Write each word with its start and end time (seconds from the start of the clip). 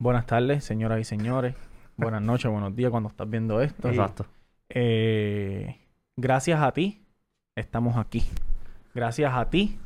Buenas 0.00 0.24
tardes, 0.24 0.64
señoras 0.64 0.98
y 0.98 1.04
señores. 1.04 1.54
Buenas 1.98 2.22
noches, 2.22 2.50
buenos 2.50 2.74
días 2.74 2.90
cuando 2.90 3.10
estás 3.10 3.28
viendo 3.28 3.60
esto. 3.60 3.86
Exacto. 3.86 4.24
Eh, 4.70 5.76
gracias 6.16 6.62
a 6.62 6.72
ti, 6.72 7.04
estamos 7.54 7.98
aquí. 7.98 8.24
Gracias 8.94 9.30
a 9.34 9.50
ti, 9.50 9.78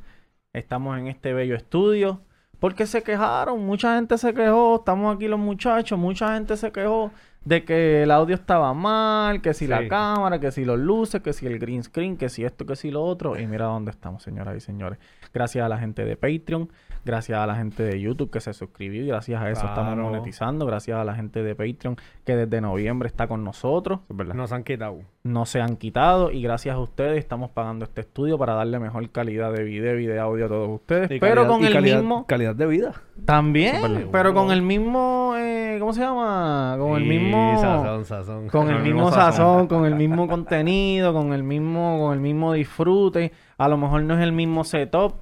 estamos 0.53 0.97
en 1.01 1.09
este 1.09 1.33
bello 1.33 1.57
estudio. 1.57 2.21
Porque 2.61 2.87
se 2.87 3.03
quejaron, 3.03 3.67
mucha 3.67 3.97
gente 3.97 4.17
se 4.17 4.33
quejó, 4.33 4.77
estamos 4.77 5.17
aquí 5.17 5.27
los 5.27 5.41
muchachos, 5.41 5.99
mucha 5.99 6.33
gente 6.35 6.57
se 6.57 6.71
quejó 6.71 7.11
de 7.45 7.65
que 7.65 8.03
el 8.03 8.11
audio 8.11 8.35
estaba 8.35 8.73
mal, 8.75 9.41
que 9.43 9.53
si 9.55 9.67
la 9.67 9.87
cámara, 9.89 10.41
que 10.41 10.51
si 10.51 10.65
los 10.65 10.79
luces, 10.79 11.21
que 11.23 11.33
si 11.33 11.47
el 11.47 11.59
green 11.59 11.83
screen, 11.83 12.17
que 12.17 12.29
si 12.29 12.45
esto, 12.45 12.65
que 12.67 12.77
si 12.77 12.91
lo 12.91 13.03
otro. 13.05 13.39
Y 13.39 13.47
mira 13.47 13.67
dónde 13.67 13.91
estamos, 13.91 14.23
señoras 14.23 14.57
y 14.57 14.61
señores. 14.61 14.99
Gracias 15.33 15.65
a 15.65 15.69
la 15.69 15.79
gente 15.79 16.05
de 16.05 16.17
Patreon, 16.17 16.71
gracias 17.05 17.39
a 17.39 17.47
la 17.47 17.57
gente 17.57 17.83
de 17.83 18.01
YouTube 18.01 18.31
que 18.31 18.41
se 18.41 18.53
suscribió 18.55 19.03
y 19.03 19.09
gracias 19.09 19.43
a 19.43 19.51
eso 19.51 19.67
estamos 19.67 19.97
monetizando, 19.97 20.65
gracias 20.65 20.97
a 20.99 21.05
la 21.05 21.15
gente 21.15 21.43
de 21.43 21.55
Patreon 21.55 21.97
que 22.25 22.37
desde 22.37 22.61
noviembre 22.61 23.09
está 23.09 23.27
con 23.27 23.45
nosotros 23.45 24.01
verdad. 24.09 24.35
Nos 24.35 24.53
han 24.53 24.63
quitado. 24.65 25.01
no 25.25 25.45
se 25.45 25.61
han 25.61 25.77
quitado 25.77 26.31
y 26.31 26.41
gracias 26.43 26.77
a 26.77 26.79
ustedes 26.79 27.19
estamos 27.19 27.51
pagando 27.51 27.85
este 27.85 28.01
estudio 28.03 28.39
para 28.39 28.55
darle 28.55 28.79
mejor 28.79 29.11
calidad 29.11 29.53
de 29.53 29.65
video 29.65 29.99
y 29.99 30.07
de 30.07 30.19
audio 30.21 30.47
a 30.47 30.49
todos 30.49 30.69
ustedes. 30.71 31.11
Y 31.11 31.19
pero 31.19 31.43
calidad- 31.43 31.49
con 31.49 31.63
y 31.63 31.67
el 31.67 31.73
calidad, 31.73 31.97
mismo... 31.99 32.27
Calidad 32.27 32.55
de 32.55 32.67
vida. 32.67 32.93
También, 33.25 34.09
pero 34.13 34.33
con 34.35 34.51
el 34.53 34.63
mismo... 34.63 35.35
eh, 35.37 35.77
¿Cómo 35.81 35.93
se 35.93 36.01
llama? 36.01 36.77
Con 36.79 36.97
el 36.97 37.03
Y 37.05 37.09
mismo... 37.35 37.61
Sazón, 37.61 38.05
sazón. 38.05 38.49
Con 38.49 38.69
el 38.71 38.83
mismo 38.83 39.11
sazón, 39.11 39.67
con 39.67 39.85
el 39.87 39.95
mismo 39.95 40.27
contenido, 40.29 41.13
con 41.13 41.33
el 41.33 41.43
mismo, 41.43 41.99
con 42.01 42.13
el 42.15 42.21
mismo 42.21 42.53
disfrute. 42.53 43.33
A 43.59 43.69
lo 43.69 43.77
mejor 43.77 44.03
no 44.03 44.15
es 44.15 44.21
el 44.21 44.33
mismo 44.33 44.65
setup. 44.65 45.15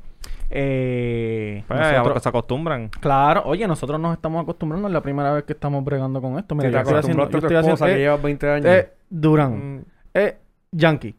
Eh, 0.55 1.65
Pues, 1.67 1.81
nosotros- 1.81 2.23
se 2.23 2.29
acostumbran. 2.29 2.89
Claro, 3.01 3.43
oye, 3.47 3.67
nosotros 3.67 3.99
nos 3.99 4.13
estamos 4.15 4.43
acostumbrando, 4.43 4.87
es 4.89 4.93
la 4.95 5.01
primera 5.01 5.33
vez 5.33 5.45
que 5.45 5.55
estamos 5.55 5.83
bregando 5.85 6.21
con 6.21 6.39
esto. 6.39 6.55
Mira, 6.55 6.69
Te 6.69 6.73
yo 6.75 6.79
estoy 6.81 6.99
haciendo, 6.99 7.31
yo 7.31 7.39
estoy 7.39 7.57
haciendo, 7.57 7.85
que 7.87 7.93
eh, 7.93 7.99
lleva 7.99 8.17
20 8.17 8.51
años. 8.51 8.67
eh, 8.67 8.93
Durán. 9.09 9.77
Mm, 9.79 9.85
Eh, 10.15 10.37
Yankee. 10.73 11.15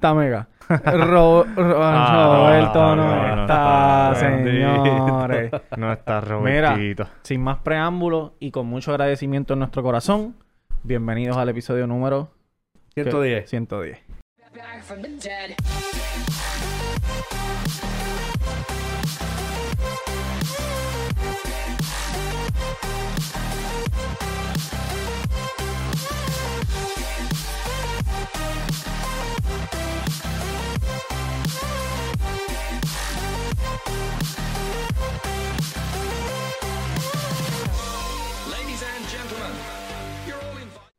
Tamega. 0.00 0.48
Ro- 0.68 1.44
Ro- 1.56 1.78
Ah, 1.82 2.34
Roberto 2.36 2.96
no, 2.96 2.96
no, 2.96 3.36
no 3.36 3.42
está, 3.42 4.12
está, 4.12 4.20
señores. 4.20 5.50
No 5.76 5.92
está 5.92 6.20
Mira, 6.42 6.70
Robertito. 6.74 7.06
sin 7.22 7.42
más 7.42 7.58
preámbulos 7.58 8.32
y 8.38 8.50
con 8.50 8.66
mucho 8.66 8.90
agradecimiento 8.90 9.54
en 9.54 9.60
nuestro 9.60 9.82
corazón, 9.82 10.34
bienvenidos 10.82 11.36
al 11.36 11.48
episodio 11.48 11.86
número 11.86 12.30
110. 12.94 13.48
110. 13.48 13.98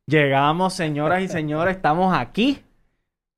Llegamos, 0.09 0.73
señoras 0.73 1.21
y 1.21 1.27
señores, 1.29 1.75
estamos 1.75 2.15
aquí. 2.17 2.59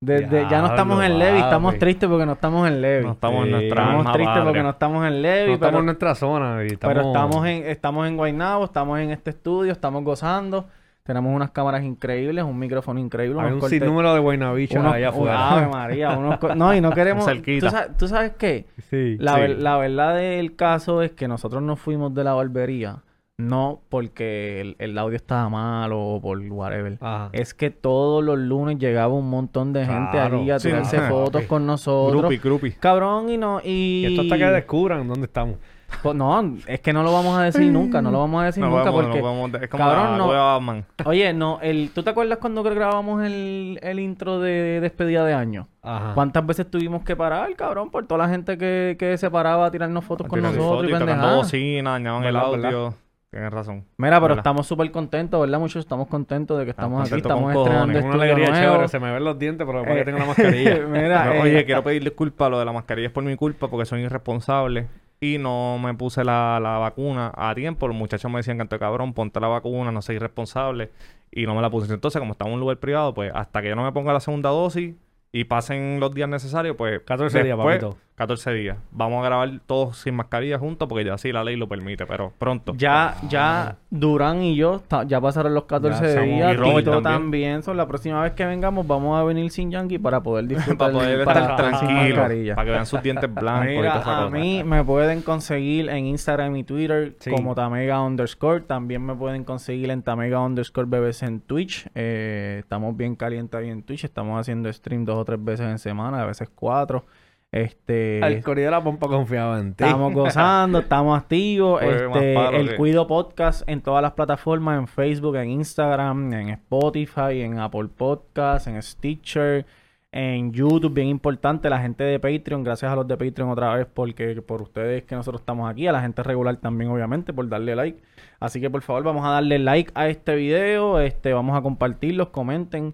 Desde, 0.04 0.48
ya 0.50 0.62
no 0.62 0.68
estamos 0.68 1.04
en 1.04 1.20
Levi, 1.20 1.38
estamos 1.38 1.78
tristes 1.78 2.10
porque 2.10 2.26
no 2.26 2.32
estamos 2.32 2.68
en 2.68 2.82
Levi. 2.82 3.06
No 3.06 3.12
estamos 3.12 3.46
en 3.46 3.52
nuestra 3.52 3.82
estamos 3.84 4.00
alma 4.00 4.14
tristes 4.14 4.34
padre. 4.34 4.44
porque 4.46 4.64
no 4.64 4.70
estamos 4.72 5.06
en 5.08 5.22
Levi, 5.22 5.48
No 5.50 5.54
estamos 5.54 5.70
pero, 5.70 5.80
en 5.80 5.86
nuestra 5.86 6.16
zona. 6.16 6.64
Y 6.64 6.68
estamos... 6.74 6.96
pero 6.96 7.08
estamos 7.08 7.46
en 7.46 7.64
estamos 7.68 8.08
en 8.08 8.18
Guaynabo, 8.18 8.66
estamos 8.66 9.00
en 9.00 9.12
este 9.12 9.30
estudio, 9.30 9.72
estamos 9.72 10.04
gozando. 10.04 10.66
Tenemos 11.04 11.36
unas 11.36 11.52
cámaras 11.52 11.84
increíbles, 11.84 12.44
un 12.44 12.58
micrófono 12.58 13.00
increíble, 13.00 13.40
Hay 13.42 13.52
un 13.52 13.60
cortes- 13.60 13.80
sinnúmero 13.80 14.14
de 14.16 14.20
Guaynabichas 14.22 14.80
unos- 14.80 14.94
allá 14.96 15.10
Ave 15.10 15.18
afuera. 15.18 15.68
María, 15.72 16.10
unos 16.18 16.40
no, 16.56 16.74
y 16.74 16.82
no 16.82 16.92
queremos... 16.96 17.26
Cerquita. 17.26 17.68
¿tú, 17.68 17.72
sabes, 17.72 17.98
tú 17.98 18.08
sabes 18.08 18.32
qué? 18.40 18.66
sí. 18.90 19.18
La, 19.20 19.36
Sí. 19.36 19.40
ver- 19.42 19.60
la 19.62 19.78
verdad 19.78 20.16
del 20.16 20.56
caso 20.56 21.04
es 21.04 21.12
que 21.12 21.28
nosotros 21.28 21.62
nos 21.62 21.80
fuimos 21.80 22.14
de 22.16 22.24
la 22.24 22.34
barbería, 22.34 22.98
no 23.48 23.82
porque 23.90 24.62
el, 24.62 24.76
el 24.80 24.98
audio 24.98 25.16
estaba 25.16 25.50
mal 25.50 25.92
o 25.94 26.20
por 26.22 26.40
whatever. 26.40 26.98
Ajá. 27.02 27.30
Es 27.34 27.54
que 27.54 27.70
todos 27.72 28.24
los 28.24 28.38
lunes 28.40 28.78
llegaba 28.80 29.14
un 29.14 29.30
montón 29.30 29.74
de 29.74 29.86
gente 29.86 30.12
Claro. 30.12 30.40
allí 30.40 30.52
a 30.52 30.60
Sí, 30.60 30.70
tirarse 30.70 30.98
no. 31.00 31.10
fotos 31.10 31.44
con 31.44 31.66
nosotros. 31.66 32.22
Grupi, 32.22 32.38
grupi. 32.38 32.72
Cabrón, 32.72 33.30
y 33.30 33.38
no... 33.38 33.60
Y... 33.64 34.02
Y 34.02 34.06
esto 34.08 34.22
hasta 34.22 34.38
que 34.38 34.46
descubran 34.46 35.08
dónde 35.08 35.26
estamos. 35.26 35.56
Pues 36.02 36.16
no, 36.16 36.56
es 36.68 36.80
que 36.80 36.94
no 36.94 37.04
lo 37.04 37.12
vamos 37.12 37.38
a 37.38 37.44
decir 37.44 37.70
nunca, 37.70 38.02
no 38.02 38.12
lo 38.12 38.20
vamos 38.20 38.42
a 38.42 38.46
decir 38.46 38.64
No 38.64 38.70
nunca 38.70 38.86
no 38.86 38.92
porque... 38.94 39.20
podemos- 39.20 39.54
es 39.62 39.68
como 39.70 39.84
cabrón, 39.84 40.12
la 40.14 40.18
no. 40.20 40.28
Batman. 40.30 40.86
Oye, 41.06 41.34
no, 41.34 41.60
el, 41.62 41.92
¿tú 41.94 42.02
te 42.02 42.12
acuerdas 42.12 42.38
cuando 42.38 42.64
grabamos 42.64 43.22
el, 43.24 43.78
el 43.84 44.00
intro 44.00 44.40
de 44.40 44.80
despedida 44.80 45.26
de 45.26 45.34
año? 45.34 45.68
Ajá. 45.82 46.14
¿Cuántas 46.14 46.46
veces 46.46 46.72
tuvimos 46.72 47.04
que 47.04 47.18
parar, 47.18 47.54
cabrón? 47.58 47.92
Por 47.92 48.08
toda 48.08 48.20
la 48.26 48.30
gente 48.30 48.58
que, 48.58 48.96
que 48.98 49.18
se 49.18 49.30
paraba 49.30 49.66
a 49.66 49.72
tirarnos 49.72 50.06
fotos 50.06 50.28
con 50.28 50.42
nosotros 50.42 50.66
fotos 50.66 50.86
y 50.86 50.92
y 50.92 50.94
pendejadas. 50.98 51.36
bocina, 51.36 51.92
dañaban 51.92 52.24
el 52.24 52.34
¿Verdad, 52.36 52.48
audio. 52.48 52.94
Tienes 53.32 53.50
razón. 53.52 53.86
Mira, 53.96 54.20
pero 54.20 54.34
estamos 54.34 54.68
súper 54.68 54.92
contentos, 54.92 55.40
¿verdad, 55.40 55.58
muchachos? 55.58 55.86
Estamos 55.86 56.10
contentos 56.10 56.60
de 56.60 56.66
que 56.66 56.72
estamos 56.72 57.10
aquí, 57.10 57.18
estamos 57.22 57.56
estrenando 57.56 57.80
cojones. 57.80 58.04
Una 58.04 58.14
alegría 58.16 58.50
nuevo. 58.50 58.74
chévere. 58.74 58.88
Se 58.90 59.00
me 59.00 59.10
ven 59.14 59.24
los 59.24 59.40
dientes, 59.40 59.66
pero 59.66 59.80
después 59.80 59.96
Eh, 59.96 60.00
que 60.00 60.06
tengo 60.06 60.20
la 60.20 60.26
mascarilla. 60.26 60.80
Mira, 60.88 61.26
No, 61.26 61.32
eh, 61.36 61.42
Oye, 61.42 61.66
quiero 61.66 61.82
pedir 61.82 62.04
disculpas. 62.04 62.52
Lo 62.52 62.60
de 62.60 62.66
la 62.66 62.74
mascarilla 62.74 63.08
es 63.08 63.14
por 63.14 63.24
mi 63.24 63.38
culpa 63.38 63.70
porque 63.70 63.86
soy 63.86 64.02
irresponsable. 64.02 64.88
Y 65.22 65.38
no 65.38 65.78
me 65.82 65.94
puse 65.94 66.26
la, 66.26 66.60
la 66.62 66.78
vacuna 66.80 67.32
a 67.34 67.56
tiempo. 67.56 67.88
Los 67.88 67.96
muchachos 67.96 68.30
me 68.30 68.40
decían, 68.40 68.58
canto 68.58 68.78
cabrón, 68.78 69.14
ponte 69.14 69.40
la 69.40 69.48
vacuna, 69.48 69.94
no 69.94 70.02
soy 70.02 70.18
irresponsable. 70.18 70.90
Y 71.32 71.46
no 71.46 71.56
me 71.56 71.62
la 71.62 71.70
puse. 71.70 71.94
Entonces, 71.94 72.20
como 72.20 72.34
estaba 72.34 72.50
en 72.50 72.56
un 72.56 72.60
lugar 72.60 72.78
privado, 72.80 73.14
pues 73.14 73.32
hasta 73.34 73.62
que 73.62 73.70
yo 73.70 73.76
no 73.78 73.84
me 73.86 73.94
ponga 73.94 74.12
la 74.12 74.20
segunda 74.20 74.50
dosis 74.50 74.94
y 75.32 75.46
pasen 75.46 76.02
los 76.02 76.14
días 76.14 76.28
necesarios, 76.28 76.76
pues... 76.76 77.00
14 77.06 77.44
días, 77.44 77.56
después, 77.58 77.80
papito. 77.80 77.98
14 78.22 78.54
días. 78.54 78.78
Vamos 78.92 79.24
a 79.24 79.26
grabar 79.26 79.50
todos 79.66 79.98
sin 79.98 80.14
mascarilla 80.16 80.60
juntos 80.60 80.88
porque 80.88 81.04
ya 81.04 81.18
sí 81.18 81.32
la 81.32 81.44
ley 81.44 81.56
lo 81.56 81.68
permite, 81.68 82.06
pero 82.06 82.32
pronto. 82.38 82.74
ya, 82.78 83.16
ya 83.28 83.78
Durán 83.90 84.44
y 84.44 84.56
yo 84.56 84.84
ya 85.08 85.20
pasaron 85.20 85.56
los 85.56 85.64
14 85.64 86.04
Ya 86.06 86.14
somos- 86.14 86.26
días. 86.26 86.54
y 86.54 86.58
Robert 86.58 86.78
Tito 86.78 86.92
también. 87.02 87.04
también. 87.22 87.64
So, 87.64 87.74
la 87.74 87.88
próxima 87.88 88.22
vez 88.22 88.34
que 88.34 88.46
vengamos 88.46 88.86
vamos 88.86 89.20
a 89.20 89.24
venir 89.24 89.50
sin 89.50 89.72
Yankee 89.72 89.98
para 89.98 90.22
poder 90.22 90.46
disfrutar 90.78 90.78
para 90.78 90.94
poder 90.94 91.26
para- 91.26 91.40
estar 91.42 91.56
tranquilos. 91.58 92.18
mascarilla. 92.18 92.56
Para 92.56 92.66
que 92.66 92.72
vean 92.72 92.86
sus 92.86 93.02
dientes 93.02 93.34
blancos 93.34 93.66
y 93.66 93.78
Mira, 93.78 93.90
toda 93.94 94.02
esa 94.02 94.20
a 94.20 94.24
cosa. 94.26 94.38
mí 94.38 94.64
me 94.64 94.84
pueden 94.84 95.22
conseguir 95.24 95.90
en 95.90 96.06
Instagram 96.06 96.56
y 96.58 96.64
Twitter 96.64 97.16
Sí. 97.20 97.32
como 97.32 97.56
Tamega 97.56 98.02
underscore. 98.02 98.62
También 98.62 99.04
me 99.04 99.16
pueden 99.16 99.44
conseguir 99.44 99.90
en 99.90 100.04
Tamega 100.04 100.40
underscore 100.42 100.86
BBC 100.88 101.24
en 101.26 101.42
Twitch. 101.42 101.88
Eh, 101.96 102.58
estamos 102.60 102.96
bien 102.96 103.16
calientes 103.16 103.60
ahí 103.60 103.70
en 103.70 103.82
Twitch. 103.82 104.04
Estamos 104.04 104.40
haciendo 104.40 104.72
stream 104.72 105.06
dos 105.06 105.18
o 105.18 105.26
tres 105.26 105.44
veces 105.44 105.66
en 105.66 105.80
semana, 105.80 106.22
a 106.22 106.26
veces 106.28 106.50
cuatro. 106.54 107.04
Este, 107.52 108.26
El 108.26 108.42
corrido 108.44 108.68
de 108.68 108.72
la 108.72 108.82
pompa 108.82 109.08
confiaba 109.08 109.60
en 109.60 109.74
ti. 109.74 109.84
estamos 109.84 110.14
gozando, 110.14 110.80
estamos 110.80 111.20
activos. 111.20 111.82
Este, 111.82 112.34
palo 112.34 112.58
el 112.58 112.78
Cuido 112.78 113.08
Podcast 113.08 113.68
en 113.68 113.82
todas 113.82 114.02
las 114.02 114.14
plataformas, 114.14 114.80
en 114.80 114.88
Facebook, 114.88 115.36
en 115.36 115.50
Instagram, 115.50 116.32
en 116.32 116.50
Spotify, 116.50 117.42
en 117.42 117.60
Apple 117.60 117.90
Podcast, 117.90 118.68
en 118.68 118.82
Stitcher, 118.82 119.66
en 120.14 120.54
YouTube, 120.54 120.94
bien 120.94 121.10
importante, 121.10 121.70
la 121.70 121.82
gente 121.82 122.06
de 122.06 122.20
Patreon, 122.22 122.64
gracias 122.64 122.90
a 122.90 122.96
los 122.96 123.06
de 123.06 123.18
Patreon 123.18 123.50
otra 123.50 123.76
vez, 123.76 123.86
porque 123.94 124.42
por 124.42 124.62
ustedes 124.62 125.04
que 125.04 125.16
nosotros 125.16 125.42
estamos 125.42 125.70
aquí, 125.70 125.88
a 125.88 125.92
la 125.92 126.02
gente 126.02 126.24
regular 126.24 126.56
también, 126.56 126.90
obviamente, 126.90 127.34
por 127.34 127.50
darle 127.50 127.76
like. 127.76 128.02
Así 128.40 128.62
que 128.62 128.70
por 128.70 128.82
favor, 128.82 129.04
vamos 129.04 129.26
a 129.26 129.30
darle 129.30 129.60
like 129.60 129.92
a 129.94 130.08
este 130.08 130.36
video, 130.36 131.02
este, 131.02 131.34
vamos 131.34 131.58
a 131.58 131.62
compartirlos, 131.62 132.30
comenten. 132.30 132.94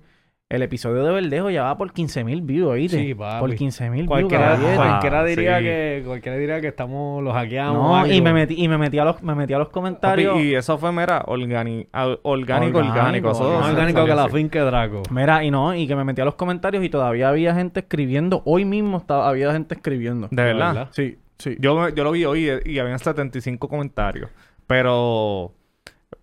El 0.49 0.61
episodio 0.61 1.03
de 1.03 1.11
Verdejo 1.11 1.49
ya 1.49 1.63
va 1.63 1.77
por 1.77 1.91
15.000 1.91 2.45
views, 2.45 2.69
¿oíste? 2.71 2.99
Sí, 2.99 3.13
papi. 3.13 3.39
Por 3.41 3.49
15.000 3.51 3.91
views, 3.91 4.07
Cualquiera, 4.07 4.45
caballete. 4.51 4.75
cualquiera 4.77 5.23
diría 5.25 5.57
sí. 5.57 5.63
que 5.65 6.03
cualquiera 6.05 6.37
diría 6.37 6.61
que 6.61 6.67
estamos 6.67 7.21
los 7.21 7.33
hackeamos. 7.33 8.07
No, 8.07 8.13
y 8.13 8.21
me 8.21 8.31
metí, 8.31 8.55
y 8.57 8.69
me 8.69 8.77
metí 8.77 8.97
a 8.97 9.03
los, 9.03 9.21
me 9.21 9.35
metí 9.35 9.51
a 9.51 9.57
los 9.57 9.67
Papi, 9.67 9.73
comentarios. 9.73 10.39
y 10.39 10.55
eso 10.55 10.77
fue, 10.77 10.89
ah, 10.89 11.23
orgánico, 11.27 11.89
orgánico. 12.23 12.77
Orgánico, 12.79 13.31
Eso 13.31 13.57
orgánico 13.57 14.05
que 14.05 14.15
la 14.15 14.29
finca 14.29 14.63
Draco. 14.63 15.03
Mira, 15.11 15.43
y 15.43 15.51
no, 15.51 15.75
y 15.75 15.85
que 15.85 15.97
me 15.97 16.05
metí 16.05 16.21
a 16.21 16.25
los 16.25 16.35
comentarios 16.35 16.81
y 16.81 16.89
todavía 16.89 17.27
había 17.27 17.53
gente 17.53 17.81
escribiendo. 17.81 18.41
Hoy 18.45 18.63
mismo 18.63 18.99
estaba, 18.99 19.27
había 19.27 19.51
gente 19.51 19.75
escribiendo. 19.75 20.29
De 20.31 20.43
verdad. 20.43 20.73
verdad? 20.73 20.87
Sí, 20.91 21.17
sí. 21.39 21.57
Yo, 21.59 21.89
yo 21.89 22.05
lo 22.05 22.11
vi 22.11 22.23
hoy 22.23 22.49
y, 22.65 22.71
y 22.71 22.79
habían 22.79 22.99
75 22.99 23.67
comentarios. 23.67 24.29
Pero 24.65 25.51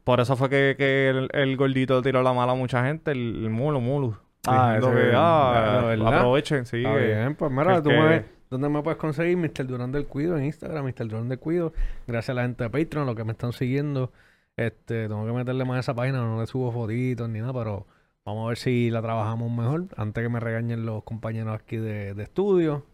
por 0.04 0.20
eso 0.20 0.36
fue 0.36 0.48
que, 0.50 0.74
que 0.78 1.08
el, 1.10 1.28
el 1.32 1.56
gordito 1.56 2.00
tiró 2.02 2.22
la 2.22 2.32
mala 2.32 2.52
a 2.52 2.54
mucha 2.54 2.84
gente, 2.84 3.10
el, 3.12 3.44
el 3.44 3.50
mulo, 3.50 3.80
mulo. 3.80 4.20
Ah, 4.46 4.76
ese- 4.78 4.90
que, 4.90 5.12
ah, 5.14 5.92
aprovechen, 6.18 6.66
sí. 6.66 6.82
Que- 6.82 7.06
bien, 7.06 7.34
pues 7.34 7.50
mira, 7.50 7.82
tú 7.82 7.88
que- 7.90 7.96
me 7.98 8.08
ves. 8.08 8.24
¿Dónde 8.50 8.68
me 8.68 8.82
puedes 8.82 8.98
conseguir? 8.98 9.36
Mr. 9.36 9.66
Durán 9.66 9.90
del 9.90 10.06
Cuido 10.06 10.36
en 10.36 10.44
Instagram, 10.44 10.84
Mr. 10.84 11.08
Durán 11.08 11.28
del 11.28 11.38
Cuido. 11.40 11.72
Gracias 12.06 12.30
a 12.30 12.34
la 12.34 12.42
gente 12.42 12.62
de 12.64 12.70
Patreon, 12.70 13.06
los 13.06 13.16
que 13.16 13.24
me 13.24 13.32
están 13.32 13.52
siguiendo. 13.52 14.12
Este, 14.56 15.08
tengo 15.08 15.26
que 15.26 15.32
meterle 15.32 15.64
más 15.64 15.78
a 15.78 15.80
esa 15.80 15.94
página, 15.94 16.18
no 16.18 16.38
le 16.40 16.46
subo 16.46 16.70
fotitos 16.70 17.28
ni 17.28 17.40
nada, 17.40 17.52
pero 17.52 17.86
vamos 18.24 18.44
a 18.44 18.48
ver 18.50 18.56
si 18.58 18.90
la 18.90 19.02
trabajamos 19.02 19.50
mejor 19.50 19.86
antes 19.96 20.22
que 20.22 20.28
me 20.28 20.38
regañen 20.38 20.86
los 20.86 21.02
compañeros 21.02 21.54
aquí 21.58 21.78
de, 21.78 22.14
de 22.14 22.22
estudio. 22.22 22.86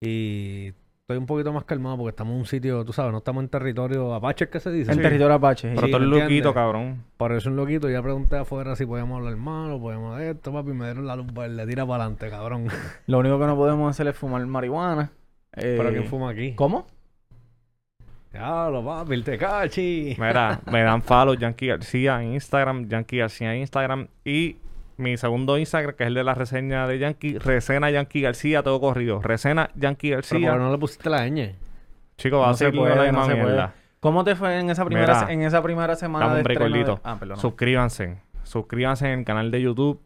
Y 0.00 0.72
estoy 1.02 1.16
un 1.18 1.26
poquito 1.26 1.52
más 1.52 1.64
calmado 1.64 1.96
porque 1.96 2.10
estamos 2.10 2.32
en 2.34 2.38
un 2.40 2.46
sitio, 2.46 2.84
tú 2.84 2.92
sabes, 2.92 3.10
no 3.10 3.18
estamos 3.18 3.42
en 3.42 3.48
territorio 3.48 4.14
apache, 4.14 4.48
¿qué 4.48 4.60
se 4.60 4.70
dice? 4.70 4.92
En 4.92 4.98
Sí. 4.98 5.02
territorio 5.02 5.34
Apache. 5.34 5.68
Pero 5.74 5.86
Sí, 5.86 5.90
todo 5.92 6.00
loquito, 6.00 6.54
cabrón. 6.54 7.04
Por 7.16 7.32
eso 7.32 7.50
un 7.50 7.56
loquito, 7.56 7.90
ya 7.90 8.00
pregunté 8.00 8.36
afuera 8.36 8.76
si 8.76 8.86
podíamos 8.86 9.18
hablar 9.18 9.36
malo, 9.36 9.80
podíamos 9.80 10.16
de 10.18 10.30
esto, 10.30 10.52
papi, 10.52 10.70
y 10.70 10.74
me 10.74 10.84
dieron 10.84 11.06
la 11.06 11.16
luz 11.16 11.26
verde, 11.34 11.66
tira 11.66 11.84
para 11.84 12.04
adelante, 12.04 12.30
cabrón. 12.30 12.68
Lo 13.08 13.18
único 13.18 13.38
que 13.40 13.46
no 13.46 13.56
podemos 13.56 13.90
hacer 13.90 14.06
es 14.06 14.16
fumar 14.16 14.46
marihuana. 14.46 15.10
Eh, 15.56 15.74
Pero 15.76 15.90
¿quién 15.90 16.04
fuma 16.04 16.30
aquí? 16.30 16.54
¿Cómo? 16.54 16.86
Diablo, 18.32 18.84
papi, 18.84 19.12
el 19.14 19.24
tecachi. 19.24 20.16
Mira, 20.18 20.60
me 20.70 20.82
dan 20.82 21.02
follow 21.02 21.34
Yankee 21.34 21.66
García 21.66 22.22
en 22.22 22.34
Instagram, 22.34 22.88
Yankee 22.88 23.18
García 23.18 23.52
en 23.54 23.60
Instagram 23.62 24.06
y 24.24 24.56
mi 25.02 25.16
segundo 25.16 25.58
Instagram, 25.58 25.94
que 25.96 26.04
es 26.04 26.06
el 26.08 26.14
de 26.14 26.24
la 26.24 26.34
reseña 26.34 26.86
de 26.86 26.98
Yankee, 26.98 27.38
Resena 27.38 27.90
Yankee 27.90 28.20
García, 28.22 28.62
todo 28.62 28.80
corrido. 28.80 29.20
Resena 29.20 29.70
Yankee 29.74 30.10
Pero 30.10 30.22
¿por 30.22 30.30
García. 30.30 30.52
qué 30.52 30.58
no 30.58 30.70
le 30.72 30.78
pusiste 30.78 31.10
la 31.10 31.26
ñ? 31.28 31.54
Chico, 32.16 32.38
va 32.38 32.46
No 32.46 32.50
a 32.52 32.54
se 32.54 32.64
ser 32.66 32.74
la 32.74 32.94
no 32.96 33.02
misma 33.04 33.26
mierda. 33.34 33.74
¿Cómo 34.00 34.24
te 34.24 34.34
fue 34.34 34.58
en 34.58 34.70
esa 34.70 34.84
primera, 34.84 35.14
Mira, 35.20 35.32
en 35.32 35.42
esa 35.42 35.62
primera 35.62 35.94
semana 35.96 36.26
Dame 36.26 36.42
de 36.42 36.42
un 36.42 36.48
de- 36.48 36.54
gordito. 36.58 37.00
Ah, 37.04 37.16
perdón. 37.18 37.36
Suscríbanse. 37.38 38.18
Suscríbanse 38.42 39.12
en 39.12 39.20
el 39.20 39.24
canal 39.24 39.50
de 39.50 39.62
YouTube. 39.62 40.00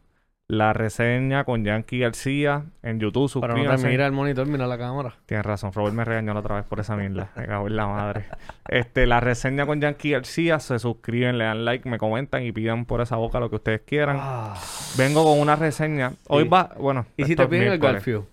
La 0.49 0.73
reseña 0.73 1.43
con 1.43 1.65
Yankee 1.65 1.99
García 1.99 2.67
en 2.85 3.01
YouTube. 3.01 3.41
Pero 3.41 3.55
no 3.55 3.55
te 3.55 3.61
Suscríbanse. 3.65 3.89
mira 3.89 4.07
el 4.07 4.13
monitor, 4.13 4.47
mira 4.47 4.69
la 4.69 4.79
cámara. 4.79 5.17
Tienes 5.27 5.45
razón, 5.45 5.73
Robert 5.73 5.95
me 5.97 6.05
regañó 6.05 6.35
la 6.35 6.41
otra 6.41 6.55
vez 6.55 6.65
por 6.65 6.79
esa 6.79 6.95
mierda. 6.97 7.31
Me 7.35 7.47
cago 7.47 7.67
en 7.67 7.75
la 7.75 7.87
madre. 7.89 8.27
Este, 8.69 9.07
la 9.09 9.19
reseña 9.19 9.67
con 9.67 9.81
Yankee 9.81 10.11
García, 10.13 10.61
se 10.61 10.79
suscriben, 10.79 11.37
le 11.39 11.45
dan 11.47 11.65
like, 11.65 11.89
me 11.89 11.99
comentan 11.99 12.45
y 12.45 12.53
pidan 12.53 12.85
por 12.85 13.01
esa 13.01 13.17
boca 13.17 13.41
lo 13.41 13.51
que 13.51 13.57
ustedes 13.57 13.81
quieran. 13.81 14.19
Ah. 14.21 14.55
Vengo 14.97 15.25
con 15.25 15.41
una 15.41 15.57
reseña. 15.57 16.13
Hoy 16.29 16.45
Sí. 16.45 16.49
va, 16.49 16.71
bueno. 16.79 17.07
¿Y 17.17 17.25
si 17.25 17.35
te 17.35 17.47
piden 17.49 17.73
el. 17.73 17.79
Garfield? 17.81 18.25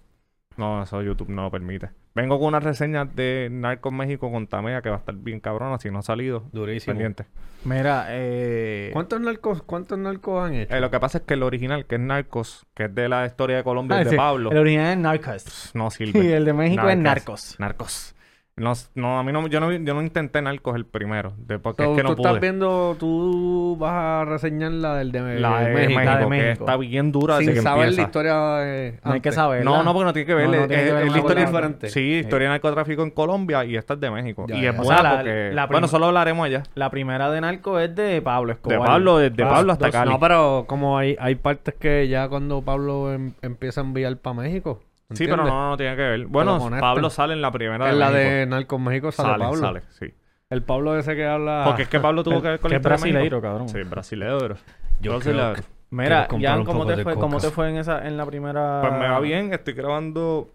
No, 0.56 0.84
eso 0.84 1.02
YouTube 1.02 1.30
no 1.30 1.42
lo 1.42 1.50
permite. 1.52 1.90
Vengo 2.16 2.38
con 2.38 2.50
una 2.50 2.60
reseña 2.60 3.06
de 3.06 3.50
Narcos 3.52 3.92
México 3.92 4.32
con 4.32 4.46
Tamea 4.46 4.82
que 4.84 4.90
va 4.90 4.98
a 4.98 5.00
estar 5.00 5.16
bien 5.16 5.40
cabrona 5.40 5.80
si 5.80 5.90
no 5.90 6.00
ha 6.00 6.04
salido. 6.04 6.44
Durísimo. 6.52 6.94
Pendiente. 6.94 7.26
Mira, 7.66 8.06
eh... 8.10 8.92
¿Cuántos 8.94 9.20
narcos, 9.20 9.64
cuántos 9.64 9.98
narcos 9.98 10.44
han 10.44 10.54
hecho? 10.54 10.76
Eh, 10.76 10.80
lo 10.80 10.92
que 10.92 11.00
pasa 11.00 11.20
es 11.20 11.24
que 11.24 11.34
el 11.34 11.44
original, 11.44 11.86
que 11.86 11.96
es 11.96 12.02
Narcos, 12.02 12.66
que 12.76 12.86
es 12.86 12.94
de 12.94 13.10
la 13.10 13.26
historia 13.26 13.58
de 13.58 13.64
Colombia, 13.64 13.98
ah, 13.98 14.02
es 14.02 14.06
de 14.06 14.12
sí, 14.12 14.18
Pablo, 14.18 14.52
El 14.52 14.58
original 14.58 14.92
es 14.92 14.98
Narcos. 14.98 15.72
no 15.74 15.90
sirve. 15.90 16.20
Y 16.24 16.32
el 16.32 16.46
de 16.46 16.54
México 16.54 16.88
es 16.88 16.98
Narcos. 16.98 17.56
Narcos. 17.60 18.13
No, 18.56 18.72
no, 18.94 19.18
a 19.18 19.24
mí 19.24 19.32
no, 19.32 19.48
yo 19.48 19.60
no, 19.60 19.72
yo 19.72 19.94
no 19.96 20.02
intenté 20.04 20.40
Narcos 20.40 20.76
el 20.76 20.86
primero, 20.86 21.34
de, 21.38 21.58
porque 21.58 21.84
So, 21.84 21.90
es 21.92 21.96
que 21.98 22.02
tú 22.04 22.08
no 22.10 22.14
estás 22.14 22.32
pude. 22.34 22.40
viendo, 22.40 22.96
tú 23.00 23.76
vas 23.80 23.94
a 23.94 24.26
reseñar 24.26 24.72
la 24.74 24.94
del 24.98 25.12
de, 25.12 25.40
La 25.40 25.62
de 25.62 25.74
México. 25.74 25.80
México, 25.80 26.04
La 26.06 26.18
de 26.18 26.24
que 26.24 26.30
México. 26.30 26.64
está 26.66 26.78
bien 26.78 27.12
dura 27.12 27.38
desde 27.40 27.46
Sin 27.52 27.56
que 27.56 27.62
saber 27.64 27.82
empieza. 27.86 28.02
la 28.02 28.06
historia 28.08 28.36
de 28.58 29.00
No 29.04 29.12
hay 29.14 29.22
que 29.22 29.32
saber. 29.32 29.66
No, 29.66 29.82
no, 29.82 29.92
porque 29.92 30.06
no 30.06 30.14
tiene 30.14 30.26
que 30.28 30.36
ver. 30.36 30.46
No, 30.46 30.52
no 30.56 30.62
es, 30.62 30.68
que 30.68 30.76
ver 30.94 31.12
la 31.12 31.18
historia 31.18 31.46
diferente. 31.48 31.90
Sí, 31.90 32.02
historia 32.20 32.48
de 32.48 32.54
narcotráfico 32.54 33.02
en 33.02 33.10
Colombia 33.10 33.66
y 33.66 33.76
esta 33.76 33.96
es 33.96 34.00
de 34.00 34.12
México. 34.12 34.46
Ya, 34.48 34.56
y 34.56 34.62
ya. 34.62 34.70
es 34.70 34.80
O 34.80 34.84
buena 34.84 35.02
sea, 35.02 35.10
la- 35.10 35.16
porque... 35.18 35.52
la 35.52 35.66
bueno, 35.66 35.88
solo 35.88 36.06
hablaremos 36.06 36.46
allá. 36.46 36.62
La 36.76 36.92
primera 36.92 37.32
de 37.32 37.42
Narco 37.42 37.80
es 37.80 37.96
de 37.96 38.22
Pablo 38.22 38.50
De 38.50 38.54
Escobar. 38.54 38.88
Pablo, 38.88 39.18
de, 39.18 39.32
de 39.32 39.44
Dos- 39.44 39.52
Pablo 39.52 39.72
hasta 39.74 39.86
dos- 39.88 39.92
Cali. 39.94 40.12
No, 40.12 40.20
pero 40.20 40.66
como 40.68 40.96
hay, 41.00 41.16
hay 41.20 41.34
partes 41.34 41.74
que 41.74 42.08
ya 42.08 42.30
cuando 42.30 42.62
Pablo 42.62 43.12
em- 43.14 43.34
empieza 43.42 43.82
a 43.82 43.84
enviar 43.84 44.16
para 44.18 44.36
México. 44.36 44.80
Sí, 45.16 45.26
pero 45.28 45.44
no, 45.44 45.70
no 45.70 45.78
tiene 45.78 45.96
que 45.96 46.02
ver. 46.02 46.26
Bueno. 46.28 46.60
Pablo 46.80 47.10
sale 47.10 47.34
en 47.34 47.42
la 47.42 47.52
primera 47.52 47.86
de 47.86 47.92
En 47.92 48.00
la 48.00 48.10
México. 48.10 48.30
de 48.30 48.46
Narcos 48.46 48.80
México 48.82 49.12
sale, 49.12 49.30
Sale, 49.30 49.44
Pablo. 49.44 49.60
sale, 49.60 49.82
sí. 49.90 50.14
El 50.50 50.62
Pablo 50.64 50.98
ese 50.98 51.16
que 51.16 51.26
habla... 51.26 51.64
Porque 51.66 51.84
es 51.84 51.90
que 51.90 52.00
Pablo 52.00 52.24
tuvo 52.24 52.36
El- 52.38 52.42
que 52.42 52.48
ver 52.50 52.60
con 52.60 52.70
que 52.70 52.76
es 52.78 52.82
México. 52.84 52.90
brasileiro, 52.90 53.42
cabrón. 53.42 53.70
Sí, 53.70 53.82
brasileiro. 53.84 54.56
Yo 55.02 55.12
Brasileiro. 55.14 55.54
creo 55.54 55.66
Mira, 55.90 56.28
Jan, 56.42 56.64
¿cómo 56.66 56.86
te 56.88 56.98
fue, 57.04 57.16
cómo 57.16 57.40
te 57.40 57.50
fue 57.52 57.70
en 57.70 57.78
esa 57.78 58.08
en 58.08 58.18
la 58.18 58.26
primera 58.26 58.80
Pues 58.82 58.94
me 58.94 59.08
va 59.08 59.20
bien, 59.20 59.54
estoy 59.54 59.74
grabando 59.76 60.50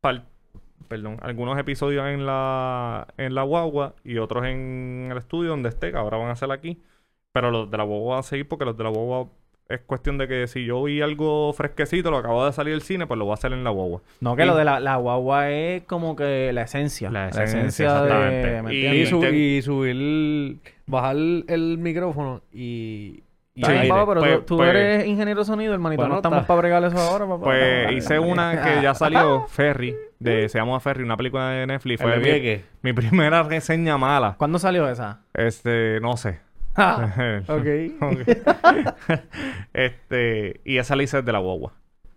par- 0.00 0.22
perdón, 0.86 1.18
algunos 1.22 1.58
episodios 1.58 2.06
en 2.06 2.26
la 2.26 3.08
en 3.16 3.34
la 3.34 3.42
guagua 3.42 3.94
y 4.04 4.18
otros 4.18 4.44
en 4.44 5.08
el 5.10 5.18
estudio 5.18 5.50
donde 5.50 5.70
esté, 5.70 5.90
que 5.90 5.96
ahora 5.98 6.16
van 6.18 6.30
a 6.30 6.36
ser 6.36 6.52
aquí. 6.52 6.80
Pero 7.32 7.50
los 7.50 7.68
de 7.72 7.76
la 7.76 7.82
guagua 7.82 8.10
van 8.16 8.20
a 8.20 8.22
seguir 8.22 8.46
porque 8.46 8.64
los 8.64 8.76
de 8.76 8.84
la 8.84 8.90
guagua 8.90 9.28
es 9.68 9.80
cuestión 9.80 10.18
de 10.18 10.28
que 10.28 10.46
si 10.46 10.64
yo 10.66 10.82
vi 10.82 11.00
algo 11.00 11.52
fresquecito, 11.54 12.10
lo 12.10 12.18
acabo 12.18 12.44
de 12.44 12.52
salir 12.52 12.74
del 12.74 12.82
cine, 12.82 13.06
pues 13.06 13.16
lo 13.18 13.24
voy 13.24 13.32
a 13.32 13.34
hacer 13.34 13.52
en 13.52 13.64
la 13.64 13.70
guagua. 13.70 14.02
No, 14.20 14.36
que 14.36 14.42
Y- 14.42 14.46
lo 14.46 14.56
de 14.56 14.64
la, 14.64 14.78
la 14.80 14.96
guagua 14.96 15.50
es 15.50 15.82
como 15.84 16.14
que 16.16 16.52
la 16.52 16.62
esencia. 16.62 17.10
La 17.10 17.30
La 17.30 17.44
esencia, 17.44 18.02
de... 18.02 18.06
exactamente. 18.08 18.62
¿me 18.62 18.74
Y- 18.74 19.56
Y, 19.58 19.62
subir... 19.62 20.56
Bajar 20.86 21.16
el 21.16 21.78
micrófono 21.78 22.42
y... 22.52 23.22
y 23.54 23.64
aire. 23.66 23.88
papá, 23.88 24.06
pero 24.06 24.20
Pues- 24.20 24.38
tú, 24.40 24.44
tú 24.44 24.56
pues- 24.58 24.68
eres 24.68 25.06
ingeniero 25.06 25.40
de 25.40 25.46
sonido, 25.46 25.72
hermanito. 25.72 26.02
Bueno, 26.02 26.14
no 26.14 26.18
estamos 26.18 26.38
está. 26.40 26.46
para 26.48 26.58
bregar 26.60 26.84
eso 26.84 26.98
ahora, 26.98 27.26
papá. 27.26 27.44
Pues 27.44 27.92
hice 27.92 28.18
una 28.18 28.62
que 28.62 28.82
ya 28.82 28.94
salió, 28.94 29.46
Ferry, 29.48 29.94
de 30.18 30.48
se 30.50 30.58
llama 30.58 30.78
Ferry, 30.80 31.04
una 31.04 31.16
película 31.16 31.48
de 31.50 31.66
Netflix. 31.66 32.02
Fue 32.02 32.18
de 32.18 32.62
mi, 32.82 32.90
mi 32.90 32.92
primera 32.92 33.42
reseña 33.44 33.96
mala. 33.96 34.34
¿Cuándo 34.36 34.58
salió 34.58 34.88
esa? 34.90 35.20
Este, 35.32 36.00
no 36.00 36.18
sé. 36.18 36.40
Ah, 36.76 37.42
ok. 37.48 37.66
Este, 39.72 40.60
y 40.64 40.78
esa 40.78 40.96
hice 41.04 41.22
de 41.22 41.32
la 41.32 41.38
guagua. 41.38 41.74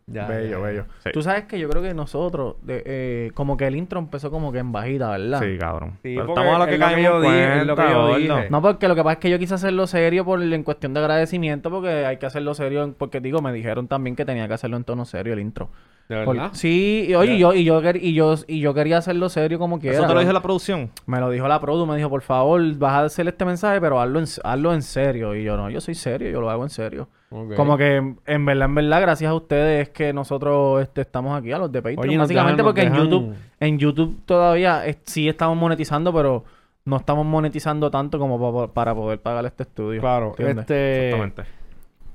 Ya, 0.09 0.25
bello, 0.25 0.50
ya, 0.50 0.57
ya. 0.57 0.63
bello. 0.65 0.86
Sí. 1.04 1.09
Tú 1.12 1.21
sabes 1.21 1.44
que 1.45 1.59
yo 1.59 1.68
creo 1.69 1.81
que 1.81 1.94
nosotros, 1.94 2.56
de, 2.62 2.81
eh, 2.86 3.31
como 3.33 3.57
que 3.57 3.68
el 3.68 3.75
intro 3.75 4.00
empezó 4.00 4.31
como 4.31 4.54
que 4.54 4.59
en 4.59 4.71
bajita, 4.71 5.09
¿verdad? 5.12 5.42
Sí, 5.42 5.57
cabrón. 5.57 5.92
Sí, 6.01 6.15
Pero 6.15 6.30
estamos 6.30 6.56
a 6.56 6.57
lo 6.59 6.63
es 6.63 6.69
que 6.69 6.77
lo 6.77 6.86
que 6.88 6.94
caímos 6.94 7.04
yo 7.04 7.21
dije, 7.21 7.65
lo 7.65 7.75
que 7.75 7.81
yo 7.81 8.15
dije. 8.18 8.50
No, 8.50 8.62
porque 8.62 8.88
lo 8.88 8.95
que 8.95 9.04
pasa 9.04 9.13
es 9.13 9.19
que 9.19 9.30
yo 9.30 9.38
quise 9.38 9.56
hacerlo 9.56 9.86
serio 9.86 10.24
por, 10.24 10.42
en 10.42 10.63
cuestión 10.63 10.94
de 10.94 11.01
agradecimiento, 11.01 11.69
porque 11.69 12.06
hay 12.06 12.15
que 12.18 12.25
hacerlo 12.25 12.54
serio, 12.54 12.83
en- 12.86 12.94
porque 12.94 13.19
digo, 13.19 13.42
me 13.42 13.51
dijeron 13.51 13.89
también 13.89 14.15
que 14.15 14.24
tenía 14.24 14.48
que 14.48 14.54
hacerlo 14.54 14.77
en 14.77 14.86
tono 14.86 15.04
serio 15.04 15.33
el 15.33 15.42
intro. 15.42 15.69
¿De 16.07 16.24
Por- 16.24 16.38
verdad? 16.38 16.51
sí, 16.53 17.07
y, 17.10 17.15
oye, 17.15 17.38
yo, 17.38 17.53
y, 17.53 17.65
yo, 17.65 17.81
y, 17.94 18.13
yo, 18.13 18.36
y 18.48 18.62
yo 18.62 18.74
quería 18.74 19.00
hacerlo 19.00 19.27
serio 19.27 19.60
como 19.60 19.77
quiera. 19.77 19.98
¿Eso 19.98 20.07
te 20.07 20.13
lo 20.13 20.21
dijo 20.21 20.31
la 20.31 20.42
producción? 20.42 20.89
Me 21.06 21.19
lo 21.19 21.30
dijo 21.30 21.50
la 21.50 21.60
produ, 21.60 21.86
me 21.86 21.98
dijo, 21.98 22.10
por 22.10 22.21
favor, 22.21 22.62
vas 22.77 22.94
a 22.94 23.03
hacer 23.03 23.27
este 23.27 23.44
mensaje, 23.44 23.81
pero 23.81 24.00
hazlo 24.00 24.19
en, 24.19 24.25
hazlo 24.45 24.74
en 24.74 24.83
serio. 24.83 25.36
Y 25.36 25.44
yo, 25.44 25.57
no, 25.57 25.69
yo 25.69 25.81
soy 25.81 25.95
serio, 25.95 26.30
yo 26.30 26.39
lo 26.39 26.50
hago 26.50 26.63
en 26.63 26.69
serio. 26.69 27.10
Como 27.29 27.77
que, 27.77 27.95
en 28.25 28.45
verdad, 28.45 28.65
en 28.69 28.75
verdad, 28.75 29.01
gracias 29.01 29.29
a 29.29 29.33
ustedes 29.33 29.88
es 29.88 29.94
que 29.94 30.13
nosotros 30.13 30.81
este, 30.81 31.01
estamos 31.01 31.38
aquí, 31.38 31.51
a 31.51 31.57
los 31.57 31.71
de 31.71 31.81
Patreon. 31.81 32.00
Oye, 32.07 32.18
Básicamente 32.18 32.62
dejan- 32.62 32.65
porque 32.65 32.81
en 32.83 32.94
YouTube, 32.94 33.35
en 33.59 33.77
YouTube 33.79 34.21
todavía 34.25 34.85
es- 34.85 35.00
sí 35.06 35.27
estamos 35.27 35.57
monetizando, 35.57 36.13
pero 36.13 36.45
no 36.85 36.95
estamos 36.95 37.25
monetizando 37.25 37.91
tanto 37.91 38.18
como 38.18 38.39
pa- 38.68 38.74
para 38.74 38.95
poder 38.95 39.19
pagar 39.21 39.45
este 39.45 39.63
estudio. 39.63 40.00
Claro, 40.00 40.29
¿entiendes? 40.29 40.59
este... 40.59 41.09
Exactamente. 41.09 41.44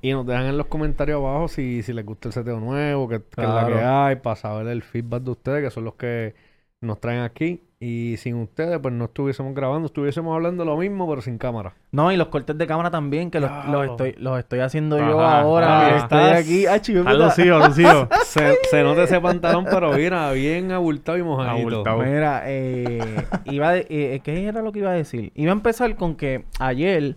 Y 0.00 0.12
nos 0.12 0.26
dejan 0.26 0.46
en 0.46 0.56
los 0.58 0.66
comentarios 0.66 1.18
abajo 1.18 1.46
si, 1.46 1.82
si 1.82 1.92
les 1.92 2.04
gusta 2.04 2.28
el 2.28 2.32
seteo 2.32 2.58
nuevo, 2.58 3.06
que, 3.06 3.18
que 3.20 3.42
es 3.42 3.48
la 3.48 3.66
que 3.66 3.74
hay, 3.84 4.16
para 4.16 4.34
saber 4.36 4.66
el 4.68 4.82
feedback 4.82 5.22
de 5.22 5.30
ustedes, 5.30 5.62
que 5.62 5.70
son 5.70 5.84
los 5.84 5.94
que 5.94 6.34
nos 6.80 6.98
traen 7.00 7.20
aquí. 7.20 7.62
Y 7.84 8.16
sin 8.18 8.36
ustedes, 8.36 8.78
pues 8.80 8.94
no 8.94 9.06
estuviésemos 9.06 9.56
grabando, 9.56 9.86
estuviésemos 9.86 10.32
hablando 10.32 10.64
lo 10.64 10.76
mismo, 10.76 11.08
pero 11.08 11.20
sin 11.20 11.36
cámara. 11.36 11.74
No, 11.90 12.12
y 12.12 12.16
los 12.16 12.28
cortes 12.28 12.56
de 12.56 12.64
cámara 12.68 12.92
también, 12.92 13.28
que 13.28 13.40
los, 13.40 13.50
los 13.66 13.86
estoy, 13.86 14.14
los 14.18 14.38
estoy 14.38 14.60
haciendo 14.60 14.98
yo 14.98 15.20
ahora. 15.20 15.88
ajá. 15.88 15.96
Estoy 15.96 16.18
Estás- 16.20 16.40
aquí. 16.72 16.80
Chico, 16.82 16.98
Está 17.00 17.10
puta. 17.10 17.24
lucido, 17.24 17.58
lucido. 17.66 18.08
Se, 18.24 18.54
se 18.70 18.82
nota 18.84 19.02
ese 19.02 19.20
pantalón, 19.20 19.64
pero 19.68 19.92
mira, 19.94 20.30
bien 20.30 20.70
abultado 20.70 21.18
y 21.18 21.24
mojadito. 21.24 21.68
Abultado. 21.70 21.98
Mira, 22.04 22.42
eh, 22.46 23.00
iba 23.46 23.72
de- 23.72 23.86
eh, 23.90 24.20
¿qué 24.22 24.46
era 24.46 24.62
lo 24.62 24.70
que 24.70 24.78
iba 24.78 24.90
a 24.90 24.94
decir? 24.94 25.32
Iba 25.34 25.50
a 25.50 25.54
empezar 25.54 25.96
con 25.96 26.14
que 26.14 26.44
ayer 26.60 27.16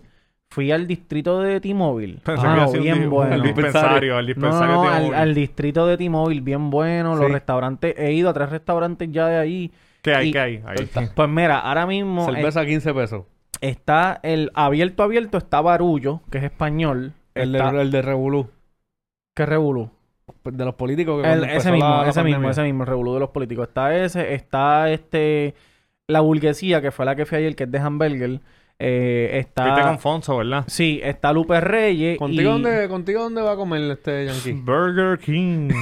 fui 0.50 0.72
al 0.72 0.88
distrito 0.88 1.42
de 1.42 1.60
T-Mobile. 1.60 2.18
Ah, 2.24 2.34
iba 2.38 2.64
a 2.64 2.68
ser 2.68 2.78
un 2.80 2.84
bien 2.86 3.00
di- 3.02 3.06
bueno. 3.06 3.34
El 3.36 3.42
dispensario, 3.42 4.20
No, 4.20 4.26
dispensario 4.26 4.74
no, 4.74 4.80
tiene 4.82 4.96
al, 4.96 5.04
un- 5.04 5.14
al 5.14 5.32
distrito 5.32 5.86
de 5.86 5.96
T-Mobile, 5.96 6.40
bien 6.40 6.70
bueno. 6.70 7.14
Los 7.14 7.30
restaurantes, 7.30 7.94
he 7.96 8.12
ido 8.14 8.30
a 8.30 8.32
tres 8.32 8.50
restaurantes 8.50 9.08
ya 9.12 9.28
de 9.28 9.36
ahí. 9.38 9.72
¿Qué 10.10 10.14
hay? 10.16 10.28
y- 10.28 10.32
¿Qué 10.32 10.38
hay? 10.40 10.62
Ahí. 10.66 10.88
Pues 11.14 11.28
mira, 11.28 11.58
ahora 11.58 11.86
mismo 11.86 12.22
eh, 12.30 12.34
Cerveza 12.34 12.60
a 12.60 12.66
15 12.66 12.94
pesos. 12.94 13.24
está 13.60 14.20
el 14.22 14.50
abierto, 14.54 15.02
abierto, 15.02 15.38
está 15.38 15.60
Barullo, 15.60 16.20
que 16.30 16.38
es 16.38 16.44
español. 16.44 17.12
El 17.34 17.52
de, 17.52 17.58
el 17.58 17.90
de 17.90 18.02
Revolú. 18.02 18.48
¿Qué 19.34 19.44
revolú? 19.44 19.90
De 20.44 20.64
los 20.64 20.74
políticos 20.74 21.22
que 21.22 21.30
El- 21.30 21.40
cuando 21.40 21.54
ese 21.56 21.70
mismo, 21.72 21.88
la- 21.90 22.02
la 22.04 22.08
ese 22.08 22.22
mismo, 22.24 22.50
ese 22.50 22.62
mismo, 22.62 22.82
el 22.84 22.88
revolú 22.88 23.14
de 23.14 23.20
los 23.20 23.30
políticos. 23.30 23.68
Está 23.68 23.94
ese, 23.96 24.32
está 24.34 24.90
este, 24.90 25.54
la 26.08 26.20
burguesía, 26.20 26.80
que 26.80 26.90
fue 26.90 27.04
la 27.04 27.14
que 27.14 27.26
fui 27.26 27.38
ayer, 27.38 27.54
que 27.54 27.64
es 27.64 27.70
de 27.70 27.78
Hamburger. 27.78 28.40
Eh, 28.78 29.38
está... 29.40 29.62
Fuiste 29.64 29.82
con 29.82 29.98
Fonso, 29.98 30.36
¿verdad? 30.36 30.64
Sí, 30.66 31.00
está 31.02 31.32
Lupe 31.32 31.60
Reyes. 31.60 32.18
¿Contigo, 32.18 32.42
y... 32.42 32.44
dónde, 32.44 32.88
¿Contigo 32.88 33.22
dónde 33.22 33.40
va 33.40 33.52
a 33.52 33.56
comer 33.56 33.90
este 33.90 34.26
Yankee? 34.26 34.52
Burger 34.64 35.18
King. 35.18 35.70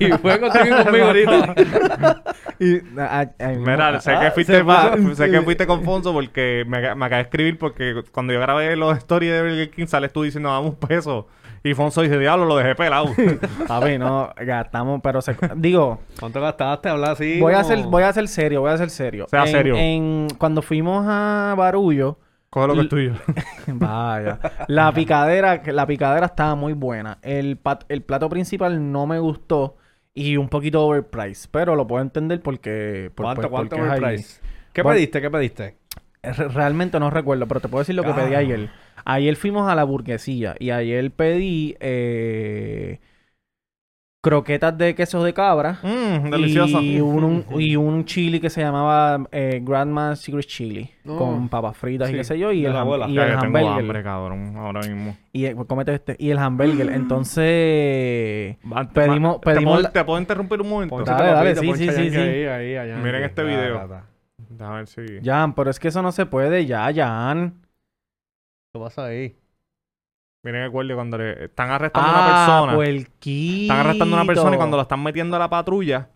Y 0.00 0.12
fue 0.18 0.40
contigo 0.40 0.76
conmigo 0.84 1.04
ahorita. 1.06 1.54
y, 2.58 2.74
ay, 2.98 3.28
ay, 3.38 3.56
Mira, 3.56 4.00
sé 4.00 4.12
ah, 4.12 4.20
que 4.20 4.30
fuiste 4.32 4.56
se 4.58 4.64
pa- 4.64 4.92
puso- 4.96 5.14
sé 5.14 5.30
que 5.30 5.42
fuiste 5.42 5.66
con 5.66 5.82
Fonso 5.84 6.12
porque 6.12 6.64
me, 6.66 6.80
me 6.94 7.06
acabé 7.06 7.16
de 7.16 7.22
escribir 7.22 7.58
porque 7.58 8.02
cuando 8.12 8.32
yo 8.32 8.40
grabé 8.40 8.76
los 8.76 8.96
stories 8.98 9.32
de 9.32 9.42
Burger 9.42 9.70
King 9.70 9.86
sales 9.86 10.12
tú 10.12 10.22
diciendo 10.22 10.50
dame 10.50 10.68
un 10.68 10.76
peso 10.76 11.28
y 11.64 11.74
Fonso 11.74 12.02
dice 12.02 12.18
diablo 12.18 12.44
lo 12.44 12.56
dejé 12.56 12.74
pelado. 12.74 13.06
Papi, 13.68 13.98
no, 13.98 14.32
gastamos, 14.36 15.00
pero 15.02 15.20
se... 15.20 15.36
digo, 15.56 16.00
¿Cuánto 16.20 16.40
gastaste? 16.40 16.88
Hablar 16.88 17.12
así. 17.12 17.40
voy 17.40 17.54
a 17.54 17.64
ser, 17.64 17.82
voy 17.84 18.02
a 18.02 18.12
ser 18.12 18.28
serio, 18.28 18.60
voy 18.62 18.70
a 18.70 18.76
ser 18.78 18.90
serio. 18.90 19.26
Sea 19.28 19.42
En- 19.44 19.48
serio. 19.48 19.74
En, 19.76 20.28
cuando 20.38 20.62
fuimos 20.62 21.04
a 21.08 21.54
Barullo, 21.56 22.18
Coge 22.50 22.66
lo 22.68 22.74
que 22.74 22.80
es 22.80 22.88
tuyo. 22.88 23.12
Vaya. 23.66 24.38
La 24.68 24.90
picadera, 24.92 25.62
la 25.66 25.86
picadera 25.86 26.26
estaba 26.26 26.54
muy 26.54 26.72
buena. 26.72 27.18
El, 27.22 27.58
pat- 27.58 27.84
el 27.88 28.02
plato 28.02 28.28
principal 28.28 28.90
no 28.90 29.06
me 29.06 29.18
gustó. 29.18 29.76
Y 30.14 30.36
un 30.36 30.48
poquito 30.48 30.84
overpriced. 30.86 31.50
Pero 31.50 31.76
lo 31.76 31.86
puedo 31.86 32.02
entender 32.02 32.40
porque... 32.40 33.10
por- 33.14 33.24
¿Cuánto, 33.26 33.42
pues, 33.42 33.50
cuánto 33.50 33.76
porque 33.76 33.86
es 33.86 33.92
ahí. 33.92 33.98
overprice? 34.04 34.40
¿Qué 34.72 34.82
Bueno. 34.82 34.96
pediste? 34.96 35.20
¿Qué 35.20 35.30
pediste? 35.30 35.76
Re- 36.22 36.48
Realmente 36.48 36.98
no 36.98 37.10
recuerdo, 37.10 37.46
pero 37.46 37.60
te 37.60 37.68
puedo 37.68 37.80
decir 37.82 37.94
lo 37.94 38.02
que 38.02 38.12
pedí 38.14 38.34
Ah. 38.34 38.38
ayer. 38.38 38.70
Ayer 39.10 39.36
fuimos 39.36 39.70
a 39.70 39.74
la 39.74 39.84
burguesía 39.84 40.54
y 40.58 40.68
ayer 40.70 41.10
pedí 41.10 41.74
eh, 41.80 42.98
croquetas 44.22 44.76
de 44.76 44.94
queso 44.94 45.24
de 45.24 45.32
cabra 45.32 45.78
Mmm, 45.82 46.28
delicioso. 46.30 46.82
y 46.82 47.00
un, 47.00 47.24
un- 47.24 47.44
y 47.58 47.76
un 47.76 48.04
chili 48.04 48.38
que 48.38 48.50
se 48.50 48.60
llamaba 48.60 49.26
eh, 49.32 49.60
Grandma 49.64 50.14
Secret 50.14 50.44
Chili 50.44 50.90
Oh. 51.06 51.16
con 51.16 51.48
papas 51.48 51.74
fritas 51.76 52.08
Sí, 52.08 52.14
y 52.14 52.18
qué 52.18 52.24
sé 52.24 52.38
yo 52.38 52.52
y 52.52 52.60
de 52.62 52.68
el, 52.68 52.76
abuela. 52.76 53.08
y 53.08 53.14
Ya 53.14 53.22
el 53.22 53.38
tengo 53.38 53.56
hamburger. 53.56 53.80
hambre, 53.80 54.02
cabrón, 54.02 54.56
ahora 54.58 54.80
mismo. 54.82 55.16
Y 55.32 55.46
el, 55.46 55.56
cómete 55.56 55.94
este. 55.94 56.16
Y 56.18 56.28
el 56.30 56.36
hamburger. 56.38 56.90
Entonces 56.90 58.56
Va- 58.70 58.86
pedimos, 58.90 59.40
¿Te 59.40 59.52
pedimos 59.54 59.72
puedo, 59.72 59.82
la- 59.84 59.90
te 59.92 60.04
puedo 60.04 60.18
interrumpir 60.20 60.60
un 60.60 60.68
momento? 60.68 61.02
Dale, 61.02 61.32
dale, 61.32 61.54
papita, 61.54 61.76
sí, 61.76 61.84
sí, 61.88 61.90
sí, 61.94 62.10
sí. 62.10 62.18
ahí. 62.18 62.92
Miren 63.02 63.24
este 63.24 63.42
video. 63.42 63.88
ver 64.50 64.86
si... 64.86 65.00
Jan, 65.24 65.54
pero 65.54 65.70
es 65.70 65.78
que 65.80 65.88
eso 65.88 66.02
no 66.02 66.12
se 66.12 66.26
puede 66.26 66.66
ya, 66.66 66.92
Jan. 66.94 67.54
¿Qué 68.72 68.78
pasa 68.80 69.06
ahí? 69.06 69.36
Miren 70.44 70.62
el 70.62 70.70
guardia 70.70 70.94
cuando 70.94 71.18
le... 71.18 71.44
Están 71.46 71.70
arrestando 71.70 72.08
a 72.08 72.12
una 72.12 72.20
Ah, 72.20 72.46
persona. 72.46 72.74
puerquito. 72.74 73.62
Están 73.72 73.86
arrestando 73.86 74.16
a 74.16 74.20
una 74.20 74.26
persona 74.26 74.54
y 74.54 74.56
cuando 74.58 74.76
lo 74.76 74.82
están 74.82 75.02
metiendo 75.02 75.36
a 75.36 75.38
la 75.38 75.50
patrulla, 75.50 76.10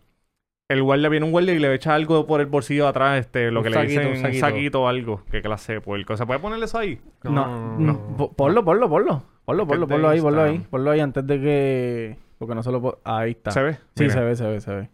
el 0.69 0.81
guardia 0.81 1.09
viene 1.09 1.25
un 1.25 1.31
guardia 1.31 1.53
y 1.53 1.59
le 1.59 1.73
echa 1.73 1.93
algo 1.93 2.25
por 2.25 2.39
el 2.39 2.47
bolsillo 2.47 2.83
de 2.83 2.89
atrás, 2.89 3.19
este, 3.19 3.51
lo 3.51 3.59
Un 3.59 3.65
que 3.65 3.73
saquito, 3.73 3.83
le 3.83 3.99
dicen 3.99 4.07
un 4.17 4.21
saquito. 4.23 4.45
saquito 4.47 4.81
o 4.83 4.87
algo. 4.87 5.23
Qué 5.29 5.41
clase 5.41 5.73
de 5.73 5.81
puerco. 5.81 6.15
¿Se 6.15 6.25
puede 6.25 6.39
ponerle 6.39 6.65
eso 6.65 6.77
ahí? 6.77 7.01
No, 7.23 7.31
No, 7.31 7.77
no, 7.79 8.17
po- 8.17 8.33
ponlo, 8.33 8.63
ponlo, 8.63 8.89
ponlo. 8.89 9.23
Ponlo, 9.45 9.67
ponlo, 9.67 9.87
ponlo 9.87 10.07
ahí, 10.09 10.21
ponlo 10.21 10.41
ahí. 10.41 10.59
Ponlo 10.69 10.91
ahí 10.91 10.99
antes 11.01 11.27
de 11.27 11.41
que... 11.41 12.17
Porque 12.37 12.55
no 12.55 12.63
se 12.63 12.71
lo 12.71 12.81
puedo... 12.81 12.99
Ahí 13.03 13.31
está. 13.31 13.51
¿Se 13.51 13.61
ve? 13.61 13.73
Sí, 13.73 14.03
Miren, 14.05 14.11
se 14.11 14.19
ve, 14.23 14.35
se 14.37 14.47
ve, 14.47 14.61
se 14.61 14.73
ve. 14.73 14.89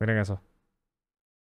Miren 0.00 0.18
eso. 0.18 0.40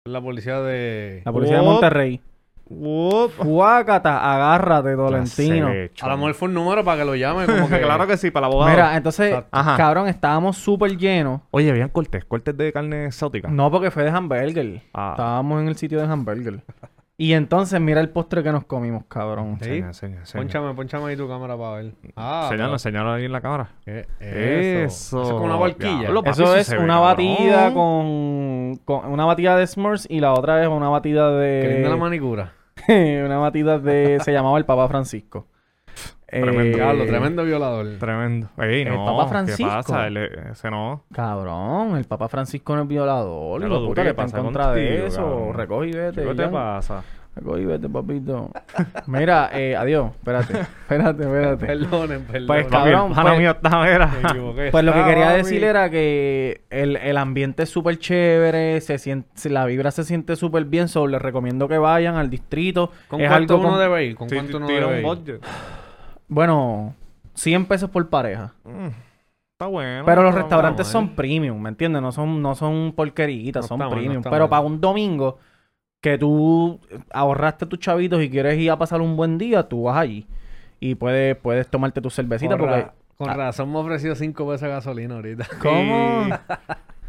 La 0.06 0.20
policía 0.22 0.60
de... 0.62 1.20
La 1.26 1.32
policía 1.32 1.56
de 1.56 1.62
Uop. 1.62 1.72
Monterrey. 1.72 2.22
Whoop. 2.70 3.30
Fuácata, 3.32 4.34
agárrate, 4.34 4.88
de 4.96 5.90
A 6.00 6.08
lo 6.08 6.16
mejor 6.16 6.34
fue 6.34 6.48
un 6.48 6.54
número 6.54 6.84
para 6.84 6.98
que 6.98 7.04
lo 7.04 7.14
llame. 7.14 7.46
Como 7.46 7.68
que... 7.68 7.80
claro 7.80 8.06
que 8.06 8.16
sí, 8.16 8.30
para 8.30 8.42
la 8.42 8.52
abogada. 8.52 8.70
Mira, 8.72 8.96
entonces. 8.96 9.42
Ajá. 9.50 9.76
cabrón, 9.76 10.08
estábamos 10.08 10.56
súper 10.56 10.96
llenos. 10.96 11.40
Oye, 11.50 11.70
habían 11.70 11.88
cortes, 11.88 12.24
cortes 12.24 12.56
de 12.56 12.72
carne 12.72 13.06
exótica. 13.06 13.48
No, 13.48 13.70
porque 13.70 13.90
fue 13.90 14.04
de 14.04 14.10
hamburger. 14.10 14.82
Ah. 14.92 15.12
Estábamos 15.12 15.62
en 15.62 15.68
el 15.68 15.76
sitio 15.76 15.98
de 15.98 16.04
hamburger. 16.04 16.60
Y 17.20 17.32
entonces, 17.32 17.80
mira 17.80 18.00
el 18.00 18.10
postre 18.10 18.44
que 18.44 18.52
nos 18.52 18.64
comimos, 18.64 19.02
cabrón. 19.08 19.58
Sí. 19.60 19.70
Enseña, 19.70 19.86
enseña, 19.88 20.18
enseña. 20.20 20.40
Ponchame, 20.44 20.74
ponchame 20.74 21.06
ahí 21.06 21.16
tu 21.16 21.26
cámara 21.26 21.56
para 21.58 21.72
ver. 21.82 21.92
Ah, 22.14 22.46
pero- 22.48 22.72
enseñalo 22.72 23.10
ahí 23.12 23.24
en 23.24 23.32
la 23.32 23.40
cámara. 23.40 23.70
¿Qué 23.84 24.00
es 24.00 24.06
Eso. 24.20 25.18
Eso. 25.18 25.22
Eso 25.22 25.22
es 25.24 25.30
como 25.30 25.44
una 25.46 25.56
barquilla. 25.56 26.10
Eso 26.26 26.54
eso 26.54 26.54
es 26.56 26.68
una 26.80 27.00
batida 27.00 27.74
con, 27.74 28.76
con- 28.84 29.06
Una 29.06 29.24
batida 29.24 29.56
de 29.56 29.66
S'mores 29.66 30.06
y 30.08 30.20
la 30.20 30.32
otra 30.32 30.62
es 30.62 30.68
una 30.68 30.90
batida 30.90 31.30
Qué 31.40 31.68
linda 31.74 31.88
la 31.88 31.94
de... 31.96 32.00
manicura. 32.00 32.52
una 33.24 33.38
batida 33.38 33.78
de... 33.78 34.18
Se 34.20 34.32
llamaba 34.32 34.58
el 34.58 34.64
Papa 34.64 34.88
Francisco. 34.88 35.46
Tremendo. 36.26 36.78
Eh, 36.78 37.06
tremendo 37.06 37.44
violador. 37.44 37.86
Tremendo. 37.98 38.50
Ey, 38.58 38.82
El 38.82 38.90
no, 38.90 39.06
Papa 39.06 39.24
¿qué 39.24 39.28
Francisco. 39.30 39.66
pasa? 39.70 40.06
Él, 40.08 40.16
eh, 40.18 40.28
ese 40.52 40.70
no. 40.70 41.04
Cabrón, 41.12 41.96
el 41.96 42.04
Papa 42.04 42.28
Francisco 42.28 42.76
no 42.76 42.82
es 42.82 42.88
violador. 42.88 43.60
Hijo 43.62 43.68
lo 43.70 43.86
puta, 43.86 44.02
que 44.02 44.10
está 44.10 44.22
en 44.24 44.30
pasa 44.30 44.42
contra 44.42 44.72
de 44.72 45.06
eso. 45.06 45.22
cabrón. 45.22 45.54
Recoge 45.54 45.88
y 45.88 45.92
vete. 45.92 46.24
¿Qué 46.24 46.34
te 46.34 46.42
ya. 46.42 46.50
pasa? 46.50 47.02
Vete, 47.40 47.88
papito. 47.88 48.50
Mira, 49.06 49.50
eh, 49.52 49.76
adiós. 49.76 50.12
Espérate, 50.16 50.60
espérate, 50.60 51.22
espérate. 51.22 51.66
Perdonen, 51.66 52.22
perdonen. 52.24 52.46
Pues, 52.46 52.66
cabrón, 52.66 53.12
pues- 53.14 53.38
mío. 53.38 53.54
Pues 54.70 54.84
lo 54.84 54.92
que 54.92 55.04
quería 55.04 55.30
decir 55.30 55.64
era 55.64 55.88
que 55.90 56.62
el, 56.70 56.96
el 56.96 57.16
ambiente 57.16 57.62
es 57.64 57.70
súper 57.70 57.98
chévere, 57.98 58.80
se 58.80 58.98
siente, 58.98 59.48
la 59.50 59.64
vibra 59.66 59.90
se 59.90 60.04
siente 60.04 60.36
súper 60.36 60.64
bien, 60.64 60.88
so, 60.88 61.06
les 61.06 61.20
recomiendo 61.22 61.68
que 61.68 61.78
vayan 61.78 62.16
al 62.16 62.28
distrito. 62.30 62.90
¿Con 63.08 63.20
es 63.20 63.28
cuánto 63.28 63.54
algo 63.54 63.66
uno 63.66 63.76
con- 63.76 63.80
debe 63.80 64.04
ir? 64.06 64.16
¿Con 64.16 64.28
Sí, 64.28 64.34
cuánto 64.36 64.56
uno 64.58 64.66
debe 64.66 64.86
un 64.86 64.96
ir? 64.98 65.02
budget. 65.04 65.42
Bueno, 66.28 66.94
100 67.34 67.66
pesos 67.66 67.90
por 67.90 68.08
pareja. 68.08 68.52
Mm, 68.64 68.88
Está 69.52 69.66
bueno. 69.66 70.04
Pero 70.06 70.22
los 70.22 70.34
restaurantes 70.34 70.86
son 70.86 71.16
premium, 71.16 71.60
¿me 71.60 71.68
entiendes? 71.70 72.00
No 72.00 72.12
son, 72.12 72.40
no 72.40 72.54
son 72.54 72.92
porqueritas, 72.94 73.64
No 73.64 73.68
son 73.68 73.76
está 73.80 73.84
mal, 73.88 73.94
no 73.96 74.00
premium. 74.00 74.22
Pero 74.22 74.38
mal. 74.44 74.48
para 74.48 74.60
un 74.62 74.80
domingo 74.80 75.38
que 76.00 76.16
tú 76.18 76.78
ahorraste 77.12 77.66
tus 77.66 77.78
chavitos 77.78 78.22
y 78.22 78.30
quieres 78.30 78.58
ir 78.58 78.70
a 78.70 78.78
pasar 78.78 79.00
un 79.00 79.16
buen 79.16 79.38
día, 79.38 79.68
tú 79.68 79.84
vas 79.84 79.96
allí. 79.98 80.26
Y 80.80 80.94
puedes, 80.94 81.36
puedes 81.36 81.66
tomarte 81.68 82.00
tu 82.00 82.08
cervecita 82.10 82.56
Con, 82.56 82.60
porque... 82.68 82.74
ra- 82.82 82.94
con 83.16 83.28
razón 83.34 83.72
me 83.72 83.78
ofreció 83.78 84.14
5 84.14 84.46
pesos 84.46 84.60
de 84.62 84.68
gasolina 84.68 85.16
ahorita. 85.16 85.46
¿Cómo? 85.62 86.26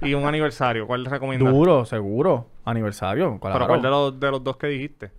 Y, 0.02 0.08
y 0.10 0.14
un 0.16 0.26
aniversario. 0.26 0.88
¿Cuál 0.88 1.06
recomiendas? 1.06 1.54
Duro, 1.54 1.86
seguro. 1.86 2.48
Aniversario. 2.66 3.40
claro. 3.40 3.54
Pero 3.56 3.68
¿cuál 3.68 3.82
de 3.84 3.90
los, 3.90 4.20
de 4.20 4.32
los 4.32 4.44
dos 4.44 4.58
que 4.58 4.68
dijiste? 4.68 5.12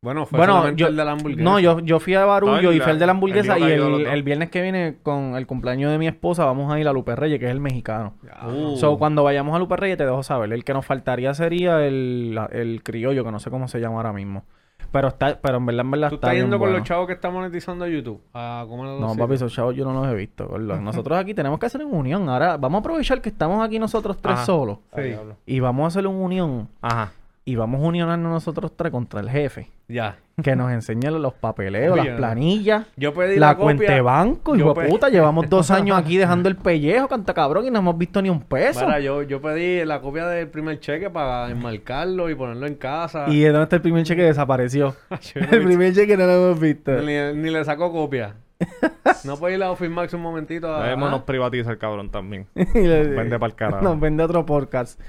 Bueno, 0.00 0.26
fue 0.26 0.38
Bueno, 0.38 0.70
yo, 0.76 0.86
el 0.86 0.96
de 0.96 1.04
la 1.04 1.10
hamburguesa. 1.10 1.42
no, 1.42 1.58
yo, 1.58 1.80
yo 1.80 1.98
fui 1.98 2.14
a 2.14 2.24
Barullo 2.24 2.70
el- 2.70 2.76
y 2.76 2.80
fui 2.80 2.90
al 2.92 3.00
de 3.00 3.06
la 3.06 3.10
el 3.12 3.16
hamburguesa 3.16 3.58
y 3.58 3.64
el, 3.64 4.06
el 4.06 4.22
viernes 4.22 4.48
que 4.48 4.62
viene 4.62 4.98
con 5.02 5.34
el 5.34 5.44
cumpleaños 5.48 5.90
de 5.90 5.98
mi 5.98 6.06
esposa 6.06 6.44
vamos 6.44 6.72
a 6.72 6.78
ir 6.78 6.86
a 6.86 6.92
Lupe 6.92 7.16
Reyes, 7.16 7.40
que 7.40 7.46
es 7.46 7.50
el 7.50 7.58
mexicano. 7.58 8.14
Uh. 8.46 8.76
So, 8.76 8.96
cuando 8.96 9.24
vayamos 9.24 9.56
a 9.56 9.58
Lupe 9.58 9.74
Reyes 9.76 9.98
te 9.98 10.04
dejo 10.04 10.22
saber. 10.22 10.52
El 10.52 10.62
que 10.62 10.72
nos 10.72 10.86
faltaría 10.86 11.34
sería 11.34 11.84
el, 11.84 12.38
el 12.52 12.82
criollo, 12.84 13.24
que 13.24 13.32
no 13.32 13.40
sé 13.40 13.50
cómo 13.50 13.66
se 13.66 13.80
llama 13.80 13.96
ahora 13.96 14.12
mismo. 14.12 14.44
Pero 14.92 15.08
está, 15.08 15.38
pero 15.42 15.56
en 15.58 15.66
verdad, 15.66 15.80
en 15.84 15.90
verdad 15.90 16.08
¿Tú 16.10 16.14
está 16.14 16.28
estás 16.28 16.40
yendo 16.42 16.56
con 16.58 16.68
bueno. 16.68 16.78
los 16.78 16.86
chavos 16.86 17.06
que 17.08 17.12
están 17.14 17.32
monetizando 17.34 17.86
YouTube? 17.88 18.22
A 18.32 18.64
comer 18.68 18.86
a 18.86 18.90
los 18.92 19.00
No, 19.00 19.16
papi, 19.16 19.34
esos 19.34 19.52
chavos 19.52 19.74
yo 19.74 19.84
no 19.84 19.92
los 19.92 20.06
he 20.10 20.14
visto. 20.14 20.46
Nosotros 20.58 21.18
aquí 21.18 21.34
tenemos 21.34 21.58
que 21.58 21.66
hacer 21.66 21.84
una 21.84 21.96
unión. 21.96 22.28
Ahora 22.28 22.56
vamos 22.56 22.78
a 22.78 22.80
aprovechar 22.80 23.20
que 23.20 23.28
estamos 23.30 23.62
aquí 23.66 23.80
nosotros 23.80 24.16
tres 24.18 24.36
Ajá. 24.36 24.46
solos. 24.46 24.78
Sí. 24.96 25.14
Y 25.44 25.58
vamos 25.60 25.84
a 25.84 25.86
hacer 25.88 26.06
una 26.06 26.18
unión. 26.24 26.68
Ajá. 26.80 27.12
Y 27.48 27.56
vamos 27.56 27.80
a 27.80 27.84
unionarnos 27.86 28.30
nosotros 28.30 28.72
tres 28.76 28.92
contra 28.92 29.20
el 29.20 29.30
jefe. 29.30 29.70
Ya. 29.88 30.18
Que 30.42 30.54
nos 30.54 30.70
enseñe 30.70 31.10
los 31.10 31.32
papeleos, 31.32 31.98
Oye, 31.98 32.10
las 32.10 32.18
planillas. 32.18 32.86
Yo 32.94 33.14
pedí 33.14 33.38
La, 33.38 33.46
la, 33.46 33.54
copia. 33.54 33.64
cuenta 33.64 33.94
de 33.94 34.00
banco, 34.02 34.54
Yo 34.54 34.66
hijo 34.66 34.74
de 34.82 34.86
puta. 34.86 35.08
Llevamos 35.08 35.48
dos 35.48 35.70
años 35.70 35.96
aquí 35.96 36.18
dejando 36.18 36.50
el 36.50 36.56
pellejo, 36.56 37.08
canta 37.08 37.32
cabrón, 37.32 37.64
y 37.66 37.70
no 37.70 37.78
hemos 37.78 37.96
visto 37.96 38.20
ni 38.20 38.28
un 38.28 38.40
peso. 38.42 38.84
Mira, 38.84 39.00
yo, 39.00 39.22
yo 39.22 39.40
pedí 39.40 39.82
la 39.86 40.02
copia 40.02 40.26
del 40.26 40.48
primer 40.48 40.78
cheque 40.78 41.08
para 41.08 41.50
enmarcarlo 41.50 42.28
y 42.28 42.34
ponerlo 42.34 42.66
en 42.66 42.74
casa. 42.74 43.24
¿Y 43.28 43.40
de 43.40 43.48
dónde 43.48 43.62
está 43.62 43.76
el 43.76 43.82
primer 43.82 44.02
cheque? 44.04 44.24
Desapareció. 44.24 44.94
No 45.08 45.46
el 45.50 45.64
primer 45.64 45.94
cheque 45.94 46.18
no 46.18 46.26
lo 46.26 46.32
hemos 46.32 46.60
visto. 46.60 47.00
ni, 47.00 47.14
ni 47.32 47.48
le 47.48 47.64
sacó 47.64 47.90
copia. 47.90 48.34
no 49.24 49.38
puedo 49.38 49.54
ir 49.56 49.62
a 49.62 49.70
Office 49.70 49.88
Max 49.88 50.12
un 50.12 50.20
momentito 50.20 50.70
a... 50.74 50.82
Debemos 50.82 51.08
ah, 51.08 51.12
nos 51.12 51.22
privatiza 51.22 51.70
el 51.70 51.78
cabrón 51.78 52.10
también. 52.10 52.46
Y 52.54 52.80
le- 52.82 53.04
Vende 53.08 53.38
pa'l 53.38 53.54
carajo. 53.54 53.82
Nos 53.82 53.98
vende 53.98 54.22
otro 54.22 54.44
podcast. 54.44 55.00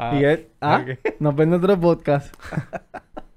Ah, 0.00 0.14
y 0.14 0.24
es, 0.24 0.46
¿ah? 0.60 0.84
Nos 1.20 1.34
vende 1.36 1.56
otro 1.56 1.78
podcast. 1.78 2.34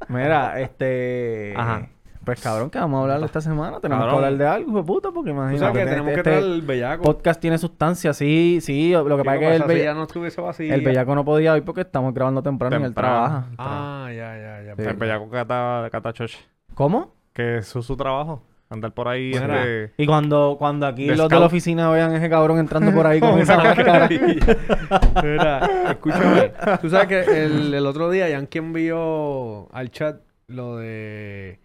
Mira, 0.08 0.60
este... 0.60 1.54
Ajá. 1.56 1.88
Pues 2.26 2.42
cabrón, 2.42 2.70
que 2.70 2.80
vamos 2.80 3.00
a 3.00 3.02
hablar 3.04 3.24
esta 3.24 3.42
semana. 3.42 3.82
Tenemos 3.82 4.06
Cabrón. 4.06 4.22
que 4.22 4.26
hablar 4.26 4.40
de 4.40 4.48
algo, 4.48 4.70
hijo 4.70 4.78
de 4.78 4.84
puta, 4.86 5.12
porque 5.12 5.32
imagínate. 5.32 5.60
sabes 5.60 5.74
que 5.74 5.80
este- 5.82 5.90
tenemos 5.92 6.08
que 6.14 6.20
este 6.22 6.30
traer 6.30 6.44
el 6.46 6.62
bellaco. 6.62 7.04
podcast 7.04 7.42
tiene 7.42 7.58
sustancia, 7.58 8.14
sí, 8.14 8.60
sí. 8.62 8.92
Lo 8.94 9.18
que 9.18 9.24
pasa 9.26 9.36
es 9.36 9.40
que 9.42 9.56
el, 9.56 9.62
pasa 9.62 9.74
si 9.74 9.84
no 9.98 10.04
estuviese 10.04 10.40
vacío. 10.42 10.74
el 10.74 10.82
bellaco 10.82 11.16
no 11.16 11.26
podía 11.26 11.52
hoy 11.52 11.60
porque 11.62 11.82
estamos 11.82 12.14
grabando 12.14 12.42
temprano, 12.42 12.78
y 12.78 12.80
él 12.80 12.84
Temprano. 12.86 13.14
trabaja. 13.14 13.48
Ah, 13.58 14.08
ya, 14.08 14.38
ya, 14.38 14.62
ya. 14.68 14.76
Sí. 14.78 14.90
El 14.90 14.96
bellaco 14.96 15.30
cata, 15.30 15.90
cata 15.92 16.14
choche. 16.14 16.40
¿Cómo? 16.76 17.14
Que 17.34 17.58
eso 17.58 17.80
es 17.80 17.86
su 17.86 17.98
trabajo. 17.98 18.42
Andar 18.74 18.92
por 18.94 19.08
ahí. 19.08 19.32
Este, 19.32 19.94
Y 19.98 20.06
cuando, 20.08 20.56
cuando 20.58 20.88
aquí 20.88 21.04
De 21.04 21.10
los 21.16 21.30
de 21.30 21.36
scout. 21.36 21.40
la 21.42 21.46
oficina 21.46 21.90
vean 21.92 22.14
ese 22.16 22.28
cabrón 22.30 22.58
entrando 22.58 22.92
por 22.96 23.06
ahí 23.06 23.20
con 23.20 23.38
esa 23.40 23.58
máscara. 23.58 24.10
Mira, 25.24 25.70
escúchame. 25.92 26.52
Tú 26.82 26.90
sabes 26.90 27.08
que 27.08 27.46
el, 27.46 27.74
el 27.74 27.86
otro 27.86 28.10
día 28.10 28.28
Yankee 28.30 28.58
envió 28.58 29.72
al 29.74 29.92
chat 29.92 30.22
lo 30.48 30.78
de 30.78 31.60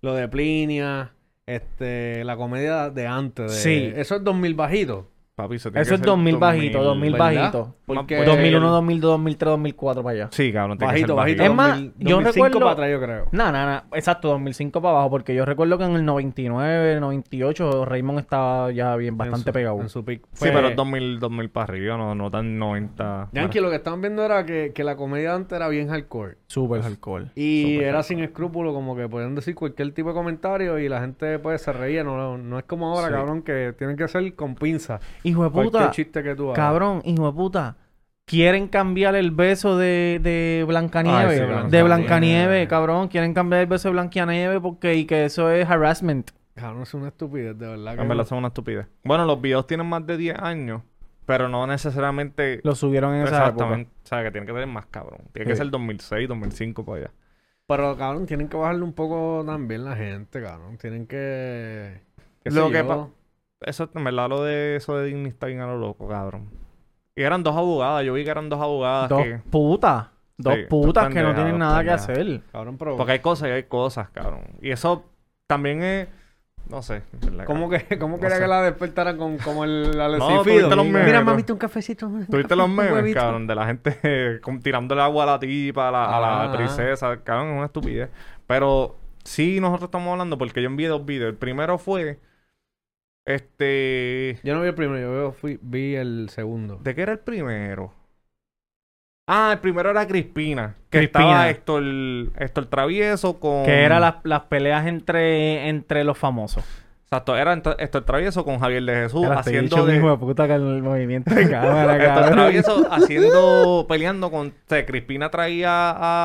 lo 0.00 0.14
de 0.14 0.28
Plinia, 0.28 1.12
este, 1.46 2.24
la 2.24 2.36
comedia 2.36 2.90
de 2.90 3.06
antes. 3.06 3.52
De, 3.52 3.58
Sí. 3.58 3.92
Eso 3.94 4.16
es 4.16 4.24
2000 4.24 4.54
bajito. 4.54 5.08
Papi, 5.36 5.56
eso 5.56 5.70
tiene 5.70 5.82
Eso 5.82 5.90
que 5.90 5.94
es 5.96 6.00
ser 6.00 6.06
2000 6.06 6.36
bajito, 6.38 6.82
2000 6.82 7.12
¿verdad? 7.12 7.34
bajito. 7.34 7.74
Porque 7.84 8.16
Pues, 8.16 8.26
2001, 8.26 8.70
2002, 8.70 9.10
2003, 9.12 9.50
2004 9.50 10.02
para 10.02 10.14
allá. 10.14 10.28
Sí, 10.32 10.50
cabrón. 10.52 10.78
tiene 10.78 10.90
que 10.90 10.94
Bajito, 10.94 11.06
ser 11.08 11.16
bajito. 11.16 11.42
Es 11.44 11.54
más, 11.54 11.68
2000, 11.74 11.92
yo 11.98 12.16
2005 12.16 12.44
recuerdo- 12.46 12.60
para 12.60 12.72
atrás, 12.72 12.90
yo 12.90 13.00
creo. 13.00 13.24
No, 13.32 13.52
no, 13.52 13.66
no. 13.66 13.82
Exacto, 13.92 14.28
2005 14.28 14.80
para 14.80 14.92
abajo. 14.94 15.10
Porque 15.10 15.34
yo 15.34 15.44
recuerdo 15.44 15.76
que 15.78 15.84
en 15.84 15.92
el 15.92 16.04
99, 16.06 16.98
98, 17.00 17.84
Raymond 17.84 18.18
estaba 18.18 18.72
ya 18.72 18.96
bien 18.96 19.16
bastante 19.18 19.50
En 19.50 19.52
su- 19.52 19.52
pegado. 19.52 19.80
En 19.82 19.88
su 19.90 20.04
pick. 20.06 20.22
Sí, 20.22 20.28
Pues- 20.38 20.52
pero 20.52 20.68
es 20.68 20.76
2000, 20.76 21.20
2000 21.20 21.50
para 21.50 21.64
arriba, 21.64 21.96
no, 21.98 22.14
no 22.14 22.30
tan 22.30 22.58
90. 22.58 23.28
Yankee, 23.32 23.60
lo 23.60 23.68
que 23.68 23.76
estaban 23.76 24.00
viendo 24.00 24.24
era 24.24 24.46
que, 24.46 24.72
que 24.74 24.84
la 24.84 24.96
comedia 24.96 25.34
antes 25.34 25.54
era 25.54 25.68
bien 25.68 25.88
hardcore. 25.88 26.38
Súper 26.46 26.80
alcohol. 26.82 27.30
Y 27.34 27.62
Súper 27.74 27.82
era 27.88 27.98
hardcore. 27.98 28.02
sin 28.16 28.24
escrúpulo, 28.24 28.72
como 28.72 28.96
que 28.96 29.06
podían 29.06 29.34
decir 29.34 29.54
cualquier 29.54 29.92
tipo 29.92 30.08
de 30.08 30.14
comentario 30.14 30.78
y 30.78 30.88
la 30.88 31.00
gente 31.00 31.38
pues 31.38 31.60
se 31.60 31.72
reía. 31.74 32.02
No, 32.04 32.38
no 32.38 32.58
es 32.58 32.64
como 32.64 32.88
ahora, 32.88 33.08
Sí. 33.08 33.12
cabrón, 33.12 33.42
que 33.42 33.74
tienen 33.76 33.96
que 33.96 34.08
ser 34.08 34.34
con 34.34 34.54
pinza. 34.54 34.98
Hijo 35.28 35.44
de 35.44 35.50
puta. 35.50 35.90
chiste 35.90 36.22
que 36.22 36.34
tú 36.34 36.44
hagas. 36.44 36.56
Cabrón, 36.56 37.02
hijo 37.04 37.26
de 37.26 37.32
puta. 37.32 37.76
Quieren 38.26 38.68
cambiar 38.68 39.14
el 39.14 39.30
beso 39.30 39.76
de, 39.76 40.20
de 40.22 40.64
Blancanieve. 40.66 41.42
Ay, 41.42 41.62
sí, 41.64 41.70
de 41.70 41.82
Blancanieve. 41.82 42.66
Cabrón. 42.68 43.08
Quieren 43.08 43.34
cambiar 43.34 43.62
el 43.62 43.66
beso 43.66 43.88
de 43.88 43.92
Blancanieve 43.92 44.60
porque 44.60 44.94
y 44.94 45.04
que 45.04 45.24
eso 45.24 45.50
es 45.50 45.68
harassment. 45.68 46.30
Cabrón, 46.54 46.82
es 46.82 46.94
una 46.94 47.08
estupidez, 47.08 47.58
de 47.58 47.66
verdad. 47.66 47.96
que 47.96 48.02
En 48.02 48.08
verdad 48.08 48.24
son 48.24 48.38
una 48.38 48.48
estupidez. 48.48 48.86
Bueno, 49.04 49.26
los 49.26 49.40
videos 49.40 49.66
tienen 49.66 49.86
más 49.86 50.06
de 50.06 50.16
10 50.16 50.38
años, 50.38 50.82
pero 51.26 51.48
no 51.48 51.66
necesariamente 51.66 52.60
Lo 52.64 52.74
subieron 52.74 53.14
en 53.14 53.22
esa 53.22 53.48
época. 53.48 53.48
exactamente. 53.48 53.90
O 54.04 54.06
sea, 54.06 54.22
que 54.22 54.30
tiene 54.30 54.46
que 54.46 54.52
ser 54.52 54.66
más 54.66 54.86
cabrón. 54.86 55.20
Tiene 55.32 55.50
que 55.50 55.56
ser 55.56 55.70
2006, 55.70 56.28
2005 56.28 56.84
para 56.84 56.98
allá. 56.98 57.10
Pero, 57.66 57.96
cabrón, 57.96 58.26
tienen 58.26 58.48
que 58.48 58.56
bajarle 58.56 58.84
un 58.84 58.92
poco 58.92 59.42
también 59.44 59.84
la 59.84 59.96
gente, 59.96 60.40
cabrón. 60.40 60.78
Tienen 60.78 61.06
que... 61.06 62.00
Lo 62.44 62.70
que 62.70 62.78
yo. 62.78 63.10
Eso, 63.66 63.90
en 63.94 64.04
verdad, 64.04 64.28
lo 64.28 64.42
de 64.44 64.76
eso 64.76 64.96
de 64.96 65.06
Disney 65.06 65.26
está 65.28 65.46
bien 65.46 65.60
a 65.60 65.66
lo 65.66 65.76
loco, 65.78 66.08
cabrón. 66.08 66.48
Y 67.14 67.22
eran 67.22 67.42
dos 67.42 67.56
abogadas. 67.56 68.04
Yo 68.04 68.12
vi 68.14 68.24
que 68.24 68.30
eran 68.30 68.48
dos 68.48 68.60
abogadas 68.60 69.08
Dos 69.08 69.22
que... 69.22 69.40
putas. 69.50 70.06
Dos 70.38 70.54
Sí, 70.54 70.60
putas 70.68 71.04
dos 71.04 71.14
que 71.14 71.22
no 71.22 71.34
tienen 71.34 71.58
nada 71.58 71.82
que 71.82 71.90
hacer. 71.90 72.40
Cabrón, 72.52 72.76
pero... 72.78 72.96
Porque 72.96 73.12
hay 73.12 73.18
cosas 73.20 73.48
y 73.48 73.52
hay 73.52 73.62
cosas, 73.64 74.08
cabrón. 74.10 74.42
Y 74.62 74.70
eso 74.70 75.04
también 75.46 75.82
es... 75.82 76.08
No 76.68 76.82
sé. 76.82 77.02
¿Cómo, 77.46 77.70
que, 77.70 77.96
¿Cómo 77.98 78.16
No 78.16 78.20
quería 78.20 78.36
sé. 78.36 78.42
que 78.42 78.48
la 78.48 78.62
despertaran 78.62 79.16
con 79.16 79.38
como 79.38 79.64
el 79.64 80.00
Alex 80.00 80.18
No, 80.28 80.44
los 80.76 80.84
memes, 80.86 81.06
Mira, 81.06 81.20
¿no? 81.20 81.26
mamita, 81.26 81.52
un 81.52 81.58
cafecito. 81.58 82.06
un 82.08 82.26
¿Tuviste 82.26 82.42
café, 82.42 82.56
los 82.56 82.68
memes, 82.68 83.14
cabrón? 83.14 83.46
De 83.46 83.54
la 83.54 83.66
gente 83.66 84.40
como 84.42 84.58
tirándole 84.60 85.00
agua 85.00 85.22
a 85.22 85.26
la 85.26 85.38
tipa, 85.38 85.88
a 85.88 85.90
la, 85.92 86.16
a 86.16 86.20
la 86.20 86.42
Ajá. 86.44 86.56
princesa. 86.56 87.16
Cabrón, 87.22 87.50
es 87.50 87.56
una 87.56 87.66
estupidez. 87.66 88.10
Pero 88.48 88.96
sí, 89.24 89.60
nosotros 89.60 89.88
estamos 89.88 90.10
hablando 90.12 90.36
porque 90.38 90.60
yo 90.60 90.66
envié 90.68 90.88
dos 90.88 91.04
videos. 91.06 91.30
El 91.30 91.36
primero 91.38 91.78
fue... 91.78 92.18
Este... 93.26 94.38
Yo 94.44 94.54
no 94.54 94.62
vi 94.62 94.68
el 94.68 94.74
primero, 94.74 95.00
yo 95.00 95.10
veo- 95.12 95.32
fui, 95.32 95.58
vi 95.60 95.96
el 95.96 96.28
segundo. 96.30 96.76
¿De 96.82 96.94
qué 96.94 97.02
era 97.02 97.12
el 97.12 97.18
primero? 97.18 97.92
Ah, 99.28 99.50
el 99.54 99.58
primero 99.58 99.90
era 99.90 100.06
Crispina. 100.06 100.76
Que 100.90 100.98
Crispina. 100.98 101.24
estaba 101.50 101.50
Héctor, 101.50 101.82
Héctor 102.40 102.66
Travieso 102.66 103.40
con... 103.40 103.64
Que 103.64 103.82
eran 103.82 104.00
las, 104.00 104.16
las 104.22 104.42
peleas 104.42 104.86
entre, 104.86 105.68
entre 105.68 106.04
los 106.04 106.16
famosos. 106.16 106.64
Exacto, 107.06 107.36
era 107.36 107.52
Héctor 107.78 108.04
Travieso 108.04 108.44
con 108.44 108.58
Javier 108.60 108.82
de 108.84 108.94
Jesús 108.94 109.24
Era 109.24 109.36
este 109.40 109.50
haciendo 109.50 109.76
bicho 109.76 109.86
de... 109.86 109.96
hijo 109.96 110.10
de 110.10 110.16
puta 110.18 110.46
con 110.48 110.76
el 110.76 110.82
movimiento 110.82 111.34
de 111.34 111.48
cámara, 111.50 111.96
Héctor. 112.04 112.30
Travieso 112.32 112.86
haciendo, 112.92 113.86
peleando 113.88 114.30
con... 114.30 114.48
O 114.48 114.52
sea, 114.68 114.86
Crispina 114.86 115.30
traía 115.30 115.70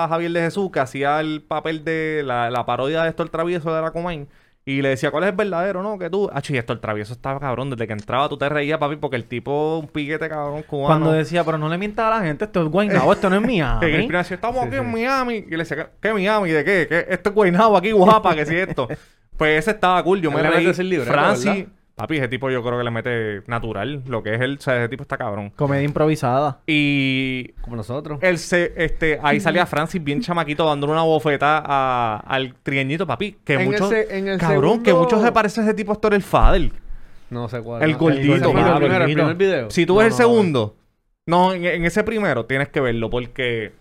a 0.03 0.07
Javier 0.07 0.31
de 0.33 0.41
Jesús 0.41 0.69
que 0.71 0.79
hacía 0.79 1.19
el 1.19 1.41
papel 1.41 1.83
de 1.83 2.21
la, 2.23 2.51
la 2.51 2.65
parodia 2.67 3.01
de 3.03 3.09
Héctor 3.09 3.29
Travieso 3.29 3.73
de 3.73 3.81
la 3.81 3.89
Comain. 3.91 4.27
Y 4.63 4.81
le 4.83 4.89
decía, 4.89 5.09
¿cuál 5.09 5.23
es 5.23 5.31
el 5.31 5.35
verdadero, 5.35 5.81
no? 5.81 5.97
Que 5.97 6.09
tú... 6.09 6.29
Ah, 6.31 6.41
y 6.47 6.57
Héctor 6.57 6.79
Travieso 6.79 7.13
estaba 7.13 7.39
cabrón. 7.39 7.71
Desde 7.71 7.87
que 7.87 7.93
entraba 7.93 8.29
tú 8.29 8.37
te 8.37 8.47
reías, 8.47 8.77
papi, 8.77 8.95
porque 8.95 9.15
el 9.15 9.25
tipo, 9.25 9.79
un 9.79 9.87
piquete 9.87 10.29
cabrón 10.29 10.61
cubano. 10.63 10.87
Cuando 10.87 11.11
decía, 11.11 11.43
pero 11.43 11.57
no 11.57 11.67
le 11.67 11.79
mientas 11.79 12.05
a 12.05 12.19
la 12.19 12.25
gente, 12.25 12.45
esto 12.45 12.61
es 12.61 12.67
Guaynabo, 12.67 13.11
esto 13.11 13.29
no 13.29 13.37
es 13.37 13.41
Miami. 13.47 13.79
Crispina 13.79 14.19
decía, 14.19 14.35
estamos 14.35 14.63
aquí 14.63 14.75
en 14.75 14.91
Miami. 14.91 15.45
Y 15.47 15.51
le 15.51 15.57
decía, 15.57 15.89
¿qué, 15.99 16.13
Miami? 16.13 16.51
¿De 16.51 16.63
qué? 16.63 16.87
¿Qué? 16.87 17.07
Esto 17.09 17.29
es 17.29 17.35
Guaynabo 17.35 17.75
aquí, 17.75 17.91
guapa, 17.91 18.35
que 18.35 18.45
si 18.45 18.55
esto. 18.55 18.87
Pues 19.37 19.57
ese 19.57 19.71
estaba 19.71 20.03
cool. 20.03 20.21
Yo 20.21 20.29
me 20.29 20.43
reí. 20.43 20.71
Francis... 20.99 21.65
Papi, 21.95 22.17
ese 22.17 22.27
tipo 22.29 22.49
yo 22.49 22.63
creo 22.63 22.77
que 22.77 22.83
le 22.83 22.89
mete 22.91 23.41
natural. 23.47 24.01
Lo 24.07 24.23
que 24.23 24.33
es 24.33 24.41
él. 24.41 24.55
O 24.59 24.61
sea, 24.61 24.77
ese 24.79 24.89
tipo 24.89 25.03
está 25.03 25.17
cabrón. 25.17 25.51
Comedia 25.55 25.83
improvisada. 25.83 26.59
Y... 26.65 27.49
Como 27.61 27.75
nosotros. 27.75 28.17
Él 28.21 28.37
se, 28.39 28.73
este, 28.77 29.19
ahí 29.21 29.39
salía 29.39 29.65
Francis 29.67 30.03
bien 30.03 30.21
chamaquito 30.21 30.65
dándole 30.65 30.93
una 30.93 31.03
bofeta 31.03 31.61
a- 31.63 32.23
al 32.25 32.55
trieñito, 32.63 33.05
papi. 33.05 33.37
Que 33.43 33.53
En 33.55 33.65
muchos... 33.65 33.91
ese- 33.91 34.17
en 34.17 34.27
el 34.29 34.39
cabrón, 34.39 34.81
que 34.81 34.93
muchos 34.93 35.21
se 35.21 35.31
parece 35.31 35.61
a 35.61 35.63
ese 35.65 35.73
tipo 35.73 35.91
a 35.91 35.95
Héctor 35.95 36.13
el 36.13 36.23
Fader. 36.23 36.71
No 37.29 37.47
sé 37.49 37.61
cuál. 37.61 37.83
El 37.83 37.95
gordito, 37.95 38.33
El, 38.35 38.41
primero, 38.41 38.53
cabrón. 38.73 38.83
el 38.91 38.97
Gordito. 38.99 39.17
primer 39.19 39.35
video. 39.35 39.69
Si 39.69 39.85
tú 39.85 39.93
No, 39.93 39.99
ves 39.99 40.07
el 40.07 40.11
no, 40.11 40.17
segundo, 40.17 40.75
no, 41.27 41.53
en, 41.53 41.65
en 41.65 41.85
ese 41.85 42.03
primero 42.03 42.45
tienes 42.45 42.69
que 42.69 42.81
verlo 42.81 43.09
porque 43.09 43.71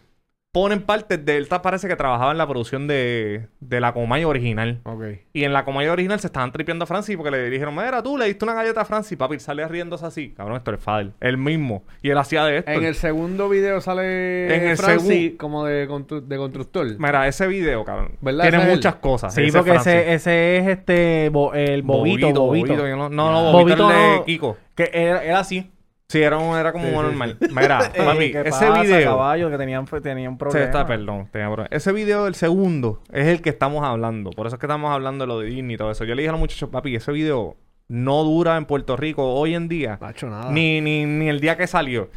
ponen 0.52 0.82
partes 0.82 1.24
de 1.24 1.36
él. 1.36 1.46
Parece 1.62 1.86
que 1.88 1.96
trabajaba 1.96 2.32
en 2.32 2.38
la 2.38 2.46
producción 2.46 2.86
de, 2.88 3.46
de 3.60 3.80
la 3.80 3.92
Comay 3.92 4.24
original. 4.24 4.80
Ok. 4.84 5.04
Y 5.32 5.44
en 5.44 5.52
la 5.52 5.64
Comay 5.64 5.86
original 5.88 6.18
se 6.18 6.26
estaban 6.26 6.50
tripeando 6.52 6.84
a 6.84 6.86
Francis 6.86 7.16
porque 7.16 7.30
le 7.30 7.48
dijeron, 7.50 7.74
mira, 7.74 8.02
tú 8.02 8.16
le 8.18 8.26
diste 8.26 8.44
una 8.44 8.54
galleta 8.54 8.80
a 8.80 8.84
Francis, 8.84 9.16
papi, 9.16 9.38
sale 9.38 9.66
riéndose 9.68 10.04
así. 10.06 10.30
Cabrón, 10.36 10.56
esto 10.56 10.72
es 10.72 10.80
Fadel. 10.80 11.12
Él 11.20 11.36
mismo. 11.36 11.84
Y 12.02 12.10
él 12.10 12.18
hacía 12.18 12.44
de 12.44 12.58
esto. 12.58 12.70
En 12.70 12.84
el 12.84 12.94
segundo 12.94 13.48
video 13.48 13.80
sale 13.80 14.54
En 14.54 14.68
el 14.70 14.76
Francis 14.76 15.34
como 15.38 15.64
de, 15.64 15.88
constru- 15.88 16.22
de 16.22 16.36
constructor. 16.36 16.86
Mira, 16.98 17.28
ese 17.28 17.46
video, 17.46 17.84
cabrón. 17.84 18.12
¿Verdad? 18.20 18.42
Tiene 18.48 18.58
Ese 18.64 18.70
muchas 18.74 18.94
cosas. 18.96 19.34
Sí, 19.34 19.42
ese 19.44 19.58
porque 19.58 19.74
ese, 19.76 20.14
ese 20.14 20.56
es 20.58 20.66
este 20.68 21.28
bo- 21.30 21.54
el 21.54 21.82
bobito, 21.82 22.32
bobito. 22.32 22.74
yo 22.74 22.96
no, 22.96 23.08
no, 23.08 23.30
no, 23.30 23.52
bobito, 23.52 23.84
Bobito 23.86 23.90
el 23.90 23.96
de 23.96 24.16
no- 24.16 24.24
Kiko. 24.24 24.56
Que 24.74 24.90
era, 24.92 25.22
era 25.22 25.38
así. 25.40 25.70
Sí, 26.10 26.20
era, 26.20 26.38
un- 26.38 26.56
era 26.56 26.72
como 26.72 26.88
uno 26.88 27.04
normal. 27.04 27.36
Mira, 27.54 27.78
Eh, 27.94 28.02
papi, 28.04 28.32
¿qué 28.32 28.40
ese 28.40 28.66
pasa, 28.66 28.82
video... 28.82 29.10
caballo, 29.10 29.48
que 29.48 29.56
tenían, 29.58 29.84
tenían 29.84 30.32
Sí, 30.32 30.38
problemas. 30.38 30.66
está, 30.68 30.84
perdón, 30.84 31.28
tenía 31.30 31.46
problema. 31.46 31.68
Ese 31.70 31.92
video 31.92 32.24
del 32.24 32.34
segundo 32.34 33.00
es 33.12 33.28
el 33.28 33.40
que 33.42 33.50
estamos 33.50 33.84
hablando. 33.84 34.30
Por 34.30 34.48
eso 34.48 34.56
es 34.56 34.60
que 34.60 34.66
estamos 34.66 34.90
hablando 34.92 35.22
de 35.22 35.28
lo 35.28 35.38
de 35.38 35.46
Disney 35.46 35.74
y 35.74 35.78
todo 35.78 35.92
eso. 35.92 36.02
Yo 36.04 36.16
le 36.16 36.22
dije 36.22 36.30
a 36.30 36.32
los 36.32 36.40
muchachos, 36.40 36.68
papi, 36.68 36.96
ese 36.96 37.12
video 37.12 37.56
no 37.86 38.24
dura 38.24 38.56
en 38.56 38.64
Puerto 38.66 38.96
Rico 38.96 39.34
hoy 39.34 39.54
en 39.54 39.68
día. 39.68 39.98
No 40.00 40.08
ha 40.08 40.10
hecho 40.10 40.28
nada. 40.28 40.50
Ni, 40.50 40.80
ni, 40.80 41.04
ni 41.06 41.28
el 41.28 41.38
día 41.38 41.56
que 41.56 41.68
salió. 41.68 42.10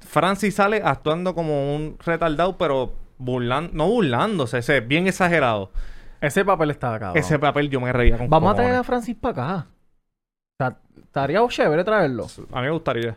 Francis 0.00 0.56
sale 0.56 0.82
actuando 0.84 1.36
como 1.36 1.74
un 1.76 1.96
retardado, 2.04 2.58
pero 2.58 2.94
burlando, 3.18 3.70
no 3.74 3.86
burlándose, 3.88 4.58
ese 4.58 4.78
es 4.78 4.88
bien 4.88 5.06
exagerado. 5.06 5.70
Ese 6.20 6.44
papel 6.44 6.70
estaba 6.70 6.98
cabrón. 6.98 7.16
Ese 7.18 7.38
papel 7.38 7.70
yo 7.70 7.80
me 7.80 7.92
reía 7.92 8.16
con 8.18 8.28
Vamos 8.30 8.52
a 8.52 8.56
traer 8.56 8.74
a. 8.76 8.82
Francis 8.84 9.14
para 9.14 9.32
acá. 9.54 9.66
Estaría 11.14 11.46
chévere 11.46 11.84
traerlo. 11.84 12.26
A 12.52 12.60
mí 12.60 12.66
me 12.66 12.72
gustaría. 12.72 13.16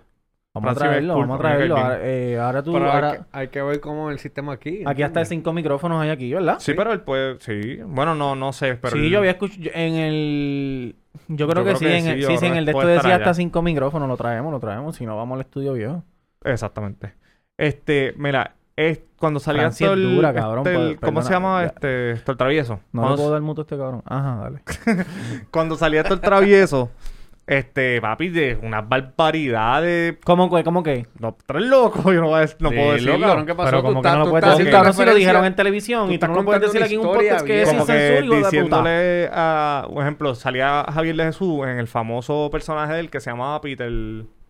Vamos 0.53 0.71
a 0.71 0.75
traerlo, 0.75 1.17
vamos 1.17 1.35
a 1.35 1.41
traerlo. 1.41 1.77
Ahora, 1.77 1.97
eh, 2.03 2.39
ahora 2.39 2.61
tú, 2.61 2.73
Pero 2.73 2.85
hay, 2.85 2.91
ahora- 2.91 3.11
que, 3.17 3.23
hay 3.31 3.47
que 3.47 3.61
ver 3.63 3.79
cómo 3.79 4.11
el 4.11 4.19
sistema 4.19 4.53
aquí. 4.53 4.83
aquí 4.85 5.01
hasta 5.01 5.25
cinco 5.25 5.51
micrófonos 5.51 5.99
hay 6.03 6.11
aquí, 6.11 6.31
¿verdad? 6.31 6.57
Sí, 6.59 6.73
pero 6.75 6.93
él 6.93 7.01
puede, 7.01 7.39
sí. 7.39 7.77
Bueno, 7.87 8.13
no, 8.13 8.35
no 8.35 8.53
sé, 8.53 8.75
pero... 8.75 8.95
sí, 8.95 9.09
yo 9.09 9.17
había 9.17 9.31
escuchado 9.31 9.61
en 9.73 9.95
el... 9.95 10.95
Yo 11.27 11.47
creo 11.47 11.63
Yo 11.65 11.71
que 11.73 11.75
creo 11.75 11.77
sí, 11.79 11.85
que 11.85 11.97
en 11.97 12.03
sí, 12.03 12.09
el, 12.11 12.23
sí, 12.27 12.37
sí, 12.37 12.45
en 12.45 12.55
el 12.55 12.65
de 12.65 12.71
esto 12.71 12.85
decía 12.85 13.15
hasta 13.15 13.33
cinco 13.33 13.63
micrófonos, 13.63 14.07
lo 14.07 14.15
traemos, 14.15 14.51
lo 14.51 14.59
traemos, 14.59 14.95
si 14.95 15.05
no 15.07 15.17
vamos 15.17 15.35
al 15.35 15.41
estudio 15.41 15.73
viejo. 15.73 16.03
Exactamente. 16.43 17.15
Este, 17.57 18.13
mira, 18.17 18.55
es 18.75 19.01
cuando 19.17 19.39
salía 19.39 19.67
es 19.67 19.81
el- 19.81 20.15
dura, 20.15 20.33
cabrón, 20.35 20.67
este, 20.67 20.75
el- 20.91 20.99
¿Cómo 20.99 21.23
se 21.23 21.31
llama 21.33 21.61
ya. 21.61 21.67
este? 21.69 22.11
Esto 22.11 22.31
el 22.31 22.37
travieso. 22.37 22.79
No 22.91 23.01
cuando, 23.01 23.09
le 23.09 23.15
puedo 23.17 23.31
dar 23.31 23.41
muto 23.41 23.61
a 23.61 23.63
este 23.63 23.75
cabrón. 23.77 24.03
Ajá, 24.05 24.35
dale. 24.43 24.61
cuando 25.51 25.75
salía 25.75 26.01
esto 26.01 26.13
el 26.13 26.21
travieso, 26.21 26.91
este, 27.47 27.99
papi, 28.01 28.29
de 28.29 28.59
unas 28.61 28.87
barbaridades. 28.87 30.17
¿Cómo 30.23 30.53
que? 30.53 30.63
¿Cómo 30.63 30.83
que? 30.83 31.07
No, 31.19 31.35
tres 31.45 31.63
locos, 31.63 32.03
yo 32.05 32.21
no, 32.21 32.27
voy 32.27 32.41
a 32.41 32.43
dec- 32.43 32.57
no 32.59 32.69
puedo 32.69 32.93
Dilo, 32.93 33.11
decirlo. 33.13 33.27
cabrón, 33.27 33.45
¿qué 33.45 33.55
pasó? 33.55 33.69
Pero 33.71 33.83
como 33.83 34.01
que 34.01 34.09
no 34.09 34.17
lo 34.25 34.29
puedes 34.29 34.49
decir, 34.57 34.71
cabrón, 34.71 34.93
si 34.93 35.05
lo 35.05 35.15
dijeron 35.15 35.45
en 35.45 35.55
televisión 35.55 36.07
tú 36.07 36.13
y 36.13 36.17
tú 36.19 36.27
no 36.27 36.33
lo 36.35 36.45
puedes 36.45 36.61
contando 36.61 36.73
decir 36.79 36.83
aquí 36.83 36.93
en 36.95 36.99
un 36.99 37.13
podcast 37.15 37.45
que 37.45 37.61
es 37.61 37.69
sin 37.69 37.79
censura, 37.79 37.95
hijo 38.19 38.21
de 38.21 38.27
puta. 38.27 38.37
diciéndole 38.49 39.29
a, 39.31 39.87
por 39.91 40.03
ejemplo, 40.03 40.35
salía 40.35 40.85
Javier 40.93 41.15
de 41.15 41.23
Jesús 41.23 41.63
en 41.65 41.79
el 41.79 41.87
famoso 41.87 42.49
personaje 42.51 42.93
de 42.93 42.99
él 42.99 43.09
que 43.09 43.19
se 43.19 43.29
llamaba 43.29 43.61
Peter. 43.61 43.91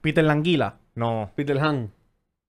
Peter 0.01 0.23
Languila. 0.23 0.77
No, 0.95 1.31
Peter 1.35 1.57
Han. 1.59 1.91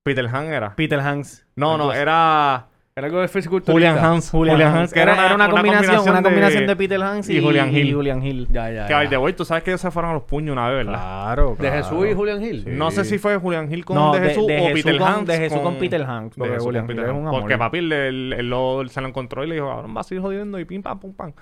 Peter 0.04 0.26
Han 0.32 0.46
era. 0.46 0.74
Peter 0.76 1.00
Hans. 1.00 1.46
No, 1.56 1.76
no, 1.76 1.92
era 1.92 2.68
Era 2.98 3.06
algo 3.06 3.20
de 3.20 3.28
fisiculturista. 3.28 3.72
Julian 3.72 3.98
Hans. 4.04 4.30
Julian, 4.30 4.60
Hans. 4.60 4.92
que 4.92 5.00
Era, 5.00 5.12
era 5.26 5.34
una, 5.34 5.48
combinación, 5.48 6.00
una 6.08 6.22
combinación 6.22 6.62
de, 6.62 6.66
de 6.66 6.76
Peter 6.76 7.00
Hans 7.02 7.28
y, 7.30 7.38
y 7.38 7.40
Julian 7.42 7.74
Hill. 7.74 7.88
y 7.88 7.92
Julian 7.92 8.22
Hill. 8.26 8.48
Ya, 8.50 8.70
ya. 8.70 8.86
Que 8.86 8.90
ya. 8.92 8.96
by 8.96 9.08
the 9.08 9.16
way, 9.18 9.32
tú 9.32 9.44
sabes 9.44 9.62
que 9.62 9.70
ellos 9.70 9.80
se 9.80 9.90
fueron 9.90 10.10
a 10.10 10.14
los 10.14 10.24
puños 10.24 10.52
una 10.52 10.68
vez, 10.68 10.84
¿verdad? 10.84 11.00
Claro, 11.00 11.56
De 11.58 11.70
Jesús 11.70 12.06
y 12.10 12.14
Julian 12.14 12.42
Hill. 12.42 12.64
Sí. 12.64 12.70
No 12.72 12.90
sé 12.90 13.04
si 13.04 13.18
fue 13.18 13.36
Julian 13.36 13.72
Hill 13.72 13.84
con 13.84 13.96
No, 13.96 14.12
de 14.12 14.20
de- 14.20 14.28
Jesús 14.28 14.46
de 14.46 14.56
o 14.56 14.62
Jesús 14.66 14.82
Peter 14.82 14.98
con- 14.98 15.08
Hans. 15.08 15.26
de 15.26 15.36
Jesús 15.38 15.58
con 15.60 15.78
Peter 15.78 16.02
Hans, 16.02 16.30
de 16.34 16.38
porque 16.38 16.52
Jesús 16.54 16.64
Julian 16.66 16.86
con 16.86 16.90
Hill 16.96 16.96
Peter 17.02 17.10
es 17.10 17.16
un 17.16 17.26
Hans. 17.26 17.28
amor. 17.28 17.40
Porque 17.42 17.58
papi 17.58 17.80
le- 17.80 18.08
él, 18.08 18.34
él 18.36 18.50
lo- 18.50 18.82
se 18.88 19.00
lo 19.00 19.08
encontró 19.08 19.44
y 19.44 19.48
le 19.48 19.54
dijo, 19.54 19.68
cabrón, 19.68 19.94
vas 19.94 20.10
a 20.10 20.14
ir 20.14 20.20
jodiendo 20.20 20.58
y 20.58 20.64
pim, 20.64 20.82
pam, 20.82 20.98
pum, 20.98 21.14
pam. 21.14 21.32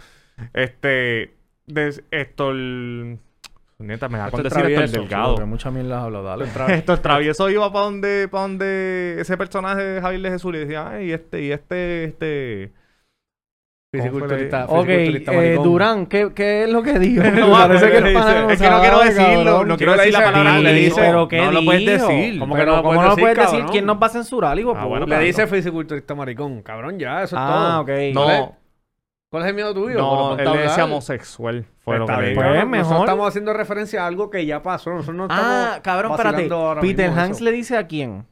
Este, 0.53 1.35
de, 1.67 2.03
esto, 2.11 2.51
el... 2.51 3.19
Neta, 3.79 4.09
me 4.09 4.17
da 4.19 4.25
Esto 4.27 4.39
con 4.39 4.47
es 4.47 4.53
decir 4.55 4.69
travieso, 4.69 5.01
delgado. 5.01 5.47
Mucha 5.47 5.71
mierda 5.71 5.99
has 5.99 6.05
hablado, 6.05 6.25
dale. 6.25 6.45
Esto, 6.75 6.93
el 6.95 7.01
travieso 7.01 7.51
iba 7.51 7.71
para 7.73 7.85
donde, 7.85 8.27
para 8.31 8.43
donde 8.43 9.17
ese 9.21 9.37
personaje 9.37 9.83
de 9.83 10.01
Javier 10.01 10.23
de 10.23 10.31
Jesús 10.31 10.53
le 10.53 10.59
decía, 10.61 10.89
ay, 10.89 11.09
y 11.09 11.13
este, 11.13 11.43
y 11.43 11.53
este, 11.53 12.05
este... 12.05 12.73
Fisiculturista. 13.95 14.65
Ok, 14.67 14.87
fisiculturista 14.87 15.33
eh, 15.33 15.37
maricón. 15.37 15.65
Durán, 15.65 16.07
¿qué, 16.07 16.33
¿qué 16.35 16.65
es 16.65 16.71
lo 16.71 16.83
que 16.83 16.99
dijo? 16.99 17.23
No, 17.23 17.53
Parece 17.53 17.91
que 17.91 17.97
el 17.99 18.13
pana 18.15 18.43
no 18.43 18.51
es 18.51 18.61
que 18.61 18.71
no 18.71 18.81
quiero 18.81 18.99
decirlo, 19.01 19.65
no 19.65 19.77
quiero 19.77 19.93
decir 19.93 20.13
la 20.13 20.25
palabra, 20.25 20.57
le 20.59 20.63
le 20.63 20.73
dice- 20.75 21.01
pero 21.01 21.29
¿qué 21.29 21.41
no 21.41 21.53
lo 21.53 21.65
puedes 21.65 21.81
dijo? 21.83 22.09
decir. 22.09 22.39
¿Cómo 22.39 22.55
que 22.57 22.67
no 22.67 22.77
lo 22.77 22.83
¿cómo 22.83 22.89
puedes 22.89 23.03
no 23.03 23.09
lo 23.09 23.11
decir, 23.17 23.23
puedes 23.25 23.37
decir? 23.39 23.59
cabrón? 23.59 23.73
¿Quién 23.73 23.87
nos 23.87 23.97
va 24.03 24.07
a 24.07 24.11
censurar, 24.11 24.59
hijo? 24.59 24.75
Ah? 24.77 25.05
Le 25.07 25.19
dice 25.21 25.47
fisiculturista 25.47 26.15
maricón. 26.15 26.63
Cabrón, 26.63 26.99
ya, 26.99 27.23
eso 27.23 27.37
es 27.37 27.43
Ah, 27.45 27.83
todo. 27.87 27.95
ok. 27.95 28.15
No, 28.15 28.57
¿Cuál 29.37 29.45
es 29.45 29.51
el 29.51 29.55
miedo 29.55 29.75
tuyo? 29.75 29.99
No, 29.99 30.11
ponte 30.31 30.45
él 30.45 30.51
le 30.51 30.59
decía 30.61 30.87
homosexual. 30.87 31.67
Fue 31.85 31.99
lo 31.99 32.07
que 32.07 32.13
le. 32.17 32.35
Pues, 32.35 32.47
mejor. 32.47 32.69
Nosotros 32.71 33.01
estamos 33.01 33.29
haciendo 33.29 33.53
referencia 33.53 34.03
a 34.05 34.07
algo 34.07 34.31
que 34.31 34.47
ya 34.47 34.63
pasó. 34.63 34.89
Nosotros 34.93 35.15
no 35.15 35.25
estamos 35.25 35.45
Ah, 35.47 35.81
cabrón, 35.83 36.13
espérate. 36.13 36.49
Peter 36.81 37.11
Hans 37.11 37.43
le 37.43 37.53
dice 37.53 37.77
a 37.77 37.87
quién? 37.87 38.25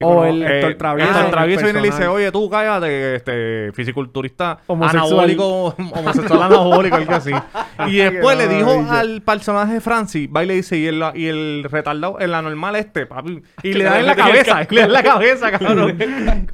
O 0.00 0.24
el 0.24 0.44
Héctor 0.44 0.70
Eh, 0.70 0.74
Travieso. 0.76 1.10
Héctor 1.10 1.24
el 1.24 1.30
Travieso 1.32 1.64
viene 1.64 1.78
y 1.80 1.82
le 1.82 1.88
dice, 1.90 2.06
oye, 2.06 2.30
tú 2.30 2.48
cállate, 2.48 3.16
este, 3.16 3.72
fisiculturista 3.72 4.58
Homosexual. 4.68 5.06
anabólico, 5.12 5.74
homosexual 5.92 6.42
anabólico, 6.44 6.96
algo 6.96 7.14
así. 7.14 7.32
Y 7.88 7.96
después 7.96 8.38
le 8.38 8.46
dijo 8.46 8.84
al 8.90 9.22
personaje 9.22 9.74
de 9.74 9.80
Francis, 9.80 10.28
va 10.34 10.44
y 10.44 10.46
le 10.46 10.54
dice, 10.54 10.76
y 10.76 10.86
el, 10.86 11.02
y 11.14 11.26
el 11.26 11.64
retardado, 11.68 12.18
el 12.20 12.32
anormal 12.32 12.76
este, 12.76 13.06
papi, 13.06 13.42
y 13.64 13.72
le 13.72 13.84
da 13.84 13.98
en 13.98 14.06
la 14.06 14.14
cabeza, 14.16 14.60
le 14.70 14.80
da 14.82 14.86
en 14.86 14.92
la 14.92 15.02
cabeza, 15.02 15.50
cabrón. 15.50 15.98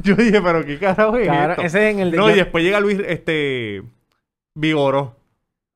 Yo 0.03 0.14
dije, 0.17 0.40
pero 0.40 0.64
qué 0.64 0.79
carajo 0.79 1.17
es 1.19 1.29
ese 1.59 1.64
es 1.88 1.95
en 1.95 2.01
el 2.01 2.11
de- 2.12 2.17
No, 2.17 2.31
y 2.31 2.35
después 2.35 2.64
llega 2.64 2.81
Luis, 2.81 2.99
este, 3.07 3.83
Vigoró. 4.55 5.17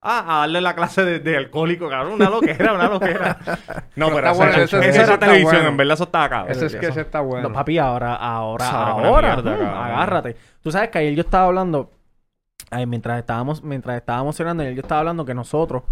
Ah, 0.01 0.37
a 0.37 0.39
darle 0.41 0.61
la 0.61 0.77
clase 0.77 1.05
de, 1.05 1.19
de 1.19 1.37
alcohólico, 1.37 1.89
cabrón. 1.89 2.13
Una 2.13 2.31
loquera, 2.31 2.73
una 2.73 2.89
loquera. 2.89 3.37
No, 3.97 4.11
pero, 4.11 4.19
está 4.19 4.31
eso, 4.31 4.37
bueno, 4.39 4.53
eso- 4.53 4.63
eso- 4.63 4.79
eso 4.79 4.89
eso 4.91 5.03
era 5.03 5.15
está 5.15 5.19
televisión. 5.27 5.53
bueno. 5.57 5.69
En 5.71 5.77
verdad, 5.77 5.95
eso 5.95 6.05
estaba 6.05 6.29
cabrón. 6.29 6.53
Ese 6.53 6.67
es 6.67 6.77
que 6.77 6.87
ese 6.87 7.01
está 7.01 7.21
bueno. 7.21 7.49
No, 7.49 7.55
papi, 7.55 7.79
ahora, 7.79 8.15
ahora, 8.15 8.69
ahora. 8.71 9.37
mierda, 9.37 9.57
mm, 9.57 9.77
agárrate. 9.77 10.37
Tú 10.63 10.71
sabes 10.71 10.91
que 10.91 10.99
ayer 10.99 11.15
yo 11.15 11.23
estaba 11.23 11.47
hablando, 11.47 11.91
ay, 12.71 12.87
mientras 12.87 13.19
estábamos, 13.19 13.65
mientras 13.65 13.97
estábamos 13.97 14.37
cenando, 14.37 14.63
ayer 14.63 14.75
yo 14.77 14.83
estaba 14.83 15.01
hablando 15.01 15.25
que 15.25 15.35
nosotros, 15.35 15.83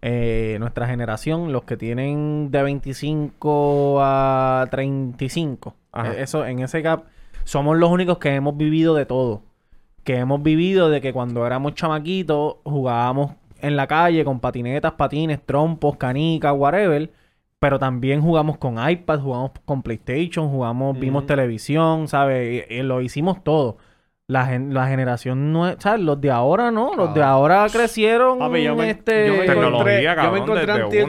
eh, 0.00 0.56
nuestra 0.58 0.88
generación, 0.88 1.52
los 1.52 1.62
que 1.62 1.76
tienen 1.76 2.50
de 2.50 2.62
25 2.64 3.98
a 4.02 4.66
35, 4.72 5.76
Ajá. 5.92 6.12
eh, 6.14 6.22
eso, 6.22 6.44
en 6.44 6.58
ese 6.58 6.80
gap, 6.82 7.04
somos 7.44 7.76
los 7.78 7.90
únicos 7.90 8.18
que 8.18 8.34
hemos 8.34 8.56
vivido 8.56 8.96
de 8.96 9.06
todo. 9.06 9.42
Que 10.04 10.16
hemos 10.16 10.42
vivido 10.42 10.90
de 10.90 11.00
que 11.00 11.12
cuando 11.12 11.46
éramos 11.46 11.74
chamaquitos 11.74 12.56
jugábamos 12.64 13.32
en 13.60 13.76
la 13.76 13.86
calle 13.86 14.24
con 14.24 14.40
patinetas, 14.40 14.92
patines, 14.92 15.40
trompos, 15.44 15.96
canicas, 15.96 16.52
whatever. 16.56 17.10
Pero 17.60 17.78
también 17.78 18.20
jugamos 18.20 18.58
con 18.58 18.76
iPad, 18.90 19.20
jugamos 19.20 19.52
con 19.64 19.82
PlayStation, 19.82 20.48
jugamos, 20.48 20.98
vimos 20.98 21.26
televisión, 21.26 22.08
¿sabes? 22.08 22.64
Y- 22.68 22.74
y 22.74 22.82
lo 22.82 23.00
hicimos 23.00 23.44
todo. 23.44 23.76
La, 24.26 24.46
gen- 24.46 24.72
la 24.74 24.86
generación 24.88 25.52
no 25.52 25.78
¿sabes? 25.78 26.00
Los 26.00 26.20
de 26.20 26.30
ahora 26.30 26.70
no, 26.72 26.94
los 26.96 27.14
de 27.14 27.22
Ah. 27.22 27.30
ahora 27.30 27.66
crecieron 27.70 28.38
Papi, 28.40 28.62
yo 28.64 28.74
me, 28.74 28.90
este... 28.90 29.26
yo 29.28 29.34
me 29.34 29.44
encontré, 29.44 30.02
yo 30.02 30.32
me 30.32 30.38
encontré 30.38 30.62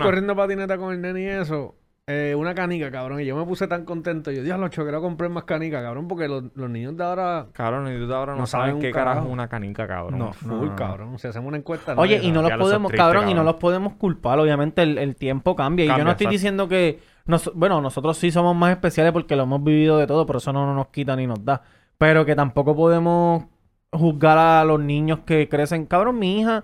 corriendo 0.04 0.36
patineta 0.36 0.78
con 0.78 0.94
el 0.94 1.02
nene 1.02 1.22
y 1.22 1.26
eso. 1.26 1.76
Eh, 2.08 2.36
una 2.38 2.54
canica, 2.54 2.92
cabrón. 2.92 3.22
Y 3.22 3.26
yo 3.26 3.36
me 3.36 3.46
puse 3.46 3.68
tan 3.68 3.86
contento. 3.86 4.32
Yo, 4.32 4.44
Dios, 4.44 4.60
lo 4.60 4.70
quiero 4.70 5.02
comprar 5.02 5.30
más 5.30 5.46
canica, 5.46 5.82
cabrón. 5.82 6.08
Porque 6.08 6.28
los, 6.28 6.44
los 6.56 6.70
niños 6.70 6.98
de 6.98 7.04
ahora... 7.04 7.48
Cabrón, 7.54 7.88
y 7.94 7.98
tú 7.98 8.08
de 8.08 8.16
ahora 8.16 8.34
no, 8.34 8.40
No 8.40 8.48
saben 8.48 8.80
qué 8.80 8.92
carajo 8.92 9.26
es 9.28 9.32
una 9.32 9.48
canica, 9.48 9.88
cabrón. 9.88 10.20
No. 10.20 10.34
Full, 10.34 10.68
no. 10.70 10.76
cabrón. 10.76 11.18
Si 11.20 11.28
hacemos 11.28 11.48
una 11.48 11.58
encuesta... 11.58 11.94
Oye, 11.98 12.20
y 12.22 12.32
no 12.32 12.42
los 12.42 12.52
podemos, 12.54 12.90
triste, 12.90 12.98
cabrón, 13.04 13.30
y 13.30 13.34
no 13.34 13.44
los 13.44 13.56
podemos 13.56 13.94
culpar. 13.94 14.40
Obviamente 14.40 14.82
el, 14.84 14.98
el 14.98 15.16
tiempo 15.16 15.56
cambia. 15.56 15.86
y 15.86 15.88
yo 15.88 15.94
no 16.04 16.12
estoy 16.12 16.26
exacto. 16.26 16.30
diciendo 16.32 16.68
que... 16.68 17.00
nos- 17.26 17.52
bueno, 17.56 17.80
nosotros 17.82 18.18
sí 18.18 18.32
somos 18.32 18.56
más 18.56 18.72
especiales 18.72 19.14
porque 19.14 19.36
lo 19.36 19.44
hemos 19.44 19.64
vivido 19.64 19.98
de 19.98 20.08
todo, 20.08 20.26
pero 20.26 20.40
eso 20.40 20.52
no 20.52 20.74
nos 20.74 20.88
quita 20.88 21.16
ni 21.16 21.26
nos 21.28 21.44
da. 21.46 21.62
Pero 21.98 22.26
que 22.26 22.36
tampoco 22.36 22.76
podemos 22.76 23.46
juzgar 23.92 24.38
a 24.38 24.64
los 24.66 24.80
niños 24.80 25.20
que 25.26 25.48
crecen. 25.48 25.86
Cabrón, 25.86 26.20
mi 26.20 26.42
hija... 26.42 26.64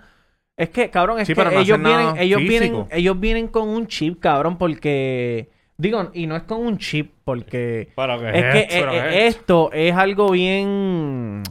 Es 0.59 0.69
que, 0.69 0.89
cabrón, 0.89 1.19
es 1.19 1.27
Sí, 1.27 1.33
que 1.33 1.43
no 1.43 1.51
ellos 1.51 1.79
vienen, 1.81 2.17
ellos 2.17 2.41
vienen, 2.41 2.85
ellos 2.91 3.19
vienen 3.19 3.47
con 3.47 3.69
un 3.69 3.87
chip, 3.87 4.19
cabrón, 4.19 4.57
porque... 4.57 5.49
Digo, 5.77 6.09
y 6.13 6.27
no 6.27 6.35
es 6.35 6.43
con 6.43 6.59
un 6.59 6.77
chip, 6.77 7.13
porque... 7.23 7.93
Pero 7.95 8.19
que 8.19 8.27
Es 8.27 8.33
que 8.53 8.67
pero 8.69 8.91
eh, 8.91 8.97
eh, 8.97 9.27
esto 9.27 9.71
es 9.71 9.95
algo 9.95 10.31
bien... 10.31 11.43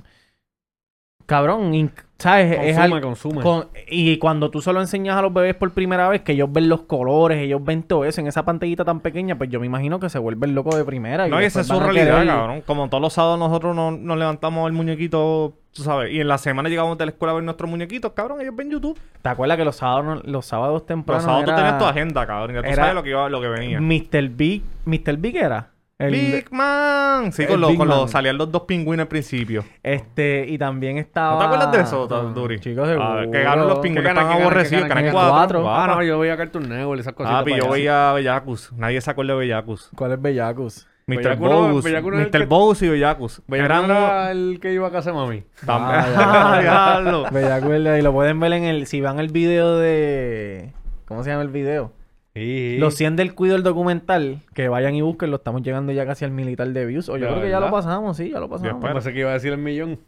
Cabrón, 1.24 1.92
¿sabes? 2.18 2.58
es 2.58 2.76
Consume, 2.78 3.00
consume. 3.02 3.42
con- 3.42 3.68
y 3.90 4.16
cuando 4.16 4.50
tú 4.50 4.62
solo 4.62 4.80
enseñas 4.80 5.16
a 5.16 5.20
los 5.22 5.32
bebés 5.32 5.54
por 5.54 5.72
primera 5.74 6.08
vez 6.08 6.22
que 6.22 6.32
ellos 6.32 6.50
ven 6.50 6.70
los 6.70 6.82
colores, 6.82 7.38
ellos 7.38 7.62
ven 7.62 7.82
todo 7.82 8.06
eso 8.06 8.22
en 8.22 8.28
esa 8.28 8.46
pantallita 8.46 8.82
tan 8.84 9.00
pequeña, 9.00 9.36
pues 9.36 9.50
yo 9.50 9.60
me 9.60 9.66
imagino 9.66 10.00
que 10.00 10.08
se 10.08 10.18
vuelven 10.18 10.54
locos 10.54 10.76
de 10.76 10.86
primera. 10.86 11.28
No, 11.28 11.38
y 11.40 11.44
esa 11.44 11.60
es 11.60 11.66
su 11.66 11.78
realidad, 11.78 12.22
querer- 12.22 12.26
cabrón. 12.28 12.62
Como 12.62 12.88
todos 12.88 13.02
los 13.02 13.12
sábados 13.12 13.38
nosotros 13.38 13.76
no- 13.76 13.90
nos 13.90 14.16
levantamos 14.18 14.66
el 14.68 14.72
muñequito, 14.72 15.57
tú 15.72 15.82
sabes. 15.82 16.12
Y 16.12 16.20
en 16.20 16.28
la 16.28 16.38
semana 16.38 16.68
llegamos 16.68 16.96
de 16.98 17.06
la 17.06 17.10
escuela 17.10 17.32
a 17.32 17.34
ver 17.36 17.44
nuestros 17.44 17.70
muñequitos, 17.70 18.12
cabrón. 18.12 18.40
Ellos 18.40 18.54
ven 18.56 18.70
YouTube. 18.70 18.98
¿Te 19.22 19.28
acuerdas 19.28 19.56
que 19.58 19.64
los 19.64 19.76
sábados, 19.76 20.04
no- 20.04 20.22
los 20.30 20.46
sábados 20.46 20.74
Los 20.74 20.86
tempranos 20.86 21.24
sábados 21.24 21.44
tú 21.46 21.54
tenías 21.54 21.78
tu 21.78 21.84
agenda, 21.84 22.26
cabrón. 22.26 22.56
Ya 22.56 22.62
tú 22.62 22.66
era- 22.68 22.76
sabes 22.76 22.94
lo 22.94 23.02
que, 23.02 23.10
iba, 23.10 23.28
lo 23.28 23.40
que 23.40 23.48
venía. 23.48 23.80
Mr. 23.80 24.28
Big, 24.30 24.62
Mr. 24.84 25.16
Big 25.16 25.36
era. 25.36 25.70
El- 26.00 26.12
Big 26.12 26.52
Man. 26.52 27.32
Sí, 27.32 27.42
el 27.42 27.48
con, 27.48 27.60
los, 27.60 27.70
Big 27.70 27.78
con 27.78 27.88
Man. 27.88 27.98
los 27.98 28.10
salían 28.12 28.38
los 28.38 28.52
dos 28.52 28.62
pingüinos 28.62 29.02
al 29.02 29.08
principio. 29.08 29.64
Este, 29.82 30.46
y 30.48 30.56
también 30.56 30.96
estaba... 30.96 31.32
¿No 31.32 31.38
te 31.40 31.44
acuerdas 31.46 31.72
de 31.72 31.80
eso, 31.80 32.08
Ah, 32.08 32.32
Duri? 32.32 32.60
Chicos, 32.60 32.88
Ah, 33.00 33.22
que 33.24 33.42
ganaron 33.42 33.66
los 33.66 33.78
¿Qué 33.78 33.82
pingüinos, 33.88 34.14
gana, 34.14 34.32
aborrecidos. 34.32 34.82
Canal 34.86 35.04
qué 35.04 35.10
gana? 35.10 35.28
4. 35.28 35.62
Cuatro. 35.62 35.92
Ah, 35.92 35.96
no, 35.96 36.02
yo 36.04 36.18
veía 36.20 36.36
Cartoon 36.36 36.68
Network, 36.68 37.00
esas 37.00 37.14
cositas. 37.14 37.40
Papi, 37.40 37.50
yo 37.50 37.56
payaso. 37.62 37.72
veía 37.72 38.12
Bellacus. 38.12 38.72
Nadie 38.74 39.00
se 39.00 39.10
acuerda 39.10 39.32
de 39.32 39.38
Bellacus. 39.40 39.90
¿Cuál 39.96 40.12
es 40.12 40.22
Bellacus? 40.22 40.86
Mr. 41.08 41.16
Bellaco 41.16 41.48
no-. 41.48 41.82
Bellaco 41.82 42.10
no 42.10 42.18
el 42.18 42.26
Mr. 42.26 42.30
que- 42.30 42.46
Bose 42.46 42.86
y 42.86 42.88
Bellacus. 42.90 43.42
Bellaco 43.48 43.64
Eran 43.66 43.84
era 43.86 44.30
el 44.30 44.58
que 44.60 44.72
iba 44.72 44.86
a 44.86 44.90
casa 44.92 45.10
de 45.10 45.16
mami. 45.16 45.42
También. 45.66 46.00
Ah, 46.16 46.60
Ah, 47.30 47.98
y 47.98 48.02
lo 48.02 48.12
pueden 48.12 48.38
ver 48.40 48.52
en 48.52 48.64
el... 48.64 48.86
Si 48.86 49.00
van 49.00 49.18
el 49.18 49.28
video 49.28 49.76
de... 49.78 50.72
¿Cómo 51.06 51.24
se 51.24 51.30
llama 51.30 51.42
el 51.42 51.48
video? 51.48 51.92
Sí. 52.34 52.76
Los 52.78 52.94
100 52.94 53.16
del 53.16 53.34
cuido 53.34 53.56
el 53.56 53.62
documental, 53.64 54.42
que 54.54 54.68
vayan 54.68 54.94
y 54.94 55.00
búsquenlo, 55.02 55.36
estamos 55.36 55.62
llegando 55.62 55.90
ya 55.92 56.06
casi 56.06 56.24
al 56.24 56.30
militar 56.30 56.68
de 56.68 56.86
views. 56.86 57.08
O 57.08 57.16
yo 57.16 57.26
¿De 57.26 57.32
creo 57.32 57.42
que 57.42 57.50
ya 57.50 57.58
lo 57.58 57.70
pasamos, 57.70 58.16
sí, 58.16 58.30
ya 58.30 58.38
lo 58.38 58.48
pasamos. 58.48 58.80
Yo 58.80 58.92
pensé 58.92 59.12
que 59.12 59.20
iba 59.20 59.30
a 59.30 59.32
decir 59.32 59.52
el 59.52 59.58
millón. 59.58 59.98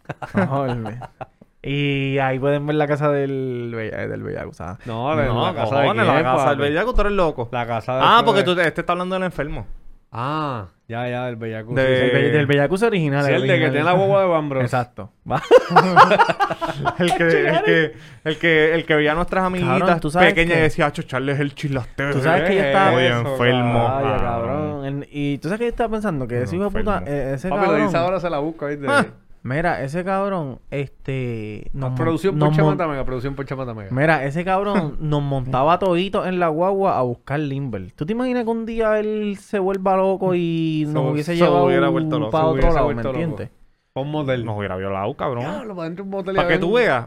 Joder. 0.49 0.99
y 1.63 2.19
ahí 2.19 2.39
pueden 2.39 2.67
ver 2.67 2.77
la 2.77 2.87
casa 2.87 3.11
del, 3.11 3.73
Bella- 3.75 4.07
del 4.07 4.23
Bellaco, 4.23 4.53
¿sabes? 4.53 4.87
No, 4.87 5.15
No, 5.17 5.47
la 5.47 5.55
casa 5.55 5.81
de 5.81 5.83
cojones, 5.83 6.05
quién, 6.05 6.15
la 6.15 6.23
casa 6.23 6.49
del 6.51 6.59
papi? 6.59 6.69
Bellacus, 6.69 6.95
tú 6.95 7.01
eres 7.01 7.13
loco. 7.15 7.49
La 7.51 7.67
casa 7.67 7.95
de... 7.97 8.01
Ah, 8.05 8.23
porque 8.25 8.43
tú 8.45 8.53
este 8.53 8.81
está 8.83 8.93
hablando 8.93 9.15
del 9.17 9.25
enfermo. 9.25 9.67
Ah, 10.13 10.67
ya, 10.89 11.09
ya, 11.09 11.27
del 11.27 11.37
bellaco. 11.37 11.73
De-. 11.73 12.07
El 12.07 12.11
Be- 12.11 12.31
del 12.31 12.47
Bellacus 12.47 12.83
original. 12.83 13.25
Sí, 13.25 13.31
el 13.33 13.43
de 13.43 13.47
que 13.47 13.53
original. 13.53 13.71
tiene 13.73 13.85
la 13.85 13.93
guagua 13.93 14.23
de 14.23 14.27
Bambros. 14.29 14.65
Exacto. 14.65 15.13
Va. 15.31 15.41
El 16.99 17.15
que, 17.15 17.49
el 17.49 17.63
que, 17.65 17.93
el 18.25 18.39
que, 18.39 18.75
el 18.75 18.85
que 18.87 18.95
veía 18.97 19.13
a 19.13 19.15
nuestras 19.15 19.45
amiguitas 19.45 19.79
Cabrón, 19.79 20.01
tú 20.01 20.11
sabes 20.11 20.31
pequeñas 20.35 20.55
que- 20.55 20.59
y 20.59 20.63
decía, 20.63 20.87
"Acho, 20.87 21.03
Charles 21.03 21.37
es 21.37 21.41
el 21.41 21.55
chilastero. 21.55 22.13
Tú 22.13 22.21
sabes 22.21 22.49
que 22.49 22.57
yo 22.57 22.63
estaba- 22.63 22.91
Muy 22.93 23.05
Eso, 23.05 23.19
enfermo. 23.21 23.87
Ah, 23.89 24.19
cabrón. 24.21 24.85
El- 24.85 25.09
Y 25.13 25.39
tú 25.39 25.49
sabes 25.49 25.59
que 25.61 25.65
yo 25.67 25.71
estaba 25.71 25.91
pensando 25.91 26.27
que 26.27 26.43
ese 26.43 26.57
hijo 26.57 26.65
de 26.65 26.71
puta, 26.71 26.99
enfermo. 26.99 27.07
eh, 27.07 27.33
ese 27.35 27.49
Papi, 27.49 27.61
lo 27.61 27.67
cabrón. 27.69 27.87
dice 27.87 27.97
ahora, 27.97 28.21
se 28.21 28.31
la 28.31 28.39
busca, 28.39 28.67
¿viste? 28.67 28.87
Ah. 28.89 29.07
Mira, 29.43 29.83
ese 29.83 30.05
cabrón, 30.05 30.59
este. 30.71 31.71
nos 31.73 31.93
producción 31.99 32.39
nos 32.39 32.49
por 32.51 32.59
mon- 32.59 32.73
Chamata 32.77 32.87
Mega, 32.87 33.05
producción 33.07 33.35
por 33.35 33.47
Chamata 33.47 33.73
Mega. 33.73 33.89
Mira, 33.91 34.25
ese 34.27 34.45
cabrón 34.45 34.97
nos 35.01 35.23
montaba 35.23 35.79
toditos 35.79 36.27
en 36.27 36.39
la 36.39 36.49
guagua 36.49 36.99
a 36.99 37.03
buscar 37.03 37.41
Limber. 37.41 37.93
¿Tú 37.93 38.05
te 38.05 38.13
imaginas 38.13 38.45
que 38.45 38.51
un 38.51 38.67
día 38.67 38.99
él 38.99 39.39
se 39.41 39.59
vuelva 39.59 39.97
loco 39.97 40.35
y 40.35 40.85
Se- 40.87 40.93
nos 40.93 41.13
hubiese 41.13 41.33
se 41.37 41.43
llevado 41.43 41.65
hubiera 41.65 41.89
vuelto 41.89 42.19
loco, 42.19 42.31
para 42.33 42.45
se 42.45 42.51
otro 42.51 42.73
lado, 42.75 42.95
¿me 42.95 43.03
entiendes? 43.03 43.51
Un 43.95 44.11
modelo. 44.11 44.45
Nos 44.45 44.59
hubiera 44.59 44.77
violado, 44.77 45.15
cabrón. 45.15 45.45
Diablo, 45.45 45.75
para 45.77 45.89
un 46.03 46.09
motel 46.11 46.37
Para 46.37 46.47
que 46.49 46.55
ver- 46.55 46.61
tú 46.61 46.73
veas, 46.75 47.07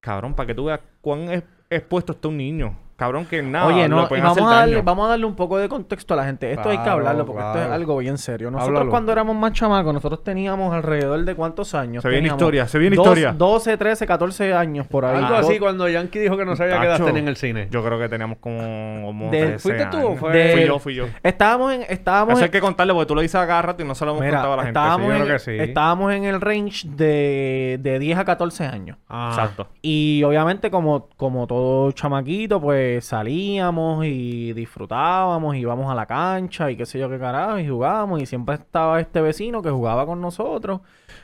cabrón, 0.00 0.34
para 0.34 0.46
que 0.46 0.54
tú 0.54 0.66
veas 0.66 0.80
cuán 1.00 1.20
es- 1.30 1.44
expuesto 1.70 2.12
está 2.12 2.28
un 2.28 2.36
niño. 2.36 2.76
Cabrón, 2.96 3.26
que 3.26 3.42
nada, 3.42 3.66
Oye, 3.66 3.88
no, 3.88 4.06
y 4.08 4.20
vamos 4.20 4.30
hacer 4.32 4.42
a, 4.44 4.46
darle, 4.46 4.74
daño. 4.76 4.84
vamos 4.84 5.06
a 5.06 5.08
darle 5.10 5.26
un 5.26 5.34
poco 5.34 5.58
de 5.58 5.68
contexto 5.68 6.14
a 6.14 6.16
la 6.16 6.24
gente. 6.26 6.52
Esto 6.52 6.70
hay 6.70 6.78
que 6.78 6.88
hablarlo 6.88 7.26
porque 7.26 7.42
esto 7.44 7.58
es 7.62 7.68
algo 7.70 7.96
bien 7.98 8.18
serio. 8.18 8.50
Nosotros 8.52 8.76
Háblalo. 8.76 8.90
cuando 8.90 9.10
éramos 9.12 9.34
más 9.36 9.52
chamacos, 9.52 9.92
nosotros 9.92 10.22
teníamos 10.22 10.72
alrededor 10.72 11.24
de 11.24 11.34
cuántos 11.34 11.74
años. 11.74 12.02
Se 12.02 12.08
viene 12.08 12.28
historia, 12.28 12.68
se 12.68 12.78
viene 12.78 12.94
historia. 12.96 13.32
12, 13.36 13.76
13, 13.76 14.06
14 14.06 14.54
años 14.54 14.86
por 14.86 15.04
ahí. 15.04 15.16
Algo 15.22 15.34
así 15.34 15.58
cuando 15.58 15.88
Yankee 15.88 16.20
dijo 16.20 16.36
que 16.36 16.44
no 16.44 16.54
sabía 16.54 16.78
qué 16.80 16.86
edad 16.86 17.04
tenía 17.04 17.20
en 17.22 17.28
el 17.28 17.36
cine. 17.36 17.66
Yo 17.70 17.82
creo 17.84 17.98
que 17.98 18.08
teníamos 18.08 18.38
como, 18.38 18.58
como 19.06 19.30
De- 19.30 19.46
13 19.46 19.58
¿Fuiste 19.58 19.86
tú 19.86 20.06
o 20.06 20.16
fue- 20.16 20.32
De- 20.32 20.52
Fui 20.52 20.66
yo, 20.66 20.78
fui 20.78 20.94
yo. 20.94 21.06
Estábamos 21.22 21.72
en... 21.72 21.82
Estábamos 21.88 22.34
Eso 22.34 22.38
en- 22.40 22.44
hay 22.44 22.50
que 22.50 22.60
contarle 22.60 22.92
porque 22.92 23.06
tú 23.06 23.14
lo 23.16 23.22
dices 23.22 23.34
a 23.40 23.46
cada 23.46 23.62
rato 23.62 23.82
y 23.82 23.86
no 23.86 23.94
se 23.96 24.04
lo 24.04 24.12
hemos 24.12 24.22
Mira, 24.22 24.34
contado 24.38 24.52
a 24.54 24.56
la 24.58 24.62
gente. 24.64 24.78
estábamos, 24.78 25.06
sí, 25.06 25.08
yo 25.10 25.16
en, 25.16 25.22
creo 25.24 25.36
que 25.36 25.42
sí. 25.44 25.56
estábamos 25.68 26.12
en 26.12 26.24
el 26.24 26.40
range 26.40 26.88
de, 26.88 27.78
de 27.82 27.98
10 27.98 28.18
a 28.18 28.24
14 28.24 28.64
años. 28.66 28.98
Ah. 29.08 29.30
Exacto. 29.32 29.66
Y 29.82 30.22
obviamente 30.22 30.70
como, 30.70 31.08
como 31.16 31.46
todo 31.48 31.90
chamaquito, 31.92 32.60
pues 32.60 32.83
salíamos 33.00 34.04
y 34.06 34.52
disfrutábamos, 34.52 35.56
íbamos 35.56 35.90
a 35.90 35.94
la 35.94 36.06
cancha 36.06 36.70
y 36.70 36.76
qué 36.76 36.86
sé 36.86 36.98
yo 36.98 37.08
qué 37.08 37.18
carajo, 37.18 37.58
y 37.58 37.68
jugábamos. 37.68 38.20
Y 38.22 38.26
siempre 38.26 38.54
estaba 38.56 39.00
este 39.00 39.20
vecino 39.20 39.62
que 39.62 39.70
jugaba 39.70 40.06
con 40.06 40.20
nosotros. 40.20 40.80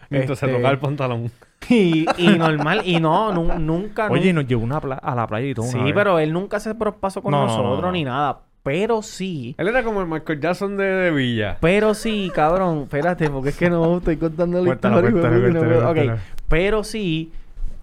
Mientras 0.08 0.38
se 0.38 0.46
Este, 0.46 0.56
tocaba 0.56 0.72
el 0.72 0.78
pantalón. 0.80 1.30
Y, 1.68 2.06
y 2.16 2.28
normal, 2.38 2.82
y 2.84 2.98
no, 3.00 3.32
nu- 3.32 3.58
nunca... 3.58 4.08
Oye, 4.10 4.32
nos 4.32 4.46
llevó 4.46 4.64
una 4.64 4.80
pla- 4.80 4.94
a 5.02 5.14
la 5.14 5.26
playa 5.26 5.46
y 5.48 5.54
todo. 5.54 5.66
sí, 5.66 5.78
una 5.78 5.94
pero 5.94 6.18
él 6.18 6.32
nunca 6.32 6.58
se 6.58 6.74
pasó 6.74 7.22
con 7.22 7.32
No, 7.32 7.40
no, 7.42 7.46
nosotros 7.46 7.80
no, 7.80 7.86
no. 7.86 7.92
ni 7.92 8.04
nada. 8.04 8.40
Pero 8.62 9.02
sí... 9.02 9.54
Él 9.56 9.68
era 9.68 9.82
como 9.82 10.00
el 10.00 10.06
Michael 10.06 10.40
Jackson 10.40 10.76
de, 10.76 10.84
de 10.84 11.10
Villa. 11.10 11.58
Pero 11.60 11.94
sí, 11.94 12.30
cabrón, 12.34 12.82
espérate, 12.82 13.30
porque 13.30 13.50
es 13.50 13.56
que 13.56 13.70
no 13.70 13.98
estoy 13.98 14.16
contando 14.16 14.58
la 14.58 14.64
Cuéntalo, 14.66 14.96
historia. 15.08 15.40
cuéntalo, 15.40 16.04
no 16.12 16.18
pero 16.48 16.82
sí 16.84 17.32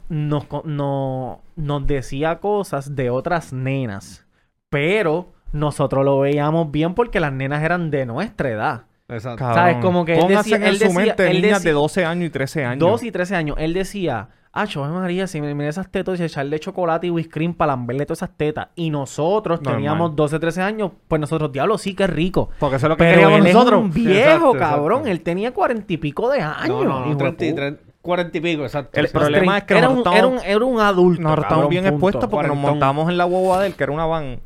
nos, 0.09 0.45
no- 0.63 1.41
nos 1.55 1.87
decía 1.87 2.39
cosas 2.39 2.95
de 2.95 3.09
otras 3.09 3.53
nenas. 3.53 4.25
Pero 4.69 5.33
nosotros 5.53 6.03
lo 6.03 6.19
veíamos 6.19 6.71
bien 6.71 6.93
porque 6.93 7.19
las 7.19 7.31
nenas 7.33 7.63
eran 7.63 7.89
de 7.91 8.05
nuestra 8.05 8.49
edad. 8.49 8.83
Exacto. 9.09 9.37
Cabrón, 9.39 9.55
¿sabes? 9.55 9.77
Como 9.77 10.03
que 10.05 10.17
él 10.19 10.27
decía- 10.27 10.57
en 10.57 10.63
él 10.63 10.77
su 10.77 10.83
decía- 10.85 10.99
mente 11.05 11.27
él 11.31 11.41
niñas 11.41 11.59
decía- 11.59 11.69
de 11.71 11.73
12 11.73 12.05
años 12.05 12.25
y 12.25 12.29
13 12.29 12.65
años. 12.65 12.79
2 12.79 13.03
y 13.03 13.11
13 13.11 13.35
años. 13.37 13.55
Él 13.57 13.73
decía, 13.73 14.27
ah, 14.51 14.63
Ave 14.75 14.89
María, 14.91 15.27
si 15.27 15.39
me 15.39 15.53
mira 15.55 15.69
esas 15.69 15.89
tetas 15.89 16.19
y 16.19 16.23
echarle 16.23 16.59
chocolate 16.59 17.07
y 17.07 17.09
whipped 17.11 17.31
cream 17.31 17.53
para 17.53 17.71
lamberle 17.71 18.05
todas 18.05 18.19
esas 18.23 18.35
tetas. 18.35 18.67
Y 18.75 18.89
nosotros 18.89 19.61
Normal. 19.61 19.75
teníamos 19.75 20.15
12, 20.17 20.39
13 20.39 20.61
años, 20.61 20.91
pues 21.07 21.21
nosotros, 21.21 21.53
diablo, 21.53 21.77
sí 21.77 21.93
que 21.95 22.03
es 22.03 22.09
rico. 22.09 22.49
Porque 22.59 22.75
eso 22.75 22.87
es 22.87 22.89
lo 22.89 22.97
que 22.97 23.03
Pero 23.05 23.13
queríamos 23.21 23.47
él 23.47 23.53
nosotros. 23.53 23.79
es 23.79 23.85
un 23.85 23.93
viejo, 23.93 24.17
Exacto, 24.19 24.53
cabrón. 24.57 24.91
exacto. 24.99 25.11
Él 25.11 25.21
tenía 25.21 25.53
cuarenta 25.53 25.93
y 25.93 25.97
pico 25.97 26.29
de 26.29 26.41
años. 26.41 26.67
no, 26.67 26.83
no, 26.83 26.99
no, 27.05 27.09
de 27.09 27.15
30, 27.15 27.45
y 27.45 27.49
puta. 27.51 27.61
30, 27.61 27.83
40 28.07 28.37
y 28.37 28.41
pico, 28.41 28.63
exacto. 28.63 28.99
El 28.99 29.05
exacto. 29.05 29.27
problema 29.27 29.57
es 29.59 29.63
que 29.65 29.77
era 29.77 29.89
un, 29.89 30.03
era, 30.11 30.27
un, 30.27 30.39
era 30.43 30.65
un 30.65 30.79
adulto. 30.79 31.21
Estamos 31.21 31.45
cabrón, 31.47 31.69
bien 31.69 31.85
expuestos 31.85 32.27
porque 32.29 32.47
nos 32.47 32.57
montamos 32.57 33.09
en 33.09 33.17
la 33.17 33.25
guagua 33.25 33.61
de 33.61 33.67
él, 33.67 33.75
que 33.75 33.83
era 33.83 33.91
una 33.93 34.05
van, 34.05 34.39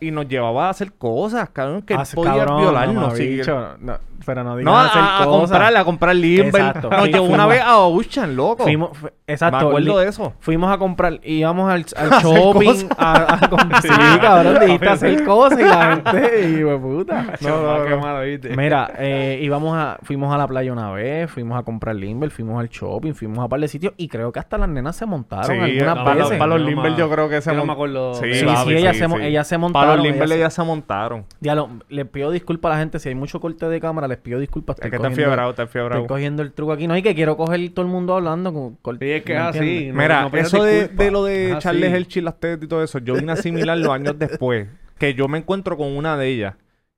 y 0.00 0.10
nos 0.10 0.26
llevaba 0.26 0.66
a 0.66 0.70
hacer 0.70 0.92
cosas, 0.94 1.48
cabrón, 1.50 1.82
que 1.82 1.94
él 1.94 2.00
Ah, 2.02 2.06
podía 2.14 2.32
cabrón, 2.38 2.60
violarnos. 2.60 3.16
sí, 3.16 3.22
mamabicho, 3.44 3.76
no, 3.80 3.98
pero 4.24 4.44
no 4.44 4.56
digas 4.56 4.72
No, 4.72 4.78
hacer 4.78 5.00
a, 5.02 5.22
a 5.22 5.24
cosas. 5.24 5.50
comprarla, 5.50 5.80
a 5.80 5.84
comprar 5.84 6.16
Limber. 6.16 6.46
Exacto. 6.46 6.90
Nos 6.90 7.08
llevó 7.08 7.26
una 7.26 7.46
vez 7.46 7.62
a 7.62 7.78
Ocean, 7.78 8.34
loco. 8.36 8.62
Fuimos, 8.64 8.96
fu- 8.96 9.08
exacto. 9.26 9.58
Me 9.58 9.66
acuerdo 9.66 9.98
de 9.98 10.08
eso. 10.08 10.32
Fuimos 10.40 10.72
a 10.72 10.78
comprar, 10.78 11.20
íbamos 11.24 11.70
al, 11.70 11.84
shopping 12.22 12.88
a, 12.98 13.44
a 13.44 13.48
comprar. 13.48 13.82
Sí, 13.82 13.88
cabrón, 14.20 14.58
dijiste 14.64 14.88
hacer 14.88 15.24
cosas 15.26 15.58
y 15.58 15.62
la 15.64 15.96
gente, 15.96 16.40
y 16.48 16.52
de 16.62 16.78
puta. 16.78 17.26
No, 17.40 17.78
no, 17.78 17.84
qué 17.84 17.96
malo, 17.96 18.20
¿viste? 18.22 18.56
Mira, 18.56 18.92
eh, 18.98 19.38
íbamos 19.42 19.76
a, 19.76 19.98
fuimos 20.02 20.32
a 20.34 20.38
la 20.38 20.46
playa 20.46 20.72
una 20.72 20.90
vez, 20.92 21.30
fuimos 21.30 21.58
a 21.58 21.62
comprar 21.62 21.94
Limber, 21.96 22.30
fuimos 22.30 22.60
al 22.60 22.68
shopping, 22.68 23.12
fuimos 23.14 23.44
a 23.44 23.48
par 23.48 23.60
de 23.60 23.68
sitios 23.68 23.94
y 23.96 24.08
creo 24.08 24.32
que 24.32 24.38
hasta 24.38 24.58
las 24.58 24.68
nenas 24.68 24.96
se 24.96 25.06
montaron 25.06 25.46
Sí, 25.46 25.52
algunas 25.78 25.94
para, 25.96 26.14
los- 26.14 26.28
veces. 26.30 26.38
para 26.38 26.50
los 26.54 26.60
No, 26.62 26.68
Limber 26.68 26.96
yo 26.96 27.10
creo 27.10 27.28
que 27.28 27.40
se 27.40 27.50
yo 27.50 27.54
no 27.56 27.58
mon- 27.60 27.66
me 27.68 27.72
acuerdo. 27.72 28.14
Sí, 28.14 28.32
Sí, 28.32 28.40
sí, 28.64 28.72
ellas 28.74 28.96
se, 28.96 29.08
mo- 29.08 29.16
sí. 29.18 29.24
ellas 29.24 29.46
se 29.46 29.54
Para 29.56 29.60
montaron. 29.60 29.96
los 29.98 30.06
Limber 30.06 30.32
ellas 30.32 30.54
se- 30.54 30.62
montaron. 30.62 31.24
Ya 31.40 31.56
les 31.88 32.06
pido 32.06 32.30
disculpas 32.30 32.70
a 32.70 32.74
la 32.74 32.80
gente 32.80 32.98
si 32.98 33.08
hay 33.08 33.14
mucho 33.14 33.40
corte 33.40 33.68
de 33.68 33.80
cámara, 33.80 34.08
les 34.12 34.20
pido 34.20 34.38
disculpas. 34.38 34.76
Es 34.80 34.88
que 34.90 34.96
está 34.96 35.10
fiebrado, 35.10 35.50
está 35.50 35.66
fiebrado. 35.66 36.02
Estoy 36.02 36.08
cogiendo 36.16 36.42
el 36.42 36.52
truco 36.52 36.72
aquí. 36.72 36.86
No, 36.86 36.96
y 36.96 37.02
que 37.02 37.14
quiero 37.14 37.36
coger 37.36 37.60
todo 37.74 37.84
el 37.84 37.90
mundo 37.90 38.14
hablando 38.14 38.52
con 38.52 38.76
corte. 38.76 39.04
Sí, 39.06 39.12
es 39.12 39.22
que 39.24 39.32
es 39.34 39.38
¿me 39.40 39.44
así. 39.46 39.86
no- 39.92 40.00
Mira, 40.00 40.28
no 40.28 40.38
eso 40.38 40.62
de, 40.64 41.10
lo 41.10 41.24
de 41.24 41.52
Es 41.52 41.58
Charles. 41.58 41.92
Elchi, 41.92 42.20
las 42.20 42.38
tetas 42.38 42.64
y 42.64 42.68
todo 42.68 42.82
eso, 42.82 42.98
yo 43.00 43.14
vine 43.14 43.32
a 43.32 43.34
asimilar 43.34 43.76
los 43.78 43.90
años 43.90 44.18
después. 44.18 44.68
Que 44.98 45.14
yo 45.14 45.26
me 45.28 45.38
encuentro 45.38 45.76
con 45.76 45.96
una 45.96 46.16
de 46.16 46.28
ellas. 46.28 46.54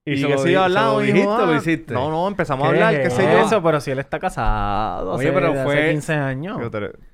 Y 0.07 0.13
Y, 0.13 0.17
se 0.19 0.27
que 0.27 0.33
lo 0.35 0.39
se 0.39 0.51
iba 0.51 0.67
al 0.67 0.75
lado 0.75 1.03
y 1.03 1.07
dijo, 1.07 1.17
dijiste 1.17 1.43
o 1.43 1.47
lo 1.47 1.53
"Ah". 1.53 1.57
hiciste? 1.57 1.95
No, 1.95 2.11
no, 2.11 2.29
empezamos 2.29 2.69
a 2.69 2.73
¿Qué 2.73 2.77
hablar, 2.83 3.03
qué 3.03 3.09
sé 3.11 3.23
yo. 3.23 3.39
Eso, 3.47 3.63
pero 3.63 3.81
si 3.81 3.91
él 3.91 3.99
está 4.01 4.19
casado. 4.19 5.13
Oye, 5.13 5.29
hace- 5.29 5.35
pero 5.35 5.53
hace 5.53 5.65
fue- 5.65 5.91
15 5.93 6.13
años. 6.13 6.59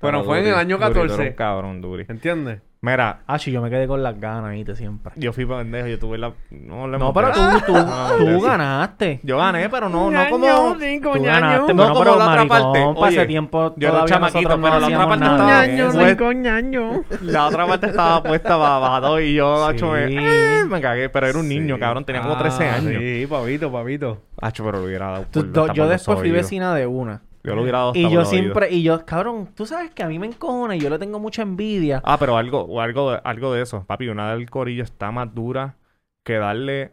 Bueno, 0.01 0.25
fue 0.25 0.39
en 0.39 0.45
el 0.47 0.51
Duri, 0.51 0.59
año 0.61 0.77
Duri, 0.77 0.93
tú 0.93 0.99
eres 0.99 1.11
14. 1.11 1.29
un 1.29 1.35
cabrón, 1.35 1.81
Duri. 1.81 2.05
¿Entiendes? 2.09 2.59
Mira, 2.83 3.19
Ah, 3.27 3.37
yo 3.37 3.61
me 3.61 3.69
quedé 3.69 3.85
con 3.87 4.01
las 4.01 4.19
ganas, 4.19 4.53
viste, 4.53 4.75
siempre. 4.75 5.13
yo 5.15 5.31
fui 5.33 5.45
pendejo, 5.45 5.85
yo 5.87 5.99
tuve 5.99 6.17
la... 6.17 6.33
No, 6.49 6.87
le 6.87 6.97
No, 6.97 7.13
pero 7.13 7.31
tú, 7.31 7.39
tú, 7.67 7.73
tú 8.17 8.41
ganaste. 8.41 9.19
Yo 9.21 9.37
gané, 9.37 9.69
pero 9.69 9.87
no, 9.87 10.09
no 10.09 10.29
como... 10.31 10.47
Tú 10.73 11.21
ganaste, 11.23 11.75
No 11.75 11.83
pero, 11.83 11.93
como 11.93 11.99
pero 11.99 12.15
la 12.17 12.31
otra 12.31 12.45
parte. 12.47 12.83
Oye, 12.95 13.25
tiempo 13.27 13.75
yo 13.77 13.87
era 13.89 14.05
chamaquito, 14.05 14.57
no 14.57 14.63
pero 14.63 14.79
la 14.79 14.87
otra 14.87 15.07
parte 15.07 15.23
nada 15.25 15.65
estaba- 15.65 15.91
de 16.01 16.09
eso. 16.11 16.17
coñaño. 16.17 17.03
La 17.21 17.45
otra 17.45 17.67
parte 17.67 17.85
estaba 17.85 18.23
puesta 18.23 18.49
para 18.57 18.77
bajar 18.79 19.21
y 19.21 19.35
yo, 19.35 19.57
Sí. 19.69 19.75
hacho, 19.75 19.91
me, 19.91 20.05
eh, 20.05 20.63
me 20.67 20.81
cagué. 20.81 21.09
Pero 21.09 21.27
era 21.27 21.37
un 21.37 21.47
niño, 21.47 21.75
Sí. 21.75 21.79
cabrón, 21.81 22.03
tenía 22.03 22.23
como 22.23 22.35
13 22.37 22.67
Ah, 22.67 22.75
años. 22.77 22.93
Sí, 22.99 23.27
papito, 23.29 23.71
papito. 23.71 24.21
Hacho, 24.41 24.63
pero 24.65 24.79
lo 24.79 24.85
hubiera 24.85 25.05
dado 25.11 25.25
Tú- 25.29 25.51
por- 25.51 25.71
yo 25.73 25.87
después 25.87 26.17
fui 26.17 26.31
vecina 26.31 26.73
de 26.73 26.87
una. 26.87 27.21
Yo 27.43 27.55
lo 27.55 27.61
hubiera 27.63 27.79
dado 27.79 27.89
hasta 27.91 27.99
Y 27.99 28.11
yo 28.11 28.25
siempre, 28.25 28.71
y 28.71 28.83
yo, 28.83 29.03
cabrón, 29.05 29.49
tú 29.55 29.65
sabes 29.65 29.91
que 29.91 30.03
a 30.03 30.07
mí 30.07 30.19
me 30.19 30.27
encojona 30.27 30.75
y 30.75 30.79
yo 30.79 30.89
le 30.89 30.99
tengo 30.99 31.19
mucha 31.19 31.41
envidia. 31.41 32.01
Ah, 32.05 32.17
pero 32.19 32.37
algo, 32.37 32.61
o 32.61 32.81
algo, 32.81 33.11
algo 33.23 33.53
de 33.53 33.63
eso. 33.63 33.83
Papi, 33.85 34.09
una 34.09 34.33
del 34.35 34.49
corillo 34.49 34.83
está 34.83 35.11
más 35.11 35.33
dura 35.33 35.75
que 36.23 36.35
darle 36.35 36.91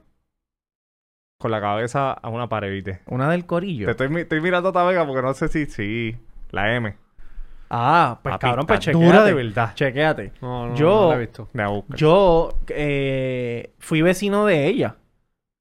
con 1.38 1.50
la 1.50 1.60
cabeza 1.60 2.12
a 2.12 2.28
una 2.28 2.48
pared, 2.48 2.72
¿viste? 2.72 3.00
Una 3.06 3.30
del 3.30 3.46
corillo. 3.46 3.86
Te 3.86 3.90
estoy, 3.92 4.20
estoy 4.20 4.40
mirando 4.40 4.68
a 4.68 4.70
esta 4.70 4.84
vega 4.84 5.06
porque 5.06 5.22
no 5.22 5.34
sé 5.34 5.48
si... 5.48 5.66
Sí, 5.66 6.16
la 6.50 6.74
M. 6.74 6.96
Ah, 7.70 8.18
pues 8.22 8.32
Papi, 8.32 8.46
cabrón, 8.46 8.66
pues 8.66 8.80
está 8.80 8.92
chequéate. 8.92 9.06
dura 9.06 9.24
de 9.24 9.34
verdad. 9.34 9.74
Chequéate. 9.74 10.32
No, 10.40 10.68
no, 10.68 10.74
Yo- 10.74 11.02
no 11.02 11.08
la 11.10 11.16
he 11.16 11.20
visto. 11.20 11.48
Me. 11.52 11.64
Yo 11.96 12.58
eh, 12.68 13.74
fui 13.78 14.00
vecino 14.02 14.46
de 14.46 14.66
ella, 14.66 14.96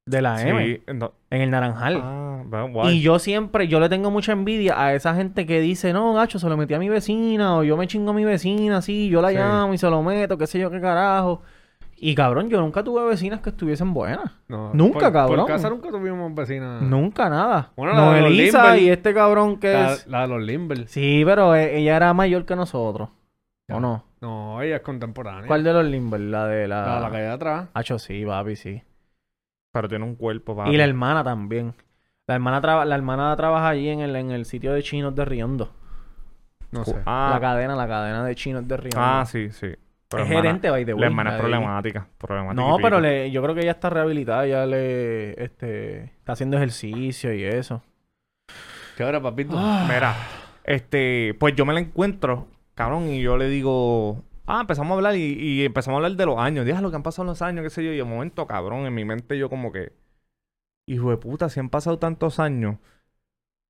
de 0.08 0.22
la 0.22 0.42
M, 0.42 0.64
Sí, 0.64 0.82
no- 0.94 1.12
en 1.30 1.42
el 1.42 1.50
Naranjal. 1.50 2.00
Ah, 2.02 2.42
bueno. 2.70 2.90
Y 2.90 3.00
yo 3.00 3.18
siempre, 3.18 3.68
yo 3.68 3.80
le 3.80 3.88
tengo 3.88 4.10
mucha 4.10 4.32
envidia 4.32 4.80
a 4.82 4.94
esa 4.94 5.14
gente 5.14 5.46
que 5.46 5.60
dice, 5.60 5.92
no, 5.92 6.14
gacho, 6.14 6.38
se 6.38 6.48
lo 6.48 6.56
metí 6.56 6.74
a 6.74 6.78
mi 6.78 6.88
vecina, 6.88 7.56
o 7.56 7.62
yo 7.64 7.76
me 7.76 7.86
chingo 7.86 8.10
a 8.10 8.14
mi 8.14 8.24
vecina, 8.24 8.80
sí, 8.82 9.08
yo 9.08 9.20
la 9.20 9.30
Sí. 9.30 9.36
llamo 9.36 9.74
y 9.74 9.78
se 9.78 9.88
lo 9.90 10.02
meto, 10.02 10.38
qué 10.38 10.46
sé 10.46 10.58
yo, 10.58 10.70
qué 10.70 10.80
carajo. 10.80 11.42
Y 12.00 12.14
cabrón, 12.14 12.48
yo 12.48 12.60
nunca 12.60 12.84
tuve 12.84 13.04
vecinas 13.06 13.40
que 13.40 13.50
estuviesen 13.50 13.92
buenas. 13.92 14.30
No, 14.46 14.70
Nunca, 14.72 15.00
por- 15.00 15.12
cabrón. 15.12 15.36
Por 15.40 15.46
casa 15.48 15.68
nunca 15.68 15.90
tuvimos 15.90 16.32
vecinas. 16.32 16.80
Nunca, 16.80 17.28
nada. 17.28 17.72
Bueno, 17.76 17.92
la 17.94 18.12
de 18.14 18.20
los 18.20 18.30
Elisa 18.30 18.62
Limber. 18.66 18.82
y 18.82 18.90
este 18.90 19.12
cabrón 19.14 19.58
que 19.58 19.72
La, 19.72 19.92
es... 19.94 20.06
la 20.06 20.20
de 20.22 20.28
los 20.28 20.40
Limber. 20.42 20.86
Sí, 20.86 21.22
pero 21.24 21.56
e- 21.56 21.76
ella 21.78 21.96
era 21.96 22.14
mayor 22.14 22.44
que 22.44 22.54
nosotros. 22.54 23.08
¿O 23.70 23.80
no? 23.80 24.04
No, 24.20 24.62
ella 24.62 24.76
es 24.76 24.82
contemporánea. 24.82 25.48
¿Cuál 25.48 25.64
de 25.64 25.72
los 25.72 25.84
Limber? 25.86 26.20
La 26.20 26.46
de 26.46 26.68
la... 26.68 26.86
La 26.86 26.94
de 26.94 27.00
la 27.00 27.10
calle 27.10 27.22
de 27.24 27.30
atrás. 27.30 27.68
Hacho, 27.74 27.98
sí, 27.98 28.24
papi, 28.24 28.54
sí. 28.54 28.80
Pero 29.78 29.88
tiene 29.88 30.04
un 30.04 30.14
cuerpo, 30.16 30.56
papi. 30.56 30.70
Y 30.70 30.76
la 30.76 30.84
hermana 30.84 31.22
también. 31.24 31.74
La 32.26 32.34
hermana, 32.34 32.60
traba- 32.60 32.84
la 32.84 32.94
hermana 32.94 33.34
trabaja 33.36 33.68
allí 33.70 33.88
en 33.88 34.00
el, 34.00 34.14
en 34.16 34.30
el 34.30 34.44
sitio 34.44 34.72
de 34.72 34.82
chinos 34.82 35.14
de 35.14 35.24
Riondo. 35.24 35.72
No 36.70 36.84
sé. 36.84 36.96
Ah, 37.06 37.30
La 37.32 37.40
cadena, 37.40 37.74
la 37.74 37.88
cadena 37.88 38.24
de 38.24 38.34
chinos 38.34 38.66
de 38.68 38.76
Riondo. 38.76 38.98
ah, 39.00 39.24
sí, 39.26 39.50
sí. 39.50 39.68
Pero 40.10 40.22
es 40.22 40.28
hermana- 40.30 40.42
gerente, 40.48 40.70
by 40.70 40.84
the 40.84 40.92
way. 40.94 41.00
La 41.00 41.06
hermana 41.06 41.30
es 41.34 41.38
problemática. 41.40 42.06
problemática 42.18 42.62
No, 42.62 42.76
pero 42.82 43.00
le, 43.00 43.30
yo 43.30 43.42
creo 43.42 43.54
que 43.54 43.60
ella 43.62 43.72
está 43.72 43.88
rehabilitada, 43.90 44.46
ya 44.46 44.66
le 44.66 45.42
este, 45.42 46.04
está 46.04 46.32
haciendo 46.32 46.56
ejercicio 46.56 47.32
y 47.34 47.44
eso. 47.44 47.82
¿Qué 48.96 49.04
hora, 49.04 49.20
papito? 49.22 49.52
Mira, 49.56 50.14
este, 50.64 51.34
pues 51.38 51.54
yo 51.54 51.64
me 51.66 51.72
la 51.74 51.80
encuentro, 51.80 52.48
cabrón, 52.74 53.08
y 53.08 53.20
yo 53.20 53.36
le 53.36 53.48
digo, 53.48 54.22
ah, 54.48 54.60
empezamos 54.62 54.90
a 54.90 54.94
hablar 54.96 55.14
y, 55.16 55.20
y 55.38 55.64
empezamos 55.64 55.96
a 55.96 55.98
hablar 55.98 56.16
de 56.16 56.26
los 56.26 56.38
años, 56.38 56.64
días 56.64 56.82
lo 56.82 56.90
que 56.90 56.96
han 56.96 57.02
pasado 57.04 57.26
los 57.26 57.40
años, 57.42 57.62
qué 57.62 57.70
sé 57.70 57.84
yo, 57.84 57.92
y 57.92 57.96
de 57.98 58.04
momento, 58.04 58.46
cabrón, 58.46 58.86
en 58.86 58.94
mi 58.94 59.04
mente 59.04 59.38
yo 59.38 59.48
como 59.48 59.70
que, 59.70 59.92
hijo 60.88 61.10
de 61.10 61.16
puta, 61.18 61.48
si 61.48 61.60
han 61.60 61.68
pasado 61.68 61.98
tantos 61.98 62.40
años, 62.40 62.76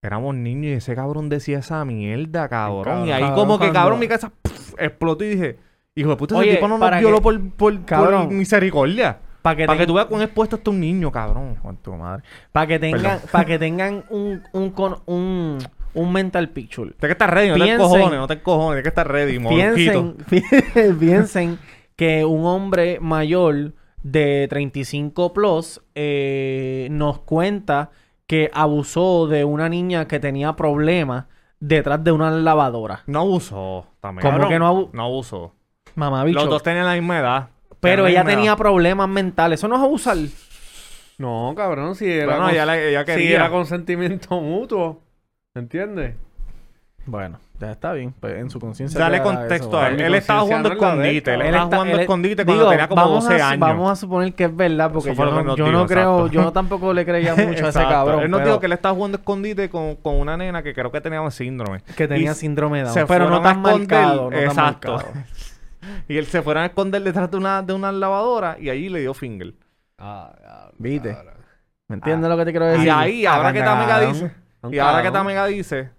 éramos 0.03 0.35
niños 0.37 0.67
y 0.67 0.73
ese 0.75 0.95
cabrón 0.95 1.29
decía 1.29 1.59
esa 1.59 1.85
mierda, 1.85 2.49
cabrón, 2.49 2.85
cabrón. 2.85 3.09
y 3.09 3.12
ahí 3.12 3.21
Cabrón, 3.23 3.38
como 3.38 3.55
que, 3.59 3.64
cuando- 3.67 3.81
cabrón, 3.81 3.99
mi 4.01 4.09
casa 4.09 4.33
explotó 4.79 5.25
y 5.25 5.29
dije, 5.31 5.59
hijo 5.97 6.11
de 6.11 6.17
puta, 6.17 6.35
ese 6.37 6.43
Oye, 6.43 6.55
tipo 6.55 6.69
no 6.69 6.79
nos 6.79 6.99
violó 7.01 7.17
que- 7.17 7.23
por, 7.23 7.41
por, 7.51 7.57
por 7.77 7.85
Cabrón. 7.85 8.37
misericordia. 8.38 9.19
Para 9.43 9.57
que, 9.57 9.67
Para 9.67 9.79
que 9.79 9.87
tú 9.87 9.95
veas 9.95 10.07
cuán 10.07 10.21
expuesto 10.23 10.57
está 10.57 10.71
un 10.71 10.81
niño, 10.81 11.11
cabrón. 11.12 11.55
Con 11.55 11.77
tu 11.77 11.95
madre. 11.95 12.23
Para 12.53 12.67
que 12.67 12.79
tengan, 12.81 13.21
para 13.31 13.45
que 13.45 13.59
tengan 13.59 14.05
un, 14.11 14.43
un, 14.53 14.75
un, 15.07 15.59
un 15.94 16.12
mental 16.12 16.51
picture. 16.51 16.90
Tienes 16.92 17.01
que 17.01 17.12
estar 17.12 17.33
ready, 17.35 17.48
no 17.51 17.64
te 17.64 17.72
encojones, 17.72 18.18
no 18.18 18.27
te 18.27 18.35
encojones, 18.35 18.68
tienes 18.70 18.83
que 18.83 18.88
estar 18.88 19.09
ready, 19.11 19.38
Piensen, 19.38 20.16
piensen 20.98 21.59
que 21.96 22.24
un 22.24 22.44
hombre 22.46 22.98
mayor 23.01 23.72
de 24.03 24.46
35 24.48 25.33
plus 25.33 25.81
eh, 25.94 26.88
nos 26.90 27.20
cuenta 27.20 27.90
que 28.27 28.51
abusó 28.53 29.27
de 29.27 29.44
una 29.44 29.68
niña 29.68 30.07
que 30.07 30.20
tenía 30.20 30.55
problemas 30.55 31.24
detrás 31.61 32.05
de 32.05 32.12
una 32.12 32.31
lavadora. 32.31 33.03
No 33.07 33.20
abusó 33.20 33.87
también. 34.01 34.31
¿Cómo 34.31 34.48
que 34.48 34.59
no 34.59 34.66
abu- 34.66 34.90
No 34.92 35.05
abusó. 35.05 35.55
Mamá 35.94 36.22
bicho. 36.24 36.38
Los 36.38 36.48
dos 36.48 36.62
tenían 36.62 36.87
la 36.87 36.94
misma 36.94 37.18
edad. 37.18 37.48
pero 37.81 38.07
ella 38.07 38.24
tenía 38.24 38.51
edad. 38.51 38.59
problemas 38.59 39.09
mentales. 39.09 39.59
Eso 39.61 39.66
no 39.68 39.77
es 39.77 39.83
abusar. 39.83 40.16
No, 41.16 41.53
cabrón, 41.57 41.96
si 41.96 42.09
era, 42.09 42.27
Bueno, 42.27 42.51
ella, 42.51 42.64
la- 42.66 42.79
ella 42.81 43.01
si 43.01 43.07
quería. 43.07 43.37
era 43.37 43.51
consentimiento 43.51 44.40
mutuo. 44.40 45.03
¿Entiendes? 45.54 46.14
Bueno, 47.06 47.38
ya 47.58 47.72
está 47.72 47.94
bien. 47.94 48.12
Pues 48.20 48.34
en 48.34 48.50
su 48.50 48.61
conciencia. 48.61 49.00
Dale 49.00 49.22
contexto 49.22 49.68
eso, 49.68 49.78
a 49.80 49.88
él. 49.88 50.00
Él 50.00 50.14
estaba 50.14 50.40
jugando 50.42 50.68
no 50.68 50.74
él, 50.74 50.80
escondite. 50.80 51.34
Él 51.34 51.40
estaba 51.42 51.64
jugando 51.66 51.94
él- 51.94 52.00
escondite 52.00 52.44
cuando 52.44 52.62
digo, 52.62 52.70
tenía 52.70 52.88
como 52.88 53.02
vamos 53.02 53.24
12 53.24 53.40
a, 53.42 53.48
años. 53.48 53.61
Vamos 53.61 53.90
a 53.90 53.96
suponer 53.96 54.34
que 54.34 54.44
es 54.44 54.54
verdad, 54.54 54.92
porque 54.92 55.14
yo 55.14 55.24
no, 55.24 55.56
yo 55.56 55.64
creo, 55.87 56.16
exacto. 56.18 56.26
yo 56.28 56.42
no 56.42 56.52
tampoco 56.52 56.92
le 56.92 57.06
creía 57.06 57.34
mucho 57.34 57.64
a 57.64 57.68
ese 57.70 57.78
cabrón. 57.80 58.20
Él 58.24 58.30
nos 58.30 58.40
pero 58.40 58.50
dijo 58.50 58.61
que 58.61 58.66
él 58.66 58.72
estaba 58.72 58.94
jugando 58.94 59.16
escondite 59.18 59.70
con, 59.70 59.96
con 59.96 60.16
una 60.16 60.37
nena 60.37 60.62
que 60.62 60.74
creo 60.74 60.92
que 60.92 61.00
tenía 61.00 61.28
síndrome. 61.30 61.80
que 61.96 62.06
tenía 62.06 62.32
Y 62.32 62.34
síndrome 62.34 62.78
de 62.84 62.84
Down, 62.90 63.06
pero 63.08 63.30
no 63.30 63.40
tan 63.40 63.62
marcado. 63.62 64.24
No 64.24 64.30
tan 64.30 64.44
Exacto. 64.44 64.92
marcado. 64.96 65.12
Y 66.08 66.18
él 66.18 66.26
se 66.26 66.42
fueron 66.42 66.64
a 66.64 66.66
esconder 66.66 67.00
detrás 67.02 67.30
de 67.30 67.37
una, 67.37 67.62
de 67.62 67.72
una 67.72 67.92
lavadora 67.92 68.56
y 68.61 68.68
allí 68.68 68.88
le 68.88 69.00
dio 69.00 69.14
finger. 69.14 69.54
Ah, 69.96 70.34
ya, 70.42 70.70
¿Viste? 70.76 71.16
¿Me 71.87 71.94
entiendes 71.94 72.28
lo 72.28 72.37
que 72.37 72.44
te 72.44 72.50
quiero 72.50 72.66
decir? 72.66 72.87
Y 72.87 72.90
ahí, 72.90 73.24
ahora 73.24 73.52
que 73.52 73.61
Tamega 73.61 73.94
Cabrón. 73.94 74.12
dice, 74.12 74.24
Un 74.24 74.32
y 74.71 74.79
ahora 74.79 75.03
que. 75.03 75.11
Tamega 75.11 75.47
dice, 75.47 75.90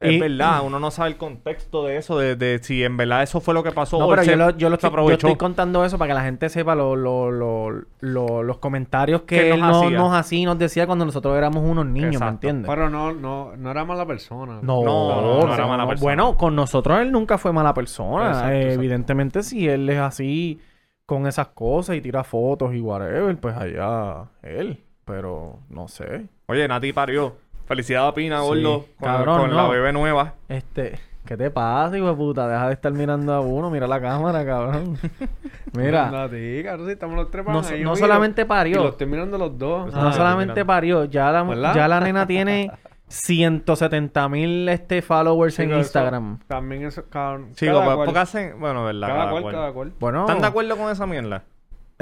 Y- 0.00 0.16
es 0.16 0.20
verdad, 0.20 0.60
uno 0.62 0.78
no 0.78 0.90
sabe 0.90 1.08
el 1.10 1.16
contexto 1.16 1.86
de 1.86 1.96
eso, 1.96 2.18
de, 2.18 2.36
de 2.36 2.58
si 2.62 2.84
en 2.84 2.96
verdad 2.98 3.22
eso 3.22 3.40
fue 3.40 3.54
lo 3.54 3.62
que 3.62 3.72
pasó. 3.72 3.98
No, 3.98 4.06
pero 4.08 4.22
yo, 4.22 4.36
lo, 4.36 4.50
yo, 4.50 4.68
lo 4.68 4.76
se 4.76 4.86
estoy, 4.86 4.88
yo 4.88 4.88
aprovechó. 4.88 5.28
estoy 5.28 5.36
contando 5.38 5.82
eso 5.82 5.96
para 5.96 6.08
que 6.10 6.14
la 6.14 6.24
gente 6.24 6.50
sepa 6.50 6.74
lo- 6.74 6.94
lo- 6.94 7.30
lo- 7.30 7.70
lo- 8.00 8.42
los 8.42 8.58
comentarios 8.58 9.22
que 9.22 9.36
Que 9.36 9.50
él 9.52 9.60
nos 9.60 9.70
no- 9.70 9.82
hacía. 9.86 9.98
nos 9.98 10.14
hacía 10.14 10.38
y 10.40 10.44
nos 10.44 10.58
decía 10.58 10.86
cuando 10.86 11.06
nosotros 11.06 11.34
éramos 11.38 11.62
unos 11.64 11.86
niños, 11.86 12.20
¿me 12.20 12.28
entiendes? 12.28 12.68
Pero 12.68 12.90
no, 12.90 13.12
no, 13.14 13.56
no 13.56 13.70
era 13.70 13.84
mala 13.86 14.04
persona. 14.04 14.58
No, 14.60 14.84
No, 14.84 15.20
no, 15.40 15.46
no 15.46 15.54
era 15.54 15.66
mala 15.66 15.86
persona. 15.86 16.04
Bueno, 16.04 16.36
con 16.36 16.54
nosotros 16.54 17.00
él 17.00 17.10
nunca 17.10 17.38
fue 17.38 17.52
mala 17.54 17.72
persona. 17.72 18.26
Exacto, 18.28 18.50
Eh, 18.50 18.58
exacto. 18.60 18.80
Evidentemente, 18.80 19.42
si 19.42 19.66
él 19.68 19.88
es 19.88 19.98
así 20.00 20.60
con 21.06 21.26
esas 21.26 21.48
cosas 21.48 21.96
y 21.96 22.02
tira 22.02 22.24
fotos 22.24 22.74
y 22.74 22.80
whatever, 22.82 23.34
pues 23.38 23.56
allá 23.56 24.24
él. 24.42 24.83
Pero 25.04 25.58
no 25.70 25.88
sé. 25.88 26.26
Oye, 26.46 26.66
Nati 26.68 26.92
parió. 26.92 27.36
Felicidades 27.66 28.10
a 28.10 28.14
Pina, 28.14 28.40
Sí. 28.40 28.46
gordo. 28.46 28.86
Con, 28.98 29.08
Cabrón, 29.08 29.40
con 29.40 29.56
la 29.56 29.62
no. 29.64 29.68
bebé 29.70 29.92
nueva. 29.92 30.34
Este, 30.48 30.98
¿qué 31.24 31.36
te 31.36 31.50
pasa, 31.50 31.96
hijo 31.96 32.08
de 32.08 32.14
puta? 32.14 32.46
Deja 32.48 32.66
de 32.68 32.74
estar 32.74 32.92
mirando 32.92 33.32
a 33.32 33.40
uno, 33.40 33.70
mira 33.70 33.86
la 33.86 34.00
cámara, 34.00 34.44
cabrón. 34.44 34.98
Mira, 35.72 36.06
Anda 36.06 36.24
a 36.24 36.28
ti, 36.28 36.62
cabrón, 36.62 36.86
si 36.86 36.92
estamos 36.92 37.16
los 37.16 37.30
tres 37.30 37.44
no, 37.46 37.60
ahí, 37.60 37.82
no 37.82 37.96
solamente 37.96 38.46
parió, 38.46 38.82
los 38.82 38.92
estoy 38.92 39.06
mirando 39.08 39.36
los 39.38 39.58
dos. 39.58 39.92
no 39.92 40.08
Ah, 40.08 40.12
solamente 40.12 40.64
parió, 40.64 41.04
ya 41.06 41.32
la, 41.32 41.42
¿Verdad? 41.42 41.74
ya 41.74 41.88
la 41.88 41.98
nena 42.00 42.26
tiene 42.28 42.70
170 43.08 44.28
mil 44.28 44.68
este, 44.68 45.02
followers 45.02 45.58
en 45.58 45.66
Chico, 45.66 45.80
eso- 45.80 45.86
Instagram. 45.86 46.38
También 46.46 46.84
eso, 46.84 47.04
cabrón. 47.08 47.52
Chicos, 47.54 47.74
cada 47.74 47.84
pues, 47.86 47.96
cual. 47.96 48.06
porque 48.06 48.18
hacen. 48.20 48.60
Bueno, 48.60 48.84
verdad. 48.84 49.08
Cada 49.08 49.18
Cada, 49.18 49.30
cual, 49.30 49.42
cual. 49.42 49.54
cada 49.54 49.72
cual. 49.72 49.92
Bueno, 49.98 50.20
¿Están 50.20 50.40
de 50.40 50.46
acuerdo 50.46 50.76
con 50.76 50.90
esa 50.92 51.06
mierda? 51.06 51.42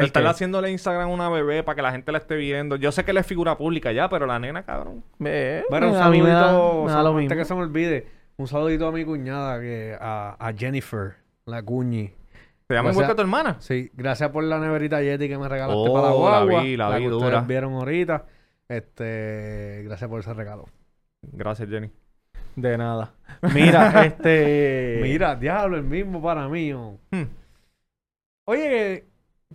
El 0.02 0.04
¿El 0.04 0.06
estarle 0.08 0.28
qué? 0.28 0.30
haciéndole 0.30 0.70
Instagram 0.70 1.08
a 1.08 1.12
una 1.12 1.28
bebé 1.28 1.62
para 1.62 1.76
que 1.76 1.82
la 1.82 1.92
gente 1.92 2.12
la 2.12 2.18
esté 2.18 2.36
viendo. 2.36 2.76
Yo 2.76 2.92
sé 2.92 3.04
que 3.04 3.10
él 3.12 3.16
es 3.18 3.26
figura 3.26 3.56
pública 3.56 3.92
ya, 3.92 4.08
pero 4.08 4.26
la 4.26 4.38
nena, 4.38 4.62
cabrón. 4.64 5.02
Eh, 5.24 5.64
Bueno, 5.70 5.88
un 5.88 5.94
saludito, 5.94 6.24
me 6.24 6.30
da 6.92 7.02
lo 7.02 7.10
antes 7.10 7.22
mismo. 7.22 7.36
que 7.36 7.44
se 7.44 7.54
me 7.54 7.60
olvide, 7.60 8.06
un 8.36 8.46
saludito 8.48 8.86
a 8.86 8.92
mi 8.92 9.04
cuñada, 9.04 9.60
que 9.60 9.96
a, 10.00 10.36
a 10.38 10.52
Jennifer, 10.52 11.14
la 11.46 11.62
cuñi. 11.62 12.12
¿Te 12.66 12.74
llama 12.74 12.88
O 12.90 12.92
igual 12.92 13.08
que 13.08 13.14
tu 13.14 13.20
hermana? 13.22 13.56
Sí, 13.58 13.90
gracias 13.92 14.30
por 14.30 14.44
la 14.44 14.58
neverita 14.58 15.02
Yeti 15.02 15.28
que 15.28 15.36
me 15.36 15.48
regalaste 15.48 15.74
Oh, 15.76 15.92
para 15.92 16.06
la 16.06 16.10
la 16.12 16.16
guagua. 16.16 16.62
vi, 16.62 16.76
la 16.76 16.90
vi 16.96 17.02
que 17.04 17.08
dura. 17.10 17.26
ustedes 17.26 17.46
vieron 17.46 17.72
ahorita. 17.74 18.24
Este, 18.68 19.82
gracias 19.84 20.08
por 20.08 20.20
ese 20.20 20.32
regalo. 20.32 20.64
Gracias, 21.22 21.68
Jenny. 21.68 21.90
De 22.56 22.78
nada. 22.78 23.12
Mira, 23.54 24.04
este... 24.06 25.00
Mira, 25.02 25.34
diablo, 25.36 25.76
el 25.76 25.82
mismo 25.84 26.22
para 26.22 26.48
mí. 26.48 26.72
oh. 26.72 26.98
Hmm. 27.10 27.24
Oye, 28.46 29.04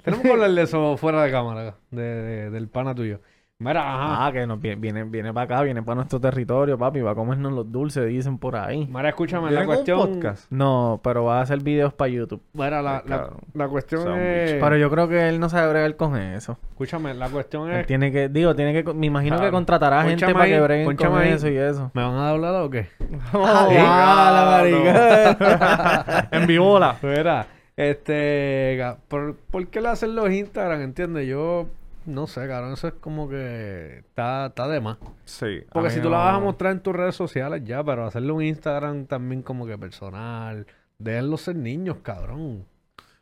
tenemos 0.04 0.24
que 0.26 0.32
hablar 0.32 0.52
de 0.52 0.62
eso 0.62 0.98
fuera 0.98 1.24
de 1.24 1.32
cámara, 1.32 1.76
de, 1.92 2.02
de- 2.02 2.50
del 2.50 2.68
pana 2.68 2.94
tuyo. 2.96 3.20
Mira, 3.60 3.82
ajá. 3.82 4.28
Ah, 4.28 4.32
que 4.32 4.46
nos 4.46 4.62
viene, 4.62 4.80
viene, 4.80 5.04
viene 5.06 5.34
para 5.34 5.46
acá, 5.56 5.64
viene 5.64 5.82
para 5.82 5.96
nuestro 5.96 6.20
territorio, 6.22 6.78
papi, 6.78 7.02
va 7.02 7.14
a 7.14 7.16
comernos 7.16 7.52
los 7.54 7.72
dulces, 7.72 8.06
dicen 8.08 8.38
por 8.38 8.56
ahí. 8.56 8.88
Mira, 8.88 9.10
escúchame, 9.10 9.48
¿Viene 9.48 9.62
la 9.62 9.66
cuestión. 9.66 9.98
podcast? 10.00 10.46
No, 10.52 11.00
pero 11.04 11.24
va 11.24 11.40
a 11.40 11.42
hacer 11.42 11.64
videos 11.64 11.92
para 11.92 12.10
YouTube. 12.10 12.40
Mira, 12.54 12.84
la, 12.84 13.02
la, 13.08 13.32
la 13.56 13.68
cuestión 13.68 14.04
es. 14.20 14.62
Pero 14.62 14.78
yo 14.78 14.92
creo 14.92 15.10
que 15.10 15.28
él 15.28 15.40
no 15.40 15.50
sabe 15.50 15.70
bregar 15.72 15.96
con 15.96 16.16
eso. 16.16 16.60
Escúchame, 16.70 17.16
la 17.16 17.30
cuestión 17.30 17.68
Él 17.72 17.78
es. 17.80 17.88
tiene 17.88 18.12
que, 18.12 18.30
digo, 18.30 18.54
tiene 18.56 18.84
que, 18.84 18.94
me 18.94 19.08
imagino 19.08 19.40
que 19.42 19.50
contratará 19.50 20.04
gente 20.04 20.32
para 20.32 20.46
que 20.46 20.62
breguen 20.62 20.96
con 20.96 21.16
ahí. 21.18 21.30
eso 21.30 21.50
y 21.50 21.58
eso. 21.58 21.90
¿Me 21.96 22.04
van 22.04 22.14
a 22.14 22.30
hablar 22.30 22.62
o 22.62 22.70
qué? 22.70 22.90
Ah, 23.34 24.32
la 24.34 24.46
marica. 24.62 26.28
en 26.32 26.46
vivola. 26.46 26.96
Mira, 27.02 27.48
este. 27.78 28.80
¿por, 29.08 29.36
¿Por 29.36 29.68
qué 29.68 29.82
le 29.82 29.90
hacen 29.90 30.16
los 30.16 30.30
Instagram? 30.32 30.82
¿Entiendes? 30.82 31.28
Yo. 31.28 31.68
No 32.06 32.26
sé, 32.26 32.48
cabrón. 32.48 32.74
Eso 32.74 32.88
es 32.88 32.94
como 32.96 33.28
que. 33.30 34.00
Está, 34.00 34.48
está 34.48 34.68
de 34.68 34.80
más. 34.82 34.98
Sí. 35.26 35.62
Porque 35.72 35.90
si 35.90 35.98
tú 36.00 36.06
no- 36.06 36.12
la 36.12 36.18
vas 36.24 36.36
a 36.36 36.40
mostrar 36.40 36.72
en 36.72 36.80
tus 36.82 36.96
redes 36.96 37.16
sociales 37.16 37.62
ya, 37.66 37.84
pero 37.84 38.06
hacerle 38.06 38.32
un 38.32 38.44
Instagram 38.44 39.06
también 39.06 39.42
como 39.42 39.66
que 39.66 39.78
personal. 39.78 40.66
Déjenlo 41.00 41.38
ser 41.38 41.56
niños, 41.58 41.98
cabrón. 42.02 42.66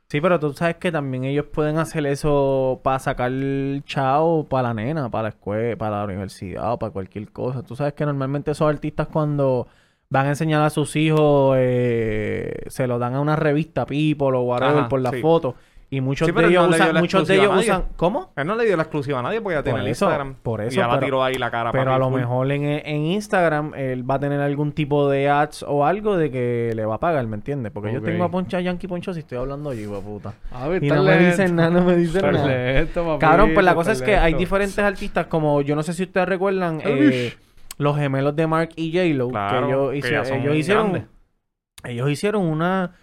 Sí, 0.07 0.21
pero 0.21 0.39
tú 0.39 0.53
sabes 0.53 0.75
que 0.75 0.91
también 0.91 1.23
ellos 1.23 1.47
pueden 1.51 1.79
hacer 1.79 2.05
eso 2.05 2.79
para 2.83 2.99
sacar 2.99 3.31
chao 3.85 4.45
para 4.47 4.67
la 4.69 4.73
nena, 4.75 5.09
para 5.09 5.23
la 5.23 5.29
escuela, 5.29 5.75
para 5.75 5.97
la 5.97 6.05
universidad 6.05 6.73
o 6.73 6.79
para 6.79 6.93
cualquier 6.93 7.31
cosa. 7.31 7.63
Tú 7.63 7.75
sabes 7.75 7.93
que 7.93 8.05
normalmente 8.05 8.51
esos 8.51 8.69
artistas 8.69 9.07
cuando 9.07 9.67
van 10.09 10.25
a 10.27 10.29
enseñar 10.29 10.61
a 10.61 10.69
sus 10.69 10.95
hijos 10.95 11.55
eh, 11.59 12.63
se 12.67 12.87
lo 12.87 12.99
dan 12.99 13.15
a 13.15 13.21
una 13.21 13.35
revista 13.35 13.85
People 13.85 14.37
o 14.37 14.41
whatever 14.41 14.77
Ajá, 14.79 14.89
por 14.89 15.01
la 15.01 15.11
sí. 15.11 15.21
foto 15.21 15.55
y 15.87 16.01
muchos 16.01 16.27
Sí, 16.27 16.33
de 16.33 16.47
ellos 16.47 16.67
no 16.67 16.75
usan, 16.75 16.93
la 16.95 16.99
muchos 16.99 17.27
de 17.27 17.35
ellos 17.35 17.55
usan, 17.59 17.85
¿cómo? 17.95 18.31
Él 18.35 18.47
no 18.47 18.55
le 18.55 18.65
dio 18.65 18.75
la 18.75 18.83
exclusiva 18.83 19.19
a 19.19 19.21
nadie 19.21 19.39
porque 19.39 19.55
ya 19.57 19.63
tiene 19.63 19.79
el 19.81 19.87
Instagram. 19.87 20.33
por 20.41 20.61
Y 20.63 20.67
eso, 20.67 20.77
ya 20.77 20.87
la 20.87 20.95
pero- 20.95 21.05
tiró 21.05 21.23
ahí 21.23 21.35
la 21.35 21.51
cara. 21.51 21.71
Pero 21.71 21.93
a 21.93 21.99
lo 21.99 22.09
full. 22.09 22.19
mejor 22.19 22.51
en, 22.51 22.63
en 22.63 23.05
Instagram 23.05 23.73
él 23.75 24.09
va 24.09 24.15
a 24.15 24.19
tener 24.19 24.41
algún 24.41 24.71
tipo 24.73 25.07
de 25.09 25.29
ads 25.29 25.63
o 25.67 25.85
algo 25.85 26.17
de 26.17 26.31
que 26.31 26.73
le 26.75 26.85
va 26.85 26.95
a 26.95 26.99
pagar, 26.99 27.25
¿me 27.27 27.35
entiendes? 27.35 27.71
Porque 27.71 27.93
yo 27.93 28.01
tengo 28.01 28.23
a 28.23 28.29
Poncha 28.31 28.59
Yankee 28.59 28.87
Poncho 28.87 29.13
si 29.13 29.19
estoy 29.19 29.37
hablando 29.37 29.73
yo, 29.73 29.81
hijo 29.81 30.01
puta. 30.01 30.33
A 30.51 30.67
ver, 30.67 30.83
Y 30.83 30.89
no 30.89 31.03
me 31.03 31.17
dicen 31.19 31.55
nada, 31.55 31.69
no 31.69 31.83
me 31.83 31.95
dicen 31.95 32.31
nada. 32.31 33.17
Cabrón, 33.19 33.51
pues 33.53 33.63
la 33.65 33.75
cosa 33.75 33.91
es 33.91 34.01
que 34.01 34.17
hay 34.17 34.33
diferentes 34.33 34.79
artistas 34.79 35.27
como, 35.27 35.61
yo 35.61 35.75
no 35.75 35.83
sé 35.83 35.93
si 35.93 36.03
ustedes 36.03 36.27
recuerdan, 36.27 36.81
eh, 36.83 37.33
los 37.77 37.97
gemelos 37.97 38.35
de 38.35 38.47
Mark 38.47 38.69
y 38.75 38.91
J-Lo, 38.91 39.29
Claro, 39.29 39.67
que 39.91 39.97
ellos, 39.97 40.29
que 40.29 40.57
hicieron, 40.57 40.91
grandes. 40.93 41.09
ellos 41.83 42.09
hicieron 42.09 42.43
una, 42.43 42.93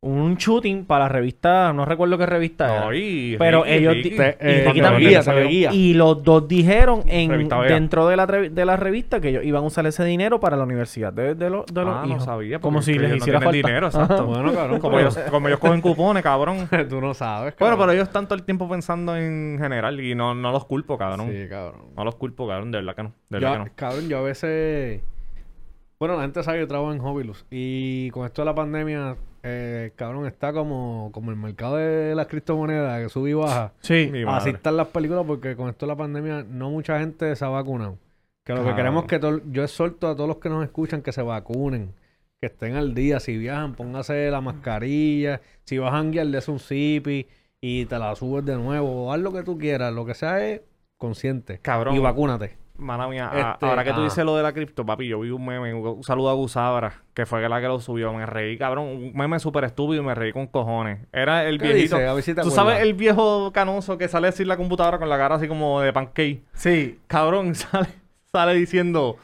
un 0.00 0.36
shooting 0.36 0.84
para 0.84 1.04
la 1.04 1.08
revista, 1.08 1.72
no 1.72 1.84
recuerdo 1.84 2.16
qué 2.18 2.24
revista 2.26 2.72
era. 2.72 2.84
No, 2.84 2.94
y 2.94 3.34
Pero 3.36 3.64
Ricky, 3.64 3.74
ellos 3.76 3.94
Ricky. 3.94 4.10
Te- 4.10 4.16
y 4.16 4.46
eh, 4.46 4.62
Ricky 4.64 4.78
te 4.78 4.80
también. 4.86 5.04
veía, 5.08 5.22
te 5.22 5.32
veía. 5.32 5.72
Y 5.72 5.94
los 5.94 6.22
dos 6.22 6.46
dijeron 6.46 7.02
en, 7.06 7.48
dentro 7.66 8.06
de 8.06 8.16
la, 8.16 8.26
de 8.26 8.64
la 8.64 8.76
revista 8.76 9.20
que 9.20 9.30
ellos 9.30 9.44
iban 9.44 9.64
a 9.64 9.66
usar 9.66 9.84
ese 9.86 10.04
dinero 10.04 10.38
para 10.38 10.56
la 10.56 10.62
universidad 10.62 11.12
de, 11.12 11.34
de, 11.34 11.50
los- 11.50 11.66
de 11.66 11.84
los 11.84 11.96
Ah, 11.96 12.02
no 12.06 12.12
hijos. 12.12 12.24
sabía. 12.24 12.60
Como 12.60 12.80
si 12.80 12.96
les 12.96 13.10
no 13.10 13.16
hiciera 13.16 13.40
tienen 13.40 13.60
falta. 13.60 13.68
dinero, 13.68 13.86
exacto. 13.88 14.24
Bueno, 14.26 14.54
cabrón. 14.54 14.78
Como 14.78 15.00
ellos, 15.00 15.18
como 15.30 15.48
ellos 15.48 15.58
cogen 15.58 15.80
cupones, 15.80 16.22
cabrón. 16.22 16.68
Tú 16.88 17.00
no 17.00 17.12
sabes, 17.12 17.56
Bueno, 17.58 17.72
cabrón. 17.74 17.78
pero 17.80 17.92
ellos 17.92 18.06
están 18.06 18.26
todo 18.26 18.36
el 18.36 18.44
tiempo 18.44 18.68
pensando 18.68 19.16
en 19.16 19.58
general 19.60 19.98
y 20.00 20.14
no, 20.14 20.32
no 20.32 20.52
los 20.52 20.64
culpo, 20.64 20.96
cabrón. 20.96 21.28
Sí, 21.32 21.48
cabrón. 21.48 21.86
No 21.96 22.04
los 22.04 22.14
culpo, 22.14 22.46
cabrón. 22.46 22.70
De 22.70 22.78
verdad 22.78 22.94
que 22.94 23.02
no. 23.02 23.12
De 23.30 23.40
Yo- 23.40 23.48
verdad 23.50 23.64
que 23.64 23.70
no. 23.70 23.74
Cabrón, 23.74 24.08
yo 24.08 24.18
a 24.18 24.22
veces... 24.22 25.00
Bueno, 25.98 26.14
la 26.14 26.22
gente 26.22 26.40
sabe 26.44 26.58
que 26.58 26.62
yo 26.62 26.68
trabajo 26.68 26.92
en 26.92 27.00
Hobilus. 27.00 27.44
Y 27.50 28.10
con 28.10 28.24
esto 28.24 28.42
de 28.42 28.46
la 28.46 28.54
pandemia, 28.54 29.16
eh, 29.48 29.92
cabrón, 29.96 30.26
está 30.26 30.52
como, 30.52 31.10
como 31.12 31.30
el 31.30 31.36
mercado 31.36 31.76
de 31.76 32.14
las 32.14 32.26
criptomonedas, 32.26 33.02
que 33.02 33.08
sube 33.08 33.30
y 33.30 33.34
baja. 33.34 33.72
Sí. 33.80 34.12
Así 34.28 34.50
están 34.50 34.76
las 34.76 34.88
películas 34.88 35.24
porque 35.26 35.56
con 35.56 35.68
esto 35.68 35.86
de 35.86 35.92
la 35.92 35.96
pandemia 35.96 36.44
no 36.48 36.70
mucha 36.70 36.98
gente 37.00 37.34
se 37.34 37.44
ha 37.44 37.48
vacunado. 37.48 37.98
Que 38.44 38.54
lo 38.54 38.64
que 38.64 38.74
queremos 38.74 39.04
es 39.04 39.08
que 39.10 39.18
todo- 39.18 39.40
yo 39.50 39.62
exhorto 39.64 40.08
a 40.08 40.14
todos 40.16 40.28
los 40.28 40.38
que 40.38 40.48
nos 40.48 40.64
escuchan 40.64 41.02
que 41.02 41.12
se 41.12 41.22
vacunen, 41.22 41.92
que 42.40 42.46
estén 42.46 42.76
al 42.76 42.94
día. 42.94 43.20
Si 43.20 43.36
viajan, 43.36 43.74
póngase 43.74 44.30
la 44.30 44.40
mascarilla. 44.40 45.40
Si 45.64 45.76
vas 45.78 45.92
a 45.92 46.02
guiar, 46.02 46.26
des 46.28 46.48
un 46.48 46.58
zipi 46.58 47.26
y 47.60 47.84
te 47.86 47.98
la 47.98 48.14
subes 48.14 48.44
de 48.46 48.56
nuevo. 48.56 49.06
O 49.06 49.12
haz 49.12 49.20
lo 49.20 49.32
que 49.32 49.42
tú 49.42 49.58
quieras. 49.58 49.92
Lo 49.92 50.06
que 50.06 50.14
sea 50.14 50.46
es 50.46 50.62
consciente. 50.96 51.58
Cabrón. 51.60 51.94
Y 51.94 51.98
vacúnate. 51.98 52.56
Mana 52.78 53.08
mía, 53.08 53.28
a- 53.32 53.52
Este, 53.52 53.66
ahora 53.66 53.82
que 53.82 53.92
tú 53.92 54.00
ah. 54.00 54.04
dices 54.04 54.24
lo 54.24 54.36
de 54.36 54.42
la 54.44 54.52
cripto, 54.52 54.86
papi, 54.86 55.08
yo 55.08 55.18
vi 55.20 55.30
un 55.30 55.44
meme, 55.44 55.74
un, 55.74 56.02
saludo 56.04 56.30
a 56.30 56.34
Gusabra, 56.34 56.92
que 57.12 57.26
fue 57.26 57.46
la 57.48 57.60
que 57.60 57.66
lo 57.66 57.80
subió, 57.80 58.12
me 58.12 58.24
reí, 58.24 58.56
cabrón, 58.56 58.86
un 58.86 59.12
meme 59.14 59.38
súper 59.40 59.64
estúpido 59.64 60.00
y 60.00 60.06
me 60.06 60.14
reí 60.14 60.32
con 60.32 60.46
cojones. 60.46 61.00
Era 61.12 61.44
el 61.44 61.58
¿Qué 61.58 61.72
viejito. 61.72 61.96
dice? 61.96 62.08
A 62.08 62.14
ver 62.14 62.22
si 62.22 62.30
te 62.34 62.42
¿Tú 62.42 62.48
acuerdas. 62.48 62.54
sabes 62.66 62.82
el 62.82 62.94
viejo 62.94 63.50
canoso 63.52 63.98
que 63.98 64.06
sale 64.08 64.28
así 64.28 64.42
en 64.42 64.48
la 64.48 64.56
computadora 64.56 64.98
con 64.98 65.08
la 65.08 65.18
cara 65.18 65.34
así 65.34 65.48
como 65.48 65.80
de 65.80 65.92
pancake? 65.92 66.42
Sí. 66.54 67.00
Cabrón, 67.08 67.54
sale, 67.56 67.88
sale 68.30 68.54
diciendo, 68.54 69.16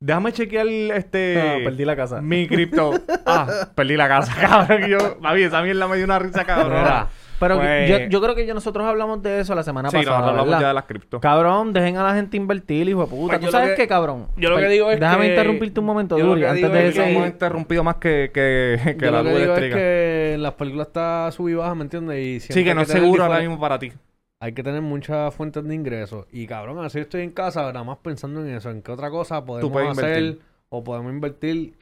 déjame 0.00 0.32
chequear 0.32 0.66
este... 0.66 1.40
Ah, 1.40 1.64
perdí 1.64 1.84
la 1.84 1.94
casa. 1.94 2.20
Mi 2.20 2.48
cripto. 2.48 2.94
Ah, 3.30 3.46
perdí 3.74 3.94
la 3.96 4.08
casa, 4.08 4.34
cabrón. 4.40 4.84
y 4.86 4.88
Yo, 4.90 5.18
papi, 5.20 5.42
esa 5.42 5.62
mierda 5.62 5.86
me 5.86 5.96
dio 5.96 6.04
una 6.06 6.18
risa, 6.18 6.44
cabrón. 6.44 7.06
Pero 7.40 7.56
Pues- 7.56 7.88
yo, 7.88 7.98
yo 8.08 8.20
creo 8.20 8.34
que 8.34 8.46
yo 8.46 8.54
nosotros 8.54 8.84
hablamos 8.86 9.22
de 9.22 9.40
eso 9.40 9.54
la 9.54 9.62
semana 9.62 9.90
sí, 9.90 9.96
pasada, 9.96 10.16
nosotros 10.18 10.30
hablamos 10.30 10.48
¿verdad? 10.48 10.60
ya 10.62 10.68
de 10.68 10.74
las 10.74 10.84
cripto. 10.84 11.20
Cabrón, 11.20 11.72
dejen 11.72 11.96
a 11.96 12.02
la 12.02 12.14
gente 12.14 12.36
invertir, 12.36 12.88
hijo 12.88 13.02
de 13.02 13.06
puta. 13.06 13.34
Pues 13.38 13.46
¿Tú 13.46 13.52
sabes 13.52 13.70
que- 13.70 13.76
qué, 13.82 13.86
cabrón? 13.88 14.26
yo 14.36 14.48
lo 14.50 14.56
que 14.56 14.62
Pues, 14.62 14.72
digo 14.72 14.90
es 14.90 14.98
Déjame 15.00 15.24
que- 15.26 15.30
interrumpirte 15.30 15.80
un 15.80 15.86
momento, 15.86 16.18
Duri, 16.18 16.44
antes 16.44 16.72
de 16.72 16.88
es 16.88 16.94
que- 16.94 17.00
seguir. 17.00 17.16
hemos 17.16 17.28
interrumpido 17.28 17.84
más 17.84 17.96
que, 17.96 18.30
que, 18.34 18.96
que 18.98 19.04
Yo 19.06 19.10
la 19.12 19.18
lo 19.22 19.24
que 19.24 19.30
luz 19.30 19.40
digo 19.40 19.54
es 19.54 19.74
que 19.74 20.32
en 20.34 20.42
las 20.42 20.54
películas 20.54 20.88
está 20.88 21.30
sub 21.30 21.48
y 21.48 21.54
baja, 21.54 21.74
¿me 21.74 21.82
entiendes? 21.82 22.18
Y 22.18 22.40
Sí, 22.40 22.64
que 22.64 22.74
no 22.74 22.80
es 22.82 22.88
seguro 22.88 23.24
ahora 23.24 23.38
mismo 23.40 23.58
para 23.60 23.78
ti. 23.78 23.92
Hay 24.40 24.52
que 24.52 24.62
tener 24.62 24.82
muchas 24.82 25.34
fuentes 25.34 25.64
de 25.64 25.74
ingresos. 25.74 26.26
Y 26.32 26.46
cabrón, 26.46 26.84
así 26.84 26.98
estoy 27.00 27.22
en 27.22 27.30
casa, 27.30 27.62
nada 27.72 27.82
más 27.84 27.98
pensando 27.98 28.40
en 28.44 28.54
eso. 28.54 28.70
¿En 28.70 28.82
qué 28.82 28.92
otra 28.92 29.10
cosa 29.10 29.44
podemos 29.44 29.72
hacer 29.98 30.18
invertir. 30.18 30.40
o 30.68 30.84
podemos 30.84 31.12
invertir 31.12 31.74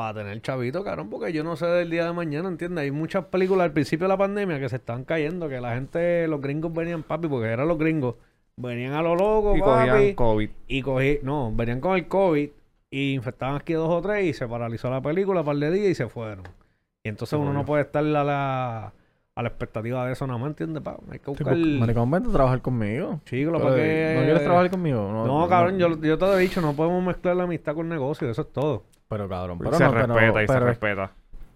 para 0.00 0.14
tener 0.20 0.40
chavito, 0.40 0.82
cabrón? 0.82 1.10
Porque 1.10 1.32
yo 1.32 1.44
no 1.44 1.56
sé 1.56 1.66
del 1.66 1.90
día 1.90 2.06
de 2.06 2.12
mañana, 2.12 2.48
¿entiendes? 2.48 2.82
Hay 2.84 2.90
muchas 2.90 3.26
películas 3.26 3.66
al 3.66 3.72
principio 3.72 4.06
de 4.06 4.08
la 4.08 4.16
pandemia 4.16 4.58
que 4.58 4.68
se 4.68 4.76
están 4.76 5.04
cayendo, 5.04 5.48
que 5.48 5.60
la 5.60 5.74
gente, 5.74 6.26
los 6.26 6.40
gringos 6.40 6.72
venían, 6.72 7.02
papi, 7.02 7.28
porque 7.28 7.48
eran 7.48 7.68
los 7.68 7.76
gringos, 7.78 8.14
venían 8.56 8.94
a 8.94 9.02
lo 9.02 9.14
loco, 9.14 9.56
Y 9.56 9.60
papi, 9.60 9.88
cogían 9.88 10.14
COVID. 10.14 10.50
y 10.68 10.82
cogí, 10.82 11.18
no, 11.22 11.52
venían 11.54 11.80
con 11.80 11.96
el 11.96 12.08
COVID 12.08 12.48
y 12.90 13.12
infectaban 13.12 13.56
aquí 13.56 13.74
dos 13.74 13.90
o 13.90 14.00
tres 14.00 14.24
y 14.24 14.32
se 14.32 14.48
paralizó 14.48 14.90
la 14.90 15.02
película 15.02 15.40
un 15.40 15.46
par 15.46 15.56
de 15.56 15.70
días 15.70 15.90
y 15.90 15.94
se 15.94 16.08
fueron. 16.08 16.44
Y 17.04 17.08
entonces 17.08 17.38
uno 17.38 17.52
no 17.52 17.64
puede 17.64 17.82
estar 17.82 18.04
a 18.04 18.24
la, 18.24 18.92
a 19.36 19.42
la 19.42 19.48
expectativa 19.48 20.06
de 20.06 20.12
eso 20.12 20.26
nada 20.26 20.38
más, 20.38 20.48
¿entiendes? 20.48 20.82
Pa? 20.82 20.96
Hay 21.10 21.18
que 21.18 21.30
buscar... 21.30 21.56
Maricón, 21.56 22.10
vente 22.10 22.28
a 22.28 22.32
trabajar 22.32 22.60
conmigo. 22.60 23.20
Chico, 23.24 23.52
para. 23.52 23.64
¿No 23.70 23.74
quieres 23.74 24.42
trabajar 24.44 24.70
conmigo? 24.70 25.24
No, 25.26 25.48
cabrón, 25.48 25.78
yo, 25.78 25.88
yo 26.00 26.18
te 26.18 26.24
lo 26.26 26.38
he 26.38 26.42
dicho, 26.42 26.60
no 26.60 26.72
podemos 26.74 27.02
mezclar 27.04 27.36
la 27.36 27.44
amistad 27.44 27.74
con 27.74 27.88
negocio, 27.88 28.28
eso 28.30 28.42
es 28.42 28.52
todo. 28.52 28.84
Pero 29.08 29.28
cabrón, 29.28 29.58
pero 29.58 29.72
se 29.72 29.84
no, 29.84 29.90
pero- 29.92 30.06
respeta 30.14 30.42
y 30.42 30.46
se 30.46 30.60
respeta. 30.60 31.10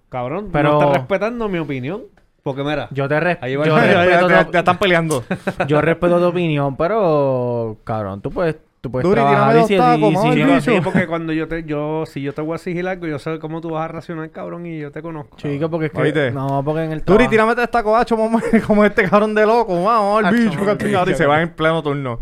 Cabrón, 0.08 0.48
Pero- 0.52 0.72
no 0.72 0.80
estás 0.80 0.96
respetando 0.98 1.48
mi 1.48 1.58
opinión. 1.58 2.02
Porque 2.44 2.62
mira, 2.62 2.88
Yo 2.90 3.08
te 3.08 3.18
res- 3.18 3.38
Ahí 3.40 3.56
va 3.56 3.64
yo 3.64 3.74
Ya, 3.74 3.86
ya, 3.86 4.04
respeto 4.26 4.52
ya 4.52 4.58
están 4.58 4.78
peleando. 4.78 5.24
yo 5.66 5.80
respeto 5.80 6.18
tu 6.18 6.26
opinión, 6.26 6.76
pero 6.76 7.78
cabrón, 7.84 8.20
tú 8.20 8.30
puedes, 8.30 8.56
tú 8.84 8.90
puedes 8.90 9.04
Duri, 9.08 9.14
trabajar 9.22 9.48
tírame 9.52 9.64
y 9.64 9.66
si, 9.66 9.76
tacos, 9.78 10.12
y 10.12 10.16
si 10.34 10.40
no- 10.40 10.54
bicho. 10.54 10.60
sí, 10.72 10.80
porque 10.84 11.06
cuando 11.06 11.32
yo 11.32 11.48
te, 11.48 11.64
yo, 11.64 12.04
si 12.06 12.20
yo 12.20 12.34
te 12.34 12.42
voy 12.42 12.52
a 12.52 12.56
exigir 12.56 12.86
algo, 12.86 13.06
yo 13.06 13.18
sé 13.18 13.38
cómo 13.38 13.60
tú 13.62 13.70
vas 13.70 13.86
a 13.86 13.88
reaccionar, 13.88 14.30
cabrón, 14.30 14.66
y 14.66 14.78
yo 14.78 14.92
te 14.92 15.00
conozco. 15.00 15.36
Chico, 15.38 15.70
porque 15.70 15.86
es 15.86 15.92
que 15.92 16.00
¿Oíste? 16.02 16.30
no, 16.32 16.62
porque 16.62 16.84
en 16.84 16.92
el 16.92 17.02
trabajo- 17.02 17.30
tírame 17.30 17.54
esta 17.62 17.82
coacho, 17.82 18.16
mamá, 18.18 18.42
como 18.66 18.84
este 18.84 19.08
cabrón 19.08 19.34
de 19.34 19.46
loco. 19.46 19.82
Vamos, 19.82 20.18
al 20.18 20.26
Acho, 20.26 20.36
bicho, 20.76 21.10
y 21.10 21.14
se 21.14 21.24
va 21.26 21.40
en 21.40 21.48
pleno 21.50 21.82
turno. 21.82 22.20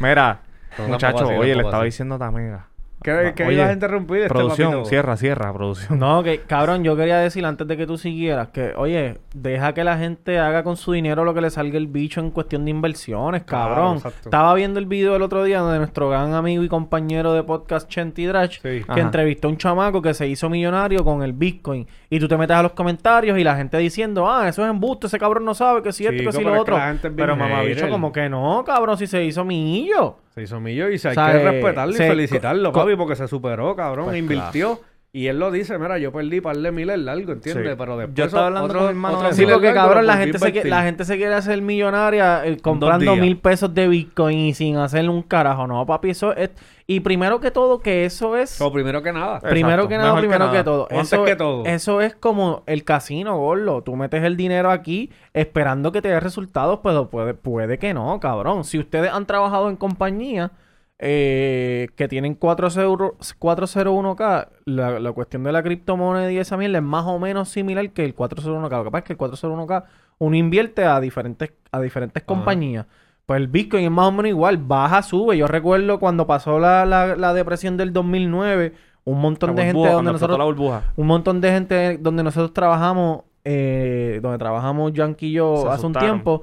Mira, 0.00 0.40
muchacho, 0.86 1.26
oye, 1.28 1.54
le 1.56 1.62
estaba 1.62 1.84
diciendo 1.84 2.16
a 2.16 2.18
Tamega. 2.18 2.66
¿Qué, 3.02 3.32
qué 3.34 3.44
Oye, 3.44 3.56
ibas 3.56 3.70
a 3.70 3.72
interrumpir? 3.72 4.16
Este 4.18 4.28
Producción, 4.28 4.70
papito? 4.70 4.88
cierra, 4.88 5.16
cierra, 5.16 5.52
producción. 5.52 5.98
No, 5.98 6.22
que 6.22 6.40
cabrón, 6.40 6.84
yo 6.84 6.96
quería 6.96 7.18
decir 7.18 7.44
antes 7.44 7.66
de 7.66 7.76
que 7.76 7.86
tú 7.86 7.98
siguieras 7.98 8.48
que, 8.48 8.72
oye, 8.76 9.18
deja 9.34 9.74
que 9.74 9.84
la 9.84 9.98
gente 9.98 10.38
haga 10.38 10.62
con 10.62 10.76
su 10.76 10.92
dinero 10.92 11.24
lo 11.24 11.34
que 11.34 11.40
le 11.40 11.50
salga 11.50 11.76
el 11.78 11.86
bicho 11.86 12.20
en 12.20 12.30
cuestión 12.30 12.64
de 12.64 12.70
inversiones, 12.70 13.42
cabrón. 13.44 14.00
Estaba 14.24 14.54
viendo 14.54 14.78
el 14.78 14.86
video 14.86 15.16
el 15.16 15.22
otro 15.22 15.44
día 15.44 15.62
de 15.62 15.78
nuestro 15.78 16.08
gran 16.08 16.34
amigo 16.34 16.62
y 16.62 16.68
compañero 16.68 17.32
de 17.32 17.42
podcast 17.42 17.88
Chenty 17.88 18.26
Drash, 18.26 18.60
Sí. 18.62 18.82
que 18.84 18.84
Ajá. 18.88 19.00
entrevistó 19.00 19.48
a 19.48 19.50
un 19.50 19.56
chamaco 19.56 20.00
que 20.02 20.14
se 20.14 20.26
hizo 20.28 20.48
millonario 20.48 21.04
con 21.04 21.22
el 21.22 21.32
Bitcoin. 21.32 21.86
Y 22.10 22.20
tú 22.20 22.28
te 22.28 22.36
metes 22.36 22.56
a 22.56 22.62
los 22.62 22.72
comentarios 22.72 23.38
y 23.38 23.44
la 23.44 23.56
gente 23.56 23.78
diciendo, 23.78 24.30
ah, 24.30 24.48
eso 24.48 24.62
es 24.64 24.70
embuste, 24.70 25.06
ese 25.06 25.18
cabrón 25.18 25.44
no 25.44 25.54
sabe 25.54 25.82
que 25.82 25.92
si 25.92 26.04
esto, 26.04 26.16
Chico, 26.18 26.30
que 26.30 26.36
si 26.36 26.38
pero 26.38 26.50
lo 26.50 26.54
es 26.54 26.58
que 26.58 26.62
otro. 26.62 26.76
la 26.78 26.86
gente 26.88 27.08
es 27.08 27.14
bien 27.14 27.26
Pero 27.26 27.36
mamá 27.36 27.60
bicho, 27.62 27.74
hater. 27.76 27.90
como 27.90 28.12
que 28.12 28.28
no, 28.28 28.62
cabrón, 28.64 28.96
si 28.98 29.06
se 29.06 29.24
hizo 29.24 29.44
millo. 29.44 30.16
Se 30.34 30.42
hizo 30.42 30.60
millo 30.60 30.88
y 30.88 30.98
se 30.98 31.10
hay 31.10 31.14
que 31.14 31.50
respetarlo 31.50 31.94
y 31.94 31.96
felicitarlo, 31.96 32.72
papi, 32.72 32.96
porque 32.96 33.16
se 33.16 33.28
superó, 33.28 33.76
cabrón. 33.76 34.06
Pues 34.06 34.18
invirtió. 34.18 34.80
Y 35.14 35.26
él 35.26 35.38
lo 35.38 35.50
dice, 35.50 35.78
mira, 35.78 35.98
yo 35.98 36.10
perdí 36.10 36.40
par 36.40 36.56
de 36.56 36.72
miles 36.72 36.98
largo, 36.98 37.32
¿entiendes? 37.32 37.68
Sí. 37.72 37.74
Pero 37.76 37.98
después 37.98 38.16
Yo 38.16 38.24
estaba 38.24 38.46
hablando 38.46 38.64
otro- 38.66 38.78
con 38.78 38.86
mi 38.86 38.90
hermano 38.92 39.16
otro 39.18 39.28
de 39.28 39.34
Sí, 39.34 39.44
porque 39.44 39.66
largo 39.66 39.80
cabrón, 39.82 40.06
la 40.06 40.16
gente, 40.16 40.38
se, 40.38 40.64
la 40.64 40.82
gente 40.84 41.04
se 41.04 41.16
quiere 41.18 41.34
hacer 41.34 41.60
millonaria 41.60 42.46
eh, 42.46 42.56
comprando 42.56 43.14
mil 43.16 43.36
pesos 43.36 43.74
de 43.74 43.88
Bitcoin 43.88 44.38
y 44.38 44.54
sin 44.54 44.78
hacerle 44.78 45.10
un 45.10 45.20
carajo. 45.20 45.66
No, 45.66 45.84
papi, 45.84 46.08
eso 46.08 46.34
es... 46.34 46.48
Y 46.86 47.00
primero 47.00 47.40
que 47.40 47.50
todo, 47.50 47.80
que 47.80 48.06
eso 48.06 48.38
es... 48.38 48.48
So, 48.48 48.72
primero 48.72 49.02
que 49.02 49.12
nada. 49.12 49.40
Primero 49.40 49.82
Exacto, 49.82 49.88
que 49.90 49.96
nada, 49.98 50.08
mejor 50.14 50.20
primero 50.20 50.46
que, 50.46 50.52
nada. 50.52 50.64
todo. 50.64 50.88
Antes 50.90 51.12
Eso, 51.12 51.24
que 51.24 51.36
todo. 51.36 51.64
Eso 51.66 52.00
es 52.00 52.14
como 52.14 52.62
el 52.64 52.82
casino, 52.84 53.36
gordo. 53.36 53.82
Tú 53.82 53.94
metes 53.96 54.24
el 54.24 54.38
dinero 54.38 54.70
aquí 54.70 55.10
esperando 55.34 55.92
que 55.92 56.00
te 56.00 56.08
dé 56.08 56.20
resultados, 56.20 56.80
pero 56.82 57.10
puede, 57.10 57.34
puede 57.34 57.78
que 57.78 57.92
no, 57.92 58.18
cabrón. 58.18 58.64
Si 58.64 58.78
ustedes 58.78 59.12
han 59.12 59.26
trabajado 59.26 59.68
en 59.68 59.76
compañía 59.76 60.52
eh, 60.98 61.88
que 61.96 62.06
tienen 62.08 62.34
40 62.34 62.68
401k, 63.38 64.48
la, 64.66 65.00
la 65.00 65.12
cuestión 65.12 65.42
de 65.44 65.52
la 65.52 65.62
criptomoneda 65.62 66.30
y 66.30 66.38
esa 66.38 66.56
mierda 66.56 66.78
es 66.78 66.84
más 66.84 67.06
o 67.06 67.18
menos 67.18 67.48
similar 67.48 67.90
que 67.90 68.04
el 68.04 68.14
401k. 68.14 68.70
Lo 68.70 68.84
que 68.84 68.90
pasa 68.90 68.98
es 68.98 69.04
que 69.04 69.12
el 69.14 69.18
401k 69.18 69.84
uno 70.18 70.36
invierte 70.36 70.84
a 70.84 71.00
diferentes, 71.00 71.52
a 71.72 71.80
diferentes 71.80 72.22
compañías. 72.22 72.86
Pues 73.26 73.40
el 73.40 73.48
Bitcoin 73.48 73.84
es 73.84 73.90
más 73.90 74.08
o 74.08 74.12
menos 74.12 74.28
igual, 74.28 74.56
baja, 74.58 75.02
sube. 75.02 75.36
Yo 75.36 75.46
recuerdo 75.46 75.98
cuando 75.98 76.26
pasó 76.26 76.58
la, 76.58 76.84
la, 76.84 77.16
la 77.16 77.34
depresión 77.34 77.76
del 77.76 77.92
2009, 77.92 78.72
un 79.04 79.20
montón 79.20 79.56
de 79.56 79.64
gente 79.64 79.88
donde 79.88 80.12
nosotros 80.12 80.38
la 80.38 80.44
burbuja. 80.44 80.92
un 80.96 81.06
montón 81.06 81.40
de 81.40 81.50
gente 81.50 81.98
donde 81.98 82.22
nosotros 82.22 82.52
trabajamos, 82.52 83.22
eh, 83.44 84.20
donde 84.22 84.38
trabajamos 84.38 84.92
Yankee 84.92 85.28
y 85.28 85.32
yo 85.32 85.62
Se 85.62 85.68
hace 85.68 85.86
un 85.86 85.92
tiempo, 85.94 86.42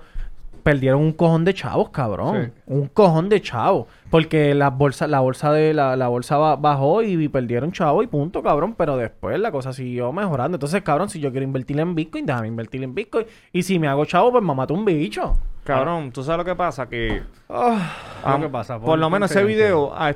perdieron 0.71 1.01
un 1.01 1.11
cojón 1.13 1.45
de 1.45 1.53
chavos, 1.53 1.89
cabrón. 1.89 2.51
Sí. 2.55 2.61
Un 2.67 2.87
cojón 2.87 3.27
de 3.29 3.41
chavos. 3.41 3.87
Porque 4.11 4.53
la 4.53 4.69
bolsa, 4.69 5.07
la 5.07 5.19
bolsa 5.19 5.51
de 5.51 5.73
la, 5.73 5.95
la 5.95 6.07
bolsa 6.07 6.37
ba- 6.37 6.55
bajó 6.55 7.01
y, 7.03 7.27
perdieron 7.27 7.71
chavos 7.71 8.03
y 8.03 8.07
punto, 8.07 8.41
cabrón. 8.43 8.75
Pero 8.77 8.97
después 8.97 9.39
la 9.39 9.51
cosa 9.51 9.73
siguió 9.73 10.11
mejorando. 10.13 10.55
Entonces, 10.57 10.81
cabrón, 10.83 11.09
si 11.09 11.19
yo 11.19 11.31
quiero 11.31 11.43
invertir 11.43 11.79
en 11.79 11.95
Bitcoin, 11.95 12.25
déjame 12.25 12.47
invertir 12.47 12.83
en 12.83 12.93
Bitcoin. 12.93 13.25
Y 13.51 13.63
si 13.63 13.79
me 13.79 13.87
hago 13.87 14.05
chavo, 14.05 14.31
pues 14.31 14.43
me 14.43 14.53
mato 14.53 14.73
un 14.73 14.85
bicho. 14.85 15.37
Cabrón, 15.63 16.11
¿tú 16.11 16.23
sabes 16.23 16.37
lo 16.39 16.45
que 16.45 16.55
pasa? 16.55 16.87
Que... 16.89 17.21
Ah, 17.49 17.93
Ah. 18.23 18.37
Por 18.85 18.99
lo 18.99 19.09
menos 19.09 19.29
ese 19.31 19.39
video, 19.43 19.91
ah, 19.95 20.11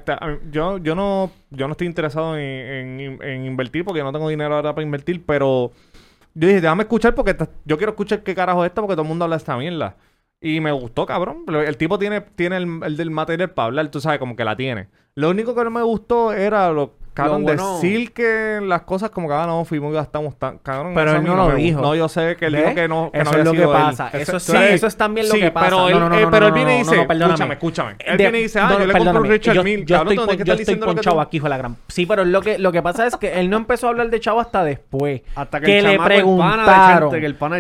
yo, 0.51 0.78
yo 0.80 0.93
no, 0.95 1.32
yo 1.51 1.68
no 1.68 1.72
estoy 1.74 1.88
interesado 1.88 2.38
en, 2.38 2.99
en- 2.99 3.24
en 3.24 3.45
invertir 3.45 3.86
porque 3.86 4.01
no 4.04 4.12
tengo 4.12 4.28
dinero 4.30 4.56
ahora 4.56 4.74
para 4.74 4.84
invertir, 4.84 5.24
pero 5.26 5.72
yo 6.34 6.47
dije, 6.47 6.60
déjame 6.62 6.84
escuchar 6.84 7.14
porque 7.16 7.36
yo 7.66 7.78
quiero 7.78 7.91
escuchar 7.91 8.24
qué 8.24 8.34
carajo 8.34 8.64
es 8.66 8.70
esto 8.70 8.82
porque 8.82 8.95
todo 8.95 9.04
el 9.04 9.08
mundo 9.10 9.24
habla 9.26 9.36
de 9.36 9.41
esta 9.41 9.56
mierda. 9.56 9.95
Y 10.46 10.60
me 10.60 10.74
gustó, 10.74 11.06
cabrón. 11.06 11.46
El 11.48 11.78
tipo 11.78 11.98
tiene, 11.98 12.20
tiene 12.20 12.58
el, 12.58 12.82
el 12.84 12.98
del 12.98 13.12
material 13.12 13.52
para 13.52 13.68
hablar, 13.68 13.88
tú 13.88 14.02
sabes, 14.02 14.20
como 14.20 14.36
que 14.36 14.44
la 14.44 14.58
tiene. 14.58 14.89
Lo 15.16 15.30
único 15.30 15.56
que 15.56 15.64
no 15.64 15.72
me 15.72 15.82
gustó 15.82 16.34
era 16.34 16.70
lo, 16.74 16.96
cabrón, 17.14 17.43
bueno- 17.43 17.76
decir 17.76 18.11
que 18.14 18.59
las 18.61 18.82
cosas 18.84 19.09
como 19.11 19.28
que, 19.28 19.34
ah, 19.34 19.45
no, 19.45 19.64
fuimos 19.66 19.91
y 19.91 19.95
gastamos 19.95 20.38
tan, 20.38 20.57
cabrón. 20.59 20.93
Pero 20.95 21.16
él 21.18 21.24
no 21.24 21.36
lo 21.36 21.55
dijo. 21.55 21.82
No, 21.82 21.95
yo 21.95 22.09
sé 22.09 22.36
que 22.38 22.47
él 22.47 22.55
dijo 22.55 22.74
que 22.76 22.88
no, 22.88 23.11
que 23.11 23.20
Eso 23.20 23.32
no 23.32 23.38
es 23.38 23.38
había 23.38 23.43
lo 23.43 23.51
que 23.51 23.61
él. 23.64 23.84
pasa. 23.86 24.09
Eso 24.14 24.39
sí, 24.39 24.51
sí, 24.51 24.57
eso 24.70 24.88
es 24.88 24.97
también 24.97 25.28
lo 25.28 25.34
sí, 25.36 25.39
que 25.41 25.51
pasa. 25.51 25.66
Pero 25.70 25.88
él, 25.88 25.93
No, 25.93 25.99
no, 26.01 26.09
no, 26.09 26.18
eh, 26.20 26.28
pero 26.30 26.47
él 26.47 26.53
viene 26.53 26.76
y 26.76 26.78
dice, 26.80 27.01
escúchame, 27.01 27.53
escúchame. 27.53 27.95
Él 27.99 28.18
viene 28.18 28.39
y 28.39 28.41
dice, 28.43 28.59
ah, 28.59 28.70
yo 28.80 28.86
le 28.86 28.93
compro 28.93 29.22
un 29.22 29.26
Richard 29.30 29.64
Mille. 29.64 29.86
Yo 29.86 29.95
Cabrón, 29.97 30.14
estoy, 30.14 30.38
yo 30.45 30.53
estoy 30.53 30.76
tú- 31.03 31.20
aquí, 31.22 31.38
hijo 31.38 31.45
de 31.45 31.49
la 31.49 31.57
gran. 31.57 31.78
Sí, 31.88 32.05
pero 32.05 32.26
lo 32.26 32.41
que, 32.41 32.57
lo 32.57 32.72
que 32.72 32.82
pasa 32.82 33.05
es 33.07 33.16
que 33.18 33.39
él 33.39 33.49
no 33.49 33.57
empezó 33.57 33.88
a 33.88 33.89
hablar 33.91 34.09
de 34.09 34.20
Chavo 34.20 34.39
hasta 34.39 34.64
después. 34.64 35.22
Hasta 35.36 35.61
que 35.61 35.82
le 35.82 35.99
preguntaron. 35.99 37.14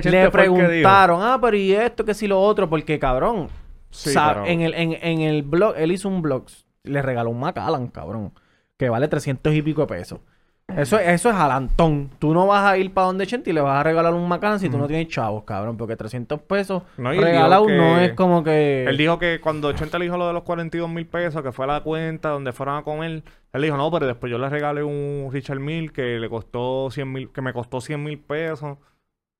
Le 0.03 0.29
preguntaron, 0.31 1.21
ah, 1.21 1.37
pero 1.41 1.55
y 1.57 1.73
esto, 1.73 2.03
que 2.05 2.13
si 2.13 2.27
lo 2.27 2.41
otro, 2.41 2.69
porque 2.69 2.97
cabrón. 2.99 3.49
En, 4.45 4.61
el, 4.61 4.73
en, 4.73 4.97
en 5.01 5.21
el 5.21 5.43
blog, 5.43 5.75
él 5.77 5.91
hizo 5.91 6.09
un 6.09 6.23
blog, 6.23 6.45
le 6.83 7.01
regaló 7.03 7.29
un 7.29 7.39
Macallan, 7.39 7.87
cabrón, 7.89 8.33
que 8.77 8.89
vale 8.89 9.07
300 9.07 9.53
y 9.53 9.61
pico 9.61 9.81
de 9.81 9.87
pesos. 9.87 10.19
Eso, 10.67 10.97
eso 10.97 11.29
es 11.29 11.35
alantón. 11.35 12.09
Tú 12.19 12.33
no 12.33 12.47
vas 12.47 12.63
a 12.63 12.77
ir 12.77 12.93
para 12.93 13.07
donde 13.07 13.27
Chente 13.27 13.49
y 13.49 13.53
le 13.53 13.61
vas 13.61 13.79
a 13.79 13.83
regalar 13.83 14.13
un 14.13 14.27
Macallan 14.27 14.59
si 14.59 14.69
tú 14.69 14.77
no 14.77 14.87
tienes 14.87 15.07
chavos, 15.09 15.43
cabrón, 15.43 15.77
porque 15.77 15.95
300 15.95 16.41
pesos 16.41 16.83
No, 16.97 17.11
regalado 17.11 17.67
no 17.69 17.99
es 17.99 18.13
como 18.13 18.43
que... 18.43 18.85
Él 18.85 18.97
dijo 18.97 19.19
que 19.19 19.39
cuando 19.41 19.71
Chente 19.73 19.99
le 19.99 20.05
dijo 20.05 20.17
lo 20.17 20.25
de 20.25 20.33
los 20.33 20.43
42 20.43 20.89
mil 20.89 21.05
pesos, 21.05 21.43
que 21.43 21.51
fue 21.51 21.65
a 21.65 21.67
la 21.67 21.81
cuenta 21.81 22.29
donde 22.29 22.53
fueron 22.53 22.77
a 22.77 22.83
comer, 22.83 23.23
él 23.51 23.61
dijo, 23.61 23.77
no, 23.77 23.91
pero 23.91 24.07
después 24.07 24.31
yo 24.31 24.39
le 24.39 24.49
regalé 24.49 24.83
un 24.83 25.29
Richard 25.31 25.59
Mill 25.59 25.91
que 25.91 26.17
le 26.17 26.29
costó 26.29 26.89
100 26.89 27.11
mil, 27.11 27.29
que 27.31 27.41
me 27.41 27.53
costó 27.53 27.81
100 27.81 28.01
mil 28.01 28.17
pesos. 28.17 28.77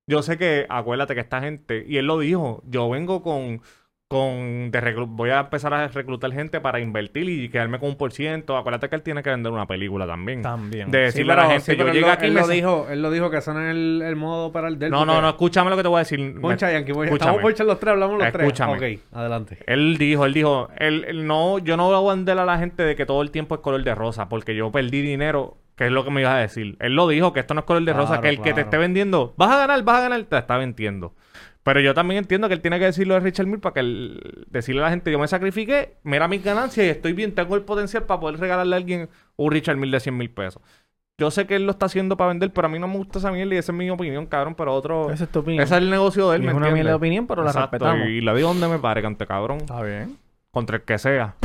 Yo 0.05 0.21
sé 0.21 0.38
que, 0.38 0.67
acuérdate 0.69 1.15
que 1.15 1.21
esta 1.21 1.39
gente, 1.39 1.86
y 1.88 1.97
él 1.97 2.05
lo 2.05 2.19
dijo, 2.19 2.61
yo 2.67 2.89
vengo 2.89 3.23
con, 3.23 3.61
con, 4.08 4.70
de 4.70 4.93
voy 5.08 5.32
a 5.32 5.39
empezar 5.39 5.74
a 5.74 5.88
reclutar 5.88 6.32
gente 6.32 6.62
para 6.62 6.80
invertir 6.80 7.28
y 7.30 7.49
quedarme 7.49 7.80
con 7.80 7.89
un 7.89 7.95
por 7.97 8.12
ciento. 8.12 8.58
Acuérdate 8.58 8.88
que 8.88 8.95
él 8.95 9.01
tiene 9.01 9.24
que 9.24 9.32
vender 9.32 9.51
una 9.51 9.66
película 9.66 10.06
también. 10.06 10.43
También. 10.43 10.91
De 10.91 10.99
Sí, 10.99 11.04
decirle 11.06 11.32
pero- 11.34 11.41
a 11.41 11.45
la 11.45 11.49
gente, 11.54 11.72
sí, 11.72 11.78
yo 11.78 11.88
él 11.88 11.93
llegué 11.93 12.06
lo- 12.06 12.12
aquí 12.12 12.26
él 12.28 12.32
me 12.34 12.41
lo 12.41 12.47
dijo, 12.47 12.88
él 12.91 13.01
lo 13.01 13.10
dijo 13.10 13.32
que 13.32 13.38
eso 13.38 13.54
no 13.56 13.62
es 13.62 13.72
el, 13.72 14.04
el 14.06 14.16
modo 14.16 14.51
para 14.51 14.68
el 14.68 14.78
del 14.78 14.91
No, 14.91 15.04
no, 15.04 15.20
no, 15.20 15.30
escúchame 15.30 15.72
lo 15.72 15.78
que 15.78 15.82
te 15.82 15.88
voy 15.89 15.95
a 15.97 15.99
decir. 15.99 16.39
Poncha, 16.39 16.72
Yankee, 16.72 16.91
voy- 16.91 17.08
Escúchame. 17.08 17.32
estamos 17.38 17.68
los 17.68 17.80
tres, 17.80 17.91
hablamos 17.93 18.18
los 18.20 18.28
Escúchame. 18.28 18.78
tres. 18.78 18.99
Ok, 18.99 19.16
adelante. 19.18 19.58
Él 19.66 19.97
dijo, 19.97 20.26
él 20.26 20.34
dijo, 20.34 20.70
él, 20.78 21.06
él 21.08 21.26
no, 21.26 21.58
yo 21.58 21.76
no 21.76 21.89
voy 21.91 22.10
a 22.12 22.14
vender 22.16 22.38
a 22.38 22.45
la 22.45 22.60
gente 22.60 22.84
de 22.84 22.95
que 22.95 23.08
todo 23.08 23.22
el 23.24 23.32
tiempo 23.32 23.56
es 23.56 23.62
color 23.62 23.84
de 23.84 23.95
rosa, 23.95 24.30
porque 24.30 24.56
yo 24.56 24.72
perdí 24.72 25.01
dinero, 25.01 25.58
que 25.76 25.86
es 25.88 25.91
lo 25.91 26.04
que 26.04 26.12
me 26.12 26.22
ibas 26.22 26.36
a 26.36 26.38
decir. 26.38 26.78
Él 26.82 26.93
lo 26.95 27.08
dijo, 27.08 27.34
que 27.34 27.39
esto 27.39 27.56
no 27.56 27.62
es 27.62 27.66
color 27.66 27.84
de 27.84 27.93
rosa, 27.93 28.22
que 28.22 28.30
el 28.30 28.41
que 28.41 28.54
te 28.54 28.62
esté 28.62 28.78
vendiendo, 28.78 29.34
vas 29.38 29.49
a 29.51 29.58
ganar, 29.58 29.82
vas 29.84 29.97
a 29.97 30.01
ganar, 30.01 30.24
te 30.26 30.38
está 30.38 30.58
vendiendo. 30.58 31.16
Pero 31.64 31.80
yo 31.80 31.93
también 31.93 32.20
entiendo 32.20 32.47
que 32.49 32.53
él 32.55 32.61
tiene 32.61 32.78
que 32.78 32.86
decirlo 32.86 33.14
de 33.14 33.22
Richard 33.22 33.45
Mille 33.47 33.59
para 33.59 33.74
que 33.74 33.80
él- 33.80 34.45
decirle 34.49 34.82
a 34.82 34.86
la 34.86 34.89
gente, 34.89 35.11
yo 35.11 35.18
me 35.20 35.28
sacrifiqué, 35.30 35.95
mira 36.03 36.28
mis 36.28 36.43
ganancias 36.43 36.86
y 36.86 36.89
estoy 36.89 37.14
bien, 37.14 37.34
tengo 37.34 37.55
el 37.55 37.61
potencial 37.61 38.03
para 38.03 38.20
poder 38.20 38.39
regalarle 38.39 38.76
a 38.76 38.78
alguien 38.78 39.09
un 39.38 39.51
Richard 39.51 39.78
Mille 39.78 39.91
de 39.93 39.99
100 40.01 40.18
mil 40.18 40.30
pesos. 40.30 40.61
Yo 41.18 41.32
sé 41.32 41.45
que 41.47 41.55
él 41.55 41.66
lo 41.66 41.72
está 41.72 41.86
haciendo 41.86 42.18
para 42.18 42.30
vender, 42.30 42.51
pero 42.51 42.68
a 42.68 42.70
mí 42.70 42.80
no 42.80 42.88
me 42.88 42.97
gusta 42.97 43.20
esa 43.20 43.32
mierda 43.32 43.53
y 43.55 43.57
esa 43.59 43.72
es 43.72 43.78
mi 43.78 43.89
opinión, 43.89 44.26
cabrón, 44.26 44.55
pero 44.55 44.74
otro... 44.74 45.11
Esa 45.11 45.24
es 45.26 45.30
tu 45.30 45.39
opinión. 45.39 45.64
Ese 45.64 45.76
es 45.76 45.82
el 45.82 45.89
negocio 45.89 46.30
de 46.32 46.38
él, 46.38 46.41
Y 46.43 46.45
¿me 46.47 46.51
es 46.51 46.57
una 46.57 46.72
mierda 46.72 46.89
de 46.89 46.95
opinión, 46.95 47.28
pero 47.28 47.43
la 47.43 47.51
Exacto, 47.51 47.78
respetamos. 47.78 48.07
Y 48.09 48.20
la 48.22 48.34
digo 48.34 48.47
donde 48.49 48.68
me 48.68 48.80
pare, 48.80 49.01
cante 49.01 49.26
cabrón. 49.28 49.59
Está 49.59 49.82
bien. 49.84 50.18
Contra 50.51 50.78
el 50.78 50.82
que 50.84 50.97
sea. 50.97 51.36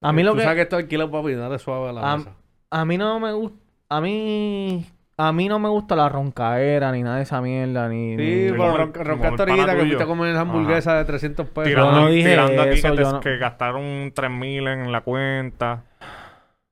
A 0.00 0.12
mí 0.12 0.22
lo 0.22 0.30
Tú 0.32 0.38
que... 0.38 0.42
sabes 0.44 0.56
que 0.56 0.62
esto 0.62 0.76
alquila 0.76 1.10
papi, 1.10 1.34
dale 1.34 1.58
suave 1.58 1.88
a 1.90 1.92
la 1.92 2.12
a, 2.12 2.16
mesa. 2.18 2.30
a 2.70 2.84
mí 2.84 2.96
no 2.96 3.18
me 3.20 3.32
gusta... 3.32 3.58
A 3.88 4.00
mí... 4.00 4.86
A 5.18 5.32
mí 5.32 5.48
no 5.48 5.58
me 5.58 5.68
gusta 5.70 5.96
la 5.96 6.10
roncaera, 6.10 6.92
ni 6.92 7.02
nada 7.02 7.16
de 7.16 7.22
esa 7.22 7.40
mierda, 7.40 7.88
ni... 7.88 8.16
Sí, 8.16 8.22
ni- 8.22 8.50
pero 8.50 8.56
como 8.58 8.70
el- 8.72 8.76
ron- 8.82 8.92
como 8.92 9.04
roncaste 9.04 9.42
ahorita 9.50 9.72
que 9.72 9.78
fuiste 9.80 10.02
a 10.02 10.06
comer 10.06 10.28
esa 10.30 10.40
hamburguesa 10.42 10.94
de 10.98 11.04
300 11.06 11.46
pesos. 11.48 11.64
Tirando, 11.70 11.92
no 11.92 12.08
dije 12.08 12.28
tirando 12.30 12.62
aquí 12.62 12.70
eso, 12.72 12.90
que, 12.90 12.96
te- 12.96 13.02
no- 13.02 13.20
que 13.20 13.36
gastaron 13.38 14.12
3000 14.14 14.66
en 14.68 14.92
la 14.92 15.00
cuenta. 15.00 15.84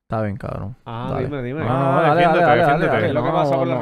Está 0.07 0.21
bien, 0.21 0.37
cabrón. 0.37 0.75
Ah, 0.85 1.09
Dale. 1.13 1.25
dime, 1.25 1.41
dime. 1.41 1.59
No, 1.61 1.67
no, 1.67 1.73
Ah, 1.73 1.79
dale, 1.79 1.95
dale, 1.95 2.05
defiéndete, 2.21 2.45
dale, 2.45 2.45
dale, 2.45 2.61
defiéndete. 2.61 2.87
dale. 2.91 3.01
¿Qué 3.01 3.07
es 3.07 3.13
lo 3.15 3.23
que 3.23 3.27
No, 3.29 3.33
pasa 3.35 3.55
con 3.55 3.67
la 3.69 3.75
no. 3.75 3.81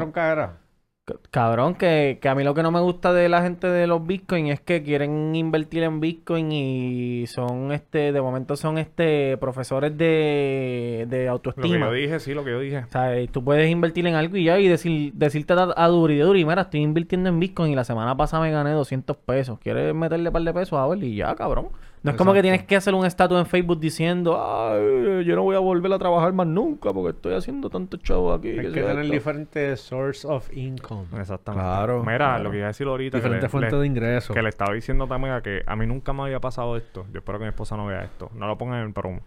Cabrón, 1.30 1.74
que, 1.74 2.18
que 2.22 2.28
a 2.30 2.34
mí 2.34 2.44
lo 2.44 2.54
que 2.54 2.62
no 2.62 2.70
me 2.70 2.80
gusta 2.80 3.12
de 3.12 3.28
la 3.28 3.42
gente 3.42 3.66
de 3.66 3.86
los 3.86 4.06
Bitcoin 4.06 4.46
es 4.46 4.60
que 4.60 4.82
quieren 4.82 5.34
invertir 5.34 5.82
en 5.82 6.00
Bitcoin 6.00 6.50
y 6.50 7.26
son 7.26 7.72
este, 7.72 8.10
de 8.10 8.22
momento 8.22 8.56
son 8.56 8.78
este 8.78 9.36
profesores 9.36 9.98
de, 9.98 11.04
de 11.06 11.18
Lo 11.18 11.22
que 11.24 11.28
autoestima. 11.28 11.86
yo 11.88 11.92
dije, 11.92 12.20
sí, 12.20 12.32
lo 12.32 12.42
que 12.42 12.52
yo 12.52 12.60
dije. 12.60 12.78
O 12.78 12.90
sea, 12.90 13.20
y 13.20 13.28
tú 13.28 13.44
puedes 13.44 13.70
invertir 13.70 14.06
en 14.06 14.14
algo 14.14 14.38
y 14.38 14.44
ya 14.44 14.58
y 14.58 14.66
decir, 14.66 15.12
decirte 15.12 15.52
a, 15.52 15.74
a 15.76 15.88
Duri, 15.88 16.16
de 16.16 16.22
Duri, 16.24 16.42
mira, 16.46 16.62
estoy 16.62 16.80
invirtiendo 16.80 17.28
en 17.28 17.38
Bitcoin 17.38 17.72
y 17.72 17.74
la 17.76 17.84
semana 17.84 18.16
pasada 18.16 18.42
me 18.42 18.50
gané 18.50 18.70
200 18.70 19.14
pesos. 19.18 19.58
¿Quieres 19.58 19.94
meterle 19.94 20.30
un 20.30 20.32
par 20.32 20.42
de 20.42 20.54
pesos 20.54 20.78
a 20.78 20.86
ver? 20.86 21.04
Y 21.04 21.16
ya, 21.16 21.34
cabrón. 21.34 21.68
No 22.04 22.10
es 22.10 22.16
como 22.18 22.32
que 22.34 22.42
tienes 22.42 22.62
que 22.64 22.76
hacer 22.76 22.94
un 22.94 23.04
estatus 23.06 23.38
en 23.38 23.46
Facebook 23.46 23.80
diciendo, 23.80 24.36
ay, 24.38 25.24
yo 25.24 25.34
no 25.34 25.42
voy 25.42 25.56
a 25.56 25.58
volver 25.58 25.90
a 25.92 25.98
trabajar 25.98 26.32
más 26.34 26.46
nunca 26.46 26.92
porque 26.92 27.16
estoy 27.16 27.34
haciendo 27.34 27.70
tanto 27.70 27.96
chavo 27.96 28.32
aquí. 28.32 28.50
Hay 28.50 28.56
que 28.58 28.62
yo, 28.64 28.72
tener 28.86 28.98
esto". 29.00 29.12
diferentes 29.14 29.80
source 29.80 30.26
of 30.28 30.48
income. 30.54 31.06
Exactamente. 31.18 31.64
Claro, 31.66 32.00
Mira, 32.04 32.16
claro. 32.18 32.44
lo 32.44 32.50
que 32.50 32.58
iba 32.58 32.66
a 32.66 32.68
decir 32.68 32.86
ahorita. 32.86 33.16
que 33.18 33.22
Diferentes 33.22 33.50
fuentes 33.50 33.80
de 33.80 33.86
ingresos. 33.86 34.36
Que 34.36 34.42
le 34.42 34.50
estaba 34.50 34.74
diciendo 34.74 35.06
también 35.06 35.32
a 35.34 35.40
que 35.42 35.62
a 35.66 35.74
mí 35.76 35.86
nunca 35.86 36.12
me 36.12 36.24
había 36.24 36.40
pasado 36.40 36.76
esto. 36.76 37.06
Yo 37.12 37.18
espero 37.20 37.38
que 37.38 37.44
mi 37.46 37.48
esposa 37.48 37.76
no 37.76 37.86
vea 37.86 38.04
esto. 38.04 38.30
No 38.34 38.46
lo 38.46 38.58
pongan 38.58 38.80
en 38.80 38.86
el 38.88 38.92
promo. 38.92 39.20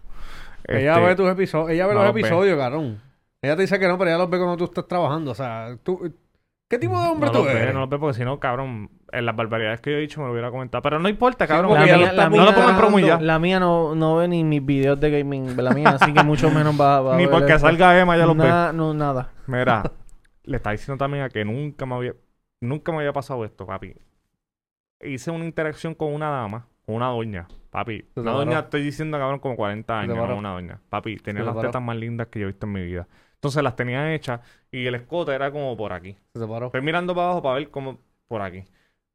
Ella 0.64 0.94
Este, 0.94 1.06
ve 1.06 1.14
tus 1.16 1.28
episodios, 1.30 1.70
ella 1.70 1.86
ve 1.88 1.94
no 1.94 1.98
los 2.00 2.06
los 2.08 2.14
ve. 2.14 2.20
episodios, 2.20 2.58
carón. 2.58 3.00
Ella 3.42 3.56
te 3.56 3.62
dice 3.62 3.78
que 3.80 3.88
no, 3.88 3.98
pero 3.98 4.10
ella 4.10 4.18
los 4.18 4.30
ve 4.30 4.38
cuando 4.38 4.56
tú 4.56 4.64
estás 4.64 4.86
trabajando. 4.86 5.32
O 5.32 5.34
sea, 5.34 5.76
tú, 5.82 6.12
¿Qué 6.68 6.78
tipo 6.78 7.00
de 7.00 7.08
hombre 7.08 7.26
No 7.30 7.32
tú 7.38 7.44
ve, 7.44 7.52
eres? 7.52 7.74
no 7.74 7.80
lo 7.80 7.88
ve 7.88 7.98
porque 7.98 8.14
si 8.18 8.24
no, 8.24 8.38
cabrón, 8.38 8.90
en 9.12 9.26
las 9.26 9.34
barbaridades 9.36 9.80
que 9.80 9.90
yo 9.90 9.96
he 9.96 10.00
dicho 10.00 10.20
me 10.20 10.26
lo 10.26 10.32
hubiera 10.32 10.50
comentado. 10.50 10.82
Pero 10.82 10.98
no 10.98 11.08
importa, 11.08 11.46
cabrón. 11.46 11.70
porque 11.70 11.86
La 11.90 11.96
mía, 11.96 12.12
no 12.12 12.44
lo 12.44 12.52
mía- 12.52 12.54
pongan 12.54 12.76
promo 12.76 12.98
ya. 12.98 13.20
La 13.20 13.38
mía 13.38 13.58
no, 13.60 13.94
no 13.94 14.16
ve 14.16 14.28
ni 14.28 14.44
mis 14.44 14.64
videos 14.64 14.98
de 15.00 15.10
gaming, 15.10 15.56
la 15.56 15.70
mía, 15.72 15.90
así 16.00 16.12
que 16.12 16.22
mucho 16.22 16.50
menos 16.50 16.78
va, 16.80 17.00
va 17.00 17.14
a 17.14 17.16
Ni 17.16 17.26
porque 17.26 17.58
salga 17.58 17.98
Emma 17.98 18.16
ya 18.16 18.26
lo 18.26 18.34
ve. 18.34 18.48
No, 18.74 18.92
nada. 18.94 19.32
Mira, 19.46 19.82
le 20.44 20.56
está 20.56 20.70
diciendo 20.70 21.02
también 21.02 21.24
a 21.24 21.28
que 21.28 21.44
nunca 21.44 21.86
me 21.86 21.94
había, 21.94 22.14
nunca 22.60 22.92
me 22.92 22.98
había 22.98 23.12
pasado 23.12 23.44
esto, 23.44 23.66
papi. 23.66 23.94
Hice 25.00 25.30
una 25.30 25.44
interacción 25.44 25.94
con 25.94 26.12
una 26.12 26.28
dama, 26.28 26.66
con 26.84 26.96
una 26.96 27.06
doña, 27.06 27.46
papi. 27.70 28.04
Una 28.16 28.32
doña, 28.32 28.58
estoy 28.60 28.82
diciendo, 28.82 29.16
cabrón, 29.18 29.38
como 29.38 29.54
40 29.56 29.86
te 29.86 29.92
años, 30.00 30.16
no 30.16 30.36
una 30.36 30.52
doña. 30.52 30.80
Papi, 30.88 31.16
tenía 31.18 31.42
te 31.44 31.46
las 31.52 31.60
tetas 31.60 31.80
más 31.82 31.96
lindas 31.96 32.26
que 32.28 32.40
yo 32.40 32.46
he 32.46 32.48
visto 32.48 32.66
en 32.66 32.72
mi 32.72 32.82
vida. 32.82 33.06
Entonces 33.34 33.62
las 33.62 33.76
tenía 33.76 34.12
hechas 34.12 34.40
y 34.72 34.86
el 34.86 34.96
escote 34.96 35.32
era 35.32 35.52
como 35.52 35.76
por 35.76 35.92
aquí. 35.92 36.16
Se 36.32 36.40
te 36.40 36.46
paró. 36.48 36.66
Estoy 36.66 36.82
mirando 36.82 37.14
para 37.14 37.26
abajo 37.26 37.42
para 37.42 37.54
ver 37.54 37.70
cómo 37.70 37.98
por 38.26 38.42
aquí. 38.42 38.64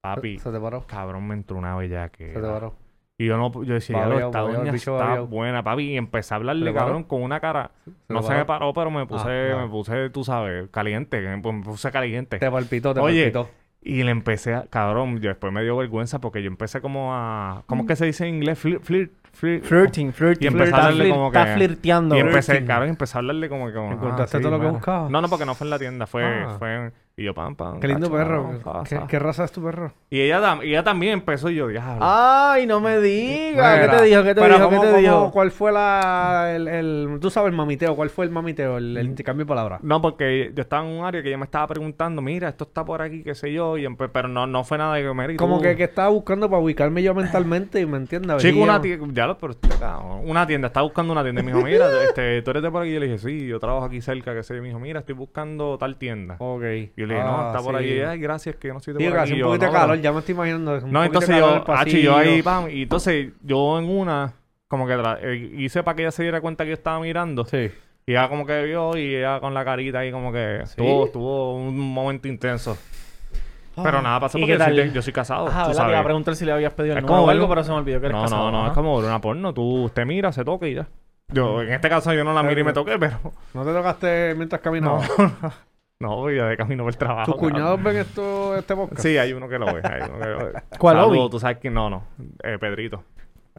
Papi, 0.04 0.38
Se 0.38 0.52
te 0.52 0.60
paró. 0.60 0.84
cabrón, 0.86 1.26
me 1.28 1.34
entró 1.34 1.56
una 1.58 1.78
bella 1.78 2.10
que. 2.10 2.28
Se 2.34 2.42
te 2.42 2.48
paró. 2.48 2.76
Y 3.18 3.28
yo 3.28 3.38
no, 3.38 3.54
yo 3.64 3.76
decía, 3.76 3.96
"Diablo, 4.00 4.16
esta 4.18 4.28
babeado, 4.42 4.50
el 4.50 4.56
doña 4.58 4.72
bicho 4.74 5.00
está 5.00 5.20
buena, 5.22 5.64
papi. 5.64 5.92
Y 5.92 5.98
empecé 5.98 6.20
a 6.20 6.24
¿Se 6.30 6.34
hablarle, 6.36 6.74
cabrón, 6.74 7.04
con 7.04 7.22
una 7.24 7.40
cara. 7.40 7.72
Se 7.86 8.14
No 8.14 8.22
se 8.22 8.34
me 8.34 8.44
paró, 8.44 8.74
pero 8.74 8.92
me 8.92 9.06
puse, 9.06 9.52
Ah, 9.54 9.62
me 9.62 9.70
puse, 9.70 10.10
tú 10.10 10.26
sabes, 10.26 10.68
caliente. 10.72 11.22
Me 11.22 11.42
pu- 11.42 11.54
me 11.54 11.64
puse 11.64 11.90
caliente. 11.90 12.38
Te 12.38 12.52
palpitó, 12.52 12.94
te 12.94 13.00
Oye, 13.00 13.32
palpitó. 13.32 13.50
Y 13.86 14.04
le 14.04 14.12
empecé 14.12 14.56
a, 14.56 14.64
cabrón, 14.66 15.20
yo 15.22 15.30
después 15.30 15.54
me 15.54 15.62
dio 15.64 15.78
vergüenza 15.78 16.20
porque 16.20 16.42
yo 16.44 16.48
empecé 16.48 16.82
como 16.82 17.14
a. 17.14 17.64
¿cómo 17.68 17.84
es 17.84 17.88
que 17.88 17.96
se 17.96 18.06
dice 18.06 18.28
en 18.28 18.36
inglés? 18.36 18.60
Flirt, 18.60 18.82
flirt, 18.84 19.12
flirt. 19.32 19.64
Flirting, 19.64 20.12
flirting. 20.12 20.44
Y 20.44 20.48
empezó 20.48 20.76
a 20.76 20.80
Está 20.80 20.92
flir- 20.92 21.12
como 21.12 21.28
Está 21.28 21.46
que- 21.46 21.54
flirteando. 21.54 22.16
Y 22.18 22.20
empecé, 22.20 22.52
Flirting. 22.54 22.68
cabrón, 22.68 22.90
empecé 22.90 23.18
a 23.18 23.20
hablarle 23.20 23.48
como 23.48 23.68
que 23.68 23.74
como, 23.74 23.92
¿Encontraste 23.94 24.38
ah, 24.38 24.42
todo 24.42 24.52
lo 24.52 24.60
que 24.60 24.68
buscabas? 24.68 25.10
No, 25.12 25.22
no, 25.22 25.30
porque 25.30 25.46
no 25.46 25.54
fue 25.56 25.66
en 25.66 25.70
la 25.72 25.80
tienda, 25.80 26.08
fue, 26.08 26.24
Ah. 26.26 26.56
fue 26.60 26.76
en- 26.76 26.94
y 27.16 27.24
yo 27.26 27.34
pam, 27.36 27.56
pam. 27.56 27.80
Qué 27.80 27.88
lindo 27.88 28.08
cacho, 28.10 28.18
perro. 28.18 28.44
pam, 28.44 28.60
pam, 28.62 28.84
¿Qué, 28.86 28.96
pam. 28.96 29.08
qué 29.08 29.20
raza 29.20 29.44
es 29.44 29.52
tu 29.52 29.64
perro? 29.64 29.94
Y 30.10 30.20
ella, 30.22 30.42
tam- 30.42 30.64
y 30.66 30.70
ella 30.70 30.84
también 30.84 31.14
empezó 31.14 31.50
y 31.52 31.56
yo, 31.56 31.68
diablo. 31.68 32.00
Ay, 32.02 32.66
no 32.66 32.80
me 32.80 33.00
digas. 33.00 33.80
¿Qué 33.92 33.98
te 33.98 34.04
dijo? 34.06 34.24
¿Qué 34.24 34.34
te 34.34 34.42
pero 34.42 34.56
dijo? 34.56 34.70
¿Qué 34.70 34.76
¿cómo- 34.76 34.82
te 34.82 34.88
cómo- 34.90 35.00
dijo? 35.02 35.32
¿Cuál 35.32 35.52
fue 35.52 35.72
la, 35.72 36.54
el, 36.56 36.68
el- 36.68 37.18
Tú 37.22 37.30
sabes 37.30 37.52
el 37.52 37.56
mamiteo. 37.56 37.96
¿Cuál 37.96 38.10
fue 38.10 38.26
el 38.26 38.32
mamiteo? 38.32 38.78
El, 38.78 38.98
el 38.98 39.06
intercambio 39.06 39.46
de 39.46 39.50
palabras. 39.50 39.84
No, 39.84 40.02
porque 40.02 40.52
yo 40.56 40.62
estaba 40.62 40.88
en 40.88 40.98
un 41.00 41.06
área 41.06 41.22
que 41.22 41.28
ella 41.30 41.38
me 41.38 41.46
estaba 41.46 41.68
preguntando, 41.68 42.22
mira, 42.22 42.50
esto 42.50 42.64
está 42.64 42.84
por 42.84 43.02
aquí, 43.02 43.22
qué 43.24 43.36
sé 43.36 43.54
yo, 43.54 43.78
y 43.78 43.88
pero 44.12 44.28
no, 44.28 44.48
no 44.48 44.64
fue 44.64 44.78
nada 44.80 44.96
de 44.96 45.06
comer. 45.08 45.32
y 45.32 45.36
Como 45.36 45.58
tú- 45.58 45.64
que, 45.64 45.76
que 45.76 45.84
estaba 45.84 46.10
buscando 46.10 46.50
para 46.50 46.62
ubicarme 46.64 47.04
yo 47.04 47.14
mentalmente 47.14 47.80
y 47.80 47.86
me 47.86 47.98
entiendes. 47.98 48.38
Chico, 48.42 48.60
una 48.60 48.82
tienda, 48.82 49.08
ya 49.14 49.28
lo, 49.28 49.38
pero 49.38 49.54
una 50.24 50.48
tienda, 50.48 50.68
estaba 50.68 50.84
buscando 50.84 51.12
una 51.14 51.22
tienda 51.24 51.42
y 51.42 51.46
me 51.46 51.52
dijo, 51.54 51.64
mira, 51.64 51.88
este, 52.06 52.42
tú 52.42 52.52
eres 52.52 52.64
de 52.64 52.72
por 52.72 52.82
aquí. 52.82 52.92
Y 52.92 52.94
yo 52.96 53.00
le 53.02 53.06
dije, 53.08 53.18
sí, 53.20 53.48
yo 53.48 53.60
trabajo 53.60 53.86
aquí 53.86 54.02
cerca, 54.02 54.34
qué 54.34 54.42
sé 54.44 54.54
yo. 54.56 54.58
Y 54.60 54.62
me 54.62 54.68
dijo, 54.70 54.80
mira, 54.80 55.00
estoy 55.02 55.16
buscando 55.16 55.78
tal 55.78 55.98
tienda. 55.98 56.36
Ok. 56.40 56.64
Y 56.96 57.03
yo 57.04 57.08
le 57.08 57.14
dije, 57.16 57.26
no, 57.26 57.40
Ah, 57.42 57.48
está 57.54 57.62
por 57.64 57.76
ahí. 57.76 58.00
Ay, 58.02 58.20
gracias, 58.20 58.56
que 58.58 58.68
yo 58.68 58.74
no 58.74 58.80
estoy 58.80 58.94
de 58.96 59.00
Sí, 59.00 59.06
por 59.10 59.18
aquí. 59.20 59.24
hace 59.24 59.34
un 59.34 59.40
yo, 59.40 59.46
poquito 59.48 59.66
de 59.66 59.72
"No, 59.72 59.74
calor, 59.74 59.90
pero-". 59.92 60.02
ya 60.04 60.12
me 60.12 60.20
estoy 60.20 60.36
imaginando. 60.36 60.72
un 60.72 60.76
No, 60.76 60.82
poquito 60.82 61.00
de 61.00 61.06
entonces 61.06 61.30
calor 61.30 61.66
yo, 61.68 61.74
el 61.74 61.80
hacho, 61.80 61.98
yo 61.98 62.18
ahí, 62.18 62.42
pam, 62.42 62.70
y 62.70 62.82
entonces 62.84 63.32
yo 63.44 63.80
en 63.80 63.90
una, 63.90 64.34
como 64.68 64.88
que 64.88 64.94
tra- 64.96 65.20
eh, 65.22 65.52
hice 65.58 65.84
para 65.84 65.96
que 65.96 66.02
ella 66.04 66.12
se 66.12 66.24
diera 66.24 66.42
cuenta 66.42 66.64
que 66.64 66.70
yo 66.72 66.74
estaba 66.76 67.00
mirando. 67.00 67.46
Sí. 67.46 67.72
Y 68.06 68.12
ella 68.12 68.28
como 68.28 68.46
que 68.46 68.64
vio 68.64 68.98
y 68.98 69.16
ella 69.16 69.40
con 69.40 69.54
la 69.54 69.64
carita 69.64 70.00
ahí 70.00 70.12
como 70.12 70.32
que 70.34 70.62
estuvo, 70.64 71.06
estuvo 71.06 71.56
un 71.56 71.80
momento 71.80 72.28
intenso. 72.28 72.78
Pero 73.82 74.02
nada, 74.04 74.20
pasó 74.20 74.38
¿Y 74.38 74.42
porque 74.42 74.54
qué 74.54 74.60
yo 74.60 74.66
soy, 74.66 74.76
tal? 74.78 74.88
de- 74.90 74.94
yo 74.94 75.02
soy 75.02 75.14
casado, 75.14 75.48
Ah, 75.48 75.64
tú 75.64 75.70
¿verdad? 75.70 75.86
Te 75.86 75.92
iba 75.92 76.00
a 76.00 76.04
preguntar 76.04 76.36
si 76.36 76.46
le 76.46 76.52
habías 76.52 76.74
pedido 76.74 76.94
el 76.94 76.98
Es 77.00 77.02
número 77.04 77.16
como 77.18 77.28
o 77.28 77.30
algo, 77.32 77.48
ver- 77.48 77.56
pero 77.56 77.64
se 77.64 77.72
me 77.72 77.78
olvidó 77.78 78.00
que 78.02 78.06
eres 78.08 78.16
No, 78.18 78.24
casado. 78.24 78.46
no, 78.46 78.52
no, 78.52 78.60
Ajá. 78.60 78.68
es 78.68 78.74
como 78.76 78.98
ver 78.98 79.06
una 79.08 79.20
porno. 79.22 79.54
Tú, 79.54 79.86
usted 79.86 80.06
mira, 80.06 80.32
se 80.32 80.44
toca 80.46 80.68
y 80.68 80.76
ya. 80.76 80.88
Yo, 81.30 81.62
en 81.64 81.72
este 81.74 81.90
caso 81.90 82.14
yo 82.14 82.24
no 82.24 82.34
la 82.34 82.44
miré 82.44 82.62
y 82.62 82.64
me 82.64 82.74
toqué, 82.74 83.00
pero... 83.00 83.20
¿No 83.56 83.64
te 83.66 83.74
tocaste 83.74 84.36
mientras 84.36 84.62
caminabas? 84.62 85.10
No, 86.04 86.18
voy 86.18 86.34
de 86.36 86.58
camino 86.58 86.84
por 86.84 86.92
el 86.92 86.98
trabajo. 86.98 87.32
¿Tus 87.32 87.40
cuñados 87.40 87.82
ven 87.82 87.96
esto, 87.96 88.58
este 88.58 88.76
podcast? 88.76 89.02
Sí, 89.02 89.18
hay 89.18 89.32
uno 89.32 89.48
que 89.48 89.58
lo 89.58 89.68
ve. 89.68 89.82
Hay 89.84 90.02
uno 90.10 90.20
que 90.20 90.26
lo 90.28 90.38
ve. 90.40 90.52
¿Cuál, 90.78 90.98
Saludo, 90.98 91.22
Obi? 91.24 91.30
Tú 91.32 91.40
sabes 91.40 91.58
que 91.60 91.70
no, 91.70 91.90
no. 91.90 92.04
Eh, 92.44 92.58
Pedrito. 92.60 93.04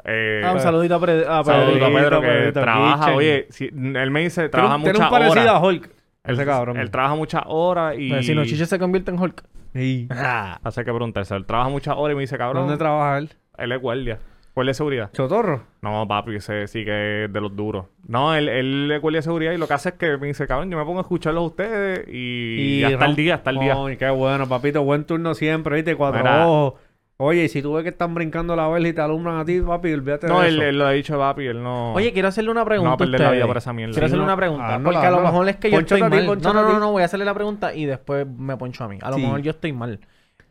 Eh, 0.04 0.42
Ah, 0.44 0.52
un 0.52 0.60
saludito 0.60 0.96
a, 0.96 1.00
Pre- 1.00 1.24
a 1.26 1.42
Saludito 1.42 1.84
a 1.86 1.88
Pedrito. 1.88 1.94
Pedro 1.94 2.20
que 2.20 2.26
Pedrito, 2.26 2.60
trabaja. 2.60 2.98
Kitchen. 3.04 3.14
Oye, 3.16 3.46
si- 3.50 3.68
él 3.68 4.10
me 4.10 4.20
dice, 4.20 4.42
Tiene 4.42 4.48
trabaja 4.50 4.76
un, 4.76 4.82
tiene 4.82 4.98
muchas 4.98 5.10
un 5.10 5.18
parecido 5.18 5.42
horas. 5.42 5.54
a 5.54 5.66
Hulk. 5.66 5.90
Él, 6.24 6.34
Ese 6.34 6.44
cabrón. 6.46 6.76
él 6.78 6.90
trabaja 6.90 7.14
muchas 7.14 7.42
horas 7.46 7.94
y... 7.98 8.10
Pues 8.10 8.26
Si 8.26 8.34
no, 8.34 8.44
Chiche 8.44 8.66
se 8.66 8.78
convierte 8.78 9.10
en 9.10 9.18
Hulk. 9.20 9.42
Sí. 9.72 10.08
Hace 10.10 10.84
que 10.84 10.92
preguntarse. 10.92 11.34
Él 11.34 11.46
trabaja 11.46 11.70
muchas 11.70 11.94
horas 11.96 12.12
y 12.12 12.16
me 12.16 12.20
dice, 12.22 12.36
cabrón, 12.38 12.62
¿Dónde 12.66 12.76
trabaja 12.78 13.18
él? 13.18 13.30
él 13.58 13.72
es 13.72 13.80
guardia. 13.80 14.18
Guardia 14.54 14.70
de 14.70 14.74
seguridad. 14.74 15.10
¿Chotorro? 15.12 15.64
No, 15.82 16.06
papi, 16.06 16.36
ese 16.36 16.66
sí 16.68 16.84
que 16.84 17.24
es 17.24 17.32
de 17.32 17.40
los 17.40 17.56
duros. 17.56 17.86
No, 18.06 18.34
él, 18.34 18.48
él 18.48 18.90
es 18.90 19.00
guardia 19.00 19.18
de 19.18 19.22
seguridad 19.22 19.52
y 19.52 19.56
lo 19.58 19.66
que 19.66 19.74
hace 19.74 19.88
es 19.90 19.94
que 19.96 20.16
me 20.16 20.28
dice, 20.28 20.46
cabrón, 20.46 20.70
yo 20.70 20.78
me 20.78 20.84
pongo 20.84 20.98
a 20.98 21.02
escucharlos 21.02 21.42
a 21.42 21.46
ustedes 21.46 22.06
y, 22.08 22.78
y 22.80 22.84
hasta 22.84 23.04
el 23.06 23.16
día, 23.16 23.34
hasta 23.34 23.50
el 23.50 23.58
día. 23.58 23.74
Ay, 23.76 23.96
qué 23.96 24.08
bueno, 24.10 24.48
papito. 24.48 24.82
Buen 24.84 25.04
turno 25.04 25.34
siempre, 25.34 25.74
¿viste? 25.76 25.96
Cuatro 25.96 26.20
Mira. 26.20 26.46
ojos. 26.46 26.80
Oye, 27.16 27.44
y 27.44 27.48
si 27.48 27.62
tú 27.62 27.72
ves 27.74 27.84
que 27.84 27.90
están 27.90 28.12
brincando 28.14 28.56
la 28.56 28.66
vela 28.68 28.88
y 28.88 28.92
te 28.92 29.00
alumbran 29.00 29.38
a 29.38 29.44
ti, 29.44 29.60
papi, 29.60 29.92
olvídate 29.92 30.26
No, 30.26 30.40
de 30.40 30.48
él, 30.48 30.54
eso. 30.56 30.64
él 30.64 30.78
lo 30.78 30.86
ha 30.86 30.90
dicho, 30.90 31.16
papi, 31.18 31.46
él 31.46 31.62
no... 31.62 31.92
Oye, 31.94 32.12
quiero 32.12 32.26
hacerle 32.28 32.50
una 32.50 32.64
pregunta 32.64 32.88
No, 32.90 32.94
a 32.94 32.96
perder 32.98 33.20
la 33.20 33.30
vida 33.30 33.46
por 33.46 33.56
esa 33.56 33.72
mierda. 33.72 33.92
Quiero 33.92 34.06
hacerle 34.06 34.22
no. 34.24 34.32
una 34.32 34.36
pregunta. 34.36 34.74
Hazla, 34.74 34.84
porque 34.84 35.06
a 35.06 35.10
lo 35.12 35.20
mejor 35.20 35.48
es 35.48 35.56
que 35.56 35.70
yo 35.70 35.78
estoy 35.78 36.00
a 36.00 36.10
ti, 36.10 36.16
mal. 36.16 36.26
No, 36.42 36.52
no, 36.52 36.62
no, 36.72 36.80
no, 36.80 36.90
voy 36.92 37.02
a 37.02 37.04
hacerle 37.06 37.24
la 37.24 37.34
pregunta 37.34 37.72
y 37.74 37.86
después 37.86 38.26
me 38.26 38.56
poncho 38.56 38.82
a 38.84 38.88
mí. 38.88 38.98
A 39.00 39.10
lo 39.10 39.16
Sí. 39.16 39.22
mejor 39.22 39.42
yo 39.42 39.50
estoy 39.52 39.72
mal. 39.72 40.00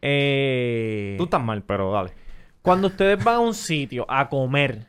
Eh, 0.02 1.16
Tú 1.18 1.24
estás 1.26 1.42
mal, 1.44 1.64
pero 1.64 1.92
dale. 1.92 2.12
Cuando 2.64 2.88
ustedes 2.88 3.22
van 3.22 3.36
a 3.36 3.40
un 3.40 3.54
sitio 3.54 4.06
a 4.08 4.30
comer, 4.30 4.88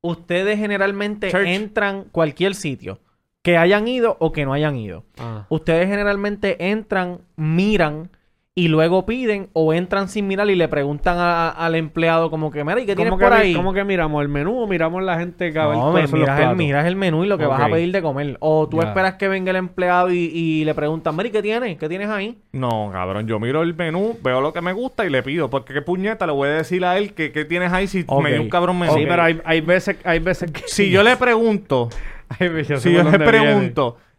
ustedes 0.00 0.58
generalmente 0.58 1.28
Church. 1.28 1.48
entran 1.48 2.04
cualquier 2.04 2.54
sitio, 2.54 3.00
que 3.42 3.58
hayan 3.58 3.88
ido 3.88 4.16
o 4.20 4.30
que 4.30 4.44
no 4.44 4.52
hayan 4.52 4.76
ido. 4.76 5.04
Ah. 5.18 5.44
Ustedes 5.48 5.88
generalmente 5.88 6.70
entran, 6.70 7.22
miran 7.34 8.10
y 8.58 8.68
luego 8.68 9.04
piden 9.04 9.50
o 9.52 9.74
entran 9.74 10.08
sin 10.08 10.26
mirar 10.26 10.48
y 10.48 10.54
le 10.54 10.66
preguntan 10.66 11.18
a- 11.18 11.50
al 11.50 11.74
empleado 11.74 12.30
como 12.30 12.50
que, 12.50 12.64
mira, 12.64 12.80
¿y 12.80 12.86
qué 12.86 12.96
tienes 12.96 13.10
¿Cómo 13.12 13.20
por 13.22 13.30
que, 13.32 13.38
ahí? 13.38 13.54
¿Cómo 13.54 13.74
que 13.74 13.84
miramos 13.84 14.22
el 14.22 14.30
menú 14.30 14.62
o 14.62 14.66
miramos 14.66 15.02
la 15.02 15.18
gente 15.18 15.52
que 15.52 15.58
va 15.58 15.64
a 15.64 15.68
ver 15.68 15.76
No, 15.76 15.92
los 15.92 16.10
miras 16.12 16.40
el, 16.40 16.56
miras 16.56 16.86
el 16.86 16.96
menú 16.96 17.22
y 17.24 17.26
lo 17.28 17.36
que 17.36 17.44
vas 17.44 17.60
a 17.60 17.68
pedir 17.68 17.92
de 17.92 18.00
comer. 18.00 18.38
O 18.40 18.66
tú 18.66 18.80
Ya. 18.80 18.88
esperas 18.88 19.16
que 19.16 19.28
venga 19.28 19.50
el 19.50 19.56
empleado 19.56 20.10
y, 20.10 20.30
y 20.34 20.64
le 20.64 20.72
preguntan, 20.74 21.14
Mary, 21.14 21.30
¿qué 21.30 21.42
tienes? 21.42 21.76
¿Qué 21.76 21.86
tienes 21.86 22.08
ahí? 22.08 22.38
No, 22.52 22.88
cabrón, 22.90 23.26
yo 23.26 23.38
miro 23.38 23.60
el 23.62 23.74
menú, 23.74 24.16
veo 24.22 24.40
lo 24.40 24.54
que 24.54 24.62
me 24.62 24.72
gusta 24.72 25.04
y 25.04 25.10
le 25.10 25.22
pido. 25.22 25.50
Porque 25.50 25.74
qué 25.74 25.82
puñeta 25.82 26.26
le 26.26 26.32
voy 26.32 26.48
a 26.48 26.52
decir 26.52 26.82
a 26.86 26.96
él 26.96 27.12
que, 27.12 27.32
que 27.32 27.44
tienes 27.44 27.74
ahí 27.74 27.86
si 27.86 28.06
me 28.22 28.32
dio 28.32 28.40
un 28.40 28.48
cabrón 28.48 28.78
menú. 28.78 28.94
Sí, 28.94 29.04
pero 29.06 29.22
hay, 29.22 29.38
hay 29.44 29.60
veces, 29.60 29.98
hay 30.02 30.18
veces 30.20 30.50
que... 30.50 30.62
Si 30.66 30.88
yo 30.90 31.02
le 31.02 31.14
pregunto, 31.18 31.90
si 32.38 32.92
yo 32.92 33.02
le 33.02 33.18
viene. 33.18 33.74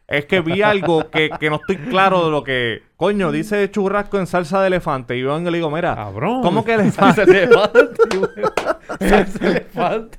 Es 0.08 0.26
que 0.26 0.40
vi 0.42 0.62
algo 0.62 1.10
que, 1.10 1.30
que 1.40 1.50
no 1.50 1.58
estoy 1.58 1.78
claro 1.78 2.26
de 2.26 2.32
lo 2.32 2.44
que... 2.44 2.82
Coño, 2.96 3.32
dice 3.32 3.70
churrasco 3.70 4.18
en 4.18 4.26
salsa 4.28 4.62
de 4.62 4.68
elefante. 4.68 5.18
Y 5.18 5.22
yo 5.22 5.38
le 5.38 5.52
digo, 5.58 5.70
mira, 5.70 5.96
Cabrón. 5.96 6.42
¿cómo 6.42 6.64
que 6.64 6.74
elefante? 6.76 7.26
Salsa 7.26 7.32
de 7.32 7.44
elefante, 7.44 8.18
güey. 8.18 8.30
Salsa 9.10 9.40
de 9.40 9.48
elefante. 9.52 10.18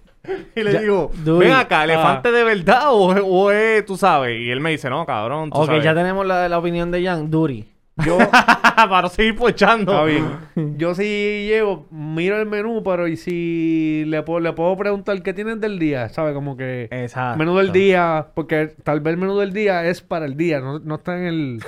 Y 0.54 0.62
le 0.62 0.78
digo, 0.80 1.10
Dude. 1.24 1.46
ven 1.46 1.54
acá, 1.54 1.84
¿elefante 1.84 2.30
de 2.30 2.44
verdad 2.44 2.82
o, 2.92 3.14
es- 3.14 3.22
o 3.24 3.50
es, 3.50 3.86
tú 3.86 3.96
sabes? 3.96 4.38
Y 4.38 4.50
él 4.50 4.60
me 4.60 4.70
dice, 4.70 4.90
no, 4.90 5.06
cabrón, 5.06 5.48
tú 5.50 5.58
Ok, 5.58 5.66
sabes. 5.66 5.84
ya 5.84 5.94
tenemos 5.94 6.26
la, 6.26 6.48
la 6.50 6.58
opinión 6.58 6.90
de 6.90 7.02
Jan. 7.02 7.30
Duri. 7.30 7.66
Yo, 8.04 8.18
Para 8.88 9.08
seguir 9.08 9.34
pochando. 9.36 9.92
está 9.92 10.04
bien. 10.04 10.76
Yo 10.78 10.94
sí 10.94 11.46
llego, 11.48 11.86
miro 11.90 12.40
el 12.40 12.46
menú, 12.46 12.82
pero 12.84 13.08
y 13.08 13.16
si 13.16 14.04
le 14.06 14.22
puedo, 14.22 14.40
le 14.40 14.52
puedo 14.52 14.76
preguntar 14.76 15.20
qué 15.22 15.32
tienes 15.34 15.60
del 15.60 15.78
día, 15.78 16.08
¿sabes? 16.08 16.34
Como 16.34 16.56
que... 16.56 16.88
Exacto. 16.90 17.38
Menú 17.38 17.56
del 17.56 17.72
día, 17.72 18.28
porque 18.34 18.74
tal 18.84 19.00
vez 19.00 19.14
el 19.14 19.20
menú 19.20 19.38
del 19.38 19.52
día 19.52 19.84
es 19.84 20.00
para 20.02 20.26
el 20.26 20.36
día, 20.36 20.60
no, 20.60 20.78
no 20.78 20.94
está 20.96 21.18
en 21.18 21.24
el, 21.26 21.60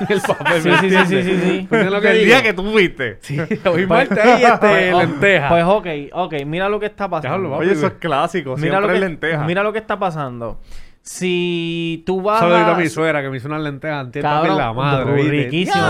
en 0.00 0.06
el 0.10 0.20
papel. 0.22 0.62
Sí, 0.62 0.68
¿me 0.70 0.78
sí, 0.78 0.90
sí, 0.90 0.96
sí, 1.06 1.22
sí, 1.22 1.38
sí. 1.40 1.58
¿Entiendes 1.60 1.90
lo 1.92 2.00
que 2.00 2.08
el 2.10 2.14
digo? 2.18 2.26
día 2.26 2.42
que 2.42 2.52
tú 2.52 2.70
fuiste. 2.72 3.18
Sí, 3.20 3.38
hoy 3.70 3.86
martes 3.86 4.18
ahí 4.18 4.42
este, 4.42 4.58
Pues, 4.58 4.94
oh, 4.94 4.98
lenteja. 5.00 5.48
Pues 5.48 5.64
ok, 5.64 5.86
ok, 6.12 6.34
mira 6.46 6.68
lo 6.68 6.80
que 6.80 6.86
está 6.86 7.08
pasando. 7.08 7.52
Oye, 7.52 7.72
eso 7.72 7.86
es 7.86 7.92
clásico. 7.94 8.56
mira, 8.56 8.80
lo 8.80 8.88
Siempre 8.88 8.94
que, 8.94 9.00
lenteja. 9.08 9.44
mira 9.44 9.62
lo 9.62 9.72
que 9.72 9.78
está 9.78 9.98
pasando. 9.98 10.60
Si 11.06 12.02
tú 12.06 12.22
vas 12.22 12.40
Saludito 12.40 12.64
a 12.70 12.74
a... 12.74 12.78
mi 12.78 12.88
suegra 12.88 13.20
que 13.20 13.28
me 13.28 13.36
hizo 13.36 13.46
unas 13.46 13.60
lentejas 13.60 14.00
antes 14.06 14.22
Cabrón, 14.22 14.56
la 14.56 14.72
madre. 14.72 15.14
riquísimo. 15.28 15.84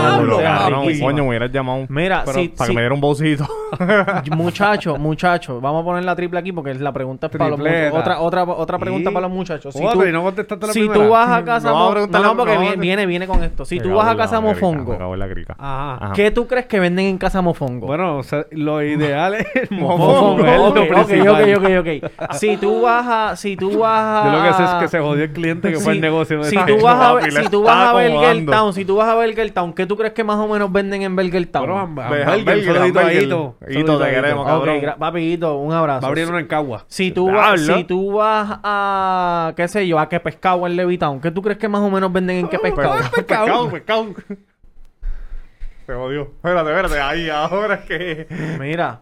Coño, 1.01 1.23
me 1.23 1.29
hubieras 1.29 1.51
llamado 1.53 1.85
Mira, 1.87 2.23
pero 2.25 2.37
si- 2.39 2.49
para 2.49 2.65
si- 2.65 2.71
que 2.71 2.75
me 2.75 2.81
diera 2.81 2.93
un 2.93 2.99
bolsito. 2.99 3.47
Muchacho, 4.35 4.97
muchacho, 4.97 5.61
vamos 5.61 5.83
a 5.83 5.85
poner 5.85 6.03
la 6.03 6.15
triple 6.17 6.39
aquí 6.39 6.51
porque 6.51 6.73
la 6.75 6.91
pregunta 6.91 7.27
es 7.27 7.31
para 7.37 7.49
los 7.49 7.59
Tripleta. 7.59 7.97
Otra, 7.97 8.19
otra, 8.19 8.43
otra 8.43 8.77
pregunta 8.77 9.09
Sí. 9.09 9.13
para 9.13 9.27
los 9.27 9.35
muchachos. 9.35 9.73
Si 9.73 9.79
Joder, 9.81 9.93
tú, 9.97 10.03
y 10.05 10.11
no 10.11 10.21
contestaste 10.23 10.67
la 10.67 10.73
si 10.73 10.79
primera. 10.81 11.03
tú 11.05 11.09
vas 11.09 11.29
a 11.29 11.43
casa... 11.45 11.69
No, 11.69 11.75
mo- 11.75 11.93
no, 12.07 12.07
no, 12.23 12.37
porque 12.37 12.53
no, 12.55 12.59
viene, 12.59 12.75
viene, 12.75 13.05
viene 13.05 13.27
con 13.27 13.41
esto. 13.41 13.63
Si 13.63 13.77
Me 13.77 13.83
tú 13.83 13.93
vas 13.95 14.07
a 14.07 14.11
en 14.11 14.17
casa 14.17 14.41
mofongo, 14.41 14.91
Me 14.93 14.97
cago 14.97 15.13
en 15.13 15.19
la 15.19 15.29
crica. 15.29 15.55
Ajá. 15.57 15.95
Ajá. 16.07 16.13
¿qué 16.13 16.29
tú 16.31 16.45
crees 16.45 16.65
que 16.65 16.79
venden 16.81 17.05
en 17.05 17.17
casa 17.17 17.41
mofongo? 17.41 17.87
Bueno, 17.87 18.17
o 18.17 18.23
sea, 18.23 18.45
lo 18.51 18.83
ideal 18.83 19.33
es 19.35 19.47
el 19.55 19.77
Mofongo, 19.77 20.37
mofongo. 20.37 20.45
es 20.45 20.57
lo 20.57 21.31
ok, 21.31 21.39
ok, 21.57 21.57
ok, 21.57 22.09
ok. 22.19 22.33
Si 22.33 22.57
tú 22.57 22.81
vas 22.81 23.05
a... 23.07 23.35
Si 23.37 23.55
tú 23.55 23.79
vas 23.79 24.25
a... 24.25 24.25
Yo 24.31 24.37
lo 24.37 24.43
que 24.43 24.53
sé 24.53 24.63
es 24.63 24.69
que 24.81 24.87
se 24.89 24.99
jodió 25.05 25.23
el 25.23 25.31
cliente 25.33 25.69
que 25.69 25.75
fue 25.75 25.83
Si- 25.93 25.97
el 25.97 26.01
negocio. 26.01 26.39
de 26.39 26.49
Si 26.49 26.55
tú 26.65 26.81
vas 26.81 26.95
a, 26.95 27.13
papi, 27.13 27.23
ver- 27.33 27.43
si 27.43 27.49
tú 27.49 27.63
vas 27.63 27.75
a 27.89 27.93
Burger. 27.93 28.45
Town, 28.45 28.73
si 28.73 28.85
tú 28.85 28.95
vas 28.97 29.07
a 29.09 29.15
Burger 29.15 29.51
Town, 29.51 29.73
¿qué 29.73 29.85
tú 29.85 29.95
crees 29.97 30.13
que 30.13 30.23
más 30.23 30.37
o 30.37 30.47
menos 30.47 30.71
venden 30.71 31.01
en 31.01 31.15
Burger 31.15 31.45
Town? 31.47 31.95
Bueno. 31.95 32.35
Hito. 32.35 33.55
Hito, 33.67 33.99
te 33.99 34.09
queremos, 34.11 34.45
cabrón. 34.45 34.81
papito, 34.99 35.57
un 35.57 35.73
abrazo. 35.73 36.01
Va 36.01 36.07
a 36.07 36.09
abrir 36.09 36.27
una 36.29 36.39
en 36.39 36.47
Cagua. 36.47 36.85
Si 36.87 37.11
tú, 37.11 37.31
vas, 37.31 37.61
si 37.61 37.83
tú 37.85 38.13
vas 38.13 38.59
a, 38.63 39.53
qué 39.55 39.67
sé 39.67 39.87
yo, 39.87 39.99
a 39.99 40.09
que 40.09 40.19
pescado 40.19 40.65
en 40.67 40.75
Levitown, 40.75 41.21
¿qué 41.21 41.31
tú 41.31 41.41
crees 41.41 41.57
que 41.57 41.67
más 41.69 41.81
o 41.81 41.89
menos 41.89 42.11
venden 42.11 42.37
en 42.37 42.47
qué 42.47 42.59
pescado? 42.59 42.95
Pescado, 43.15 43.69
pescado. 43.69 44.05
Se 45.85 45.93
jodió. 45.93 46.21
Espérate, 46.23 46.69
espérate. 46.71 46.99
Ahí, 46.99 47.29
ahora 47.29 47.75
es 47.75 47.81
que. 47.85 48.27
Mira, 48.59 49.01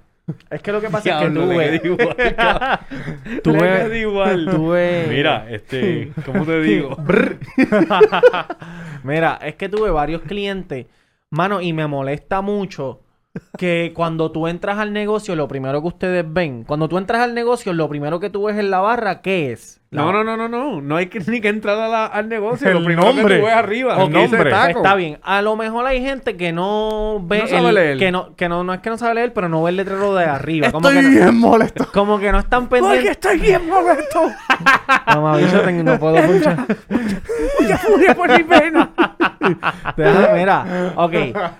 es 0.49 0.61
que 0.61 0.71
lo 0.71 0.79
que 0.81 0.89
pasa 0.89 1.09
es 1.09 1.27
que 1.27 1.33
tuve... 1.33 1.79
tuve... 3.43 3.99
Igual. 3.99 4.45
tuve- 4.49 5.07
Mira, 5.09 5.45
este, 5.49 6.11
¿cómo 6.25 6.45
te 6.45 6.61
digo? 6.61 6.95
Mira, 9.03 9.39
es 9.43 9.55
que 9.55 9.69
tuve 9.69 9.89
varios 9.91 10.21
clientes, 10.21 10.85
mano, 11.29 11.61
y 11.61 11.73
me 11.73 11.87
molesta 11.87 12.41
mucho 12.41 13.01
que 13.57 13.91
cuando 13.95 14.31
tú 14.31 14.47
entras 14.47 14.77
al 14.77 14.93
negocio, 14.93 15.35
lo 15.35 15.47
primero 15.47 15.81
que 15.81 15.87
ustedes 15.87 16.25
ven, 16.27 16.63
cuando 16.65 16.87
tú 16.87 16.97
entras 16.97 17.21
al 17.21 17.33
negocio, 17.33 17.73
lo 17.73 17.89
primero 17.89 18.19
que 18.19 18.29
tú 18.29 18.43
ves 18.45 18.57
en 18.57 18.69
la 18.69 18.79
barra, 18.79 19.21
¿qué 19.21 19.51
es? 19.51 19.79
La- 19.89 20.03
No, 20.03 20.11
no, 20.11 20.23
no, 20.23 20.35
no, 20.37 20.47
no. 20.49 20.81
No 20.81 20.95
hay 20.97 21.05
que, 21.07 21.19
ni 21.27 21.39
que 21.41 21.47
entrar 21.49 21.77
a 21.79 21.87
la- 21.87 22.05
al 22.05 22.29
negocio. 22.29 22.67
El 22.67 22.75
Lo 22.75 22.83
primero 22.83 23.07
nombre. 23.07 23.35
que 23.35 23.39
tú 23.41 23.45
ves 23.47 23.55
arriba. 23.55 23.95
El 23.95 24.01
el 24.07 24.11
nombre. 24.13 24.49
Taco. 24.51 24.79
Está 24.79 24.95
bien. 24.95 25.19
A 25.23 25.41
lo 25.41 25.55
mejor 25.55 25.85
hay 25.85 26.01
gente 26.01 26.35
que 26.37 26.51
no 26.51 27.21
ve 27.23 27.39
No 27.39 27.47
sabe 27.47 27.69
el- 27.69 27.75
leer. 27.75 27.97
que 27.97 28.11
no 28.11 28.35
que 28.35 28.49
no, 28.49 28.63
no 28.63 28.73
es 28.73 28.81
que 28.81 28.89
no 28.89 28.97
sabe 28.97 29.15
leer, 29.15 29.33
pero 29.33 29.49
no 29.49 29.61
ve 29.63 29.69
el 29.71 29.77
letrero 29.77 30.13
de 30.15 30.25
arriba, 30.25 30.71
como 30.71 30.87
Estoy 30.89 31.03
que 31.03 31.09
no, 31.09 31.15
bien 31.23 31.37
molesto. 31.37 31.87
como 31.93 32.19
que 32.19 32.31
no 32.31 32.39
están 32.39 32.67
Porque 32.67 32.81
pendientes. 32.83 33.11
estoy 33.11 33.39
bien 33.39 33.67
molesto. 33.67 34.21
Bicho, 35.45 35.61
tengo- 35.61 35.83
no 35.83 35.99
puedo 35.99 36.23
punchar. 36.25 36.57
Mucha 37.59 37.77
furia 37.77 38.15
por 38.15 38.29
mi 38.37 38.43
pena. 38.43 38.91
Mira, 40.33 40.93
ok, 40.95 41.13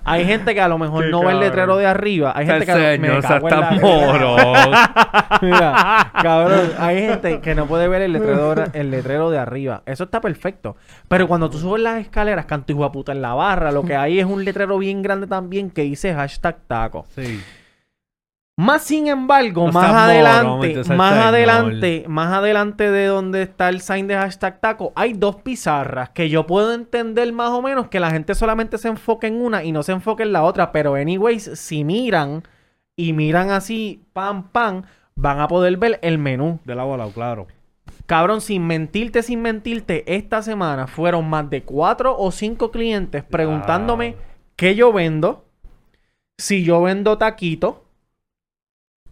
hay 0.04 0.24
gente 0.24 0.54
que 0.54 0.60
a 0.60 0.68
lo 0.68 0.78
mejor 0.78 1.04
Qué 1.04 1.10
no 1.10 1.20
ve 1.20 1.26
el 1.26 1.32
cabrón. 1.32 1.44
letrero 1.48 1.76
de 1.76 1.86
arriba, 1.86 2.32
hay 2.34 2.46
gente 2.46 2.66
que 2.66 2.72
a 2.72 2.76
lo- 2.76 2.82
me 2.82 3.08
Señor, 3.08 3.22
cago 3.22 3.48
en 3.48 3.60
la- 3.60 3.70
moro. 3.72 4.36
Mira, 5.42 6.10
cabrón, 6.22 6.70
hay 6.78 6.98
gente 7.06 7.40
que 7.40 7.54
no 7.54 7.66
puede 7.66 7.88
ver 7.88 8.02
el 8.02 8.12
letrero, 8.12 8.54
el 8.72 8.90
letrero 8.90 9.30
de 9.30 9.38
arriba. 9.38 9.82
Eso 9.86 10.04
está 10.04 10.20
perfecto. 10.20 10.76
Pero 11.08 11.28
cuando 11.28 11.50
tú 11.50 11.58
subes 11.58 11.82
las 11.82 12.00
escaleras, 12.00 12.46
canto 12.46 12.72
hijo 12.72 12.84
de 12.84 12.90
puta 12.90 13.12
en 13.12 13.22
la 13.22 13.34
barra, 13.34 13.70
lo 13.72 13.82
que 13.84 13.96
hay 13.96 14.18
es 14.20 14.26
un 14.26 14.44
letrero 14.44 14.78
bien 14.78 15.02
grande 15.02 15.26
también 15.26 15.70
que 15.70 15.82
dice 15.82 16.14
hashtag 16.14 16.56
taco. 16.66 17.06
Sí. 17.14 17.42
Más 18.56 18.84
sin 18.84 19.08
embargo, 19.08 19.66
No 19.66 19.72
más 19.72 19.88
moro, 19.88 19.98
adelante, 19.98 20.94
más 20.94 21.12
adelante, 21.14 22.04
más 22.06 22.32
adelante 22.32 22.88
de 22.88 23.06
donde 23.06 23.42
está 23.42 23.68
el 23.68 23.80
sign 23.80 24.06
de 24.06 24.14
hashtag 24.14 24.60
taco, 24.60 24.92
hay 24.94 25.12
dos 25.12 25.36
pizarras 25.36 26.10
que 26.10 26.28
yo 26.28 26.46
puedo 26.46 26.72
entender 26.72 27.32
más 27.32 27.50
o 27.50 27.62
menos 27.62 27.88
que 27.88 27.98
la 27.98 28.12
gente 28.12 28.36
solamente 28.36 28.78
se 28.78 28.86
enfoque 28.86 29.26
en 29.26 29.42
una 29.42 29.64
y 29.64 29.72
no 29.72 29.82
se 29.82 29.90
enfoque 29.90 30.22
en 30.22 30.32
la 30.32 30.44
otra. 30.44 30.70
Pero 30.70 30.94
anyways, 30.94 31.58
si 31.58 31.82
miran 31.82 32.44
y 32.94 33.12
miran 33.12 33.50
así, 33.50 34.04
pam, 34.12 34.44
pam, 34.50 34.82
van 35.16 35.40
a 35.40 35.48
poder 35.48 35.76
ver 35.76 35.98
el 36.02 36.18
menú. 36.18 36.60
De 36.64 36.76
la 36.76 36.84
bola, 36.84 37.08
claro. 37.12 37.48
Cabrón, 38.06 38.40
sin 38.40 38.66
mentirte, 38.66 39.24
sin 39.24 39.42
mentirte, 39.42 40.04
esta 40.14 40.42
semana 40.42 40.86
fueron 40.86 41.28
más 41.28 41.50
de 41.50 41.64
cuatro 41.64 42.16
o 42.16 42.30
cinco 42.30 42.70
clientes 42.70 43.24
preguntándome 43.24 44.14
qué 44.56 44.76
yo 44.76 44.92
vendo, 44.92 45.44
si 46.38 46.62
yo 46.64 46.82
vendo 46.82 47.18
taquito, 47.18 47.83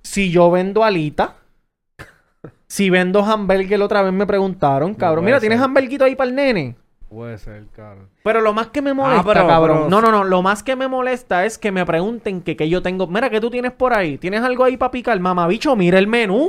si 0.02 0.30
yo 0.30 0.50
vendo 0.50 0.84
alita, 0.84 1.36
si 2.66 2.90
vendo 2.90 3.20
hamburger, 3.24 3.80
otra 3.82 4.02
vez 4.02 4.12
me 4.12 4.26
preguntaron, 4.26 4.94
cabrón. 4.94 5.24
Mira, 5.24 5.40
¿tienes 5.40 5.60
hamburguito 5.60 6.04
ahí 6.04 6.14
para 6.16 6.30
el 6.30 6.36
nene? 6.36 6.76
Puede 7.08 7.36
ser, 7.36 7.66
cabrón. 7.76 8.08
Pero 8.24 8.40
lo 8.40 8.54
más 8.54 8.68
que 8.68 8.80
me 8.80 8.94
molesta, 8.94 9.22
pero- 9.22 9.46
cabrón. 9.46 9.76
pero- 9.84 9.90
No, 9.90 10.00
no, 10.00 10.10
no. 10.10 10.24
Lo 10.24 10.40
más 10.40 10.62
que 10.62 10.76
me 10.76 10.88
molesta 10.88 11.44
es 11.44 11.58
que 11.58 11.70
me 11.70 11.84
pregunten 11.84 12.40
que, 12.40 12.56
que 12.56 12.70
yo 12.70 12.80
tengo. 12.80 13.06
Mira, 13.06 13.28
¿qué 13.28 13.38
tú 13.40 13.50
tienes 13.50 13.72
por 13.72 13.92
ahí? 13.92 14.16
¿Tienes 14.16 14.40
algo 14.42 14.64
ahí 14.64 14.78
para 14.78 14.90
picar? 14.90 15.20
Mamabicho, 15.20 15.76
mira 15.76 15.98
el 15.98 16.06
menú. 16.06 16.48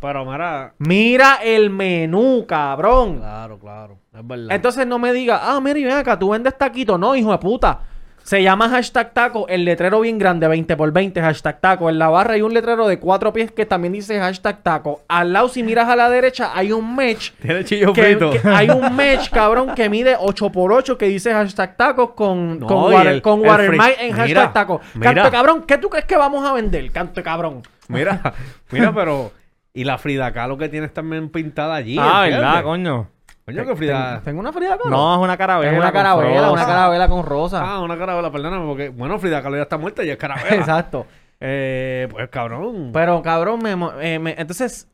Pero 0.00 0.24
mira. 0.24 0.74
Mira 0.78 1.38
el 1.42 1.70
menú, 1.70 2.44
cabrón. 2.46 3.18
Claro, 3.18 3.58
claro. 3.58 3.98
Es 4.16 4.24
verdad. 4.24 4.54
Entonces 4.54 4.86
no 4.86 5.00
me 5.00 5.12
diga, 5.12 5.40
ah, 5.42 5.60
mira, 5.60 5.78
y 5.80 5.84
ven 5.84 5.96
acá, 5.96 6.16
tú 6.16 6.30
vendes 6.30 6.56
taquito. 6.56 6.96
No, 6.96 7.16
hijo 7.16 7.32
de 7.32 7.38
puta. 7.38 7.80
Se 8.24 8.42
llama 8.42 8.70
hashtag 8.70 9.12
taco, 9.12 9.46
el 9.48 9.66
letrero 9.66 10.00
bien 10.00 10.18
grande, 10.18 10.48
20 10.48 10.76
por 10.78 10.90
20, 10.92 11.20
hashtag 11.20 11.60
taco. 11.60 11.90
En 11.90 11.98
la 11.98 12.08
barra 12.08 12.32
hay 12.34 12.40
un 12.42 12.54
letrero 12.54 12.88
de 12.88 12.98
cuatro 12.98 13.34
pies 13.34 13.52
que 13.52 13.66
también 13.66 13.92
dice 13.92 14.18
hashtag 14.18 14.62
taco. 14.62 15.02
Al 15.08 15.34
lado, 15.34 15.50
si 15.50 15.62
miras 15.62 15.90
a 15.90 15.94
la 15.94 16.08
derecha, 16.08 16.50
hay 16.54 16.72
un 16.72 16.94
match. 16.96 17.32
Tiene 17.42 17.64
chillo 17.64 17.92
Que, 17.92 18.02
frito. 18.02 18.30
que 18.30 18.40
hay 18.48 18.70
un 18.70 18.96
match, 18.96 19.28
cabrón, 19.30 19.74
que 19.74 19.90
mide 19.90 20.16
8 20.18 20.50
por 20.50 20.72
8 20.72 20.96
que 20.96 21.04
dice 21.06 21.34
hashtag 21.34 21.76
taco 21.76 22.14
con, 22.14 22.60
No, 22.60 22.66
con, 22.66 22.92
y 22.92 22.94
water, 22.94 23.12
el- 23.12 23.20
con 23.22 23.44
el 23.44 23.50
free- 23.68 23.94
en 24.00 24.12
Mira, 24.14 24.16
hashtag 24.16 24.52
taco. 24.54 24.80
mira. 24.94 25.12
Canto 25.14 25.30
cabrón, 25.30 25.64
¿qué 25.68 25.76
tú 25.76 25.90
crees 25.90 26.06
que 26.06 26.16
vamos 26.16 26.44
a 26.48 26.54
vender? 26.54 26.90
Canto 26.92 27.22
cabrón. 27.22 27.60
Mira, 27.88 28.32
mira, 28.70 28.90
pero. 28.94 29.32
Y 29.74 29.84
la 29.84 29.98
Frida 29.98 30.32
Kahlo 30.32 30.56
que 30.56 30.68
tienes 30.70 30.94
también 30.94 31.28
pintada 31.28 31.74
allí. 31.74 31.96
ah, 32.00 32.22
¿entiendes? 32.26 32.40
¿verdad, 32.48 32.62
coño? 32.62 33.08
Coño, 33.44 33.66
que 33.66 33.76
Frida. 33.76 34.08
¿Tengo, 34.08 34.22
tengo 34.22 34.40
una 34.40 34.52
Frida 34.52 34.78
Kahlo? 34.78 34.90
No, 34.90 35.14
es 35.14 35.20
una 35.20 35.36
carabela. 35.36 35.70
Tengo 35.70 35.82
una 35.82 35.92
carabela, 35.92 36.50
una 36.52 36.66
carabela 36.66 37.08
con 37.08 37.24
rosa. 37.26 37.62
Ah, 37.62 37.80
una 37.80 37.98
carabela, 37.98 38.30
perdóname, 38.32 38.66
porque. 38.66 38.88
Bueno, 38.88 39.18
Frida 39.18 39.42
Kahlo 39.42 39.56
ya 39.56 39.62
está 39.64 39.76
muerta 39.76 40.02
y 40.04 40.10
es 40.10 40.16
carabela. 40.16 40.48
Exacto. 40.56 41.06
Eh, 41.40 42.08
pues 42.10 42.28
cabrón. 42.30 42.90
Pero 42.92 43.20
cabrón, 43.22 43.60
me, 43.62 43.72
eh, 44.00 44.18
me- 44.18 44.34
entonces 44.38 44.88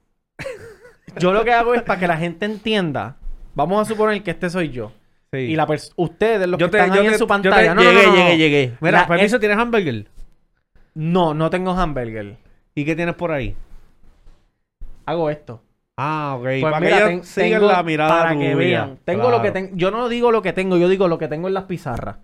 yo 1.18 1.32
lo 1.32 1.44
que 1.44 1.52
hago 1.52 1.74
es 1.74 1.82
para 1.82 2.00
que 2.00 2.08
la 2.08 2.16
gente 2.16 2.44
entienda. 2.46 3.16
Vamos 3.54 3.80
a 3.82 3.84
suponer 3.84 4.22
que 4.22 4.30
este 4.32 4.50
soy 4.50 4.70
yo. 4.70 4.92
Sí. 5.32 5.38
Y 5.40 5.54
la 5.56 5.66
ustedes, 5.96 6.48
los 6.48 6.58
yo 6.58 6.70
que 6.70 6.78
están 6.78 6.92
ahí 6.98 7.06
en 7.06 7.12
su 7.12 7.18
yo 7.20 7.26
pantalla. 7.28 7.72
No, 7.74 7.82
llegué, 7.82 8.02
no, 8.06 8.10
no, 8.10 8.16
llegué, 8.16 8.36
llegué. 8.38 8.72
Mira, 8.80 9.00
La- 9.02 9.06
permiso, 9.06 9.36
es- 9.36 9.40
¿tienes 9.40 9.58
hamburger? 9.58 10.06
No, 10.94 11.34
no 11.34 11.50
tengo 11.50 11.70
hamburger. 11.70 12.36
¿Y 12.74 12.84
qué 12.84 12.96
tienes 12.96 13.14
por 13.14 13.30
ahí? 13.30 13.54
Hago 15.06 15.30
esto. 15.30 15.62
Ah, 16.02 16.34
ok. 16.38 16.42
Pues 16.44 16.62
para 16.62 16.80
mira, 16.80 16.98
que 16.98 17.04
ten- 17.04 17.24
sigan 17.24 17.66
la 17.66 17.82
mirada 17.82 18.22
para 18.22 18.38
que 18.38 18.54
vean. 18.54 18.98
Tengo 19.04 19.30
lo 19.30 19.42
que 19.42 19.50
tengo. 19.50 19.76
Yo 19.76 19.90
no 19.90 20.08
digo 20.08 20.32
lo 20.32 20.40
que 20.40 20.54
tengo, 20.54 20.78
yo 20.78 20.88
digo 20.88 21.08
lo 21.08 21.18
que 21.18 21.28
tengo 21.28 21.48
en 21.48 21.54
las 21.54 21.64
pizarras. 21.64 22.16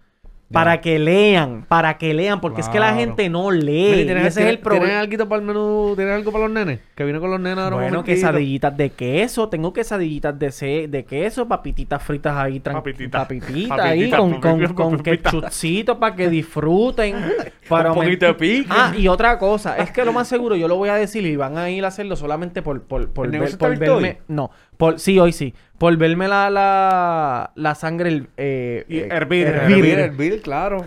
Para 0.53 0.81
que 0.81 1.01
lean, 1.01 1.65
para 1.67 1.99
que 1.99 2.15
lean, 2.15 2.41
porque 2.41 2.61
es 2.61 2.69
que 2.69 2.79
la 2.79 2.95
gente 2.95 3.29
no 3.29 3.51
lee. 3.51 3.73
¿y 3.97 4.01
y 4.03 4.05
¿Tienes, 4.05 4.27
ese 4.27 4.43
es 4.45 4.49
el 4.51 4.59
problema. 4.61 4.87
¿Tienes 4.87 5.03
algo 5.13 5.29
para 5.29 5.41
el 5.41 5.47
menú? 5.47 5.93
¿Tienes 5.97 6.15
algo 6.15 6.31
para 6.33 6.45
los 6.45 6.53
nenes? 6.55 6.81
Que 6.95 7.03
viene 7.03 7.19
con 7.19 7.31
los 7.33 7.41
nenes 7.41 7.59
ahora 7.59 7.77
Bueno, 7.77 8.05
quesadillitas 8.05 8.77
de 8.77 8.91
queso, 8.91 9.49
tengo 9.49 9.73
quesadillitas 9.73 10.39
de, 10.39 10.87
de 10.89 11.05
queso, 11.05 11.49
papititas 11.49 12.01
fritas 12.01 12.37
ahí, 12.37 12.61
Papititas. 12.61 13.23
papititas 13.23 13.81
ahí 13.81 14.09
con, 14.09 14.41
con, 14.41 14.65
con 14.75 14.99
ketchupcito 15.01 15.99
para 15.99 16.15
que 16.15 16.29
disfruten. 16.29 17.17
para 17.69 17.91
Un 17.91 17.97
poquito 17.99 18.27
de 18.27 18.35
pique. 18.35 18.67
Ah, 18.71 18.93
y 18.97 19.09
otra 19.09 19.39
cosa, 19.41 19.77
es 19.79 19.91
que 19.91 20.05
lo 20.05 20.13
más 20.13 20.29
seguro 20.29 20.55
yo 20.55 20.69
lo 20.69 20.77
voy 20.77 20.89
a 20.91 20.95
decir 20.95 21.27
y 21.27 21.35
van 21.35 21.59
a 21.59 21.71
ir 21.71 21.85
a 21.85 21.89
hacerlo 21.89 22.15
solamente 22.15 22.63
por, 22.63 22.83
por, 22.83 23.09
por, 23.11 23.27
¿El 23.27 23.41
ver- 23.41 23.59
por 23.59 23.77
verme. 23.77 24.19
No, 24.29 24.51
por, 24.77 24.99
sí, 24.99 25.19
hoy 25.19 25.33
sí. 25.33 25.55
Por 25.79 25.97
verme 25.97 26.29
la, 26.29 26.51
la, 26.51 27.53
la 27.55 27.75
sangre 27.75 28.27
eh, 28.37 28.85
Y 28.89 28.99
eh, 28.99 29.09
hervir, 29.11 29.47
hervir. 29.47 29.77
Hervir, 29.77 29.99
hervir, 29.99 30.43
claro. 30.43 30.87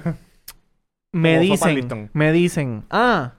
Me 1.12 1.40
dicen, 1.40 2.10
me 2.14 2.32
dicen, 2.32 2.86
ah, 2.90 3.34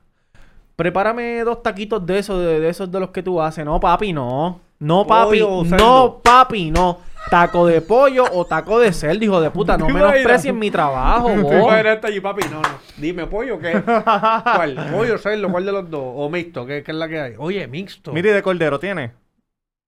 prepárame 0.76 1.44
dos 1.44 1.62
taquitos 1.62 2.04
de 2.04 2.18
esos, 2.18 2.40
de, 2.40 2.60
de 2.60 2.68
esos 2.68 2.90
de 2.90 3.00
los 3.00 3.10
que 3.10 3.22
tú 3.22 3.40
haces. 3.40 3.64
No, 3.64 3.78
papi, 3.78 4.12
no. 4.12 4.60
No, 4.80 5.06
papi, 5.06 5.40
Pollo 5.40 5.76
no, 5.76 6.20
papi, 6.22 6.70
no. 6.70 6.98
Taco 7.28 7.66
de 7.66 7.82
pollo 7.82 8.24
o 8.32 8.46
taco 8.46 8.80
de 8.80 8.94
cerdo, 8.94 9.22
hijo 9.22 9.40
de 9.42 9.50
puta. 9.50 9.76
No 9.76 9.88
menosprecien 9.90 10.58
mi 10.58 10.70
trabajo, 10.70 11.28
vos. 11.36 11.70
allí, 12.02 12.20
papi. 12.20 12.42
No, 12.50 12.62
no. 12.62 12.68
Dime, 12.96 13.26
¿pollo 13.26 13.56
o 13.56 13.58
qué? 13.58 13.72
¿Cuál? 13.84 14.88
¿Pollo, 14.90 15.18
cerdo? 15.18 15.50
¿Cuál 15.50 15.66
de 15.66 15.72
los 15.72 15.90
dos? 15.90 16.02
¿O 16.02 16.30
mixto? 16.30 16.64
¿Qué, 16.64 16.82
qué 16.82 16.92
es 16.92 16.96
la 16.96 17.08
que 17.08 17.20
hay? 17.20 17.34
Oye, 17.38 17.66
mixto. 17.68 18.12
Mire, 18.12 18.32
de 18.32 18.42
cordero 18.42 18.78
tiene. 18.78 19.12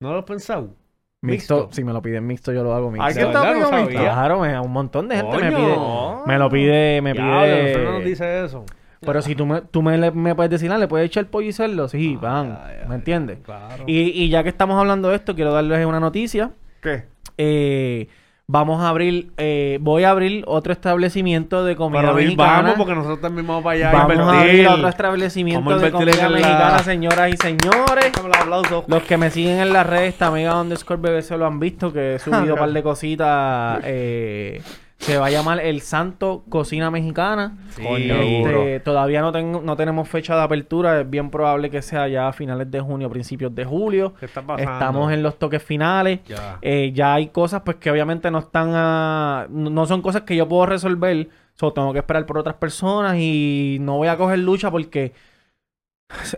¿No 0.03 0.13
lo 0.13 0.19
has 0.19 0.25
pensado? 0.25 0.75
Mixto, 1.25 1.57
Mixto. 1.57 1.69
si 1.73 1.85
me 1.85 1.93
lo 1.93 2.03
piden 2.03 2.27
mixto, 2.27 2.53
yo 2.53 2.65
lo 2.65 2.75
hago 2.75 2.91
mixto. 2.91 3.07
¿Alguien 3.07 3.27
De 3.29 3.33
te 3.33 3.39
verdad, 3.39 3.53
pidió 3.55 3.71
no 3.71 3.77
mixto? 3.87 4.03
Claro, 4.03 4.41
me- 4.41 4.59
un 4.61 4.73
montón 4.73 5.09
de 5.09 5.17
gente 5.17 5.37
me 5.39 5.53
pide. 5.53 5.77
Me 6.27 6.39
lo 6.39 6.51
pide, 6.51 7.01
me 7.01 7.13
pide. 7.15 7.85
no 7.85 7.93
nos 7.93 8.05
dice 8.05 8.45
eso. 8.45 8.65
Pero 9.01 9.23
si 9.23 9.35
tú 9.35 9.47
me, 9.47 9.61
tú 9.63 9.83
me, 9.83 9.97
le- 9.99 10.11
me 10.13 10.35
puedes 10.35 10.51
decir, 10.51 10.71
ah, 10.73 10.79
le 10.79 10.87
puedes 10.89 11.07
echar 11.07 11.27
pollo 11.27 11.49
y 11.49 11.53
cerdo, 11.53 11.89
sí, 11.89 12.17
van. 12.21 12.51
Ya, 12.51 12.87
¿Me 12.89 12.95
entiendes? 12.97 13.39
Claro. 13.45 13.85
Y, 13.87 14.01
y 14.01 14.29
ya 14.31 14.43
que 14.43 14.49
estamos 14.49 14.79
hablando 14.79 15.09
de 15.11 15.17
esto, 15.17 15.35
quiero 15.35 15.53
darles 15.53 15.85
una 15.87 15.99
noticia. 16.01 16.51
¿Qué? 16.81 17.05
Eh, 17.39 18.09
vamos 18.53 18.83
a 18.83 18.91
abrir, 18.91 19.31
eh, 19.39 19.79
voy 19.81 20.05
a 20.05 20.11
abrir 20.11 20.45
otro 20.47 20.75
establecimiento 20.75 21.65
de 21.65 21.75
comida 21.75 22.03
Para 22.03 22.13
mexicana. 22.13 22.53
vamos, 22.61 22.75
porque 22.77 22.95
nosotros 22.95 23.21
también 23.23 23.47
vamos 23.47 23.65
para 23.65 23.77
allá 23.77 23.89
a 23.89 23.93
Vamos 24.07 24.11
a 24.11 24.23
invertir. 24.35 24.67
abrir 24.67 24.69
otro 24.69 24.89
establecimiento 24.89 25.79
de 25.79 25.91
comida 25.91 26.13
en 26.13 26.19
la- 26.21 26.29
mexicana, 26.29 26.79
señoras 26.81 27.31
y 27.33 27.37
señores. 27.39 28.13
Los 28.87 29.03
que 29.05 29.17
me 29.17 29.31
siguen 29.31 29.59
en 29.61 29.73
las 29.73 29.87
redes, 29.87 30.17
Tamega 30.19 30.61
underscore 30.61 31.01
BBC 31.01 31.37
lo 31.39 31.47
han 31.47 31.59
visto, 31.59 31.93
que 31.95 32.17
he 32.17 32.19
subido 32.19 32.53
un 32.55 32.61
par 32.61 32.71
de 32.73 32.83
cositas. 32.83 33.81
eh, 33.85 34.61
se 35.03 35.19
va 35.19 35.27
a 35.27 35.31
llamar 35.31 35.59
El 35.61 35.81
Santo 35.81 36.45
Cocina 36.49 36.91
Mexicana. 36.91 37.59
Sí, 37.71 37.83
Coño, 37.83 38.15
Este, 38.15 38.81
todavía 38.81 39.21
no, 39.21 39.33
tengo, 39.33 39.61
no 39.61 39.77
tenemos 39.77 40.09
fecha 40.09 40.37
de 40.37 40.43
apertura. 40.43 41.01
Es 41.01 41.11
bien 41.11 41.29
probable 41.29 41.71
que 41.71 41.83
sea 41.83 42.07
ya 42.07 42.29
a 42.29 42.33
finales 42.33 42.71
de 42.71 42.81
junio, 42.81 43.11
principios 43.11 43.53
de 43.55 43.65
julio. 43.65 44.15
¿Qué 44.21 44.27
está 44.27 44.43
pasando? 44.43 44.71
Estamos 44.73 45.13
en 45.13 45.23
los 45.25 45.39
toques 45.41 45.61
finales. 45.63 46.21
Ya. 46.27 46.59
Eh, 46.63 46.93
ya 46.95 47.15
hay 47.15 47.29
cosas 47.29 47.63
pues 47.65 47.79
que 47.79 47.91
obviamente 47.91 48.31
no 48.31 48.39
están 48.39 48.71
a- 48.75 49.47
no 49.51 49.87
son 49.87 50.03
cosas 50.03 50.23
que 50.23 50.37
yo 50.37 50.49
puedo 50.49 50.67
resolver. 50.67 51.29
So, 51.55 51.73
tengo 51.73 51.93
que 51.93 51.99
esperar 51.99 52.25
por 52.25 52.39
otras 52.39 52.55
personas 52.57 53.17
y 53.19 53.79
no 53.81 53.97
voy 53.97 54.09
a 54.09 54.17
coger 54.17 54.39
lucha 54.39 54.71
porque 54.71 55.13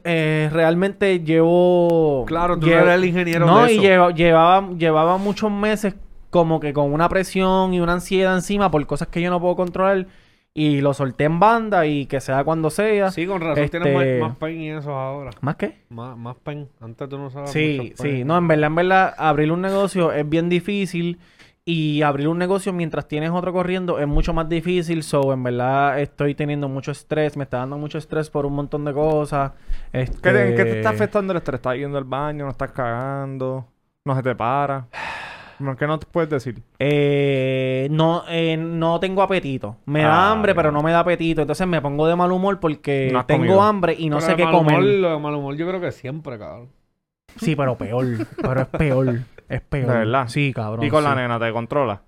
eh, 0.05 0.49
realmente 0.53 1.21
llevo... 1.21 2.25
Claro, 2.27 2.59
tú 2.59 2.67
llevo- 2.67 2.81
eres 2.83 2.95
el 2.95 3.05
ingeniero 3.05 3.47
No, 3.47 3.65
de 3.65 3.75
y 3.75 3.79
llevaba, 3.81 4.69
llevaba 4.71 5.17
muchos 5.19 5.51
meses 5.51 5.95
como 6.35 6.59
que 6.59 6.73
con 6.73 6.93
una 6.93 7.09
presión 7.09 7.73
y 7.75 7.79
una 7.81 7.93
ansiedad 7.93 8.35
encima 8.35 8.69
por 8.69 8.85
cosas 8.89 9.07
que 9.07 9.21
yo 9.23 9.31
no 9.31 9.41
puedo 9.41 9.55
controlar. 9.55 10.09
y 10.57 10.81
lo 10.81 10.93
solté 10.95 11.25
en 11.25 11.39
banda 11.41 11.85
y 11.87 12.07
que 12.07 12.21
sea 12.21 12.43
cuando 12.45 12.71
sea. 12.71 13.11
Sí, 13.13 13.25
con 13.27 13.41
razón 13.41 13.63
Este- 13.65 13.79
tienes 13.81 14.21
más, 14.21 14.31
más 14.31 14.39
pain 14.39 14.61
y 14.61 14.71
eso 14.71 14.93
ahora. 14.95 15.31
¿Más 15.41 15.55
qué? 15.57 15.83
Más, 15.91 16.17
más 16.17 16.37
pain. 16.43 16.69
Antes 16.81 17.09
tú 17.09 17.19
no 17.19 17.31
sabes 17.31 17.51
Sí, 17.51 17.79
mucho 17.91 18.03
sí. 18.03 18.25
No, 18.25 18.37
en 18.37 18.47
verdad, 18.49 18.67
en 18.67 18.75
verdad, 18.75 19.15
abrir 19.19 19.51
un 19.53 19.61
negocio 19.63 20.13
es 20.13 20.29
bien 20.29 20.49
difícil. 20.49 21.19
Y 21.67 22.03
abrir 22.03 22.29
un 22.29 22.37
negocio 22.39 22.73
mientras 22.75 23.09
tienes 23.09 23.31
otro 23.31 23.53
corriendo 23.53 23.99
es 23.99 24.07
mucho 24.07 24.33
más 24.35 24.49
difícil. 24.49 25.03
So, 25.03 25.33
en 25.33 25.43
verdad, 25.43 25.99
estoy 26.01 26.35
teniendo 26.35 26.69
mucho 26.69 26.91
estrés. 26.93 27.37
Me 27.39 27.45
está 27.45 27.57
dando 27.59 27.79
mucho 27.79 27.97
estrés 27.99 28.29
por 28.29 28.45
un 28.45 28.53
montón 28.55 28.85
de 28.85 28.93
cosas. 28.93 29.53
Este... 29.93 30.21
¿Qué 30.21 30.31
te, 30.31 30.55
qué 30.57 30.65
te 30.65 30.77
está 30.79 30.91
afectando 30.91 31.33
el 31.33 31.39
estrés? 31.39 31.59
¿Estás 31.61 31.77
yendo 31.77 31.97
al 31.99 32.05
baño? 32.05 32.45
¿No 32.45 32.51
estás 32.51 32.71
cagando? 32.71 33.67
¿No 34.05 34.15
se 34.15 34.23
te 34.23 34.35
para? 34.37 34.87
¿Qué 35.79 35.87
no 35.87 35.99
te 35.99 36.07
puedes 36.07 36.31
decir? 36.31 36.63
Eh, 36.79 37.89
no, 37.91 38.25
eh, 38.29 38.57
no 38.57 38.99
tengo 39.01 39.23
apetito. 39.23 39.77
Me 39.87 40.05
Ah, 40.05 40.09
da 40.09 40.31
hambre, 40.33 40.53
ya. 40.53 40.57
pero 40.57 40.73
no 40.73 40.83
me 40.83 40.93
da 40.93 41.01
apetito. 41.01 41.43
Entonces 41.43 41.67
me 41.67 41.81
pongo 41.81 42.07
de 42.07 42.17
mal 42.17 42.33
humor 42.33 42.61
porque 42.61 43.09
No 43.13 43.21
has 43.21 43.27
tengo 43.27 43.41
comido. 43.45 43.63
hambre 43.63 43.95
y 43.99 44.09
no 44.11 44.17
Pero 44.19 44.31
sé 44.31 44.37
qué 44.37 44.45
mal 44.45 44.55
comer. 44.55 44.79
humor, 44.79 44.85
lo 44.91 45.11
de 45.13 45.19
mal 45.19 45.35
humor 45.35 45.57
yo 45.57 45.67
creo 45.69 45.81
que 45.81 45.93
siempre, 45.93 46.39
cabrón. 46.39 46.69
Sí, 47.37 47.57
pero 47.57 47.77
peor. 47.77 48.07
pero 48.41 48.61
es 48.63 48.67
peor. 48.69 49.15
Es 49.49 49.61
peor. 49.69 49.87
¿De 49.93 49.99
verdad? 49.99 50.29
Sí, 50.29 50.53
cabrón. 50.55 50.85
¿Y 50.85 50.91
con 50.91 51.03
sí. 51.03 51.09
la 51.09 51.15
nena 51.15 51.39
te 51.39 51.53
controla? 51.53 52.03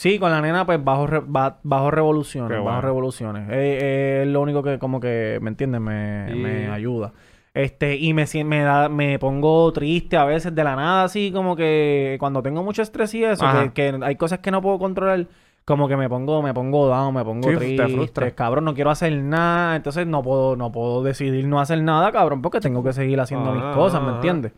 Sí, 0.00 0.18
con 0.20 0.30
la 0.30 0.40
nena, 0.40 0.64
pues 0.64 0.82
bajo, 0.84 1.06
re- 1.08 1.22
ba- 1.26 1.58
bajo 1.64 1.90
revoluciones. 1.90 2.50
Qué 2.50 2.56
bajo 2.56 2.64
bueno. 2.66 2.80
revoluciones. 2.82 3.48
Eh, 3.50 4.20
Es 4.22 4.28
lo 4.28 4.40
único 4.40 4.62
que, 4.62 4.78
como 4.78 5.00
que, 5.00 5.38
¿me 5.42 5.48
entiendes? 5.50 5.80
Me 5.80 6.68
ayuda. 6.70 7.12
Este, 7.54 7.96
y 7.96 8.12
me, 8.14 8.24
me, 8.44 8.60
da, 8.62 8.88
me 8.88 9.18
pongo 9.18 9.72
triste 9.72 10.16
a 10.16 10.24
veces 10.24 10.54
de 10.54 10.62
la 10.64 10.76
nada, 10.76 11.04
así 11.04 11.32
como 11.32 11.56
que 11.56 12.16
cuando 12.20 12.42
tengo 12.42 12.62
mucho 12.62 12.82
estrés 12.82 13.14
y 13.14 13.24
eso, 13.24 13.44
que, 13.50 13.72
que 13.72 13.98
hay 14.02 14.16
cosas 14.16 14.38
que 14.40 14.50
no 14.50 14.62
puedo 14.62 14.78
controlar, 14.78 15.26
como 15.64 15.88
que 15.88 15.96
me 15.96 16.08
pongo, 16.08 16.40
me 16.42 16.54
pongo 16.54 16.86
down, 16.88 17.14
me 17.14 17.24
pongo 17.24 17.48
Sí, 17.48 17.54
te 17.54 17.56
triste, 17.58 17.88
frustra. 17.88 18.30
cabrón, 18.32 18.64
no 18.64 18.74
quiero 18.74 18.90
hacer 18.90 19.12
nada, 19.14 19.76
entonces 19.76 20.06
no 20.06 20.22
puedo, 20.22 20.56
no 20.56 20.70
puedo 20.70 21.02
decidir 21.02 21.46
no 21.46 21.60
hacer 21.60 21.82
nada, 21.82 22.12
cabrón, 22.12 22.42
porque 22.42 22.60
tengo 22.60 22.82
que 22.82 22.92
seguir 22.92 23.18
haciendo 23.20 23.52
mis 23.52 23.62
Ah, 23.62 23.72
cosas, 23.74 24.00
¿me 24.02 24.08
ah, 24.08 24.14
entiendes? 24.14 24.52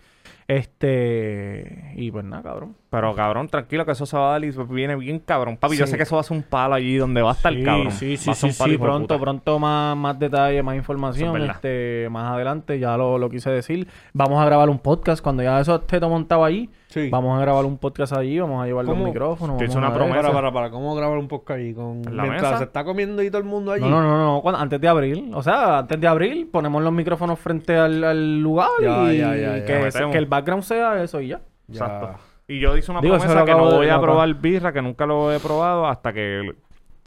Este, 0.51 1.93
y 1.95 2.11
pues 2.11 2.25
nada, 2.25 2.43
cabrón. 2.43 2.75
Pero 2.91 3.15
cabrón, 3.15 3.49
tranquilo 3.49 3.87
que 3.87 3.93
eso 3.93 4.05
se 4.05 4.17
va 4.17 4.31
a 4.31 4.33
dar 4.33 4.45
y 4.45 4.51
viene 4.69 4.97
bien 4.97 5.21
cabrón. 5.21 5.57
Papi, 5.57 5.77
yo 5.77 5.87
sé 5.87 5.97
que 5.97 6.03
eso 6.03 6.17
va 6.17 6.23
a 6.23 6.25
ser 6.25 6.37
un 6.37 6.43
palo 6.43 6.75
allí 6.75 6.97
donde 6.97 7.23
va 7.23 7.31
a 7.31 7.35
estar 7.35 7.55
Sí, 7.55 7.63
cabrón. 7.63 7.93
Sí, 7.93 8.17
sí, 8.17 8.27
va 8.27 8.33
a 8.33 8.35
sí, 8.35 8.47
un 8.49 8.55
palo 8.55 8.79
pronto, 8.81 9.21
pronto 9.21 9.61
más, 9.61 9.97
más 9.97 10.19
detalles, 10.19 10.65
más 10.65 10.75
información, 10.75 11.41
es 11.41 11.51
este, 11.51 12.09
más 12.11 12.33
adelante, 12.33 12.81
ya 12.81 12.97
lo, 12.97 13.17
lo 13.17 13.31
quise 13.31 13.49
decir. 13.49 13.87
Vamos 14.13 14.43
a 14.43 14.45
grabar 14.45 14.69
un 14.71 14.81
podcast 14.81 15.23
cuando 15.23 15.45
ya 15.45 15.61
eso 15.61 15.77
esté 15.77 16.01
todo 16.01 16.11
montado 16.11 16.45
allí. 16.45 16.69
Sí. 16.91 17.09
Vamos 17.09 17.39
a 17.39 17.41
grabar 17.41 17.65
un 17.67 17.79
podcast 17.79 18.13
allí, 18.15 18.41
vamos 18.41 18.61
a 18.63 18.67
llevar 18.67 18.85
los 18.85 18.99
micrófonos. 18.99 19.57
Te 19.59 19.67
hice 19.67 19.79
una 19.79 19.95
promesa. 19.95 20.23
Para, 20.23 20.33
para, 20.33 20.53
para, 20.53 20.71
¿cómo 20.71 20.93
grabar 20.97 21.19
un 21.19 21.29
podcast 21.29 21.59
ahí? 21.61 21.73
Con... 21.73 22.03
¿En 22.05 22.17
la 22.17 22.25
Mientras 22.25 22.43
mesa? 22.43 22.59
se 22.59 22.65
está 22.65 22.83
comiendo 22.85 23.23
y 23.23 23.31
todo 23.31 23.39
el 23.39 23.45
mundo 23.45 23.71
allí. 23.71 23.83
No, 23.83 24.03
no, 24.03 24.03
no, 24.03 24.35
no, 24.35 24.43
cuando- 24.43 24.61
antes 24.61 24.81
de 24.81 24.89
abril, 24.89 25.31
o 25.33 25.41
sea, 25.41 25.79
antes 25.79 26.01
de 26.01 26.09
abril 26.09 26.49
ponemos 26.51 26.83
los 26.83 26.93
micrófonos 26.93 27.39
frente 27.39 27.77
al, 27.77 28.03
al 28.03 28.41
lugar 28.41 28.71
Ya, 28.83 29.13
y 29.13 29.19
ya, 29.19 29.37
ya, 29.37 29.59
ya. 29.59 29.65
Que, 29.65 30.19
el 30.19 30.27
background 30.27 30.65
sea 30.65 31.01
eso 31.01 31.21
y 31.21 31.29
ya. 31.29 31.41
Ya. 31.69 31.85
Exacto. 31.85 32.19
Y 32.49 32.59
yo 32.59 32.77
hice 32.77 32.91
una 32.91 33.01
Digo, 33.01 33.17
promesa 33.17 33.45
que 33.45 33.53
no 33.53 33.71
voy 33.71 33.89
a 33.89 34.01
probar 34.01 34.35
birra, 34.35 34.73
que 34.73 34.83
nunca 34.83 35.07
lo 35.07 35.33
he 35.33 35.39
probado 35.39 35.87
hasta 35.87 36.13
que 36.13 36.53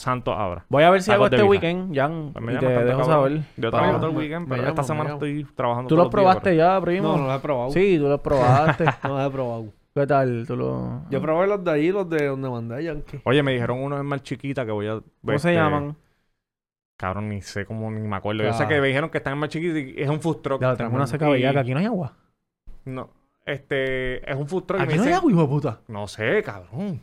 el 0.03 0.05
Santo 0.05 0.33
abra. 0.33 0.65
Voy 0.69 0.83
a 0.83 0.89
ver 0.89 1.01
si 1.01 1.11
hago 1.11 1.25
este 1.25 1.43
weekend, 1.43 1.95
Jan, 1.95 2.31
Pues 2.33 2.55
y 2.55 2.59
te 2.59 2.65
dejo 2.67 2.99
cabrón. 2.99 3.05
saber. 3.05 3.31
Yo 3.57 3.71
Pa- 3.71 3.77
trabajo 3.77 3.97
todo 3.99 4.07
el 4.07 4.13
me- 4.13 4.19
weekend, 4.19 4.49
pero 4.49 4.67
esta 4.67 4.83
semana 4.83 5.13
estoy 5.13 5.45
trabajando 5.55 5.87
¿Tú 5.87 5.95
los 5.95 6.05
días, 6.05 6.11
probaste 6.11 6.49
pero- 6.51 6.55
ya, 6.57 6.81
primo? 6.81 7.07
No, 7.09 7.17
no 7.17 7.27
lo 7.27 7.35
he 7.35 7.39
probado. 7.39 7.71
Sí, 7.71 7.97
tú 7.97 8.07
los 8.07 8.19
probaste. 8.21 8.85
No 9.03 9.17
lo 9.17 9.25
he 9.25 9.29
probado. 9.31 9.65
¿Qué 9.95 10.07
tal? 10.07 10.45
¿Tú 10.47 10.55
lo... 10.57 11.01
Yo 11.11 11.21
probé 11.21 11.45
los 11.47 11.63
de 11.63 11.71
allí, 11.71 11.91
los 11.91 12.09
de 12.09 12.25
donde 12.25 12.49
mandé 12.49 12.83
Yankee. 12.83 13.21
Oye, 13.25 13.43
me 13.43 13.53
dijeron 13.53 13.79
unos 13.79 13.99
es 13.99 14.05
más 14.05 14.23
chiquita 14.23 14.65
que 14.65 14.71
voy 14.71 14.87
a... 14.87 14.93
¿Cómo 14.93 15.03
se 15.27 15.35
este, 15.35 15.53
llaman? 15.53 15.95
Cabrón, 16.97 17.29
ni 17.29 17.41
sé 17.41 17.65
cómo, 17.65 17.91
ni 17.91 18.07
me 18.07 18.15
acuerdo. 18.15 18.43
Yo 18.43 18.53
sé 18.53 18.63
Ah. 18.63 18.67
que 18.67 18.81
me 18.81 18.87
dijeron 18.87 19.09
que 19.11 19.19
están 19.19 19.33
en 19.33 19.39
más 19.39 19.49
chiquitos 19.49 19.77
y 19.77 19.93
es 20.01 20.09
un 20.09 20.19
food 20.19 20.37
truck. 20.41 20.61
Ya, 20.61 20.75
tenemos 20.75 20.95
una 20.95 21.05
seca 21.07 21.29
Y- 21.29 21.33
bellaca. 21.33 21.59
Aquí 21.59 21.73
no 21.73 21.79
hay 21.79 21.85
agua. 21.85 22.13
No, 22.85 23.09
este, 23.45 24.29
es 24.29 24.35
un 24.35 24.47
food 24.47 24.63
truck 24.63 24.79
y 24.79 24.81
me 24.81 24.87
Aquí 24.93 24.97
no 24.97 25.03
hay 25.03 25.13
agua, 25.13 25.31
hijo 25.31 25.41
de 25.41 25.47
puta. 25.47 25.79
No 25.87 26.07
sé, 26.07 26.41
cabrón. 26.43 26.99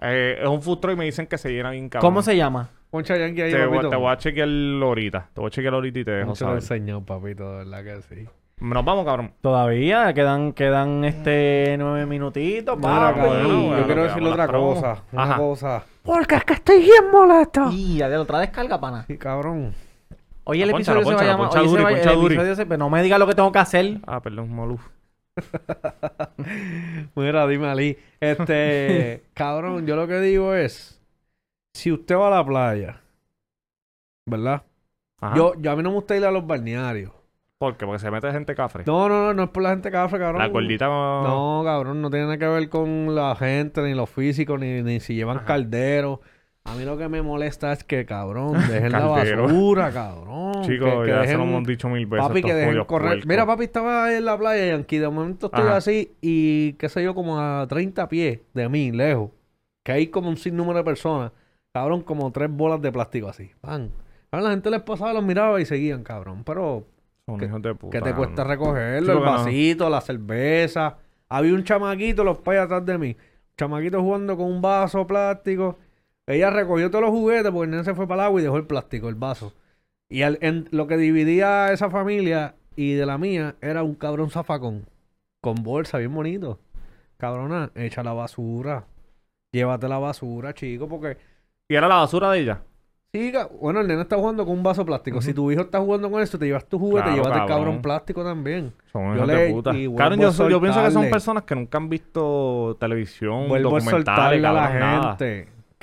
Eh, 0.00 0.38
es 0.42 0.48
un 0.48 0.60
food 0.62 0.78
truck 0.78 0.92
y 0.94 0.96
me 0.96 1.04
dicen 1.06 1.26
que 1.26 1.38
se 1.38 1.50
llena 1.50 1.70
bien 1.70 1.88
cabrón. 1.88 2.08
¿Cómo 2.10 2.22
se 2.22 2.36
llama? 2.36 2.68
Poncha 2.90 3.16
Yankee 3.16 3.42
ahí, 3.42 3.52
Te, 3.52 3.58
voy- 3.66 3.76
papito. 3.76 3.90
te 3.90 3.96
voy 3.96 4.12
a 4.12 4.16
chequear 4.16 4.48
ahorita. 4.82 5.28
Te 5.34 5.40
voy 5.40 5.48
a 5.48 5.50
chequear 5.50 5.74
ahorita 5.74 5.98
y 5.98 6.04
te 6.04 6.10
dejo 6.10 6.26
Poncho 6.28 6.44
lo 6.46 6.56
he 6.56 6.60
saber. 6.60 6.80
enseñado, 6.80 7.00
papito, 7.04 7.50
de 7.52 7.56
verdad 7.64 7.84
que 7.84 8.02
sí. 8.02 8.28
Nos 8.58 8.84
vamos, 8.84 9.04
cabrón. 9.04 9.32
Todavía 9.42 10.14
quedan, 10.14 10.52
quedan 10.54 11.04
este 11.04 11.76
nueve 11.78 12.06
minutitos, 12.06 12.76
Mira, 12.78 12.88
papi. 12.90 13.20
cabrón, 13.20 13.42
bueno, 13.66 13.78
yo 13.80 13.86
quiero 13.86 14.02
que 14.02 14.08
decirle 14.08 14.30
vamos 14.30 14.30
a 14.30 14.32
otra 14.32 14.36
las 14.44 14.48
promos. 14.48 14.74
cosa. 14.78 15.02
Una 15.12 15.22
Ajá. 15.22 15.36
cosa. 15.36 15.84
Porque 16.02 16.34
es 16.36 16.44
que 16.44 16.52
estoy 16.54 16.78
bien 16.80 17.10
molesto. 17.12 17.68
Y 17.72 17.98
ya 17.98 18.08
de 18.08 18.16
otra 18.16 18.38
descarga, 18.40 18.80
pana. 18.80 19.04
Sí, 19.06 19.18
cabrón. 19.18 19.74
Hoy 20.44 20.62
el 20.62 20.70
episodio 20.70 21.04
se 21.04 21.14
va 21.14 21.20
a 21.20 21.24
llamar. 21.24 21.48
poncha 21.48 21.60
hoy 21.60 21.68
se 21.68 21.70
duri, 21.72 21.82
va- 21.82 22.12
duri. 22.14 22.34
episodio 22.34 22.54
se- 22.54 22.66
pero 22.66 22.78
no 22.78 22.88
me 22.88 23.02
diga 23.02 23.18
lo 23.18 23.26
que 23.26 23.34
tengo 23.34 23.50
que 23.52 23.58
hacer. 23.58 23.98
Ah, 24.06 24.20
perdón, 24.20 24.54
Malú. 24.54 24.78
Mira, 27.14 27.46
dime 27.46 27.66
Ali. 27.68 27.98
Este, 28.20 29.24
cabrón, 29.34 29.86
yo 29.86 29.96
lo 29.96 30.06
que 30.06 30.20
digo 30.20 30.54
es, 30.54 31.00
si 31.74 31.92
usted 31.92 32.16
va 32.16 32.28
a 32.28 32.30
la 32.30 32.46
playa, 32.46 33.00
¿verdad? 34.26 34.62
Ajá. 35.20 35.36
Yo, 35.36 35.54
yo 35.58 35.70
a 35.70 35.76
mí 35.76 35.82
no 35.82 35.90
me 35.90 35.96
gusta 35.96 36.16
ir 36.16 36.24
a 36.24 36.30
los 36.30 36.46
balnearios. 36.46 37.12
¿Por 37.58 37.76
qué? 37.76 37.86
Porque 37.86 38.00
se 38.00 38.10
mete 38.10 38.30
gente 38.32 38.54
cafre. 38.54 38.84
No, 38.86 39.08
no, 39.08 39.26
no, 39.26 39.34
no 39.34 39.44
es 39.44 39.48
por 39.48 39.62
la 39.62 39.70
gente 39.70 39.90
café, 39.90 40.18
cabrón. 40.18 40.42
La 40.42 40.48
gordita. 40.48 40.86
No, 40.86 41.62
cabrón, 41.64 42.02
no 42.02 42.10
tiene 42.10 42.26
nada 42.26 42.36
que 42.36 42.46
ver 42.46 42.68
con 42.68 43.14
la 43.14 43.34
gente, 43.34 43.80
ni 43.82 43.94
los 43.94 44.10
físicos, 44.10 44.60
ni, 44.60 44.82
ni 44.82 45.00
si 45.00 45.14
llevan 45.14 45.38
Ajá. 45.38 45.46
calderos. 45.46 46.20
A 46.66 46.74
mí 46.74 46.84
lo 46.84 46.98
que 46.98 47.08
me 47.08 47.22
molesta 47.22 47.72
es 47.72 47.84
que, 47.84 48.04
cabrón, 48.04 48.54
dejen 48.68 48.92
la 48.92 49.06
basura, 49.06 49.92
cabrón. 49.92 50.62
Chicos, 50.62 50.90
que, 51.00 51.02
que 51.04 51.08
ya 51.10 51.26
se 51.26 51.36
lo 51.36 51.44
hemos 51.44 51.64
dicho 51.64 51.88
mil 51.88 52.06
veces. 52.06 52.26
Papi, 52.26 52.42
que 52.42 52.54
dejen 52.54 52.84
correr. 52.84 53.26
Mira, 53.26 53.46
papi 53.46 53.64
estaba 53.64 54.12
en 54.14 54.24
la 54.24 54.36
playa, 54.36 54.66
Yankee. 54.66 54.98
De 54.98 55.08
momento 55.08 55.46
estoy 55.46 55.64
Ajá. 55.64 55.76
así 55.76 56.12
y, 56.20 56.72
qué 56.74 56.88
sé 56.88 57.04
yo, 57.04 57.14
como 57.14 57.38
a 57.38 57.66
30 57.68 58.08
pies 58.08 58.40
de 58.52 58.68
mí, 58.68 58.90
lejos. 58.90 59.30
Que 59.84 59.92
hay 59.92 60.06
como 60.08 60.28
un 60.28 60.36
sinnúmero 60.36 60.78
de 60.78 60.84
personas. 60.84 61.32
Cabrón, 61.72 62.02
como 62.02 62.32
tres 62.32 62.50
bolas 62.50 62.82
de 62.82 62.90
plástico 62.90 63.28
así. 63.28 63.50
Pan. 63.60 63.90
la 64.32 64.50
gente 64.50 64.70
les 64.70 64.82
pasaba, 64.82 65.12
los 65.12 65.22
miraba 65.22 65.60
y 65.60 65.66
seguían, 65.66 66.02
cabrón. 66.02 66.42
Pero, 66.44 66.84
Son 67.26 67.38
que- 67.38 67.46
de 67.46 67.74
puta. 67.74 67.96
¿qué 67.96 68.02
te 68.02 68.12
cuesta 68.14 68.42
no. 68.42 68.50
recogerlo? 68.50 69.12
El 69.12 69.18
no. 69.20 69.24
vasito, 69.24 69.88
la 69.88 70.00
cerveza. 70.00 70.96
Había 71.28 71.54
un 71.54 71.62
chamaquito, 71.62 72.24
los 72.24 72.38
payas 72.38 72.64
atrás 72.64 72.84
de 72.86 72.98
mí. 72.98 73.16
Chamaquito 73.56 74.00
jugando 74.02 74.36
con 74.36 74.46
un 74.46 74.60
vaso 74.60 75.06
plástico. 75.06 75.78
Ella 76.26 76.50
recogió 76.50 76.90
todos 76.90 77.02
los 77.02 77.10
juguetes 77.12 77.50
porque 77.52 77.64
el 77.66 77.70
nene 77.70 77.84
se 77.84 77.94
fue 77.94 78.06
para 78.08 78.22
el 78.22 78.26
agua 78.26 78.40
y 78.40 78.44
dejó 78.44 78.56
el 78.56 78.66
plástico, 78.66 79.08
el 79.08 79.14
vaso. 79.14 79.52
Y 80.08 80.22
al- 80.22 80.38
en, 80.40 80.68
lo 80.72 80.86
que 80.86 80.96
dividía 80.96 81.66
a 81.66 81.72
esa 81.72 81.90
familia 81.90 82.54
y 82.74 82.94
de 82.94 83.06
la 83.06 83.16
mía 83.18 83.54
era 83.60 83.82
un 83.82 83.94
cabrón 83.94 84.30
zafacón. 84.30 84.86
Con 85.40 85.62
bolsa, 85.62 85.98
bien 85.98 86.12
bonito. 86.14 86.58
Cabrona, 87.16 87.70
echa 87.74 88.02
la 88.02 88.12
basura. 88.12 88.84
Llévate 89.52 89.88
la 89.88 89.98
basura, 89.98 90.52
chico, 90.52 90.88
porque... 90.88 91.16
¿Y 91.68 91.74
era 91.74 91.88
la 91.88 91.96
basura 91.96 92.30
de 92.32 92.40
ella? 92.40 92.62
Sí, 93.12 93.32
bueno, 93.60 93.80
el 93.80 93.86
nene 93.86 94.02
está 94.02 94.16
jugando 94.16 94.44
con 94.44 94.56
un 94.58 94.62
vaso 94.62 94.84
plástico. 94.84 95.22
Si 95.22 95.32
tu 95.32 95.50
hijo 95.50 95.62
está 95.62 95.78
jugando 95.80 96.10
con 96.10 96.20
eso, 96.20 96.38
te 96.38 96.44
llevas 96.46 96.66
tu 96.66 96.78
juguete, 96.78 97.04
Claro, 97.04 97.16
llévate 97.16 97.34
el 97.34 97.46
cabrón. 97.46 97.64
cabrón 97.64 97.82
plástico 97.82 98.24
también. 98.24 98.72
Son 98.92 99.16
Yo 99.16 99.24
le- 99.24 99.34
de 99.34 99.52
puta. 99.54 99.70
Cabrón, 99.96 100.20
yo, 100.20 100.60
pienso 100.60 100.84
que 100.84 100.90
son 100.90 101.08
personas 101.08 101.44
que 101.44 101.54
nunca 101.54 101.78
han 101.78 101.88
visto 101.88 102.76
televisión, 102.78 103.48
Vuelvo 103.48 103.70
a 103.76 103.80
documentales, 103.80 104.44
a 104.44 104.52
la 104.52 104.62
cabrón, 104.62 104.80
nada. 104.80 105.16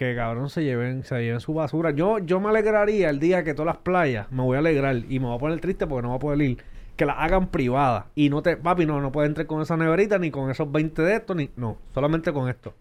Que 0.03 0.15
cabrón 0.15 0.49
se 0.49 0.63
lleven, 0.63 1.03
se 1.03 1.21
lleven 1.21 1.39
su 1.39 1.53
basura. 1.53 1.91
Yo, 1.91 2.19
yo 2.19 2.39
me 2.39 2.49
alegraría 2.49 3.09
el 3.09 3.19
día 3.19 3.43
que 3.43 3.53
todas 3.53 3.67
las 3.67 3.77
playas, 3.77 4.31
me 4.31 4.43
voy 4.43 4.55
a 4.55 4.59
alegrar 4.59 4.95
y 4.95 5.19
me 5.19 5.27
voy 5.27 5.35
a 5.35 5.39
poner 5.39 5.59
triste 5.59 5.87
porque 5.87 6.03
no 6.03 6.09
voy 6.09 6.17
a 6.17 6.19
poder 6.19 6.41
ir, 6.41 6.57
que 6.95 7.05
las 7.05 7.17
hagan 7.19 7.47
privadas. 7.47 8.05
Y 8.15 8.29
no 8.29 8.41
te, 8.41 8.57
papi, 8.57 8.85
no, 8.85 9.01
no 9.01 9.11
puedes 9.11 9.29
entrar 9.29 9.47
con 9.47 9.61
esa 9.61 9.77
neverita 9.77 10.19
ni 10.19 10.31
con 10.31 10.49
esos 10.49 10.71
20 10.71 11.01
de 11.01 11.15
estos, 11.15 11.35
ni, 11.35 11.49
no, 11.55 11.77
solamente 11.93 12.31
con 12.33 12.49
esto. 12.49 12.73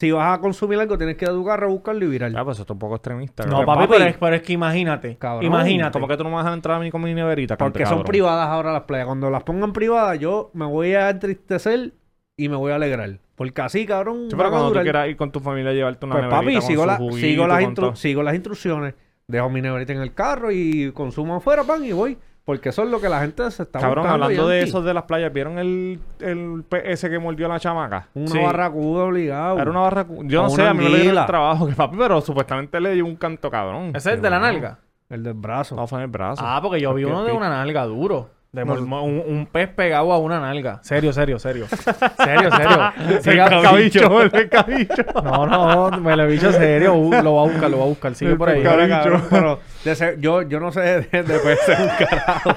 Si 0.00 0.10
vas 0.10 0.36
a 0.36 0.40
consumir 0.40 0.80
algo, 0.80 0.98
tienes 0.98 1.16
que 1.16 1.26
ir 1.26 1.30
a 1.30 1.32
tu 1.32 1.44
carro 1.44 1.68
a 1.68 1.70
buscarlo 1.70 2.04
y 2.04 2.08
virar. 2.08 2.32
Ya, 2.32 2.44
pues 2.44 2.56
eso 2.56 2.62
está 2.62 2.72
un 2.72 2.78
poco 2.80 2.96
extremista. 2.96 3.46
No, 3.46 3.64
papi, 3.64 3.86
papi. 3.86 3.92
pero, 3.92 4.04
es, 4.06 4.16
pero 4.16 4.34
es 4.34 4.42
que 4.42 4.52
imagínate. 4.52 5.16
Cabrón, 5.16 5.44
imagínate. 5.44 5.92
Como 5.92 6.08
que 6.08 6.16
tú 6.16 6.24
no 6.24 6.30
me 6.30 6.36
vas 6.36 6.46
a 6.46 6.54
entrar 6.54 6.76
a 6.76 6.80
mí 6.80 6.90
con 6.90 7.02
mi 7.02 7.14
neverita. 7.14 7.56
porque 7.56 7.86
son 7.86 8.02
privadas 8.02 8.48
ahora 8.48 8.72
las 8.72 8.82
playas. 8.82 9.06
Cuando 9.06 9.30
las 9.30 9.44
pongan 9.44 9.72
privadas, 9.72 10.18
yo 10.18 10.50
me 10.54 10.66
voy 10.66 10.94
a 10.94 11.10
entristecer 11.10 11.92
y 12.36 12.48
me 12.48 12.56
voy 12.56 12.72
a 12.72 12.76
alegrar. 12.76 13.18
Porque 13.36 13.60
así, 13.62 13.86
cabrón. 13.86 14.26
Sí, 14.30 14.36
pero 14.36 14.50
cuando 14.50 14.68
tú 14.68 14.72
durar. 14.74 14.84
quieras 14.84 15.08
ir 15.08 15.16
con 15.16 15.32
tu 15.32 15.40
familia 15.40 15.70
a 15.70 15.74
llevarte 15.74 16.06
una 16.06 16.14
Pues 16.14 16.24
neverita 16.24 16.40
papi, 16.42 16.52
con 16.54 16.62
sigo, 16.62 16.82
su 16.82 16.86
la- 16.86 16.96
juguito, 16.96 17.26
sigo, 17.26 17.46
las 17.46 17.64
con 17.74 17.96
sigo 17.96 18.22
las 18.22 18.34
instrucciones, 18.34 18.94
dejo 19.26 19.48
mi 19.50 19.60
neverita 19.62 19.92
en 19.92 20.00
el 20.02 20.14
carro 20.14 20.50
y 20.52 20.92
consumo 20.92 21.36
afuera, 21.36 21.64
pan, 21.64 21.84
y 21.84 21.92
voy. 21.92 22.18
Porque 22.44 22.70
eso 22.70 22.82
es 22.82 22.88
lo 22.90 23.00
que 23.00 23.08
la 23.08 23.20
gente 23.20 23.48
se 23.52 23.62
está 23.62 23.78
Cabrón, 23.78 24.04
hablando 24.04 24.48
de 24.48 24.62
esos 24.62 24.84
de 24.84 24.92
las 24.92 25.04
playas, 25.04 25.32
¿vieron 25.32 25.60
el, 25.60 26.00
el 26.18 26.64
ese 26.84 27.08
que 27.08 27.20
mordió 27.20 27.46
a 27.46 27.50
la 27.50 27.60
chamaca? 27.60 28.08
Una 28.14 28.26
Sí. 28.26 28.38
barracuda 28.38 29.04
obligado. 29.04 29.58
Era 29.60 29.70
una 29.70 29.80
barra... 29.80 30.06
Yo 30.24 30.42
no 30.42 30.50
sé, 30.50 30.66
a 30.66 30.74
mí 30.74 30.82
me 30.82 30.90
lo 30.90 30.96
dieron 30.96 31.18
el 31.18 31.26
trabajo, 31.26 31.68
que 31.68 31.74
papi, 31.74 31.96
pero 31.96 32.20
supuestamente 32.20 32.80
le 32.80 32.94
dio 32.94 33.06
un 33.06 33.14
canto 33.14 33.48
cabrón. 33.48 33.92
¿Ese 33.94 34.10
es 34.10 34.16
el 34.16 34.22
de 34.22 34.30
la 34.30 34.40
nalga? 34.40 34.80
El 35.08 35.22
del 35.22 35.34
brazo. 35.34 35.76
No, 35.76 35.86
fue 35.86 35.98
en 36.00 36.04
el 36.06 36.10
brazo. 36.10 36.42
Ah, 36.44 36.58
porque 36.60 36.80
yo 36.80 36.92
vi 36.94 37.04
uno 37.04 37.22
de 37.24 37.30
una 37.30 37.48
nalga 37.48 37.84
duro. 37.84 38.28
De 38.54 38.64
un, 38.64 38.92
un 38.92 39.48
pez 39.50 39.66
pegado 39.70 40.12
a 40.12 40.18
una 40.18 40.38
nalga. 40.38 40.78
Serio, 40.82 41.10
serio, 41.14 41.38
serio. 41.38 41.66
Serio, 42.18 42.50
serio. 42.50 43.20
Siga- 43.22 43.48
Pescabicho, 43.48 44.20
el 44.20 44.30
pescabicho. 44.30 45.02
No, 45.24 45.46
no, 45.46 45.98
me 46.02 46.14
lo 46.14 46.24
he 46.24 46.32
dicho 46.32 46.52
serio. 46.52 46.92
Uh, 46.94 47.22
lo 47.22 47.36
va 47.36 47.40
a 47.40 47.44
buscar, 47.46 47.70
lo 47.70 47.78
va 47.78 47.84
a 47.84 47.86
buscar. 47.88 48.14
Sigue 48.14 48.36
por 48.36 48.50
ahí. 48.50 48.62
Ahora, 48.66 48.86
cabrón, 48.90 49.24
pero 49.30 49.58
de 49.86 49.94
ser- 49.94 50.20
yo, 50.20 50.42
yo 50.42 50.60
no 50.60 50.70
sé 50.70 50.80
de, 50.82 51.22
de 51.22 51.38
peces 51.38 51.78
un 51.80 51.88
carajo. 52.06 52.50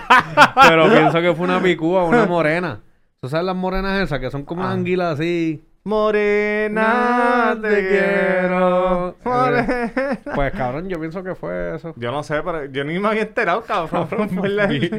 pero 0.68 0.90
pienso 0.90 1.22
que 1.22 1.34
fue 1.34 1.46
una 1.46 1.62
picúa, 1.62 2.04
una 2.04 2.26
morena. 2.26 2.82
¿Tú 3.22 3.30
sabes 3.30 3.46
las 3.46 3.56
morenas 3.56 4.02
esas? 4.04 4.20
Que 4.20 4.30
son 4.30 4.44
como 4.44 4.64
Ah. 4.64 4.66
unas 4.66 4.76
anguilas 4.78 5.14
así. 5.14 5.64
Morena, 5.88 7.56
te 7.62 7.88
quiero. 7.88 9.16
Morena. 9.24 9.92
Pues 10.34 10.52
cabrón, 10.58 10.90
yo 10.90 11.00
pienso 11.00 11.24
que 11.24 11.36
fue 11.36 11.76
eso. 11.76 11.94
Yo 11.96 12.12
no 12.12 12.24
sé, 12.24 12.42
pero 12.44 12.66
yo 12.66 12.84
ni 12.84 12.98
me 12.98 13.10
había 13.10 13.22
enterado, 13.22 13.62
cabrón. 13.62 14.30
vi, 14.70 14.90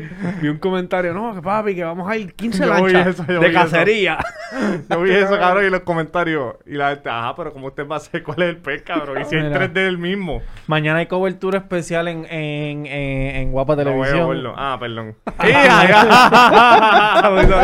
vi 0.41 0.49
un 0.49 0.59
comentario, 0.59 1.13
no, 1.13 1.35
que 1.35 1.43
papi, 1.43 1.75
que 1.75 1.83
vamos 1.83 2.09
a 2.09 2.17
ir 2.17 2.33
15 2.35 2.65
Yo 2.67 2.85
vi 2.85 2.93
lanchas 2.93 3.07
eso, 3.15 3.25
de 3.25 3.35
eso. 3.49 3.53
cacería. 3.53 4.19
Yo 4.89 5.01
vi 5.03 5.11
eso, 5.11 5.37
cabrón, 5.37 5.67
y 5.67 5.71
los 5.71 5.81
comentarios. 5.81 6.55
Y 6.67 6.75
la 6.75 6.91
gente, 6.91 7.11
ajá, 7.11 7.35
pero 7.35 7.53
¿cómo 7.53 7.67
usted 7.67 7.85
va 7.89 7.97
a 7.97 8.01
saber 8.01 8.23
cuál 8.23 8.43
es 8.43 8.49
el 8.51 8.59
pez, 8.59 8.83
cabrón? 8.83 9.21
Y 9.21 9.25
si 9.25 9.35
hay 9.35 9.51
tres 9.53 9.75
del 9.75 9.99
mismo. 9.99 10.41
Mañana 10.69 11.01
hay 11.01 11.07
cobertura 11.07 11.59
especial 11.59 12.07
en, 12.07 12.27
en, 12.27 12.87
en, 12.87 13.37
en 13.37 13.51
Guapa 13.51 13.75
No 13.75 13.83
voy 13.83 13.91
a 14.07 14.13
Televisión. 14.13 14.29
verlo. 14.29 14.55
Ah, 14.57 14.77
perdón. 14.79 15.17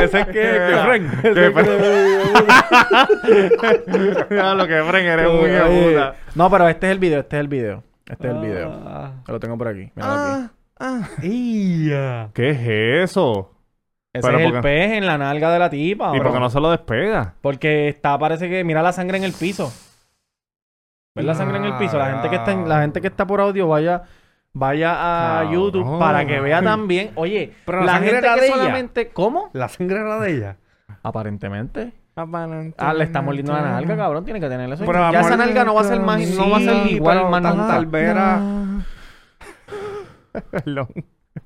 Ese 0.03 0.21
es 0.21 0.27
que, 0.27 0.33
que 0.33 0.77
Fren. 0.85 1.09
Mira 4.31 4.55
lo 4.55 4.67
que 4.67 4.83
Fren, 4.83 5.07
eres 5.07 5.29
muy. 5.31 5.97
No, 6.35 6.51
pero 6.51 6.69
este 6.69 6.87
es 6.87 6.93
el 6.93 6.99
video, 6.99 7.21
este 7.21 7.37
es 7.37 7.41
el 7.41 7.49
video. 7.49 7.83
Este 8.07 8.29
es 8.29 8.35
el 8.35 8.41
video. 8.41 8.71
Ah. 8.87 9.13
Lo 9.27 9.41
tengo 9.41 9.57
por 9.57 9.69
aquí. 9.69 9.91
Míralo 9.95 10.49
aquí. 10.81 11.27
Ia. 11.29 12.31
¿Qué 12.35 12.51
es 12.51 13.11
eso? 13.11 13.51
Ese 14.13 14.27
pero 14.27 14.39
es 14.41 14.47
el 14.55 14.61
pez 14.61 14.93
en 14.93 15.07
la 15.07 15.17
nalga 15.17 15.51
de 15.53 15.59
la 15.59 15.71
tipa. 15.71 16.09
¿Y 16.15 16.19
bro. 16.19 16.25
por 16.25 16.33
qué 16.35 16.41
no 16.41 16.51
se 16.51 16.61
lo 16.61 16.71
despega? 16.71 17.35
Porque 17.41 17.89
está, 17.89 18.19
parece 18.19 18.49
que 18.51 18.63
mira 18.65 18.83
la 18.83 18.93
sangre 18.93 19.17
en 19.17 19.25
el 19.25 19.33
piso. 19.33 19.73
¿Ves 21.15 21.25
la 21.25 21.35
sangre 21.35 21.59
en 21.59 21.65
el 21.65 21.75
piso? 21.79 21.97
La 21.99 22.11
gente 22.11 22.29
que 22.31 22.37
está 22.37 22.53
en- 22.53 22.69
la 22.69 22.81
gente 22.83 23.01
que 23.01 23.07
está 23.07 23.27
por 23.27 23.41
audio 23.41 23.69
vaya 23.69 24.03
vaya 24.53 25.41
a. 25.41 25.51
YouTube 25.51 25.99
para 25.99 26.27
que 26.27 26.41
vea 26.41 26.61
también. 26.63 27.13
Oye, 27.15 27.55
Pero 27.65 27.81
la 27.81 27.87
la 27.87 27.93
sangre 27.93 28.11
gente 28.11 28.27
era 28.27 28.35
que 28.35 28.41
de 28.43 28.47
ella. 28.49 28.57
solamente 28.57 29.09
¿cómo? 29.11 29.51
La 29.55 29.69
sangre 29.69 30.01
era 30.01 30.21
de 30.21 30.31
ella. 30.37 30.57
Aparentemente. 31.03 31.93
Ah, 32.15 32.93
le 32.95 33.05
está 33.05 33.23
mordiendo 33.23 33.53
la 33.55 33.63
nalga, 33.63 33.97
cabrón, 33.97 34.25
tiene 34.25 34.39
que 34.41 34.49
tenerle 34.49 34.75
eso. 34.75 34.85
Pero 34.85 35.11
ya 35.13 35.21
esa 35.21 35.37
nalga 35.37 35.65
no 35.65 35.75
va 35.75 35.81
a 35.81 35.85
ser 35.85 36.01
más 36.01 36.21
no 36.31 36.51
va 36.51 36.59
a 36.59 36.61
ser 36.61 36.87
igual 36.89 37.31
más 37.31 37.43
tal- 37.43 37.87
vez 37.87 38.09
era, 38.11 38.41
Perdón. 40.51 40.89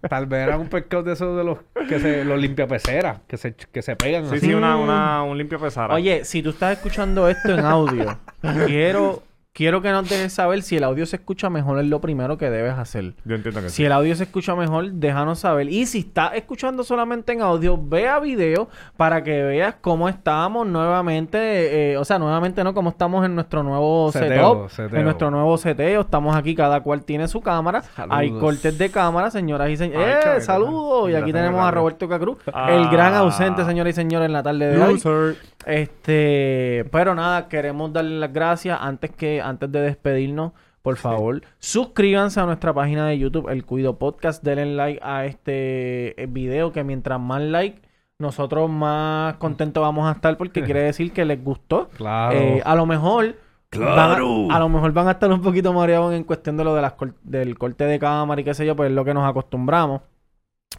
tal 0.08 0.26
vez 0.26 0.46
era 0.46 0.58
un 0.58 0.68
pescado 0.68 1.02
de 1.04 1.12
esos 1.12 1.36
de 1.36 1.44
los 1.44 1.58
que 1.88 1.98
se 2.00 2.24
los 2.24 2.38
limpia 2.40 2.66
peceras, 2.66 3.20
que 3.28 3.36
se, 3.36 3.54
que 3.54 3.82
se 3.82 3.94
pegan 3.96 4.28
Sí, 4.28 4.36
así. 4.36 4.46
sí, 4.46 4.54
una, 4.54 4.76
una, 4.76 5.22
un 5.22 5.38
limpio 5.38 5.58
pesara. 5.60 5.94
Oye, 5.94 6.24
si 6.24 6.42
tú 6.42 6.50
estás 6.50 6.76
escuchando 6.76 7.28
esto 7.28 7.52
en 7.54 7.64
audio, 7.64 8.18
quiero 8.66 9.22
quiero 9.56 9.80
que 9.80 9.90
nos 9.90 10.06
dejes 10.06 10.34
saber 10.34 10.60
si 10.62 10.76
el 10.76 10.84
audio 10.84 11.06
se 11.06 11.16
escucha 11.16 11.48
mejor 11.48 11.78
es 11.80 11.86
lo 11.86 11.98
primero 12.02 12.36
que 12.36 12.50
debes 12.50 12.74
hacer. 12.74 13.14
Yo 13.24 13.34
entiendo 13.36 13.62
que 13.62 13.70
sí. 13.70 13.76
Si 13.76 13.84
el 13.86 13.92
audio 13.92 14.14
se 14.14 14.24
escucha 14.24 14.54
mejor, 14.54 14.90
déjanos 14.92 15.38
saber. 15.38 15.70
Y 15.70 15.86
si 15.86 16.00
estás 16.00 16.32
escuchando 16.34 16.84
solamente 16.84 17.32
en 17.32 17.40
audio, 17.40 17.78
vea 17.82 18.20
video 18.20 18.68
para 18.98 19.24
que 19.24 19.42
veas 19.42 19.76
cómo 19.80 20.10
estamos 20.10 20.66
nuevamente. 20.66 21.92
eh, 21.92 21.96
o 21.96 22.04
sea, 22.04 22.18
nuevamente 22.18 22.62
no, 22.62 22.74
cómo 22.74 22.90
estamos 22.90 23.24
en 23.24 23.34
nuestro 23.34 23.62
nuevo 23.62 24.12
Seteo, 24.12 24.68
setup. 24.68 24.70
seteo. 24.70 24.98
En 24.98 25.04
nuestro 25.04 25.30
nuevo 25.30 25.56
seteo. 25.56 26.02
Estamos 26.02 26.36
aquí, 26.36 26.54
cada 26.54 26.80
cual 26.82 27.02
tiene 27.04 27.26
su 27.26 27.40
cámara. 27.40 27.82
Hay 28.10 28.28
Saludos. 28.28 28.40
cortes 28.42 28.76
de 28.76 28.90
cámara, 28.90 29.30
señoras 29.30 29.70
y 29.70 29.76
señores. 29.78 30.24
¡Eh! 30.26 30.40
¡Saludos! 30.42 31.08
Y 31.10 31.14
aquí 31.14 31.32
tenemos 31.32 31.60
a. 31.62 31.70
Roberto 31.70 32.06
Cacruz, 32.08 32.36
Ah. 32.52 32.72
el 32.72 32.88
gran 32.88 33.14
ausente, 33.14 33.64
señoras 33.64 33.92
y 33.92 33.94
señores, 33.94 34.26
en 34.26 34.32
la 34.34 34.42
tarde 34.42 34.68
de 34.68 34.82
hoy. 34.82 35.00
Este, 35.66 36.84
pero 36.92 37.14
nada, 37.14 37.48
queremos 37.48 37.92
darle 37.92 38.18
las 38.18 38.32
gracias 38.32 38.78
antes 38.80 39.10
que 39.10 39.40
antes 39.42 39.70
de 39.72 39.80
despedirnos, 39.80 40.52
por 40.82 40.96
favor, 40.96 41.42
suscríbanse 41.58 42.38
a 42.40 42.46
nuestra 42.46 42.72
página 42.72 43.06
de 43.08 43.18
YouTube, 43.18 43.48
El 43.50 43.64
Cuido 43.64 43.98
Podcast, 43.98 44.42
denle 44.44 44.66
like 44.76 45.00
a 45.02 45.26
este 45.26 46.22
eh, 46.22 46.26
video 46.28 46.72
que 46.72 46.84
mientras 46.84 47.18
más 47.20 47.42
like 47.42 47.82
nosotros 48.18 48.70
más 48.70 49.34
contentos 49.36 49.82
vamos 49.82 50.08
a 50.08 50.12
estar 50.12 50.36
porque 50.36 50.62
quiere 50.62 50.80
decir 50.84 51.12
que 51.12 51.24
les 51.24 51.42
gustó. 51.42 51.88
Claro. 51.96 52.36
Eh, 52.38 52.62
a 52.64 52.74
lo 52.74 52.86
mejor 52.86 53.34
Claro. 53.68 54.42
van 54.46 54.50
a, 54.52 54.56
a 54.56 54.60
lo 54.60 54.68
mejor 54.68 54.92
van 54.92 55.08
a 55.08 55.10
estar 55.10 55.30
un 55.30 55.42
poquito 55.42 55.72
mareados 55.72 56.14
en 56.14 56.22
cuestión 56.22 56.56
de 56.56 56.62
lo 56.64 56.74
de 56.76 56.82
las 56.82 56.92
cor- 56.92 57.16
del 57.24 57.58
corte 57.58 57.84
de 57.84 57.98
cámara 57.98 58.40
y 58.40 58.44
qué 58.44 58.54
sé 58.54 58.64
yo, 58.64 58.76
pues 58.76 58.88
es 58.90 58.94
lo 58.94 59.04
que 59.04 59.12
nos 59.12 59.28
acostumbramos. 59.28 60.02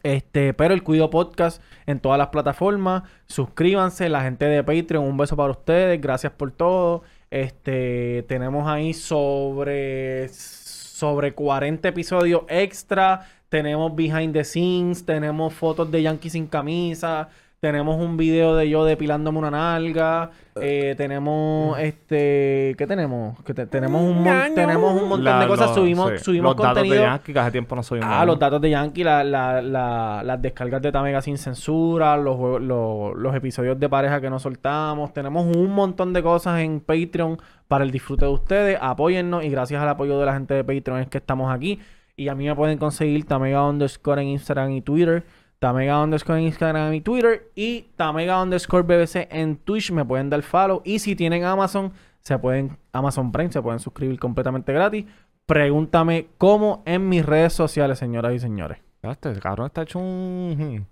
Este, 0.04 0.54
pero 0.54 0.74
el 0.74 0.84
Cuido 0.84 1.10
Podcast 1.10 1.62
en 1.86 2.00
todas 2.00 2.18
las 2.18 2.28
plataformas. 2.28 3.04
Suscríbanse, 3.26 4.10
la 4.10 4.22
gente 4.22 4.45
de 4.45 4.64
Patreon, 4.64 5.04
un 5.06 5.18
beso 5.18 5.36
para 5.36 5.52
ustedes, 5.52 6.00
gracias 6.00 6.34
por 6.34 6.52
todo. 6.52 7.04
Este, 7.30 8.24
tenemos 8.28 8.68
ahí 8.68 8.93
sobre 8.93 10.30
sobre 10.30 11.34
40 11.34 11.89
episodios 11.89 12.41
extra, 12.48 13.28
tenemos 13.50 13.95
behind 13.95 14.34
the 14.34 14.43
scenes, 14.43 15.06
tenemos 15.06 15.54
fotos 15.54 15.91
de 15.91 16.02
Yankee 16.02 16.32
sin 16.32 16.48
camisa, 16.48 17.30
tenemos 17.60 17.97
un 17.99 18.18
video 18.18 18.55
de 18.55 18.70
yo 18.70 18.86
depilándome 18.86 19.39
una 19.39 19.49
nalga, 19.49 20.30
eh, 20.62 20.93
tenemos 20.95 21.78
este, 21.80 22.76
¿qué 22.78 22.86
tenemos? 22.88 23.41
Que 23.43 23.53
te- 23.53 23.66
tenemos 23.66 24.01
un 24.03 24.24
mon- 24.24 24.53
tenemos 24.55 24.93
un 24.93 25.10
montón 25.10 25.24
La- 25.24 25.39
de 25.39 25.47
cosas, 25.47 25.68
los- 25.68 25.76
subimos 25.76 26.12
sí. 26.12 26.18
subimos 26.20 26.55
los 26.55 26.64
datos 26.64 26.84
de 26.84 26.99
Yankee, 26.99 27.34
que 27.34 27.39
hace 27.39 27.51
tiempo 27.51 27.76
no 27.76 27.82
subimos. 27.84 28.08
Ah, 28.12 28.26
los 28.26 28.38
datos 28.38 28.62
de 28.62 28.70
Yankee, 28.70 29.03
la, 29.03 29.24
la, 29.24 29.62
la- 29.62 30.22
las 30.24 30.41
descargas 30.41 30.82
de 30.84 30.91
Tamega 30.91 31.22
sin 31.22 31.38
censura, 31.39 32.16
los, 32.18 32.36
juegos- 32.36 32.62
los, 32.62 33.16
los 33.16 33.36
episodios 33.36 33.80
de 33.80 33.89
pareja 33.89 34.22
que 34.22 34.30
nos 34.30 34.43
soltamos. 34.43 35.12
Tenemos 35.14 35.45
un 35.55 35.72
montón 35.72 36.14
de 36.14 36.22
cosas 36.22 36.60
en 36.60 36.80
Patreon 36.80 37.38
para 37.68 37.84
el 37.84 37.89
disfrute 37.91 38.26
de 38.26 38.32
ustedes. 38.32 38.78
Apóyennos 38.80 39.43
y 39.43 39.49
gracias 39.49 39.82
al 39.82 39.89
apoyo 39.89 40.20
de 40.20 40.26
la 40.28 40.34
gente 40.34 40.53
de 40.53 40.64
Patreon 40.64 40.99
es 40.99 41.08
que 41.08 41.18
estamos 41.18 41.51
aquí. 41.51 41.80
Y 42.16 42.30
a 42.30 42.36
mí 42.36 42.45
me 42.45 42.55
pueden 42.55 42.78
conseguir 42.78 43.26
Tamega 43.26 43.64
underscore 43.68 44.22
en 44.22 44.28
Instagram 44.30 44.72
y 44.72 44.82
Twitter. 44.82 45.24
Tamega 45.60 46.01
underscore 46.01 46.39
en 46.39 46.45
Instagram 46.45 46.93
y 46.93 47.01
Twitter. 47.01 47.51
Y 47.55 47.88
Tamega 47.95 48.41
underscore 48.41 48.84
BBC 48.84 49.28
en 49.32 49.58
Twitch. 49.58 49.91
Me 49.91 50.05
pueden 50.05 50.30
dar 50.30 50.41
follow. 50.43 50.82
Y 50.86 50.99
si 50.99 51.16
tienen 51.16 51.43
Amazon, 51.43 51.93
se 52.22 52.38
pueden, 52.38 52.78
Amazon 52.91 53.32
Prime, 53.32 53.51
se 53.51 53.62
pueden 53.62 53.80
suscribir 53.80 54.20
completamente 54.20 54.72
gratis. 54.74 55.05
Pregúntame 55.45 56.28
cómo 56.38 56.84
en 56.86 57.08
mis 57.08 57.26
redes 57.26 57.53
sociales, 57.53 57.99
señoras 57.99 58.34
y 58.34 58.39
señores. 58.39 58.86
Este 59.12 59.34
cabrón 59.39 59.68
está 59.68 59.82
hecho 59.84 59.99
un, 59.99 60.86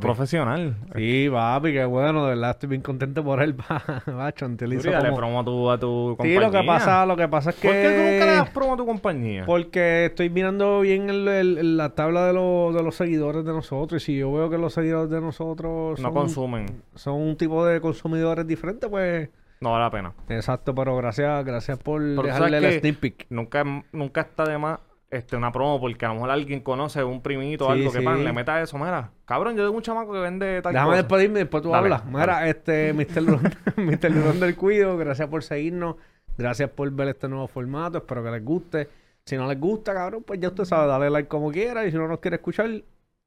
profesional. 0.00 0.76
Sí, 0.96 1.28
papi, 1.30 1.72
qué 1.72 1.84
bueno, 1.84 2.24
de 2.24 2.30
verdad 2.34 2.50
estoy 2.50 2.68
bien 2.68 2.82
contento 2.82 3.22
por 3.24 3.42
él, 3.42 3.54
macho, 4.06 4.48
dale 4.48 4.78
como- 5.08 5.16
promo 5.16 5.40
a 5.40 5.44
tu, 5.44 5.70
a 5.70 5.78
tu 5.78 6.10
Sí, 6.12 6.16
compañía. 6.16 6.40
lo 6.40 6.50
que 6.50 6.62
pasa, 6.66 7.06
lo 7.06 7.16
que 7.16 7.28
pasa 7.28 7.50
es 7.50 7.56
que... 7.56 7.68
¿Por 7.68 7.76
qué 7.76 7.88
tú 7.90 8.12
nunca 8.12 8.26
le 8.26 8.32
das 8.36 8.50
promo 8.50 8.74
a 8.74 8.76
tu 8.76 8.86
compañía? 8.86 9.44
Porque 9.46 10.06
estoy 10.06 10.30
mirando 10.30 10.80
bien 10.80 11.08
el- 11.10 11.28
el- 11.28 11.58
el- 11.58 11.76
la 11.76 11.90
tabla 11.94 12.26
de, 12.26 12.32
los 12.32 12.74
de 12.74 12.82
los 12.82 12.94
seguidores 12.96 13.44
de 13.44 13.52
nosotros 13.52 14.02
y 14.02 14.04
si 14.06 14.18
yo 14.18 14.32
veo 14.32 14.50
que 14.50 14.58
los 14.58 14.72
seguidores 14.74 15.10
de 15.10 15.20
nosotros 15.20 15.98
No 16.00 16.08
son, 16.08 16.14
consumen. 16.14 16.66
son 16.94 17.14
un 17.20 17.36
tipo 17.36 17.64
de 17.64 17.80
consumidores 17.80 18.46
diferentes, 18.46 18.88
pues... 18.90 19.28
No 19.60 19.70
vale 19.70 19.84
la 19.84 19.90
pena. 19.90 20.12
Exacto, 20.28 20.74
pero 20.74 20.96
gracias 20.96 21.44
gracias 21.44 21.78
por 21.78 22.00
Pero 22.02 22.22
dejarle 22.22 22.58
el 22.58 22.80
sneak 22.80 22.96
peek. 22.98 23.26
Nunca, 23.30 23.62
nunca 23.92 24.22
está 24.22 24.44
de 24.44 24.58
más 24.58 24.80
este, 25.12 25.36
una 25.36 25.52
promo 25.52 25.78
porque 25.80 26.04
a 26.04 26.08
lo 26.08 26.14
mejor 26.14 26.30
alguien 26.30 26.60
conoce 26.60 27.04
un 27.04 27.22
primito 27.22 27.66
o 27.68 27.72
Sí, 27.74 27.78
algo 27.80 27.92
que 27.92 28.00
pan, 28.02 28.24
le 28.24 28.32
meta 28.32 28.60
eso. 28.60 28.76
Mira, 28.78 29.10
cabrón, 29.24 29.56
yo 29.56 29.62
tengo 29.64 29.76
un 29.76 29.82
chamaco 29.82 30.12
que 30.12 30.18
vende 30.18 30.60
tal 30.62 30.72
Déjame 30.72 30.90
cosa. 30.92 31.02
despedirme 31.02 31.38
después 31.40 31.62
tú 31.62 31.70
Dale, 31.70 31.84
hablas. 31.94 32.04
Mira, 32.06 32.48
este, 32.48 32.92
Mr. 32.92 33.24
Durón, 33.24 33.42
Mr. 33.76 34.12
Durón 34.12 34.40
del 34.40 34.56
Cuido, 34.56 34.96
gracias 34.96 35.28
por 35.28 35.42
seguirnos. 35.42 35.96
Gracias 36.36 36.70
por 36.70 36.90
ver 36.90 37.08
este 37.08 37.28
nuevo 37.28 37.46
formato. 37.46 37.98
Espero 37.98 38.24
que 38.24 38.30
les 38.30 38.44
guste. 38.44 38.88
Si 39.24 39.36
no 39.36 39.46
les 39.46 39.60
gusta, 39.60 39.92
cabrón, 39.94 40.24
pues 40.24 40.40
ya 40.40 40.48
usted 40.48 40.64
sabe, 40.64 40.88
dale 40.88 41.10
like 41.10 41.28
como 41.28 41.52
quiera. 41.52 41.84
Y 41.86 41.90
si 41.92 41.96
no 41.96 42.08
nos 42.08 42.18
quiere 42.18 42.36
escuchar, 42.36 42.70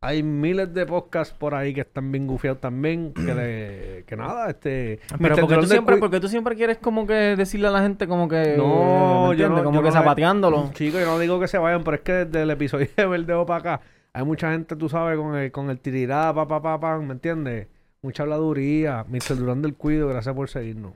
hay 0.01 0.21
miles 0.21 0.73
de 0.73 0.85
podcasts 0.85 1.33
por 1.33 1.55
ahí 1.55 1.73
que 1.73 1.81
están 1.81 2.11
bien 2.11 2.27
gufiados 2.27 2.61
también. 2.61 3.13
Que, 3.13 3.33
le- 3.33 4.03
que 4.05 4.15
nada, 4.15 4.49
este. 4.49 4.99
Pero 5.19 5.35
porque 5.37 5.55
tú, 5.55 5.65
siempre, 5.67 5.97
porque 5.97 6.19
tú 6.19 6.27
siempre 6.27 6.55
quieres 6.55 6.77
como 6.77 7.07
que 7.07 7.13
decirle 7.35 7.67
a 7.67 7.71
la 7.71 7.81
gente 7.81 8.07
como 8.07 8.27
que... 8.27 8.55
No, 8.57 9.29
¿me 9.29 9.37
yo 9.37 9.49
no. 9.49 9.63
Como 9.63 9.77
yo 9.79 9.81
que 9.83 9.87
no- 9.89 9.93
zapateándolo. 9.93 10.69
Chicos, 10.73 10.99
yo 10.99 11.05
no 11.07 11.17
digo 11.19 11.39
que 11.39 11.47
se 11.47 11.57
vayan, 11.57 11.83
pero 11.83 11.95
es 11.95 12.01
que 12.03 12.11
desde 12.13 12.43
el 12.43 12.51
episodio 12.51 12.87
de 12.95 13.05
Verdeo 13.07 13.45
para 13.45 13.59
acá, 13.77 13.81
hay 14.13 14.23
mucha 14.23 14.51
gente, 14.51 14.75
tú 14.75 14.89
sabes, 14.89 15.17
con 15.17 15.35
el, 15.35 15.51
con 15.51 15.69
el 15.69 15.79
tirirá, 15.79 16.31
pa, 16.33 16.47
pa, 16.47 16.61
pa, 16.61 16.79
pa, 16.79 16.97
¿me 16.99 17.13
entiendes? 17.13 17.67
Mucha 18.01 18.23
habladuría. 18.23 19.05
Mr. 19.09 19.35
Durán 19.37 19.61
del 19.63 19.73
Cuido, 19.75 20.07
gracias 20.09 20.35
por 20.35 20.49
seguirnos. 20.49 20.93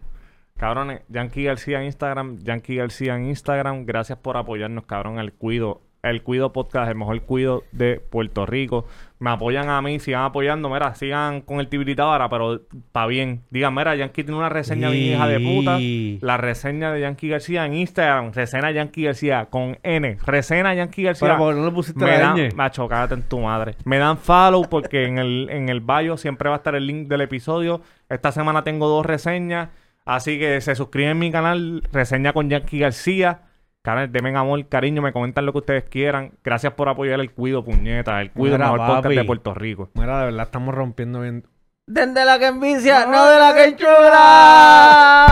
Cabrones, 0.57 1.01
Yankee 1.07 1.45
García 1.45 1.79
en 1.79 1.85
Instagram, 1.85 2.37
Yankee 2.43 2.75
García 2.75 3.15
en 3.15 3.25
Instagram. 3.27 3.85
Gracias 3.85 4.19
por 4.19 4.37
apoyarnos, 4.37 4.85
cabrón, 4.85 5.17
al 5.17 5.31
cuido 5.33 5.81
el 6.03 6.23
Cuido 6.23 6.53
Podcast, 6.53 6.89
el 6.89 6.95
mejor 6.95 7.21
cuido 7.21 7.63
de 7.71 7.99
Puerto 7.99 8.45
Rico. 8.45 8.85
Me 9.19 9.31
apoyan 9.31 9.69
a 9.69 9.81
mí, 9.81 9.99
sigan 9.99 10.23
apoyando, 10.23 10.69
mira, 10.69 10.95
sigan 10.95 11.41
con 11.41 11.59
el 11.59 11.67
Tibiritabara, 11.67 12.29
pero 12.29 12.61
para 12.93 13.07
bien. 13.07 13.43
Digan, 13.49 13.75
mira, 13.75 13.95
Yankee 13.95 14.23
tiene 14.23 14.37
una 14.37 14.47
reseña 14.47 14.89
bien 14.89 15.15
hija 15.15 15.27
de 15.27 15.39
puta. 15.41 15.77
La 16.25 16.37
reseña 16.37 16.93
de 16.93 17.01
Yankee 17.01 17.27
García 17.27 17.65
en 17.65 17.73
Instagram, 17.73 18.31
reseña 18.31 18.71
Yankee 18.71 19.03
García 19.03 19.47
con 19.49 19.77
N, 19.83 20.17
reseña 20.25 20.73
Yankee 20.73 21.03
García. 21.03 21.27
Pero, 21.27 21.37
¿por 21.37 21.53
qué 21.53 21.59
no 21.59 21.65
le 21.65 21.71
pusiste 21.73 22.05
me 22.05 22.11
la 22.11 22.19
dan, 22.19 22.37
ñ? 22.37 22.55
macho, 22.55 22.87
cágate 22.87 23.15
en 23.15 23.23
tu 23.23 23.39
madre. 23.39 23.75
Me 23.83 23.97
dan 23.97 24.17
follow 24.17 24.69
porque 24.69 25.05
en 25.05 25.17
el, 25.17 25.49
en 25.51 25.67
el 25.67 25.81
bio 25.81 26.15
siempre 26.15 26.47
va 26.47 26.55
a 26.55 26.59
estar 26.59 26.75
el 26.75 26.87
link 26.87 27.09
del 27.09 27.21
episodio. 27.21 27.81
Esta 28.07 28.31
semana 28.31 28.63
tengo 28.63 28.87
dos 28.87 29.05
reseñas. 29.05 29.69
Así 30.05 30.39
que 30.39 30.61
se 30.61 30.75
suscriben 30.75 31.11
a 31.11 31.15
mi 31.15 31.31
canal, 31.31 31.83
reseña 31.91 32.31
con 32.31 32.49
Yankee 32.49 32.79
García. 32.79 33.41
Canal, 33.89 34.11
denme 34.11 34.37
amor, 34.37 34.63
cariño, 34.67 35.01
me 35.01 35.11
comentan 35.11 35.47
lo 35.47 35.51
que 35.51 35.57
ustedes 35.57 35.83
quieran. 35.85 36.33
Gracias 36.43 36.73
por 36.73 36.89
apoyar 36.89 37.19
el 37.21 37.31
Cuido, 37.31 37.65
puñeta. 37.65 38.21
El 38.21 38.29
Cuido, 38.29 38.55
mejor 38.59 38.77
podcast 38.77 39.15
de 39.15 39.23
Puerto 39.23 39.55
Rico. 39.55 39.89
Mira, 39.95 40.19
de 40.19 40.25
verdad 40.25 40.43
estamos 40.43 40.75
rompiendo 40.75 41.21
bien. 41.21 41.43
Desde 41.87 42.23
la 42.23 42.37
que 42.37 42.45
envicia, 42.45 43.07
no 43.07 43.25
de 43.25 43.39
la 43.39 43.51
que 43.55 43.63
enchula. 43.63 45.25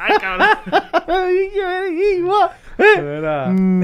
¡Ay, 0.00 0.18
cabrón! 0.20 0.48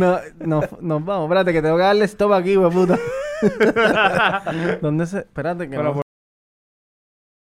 No, 0.01 0.19
no, 0.41 0.61
nos 0.81 1.05
vamos. 1.05 1.27
Espérate, 1.27 1.53
que 1.53 1.63
tengo 1.63 1.77
que 1.77 1.83
darle 1.85 2.07
stop 2.07 2.33
aquí, 2.33 2.57
we 2.57 2.69
puta. 2.69 2.99
¿Dónde 4.83 5.07
se.? 5.07 5.19
Espérate, 5.19 5.71
que 5.71 5.77
Pero 5.77 5.95
no 5.95 6.06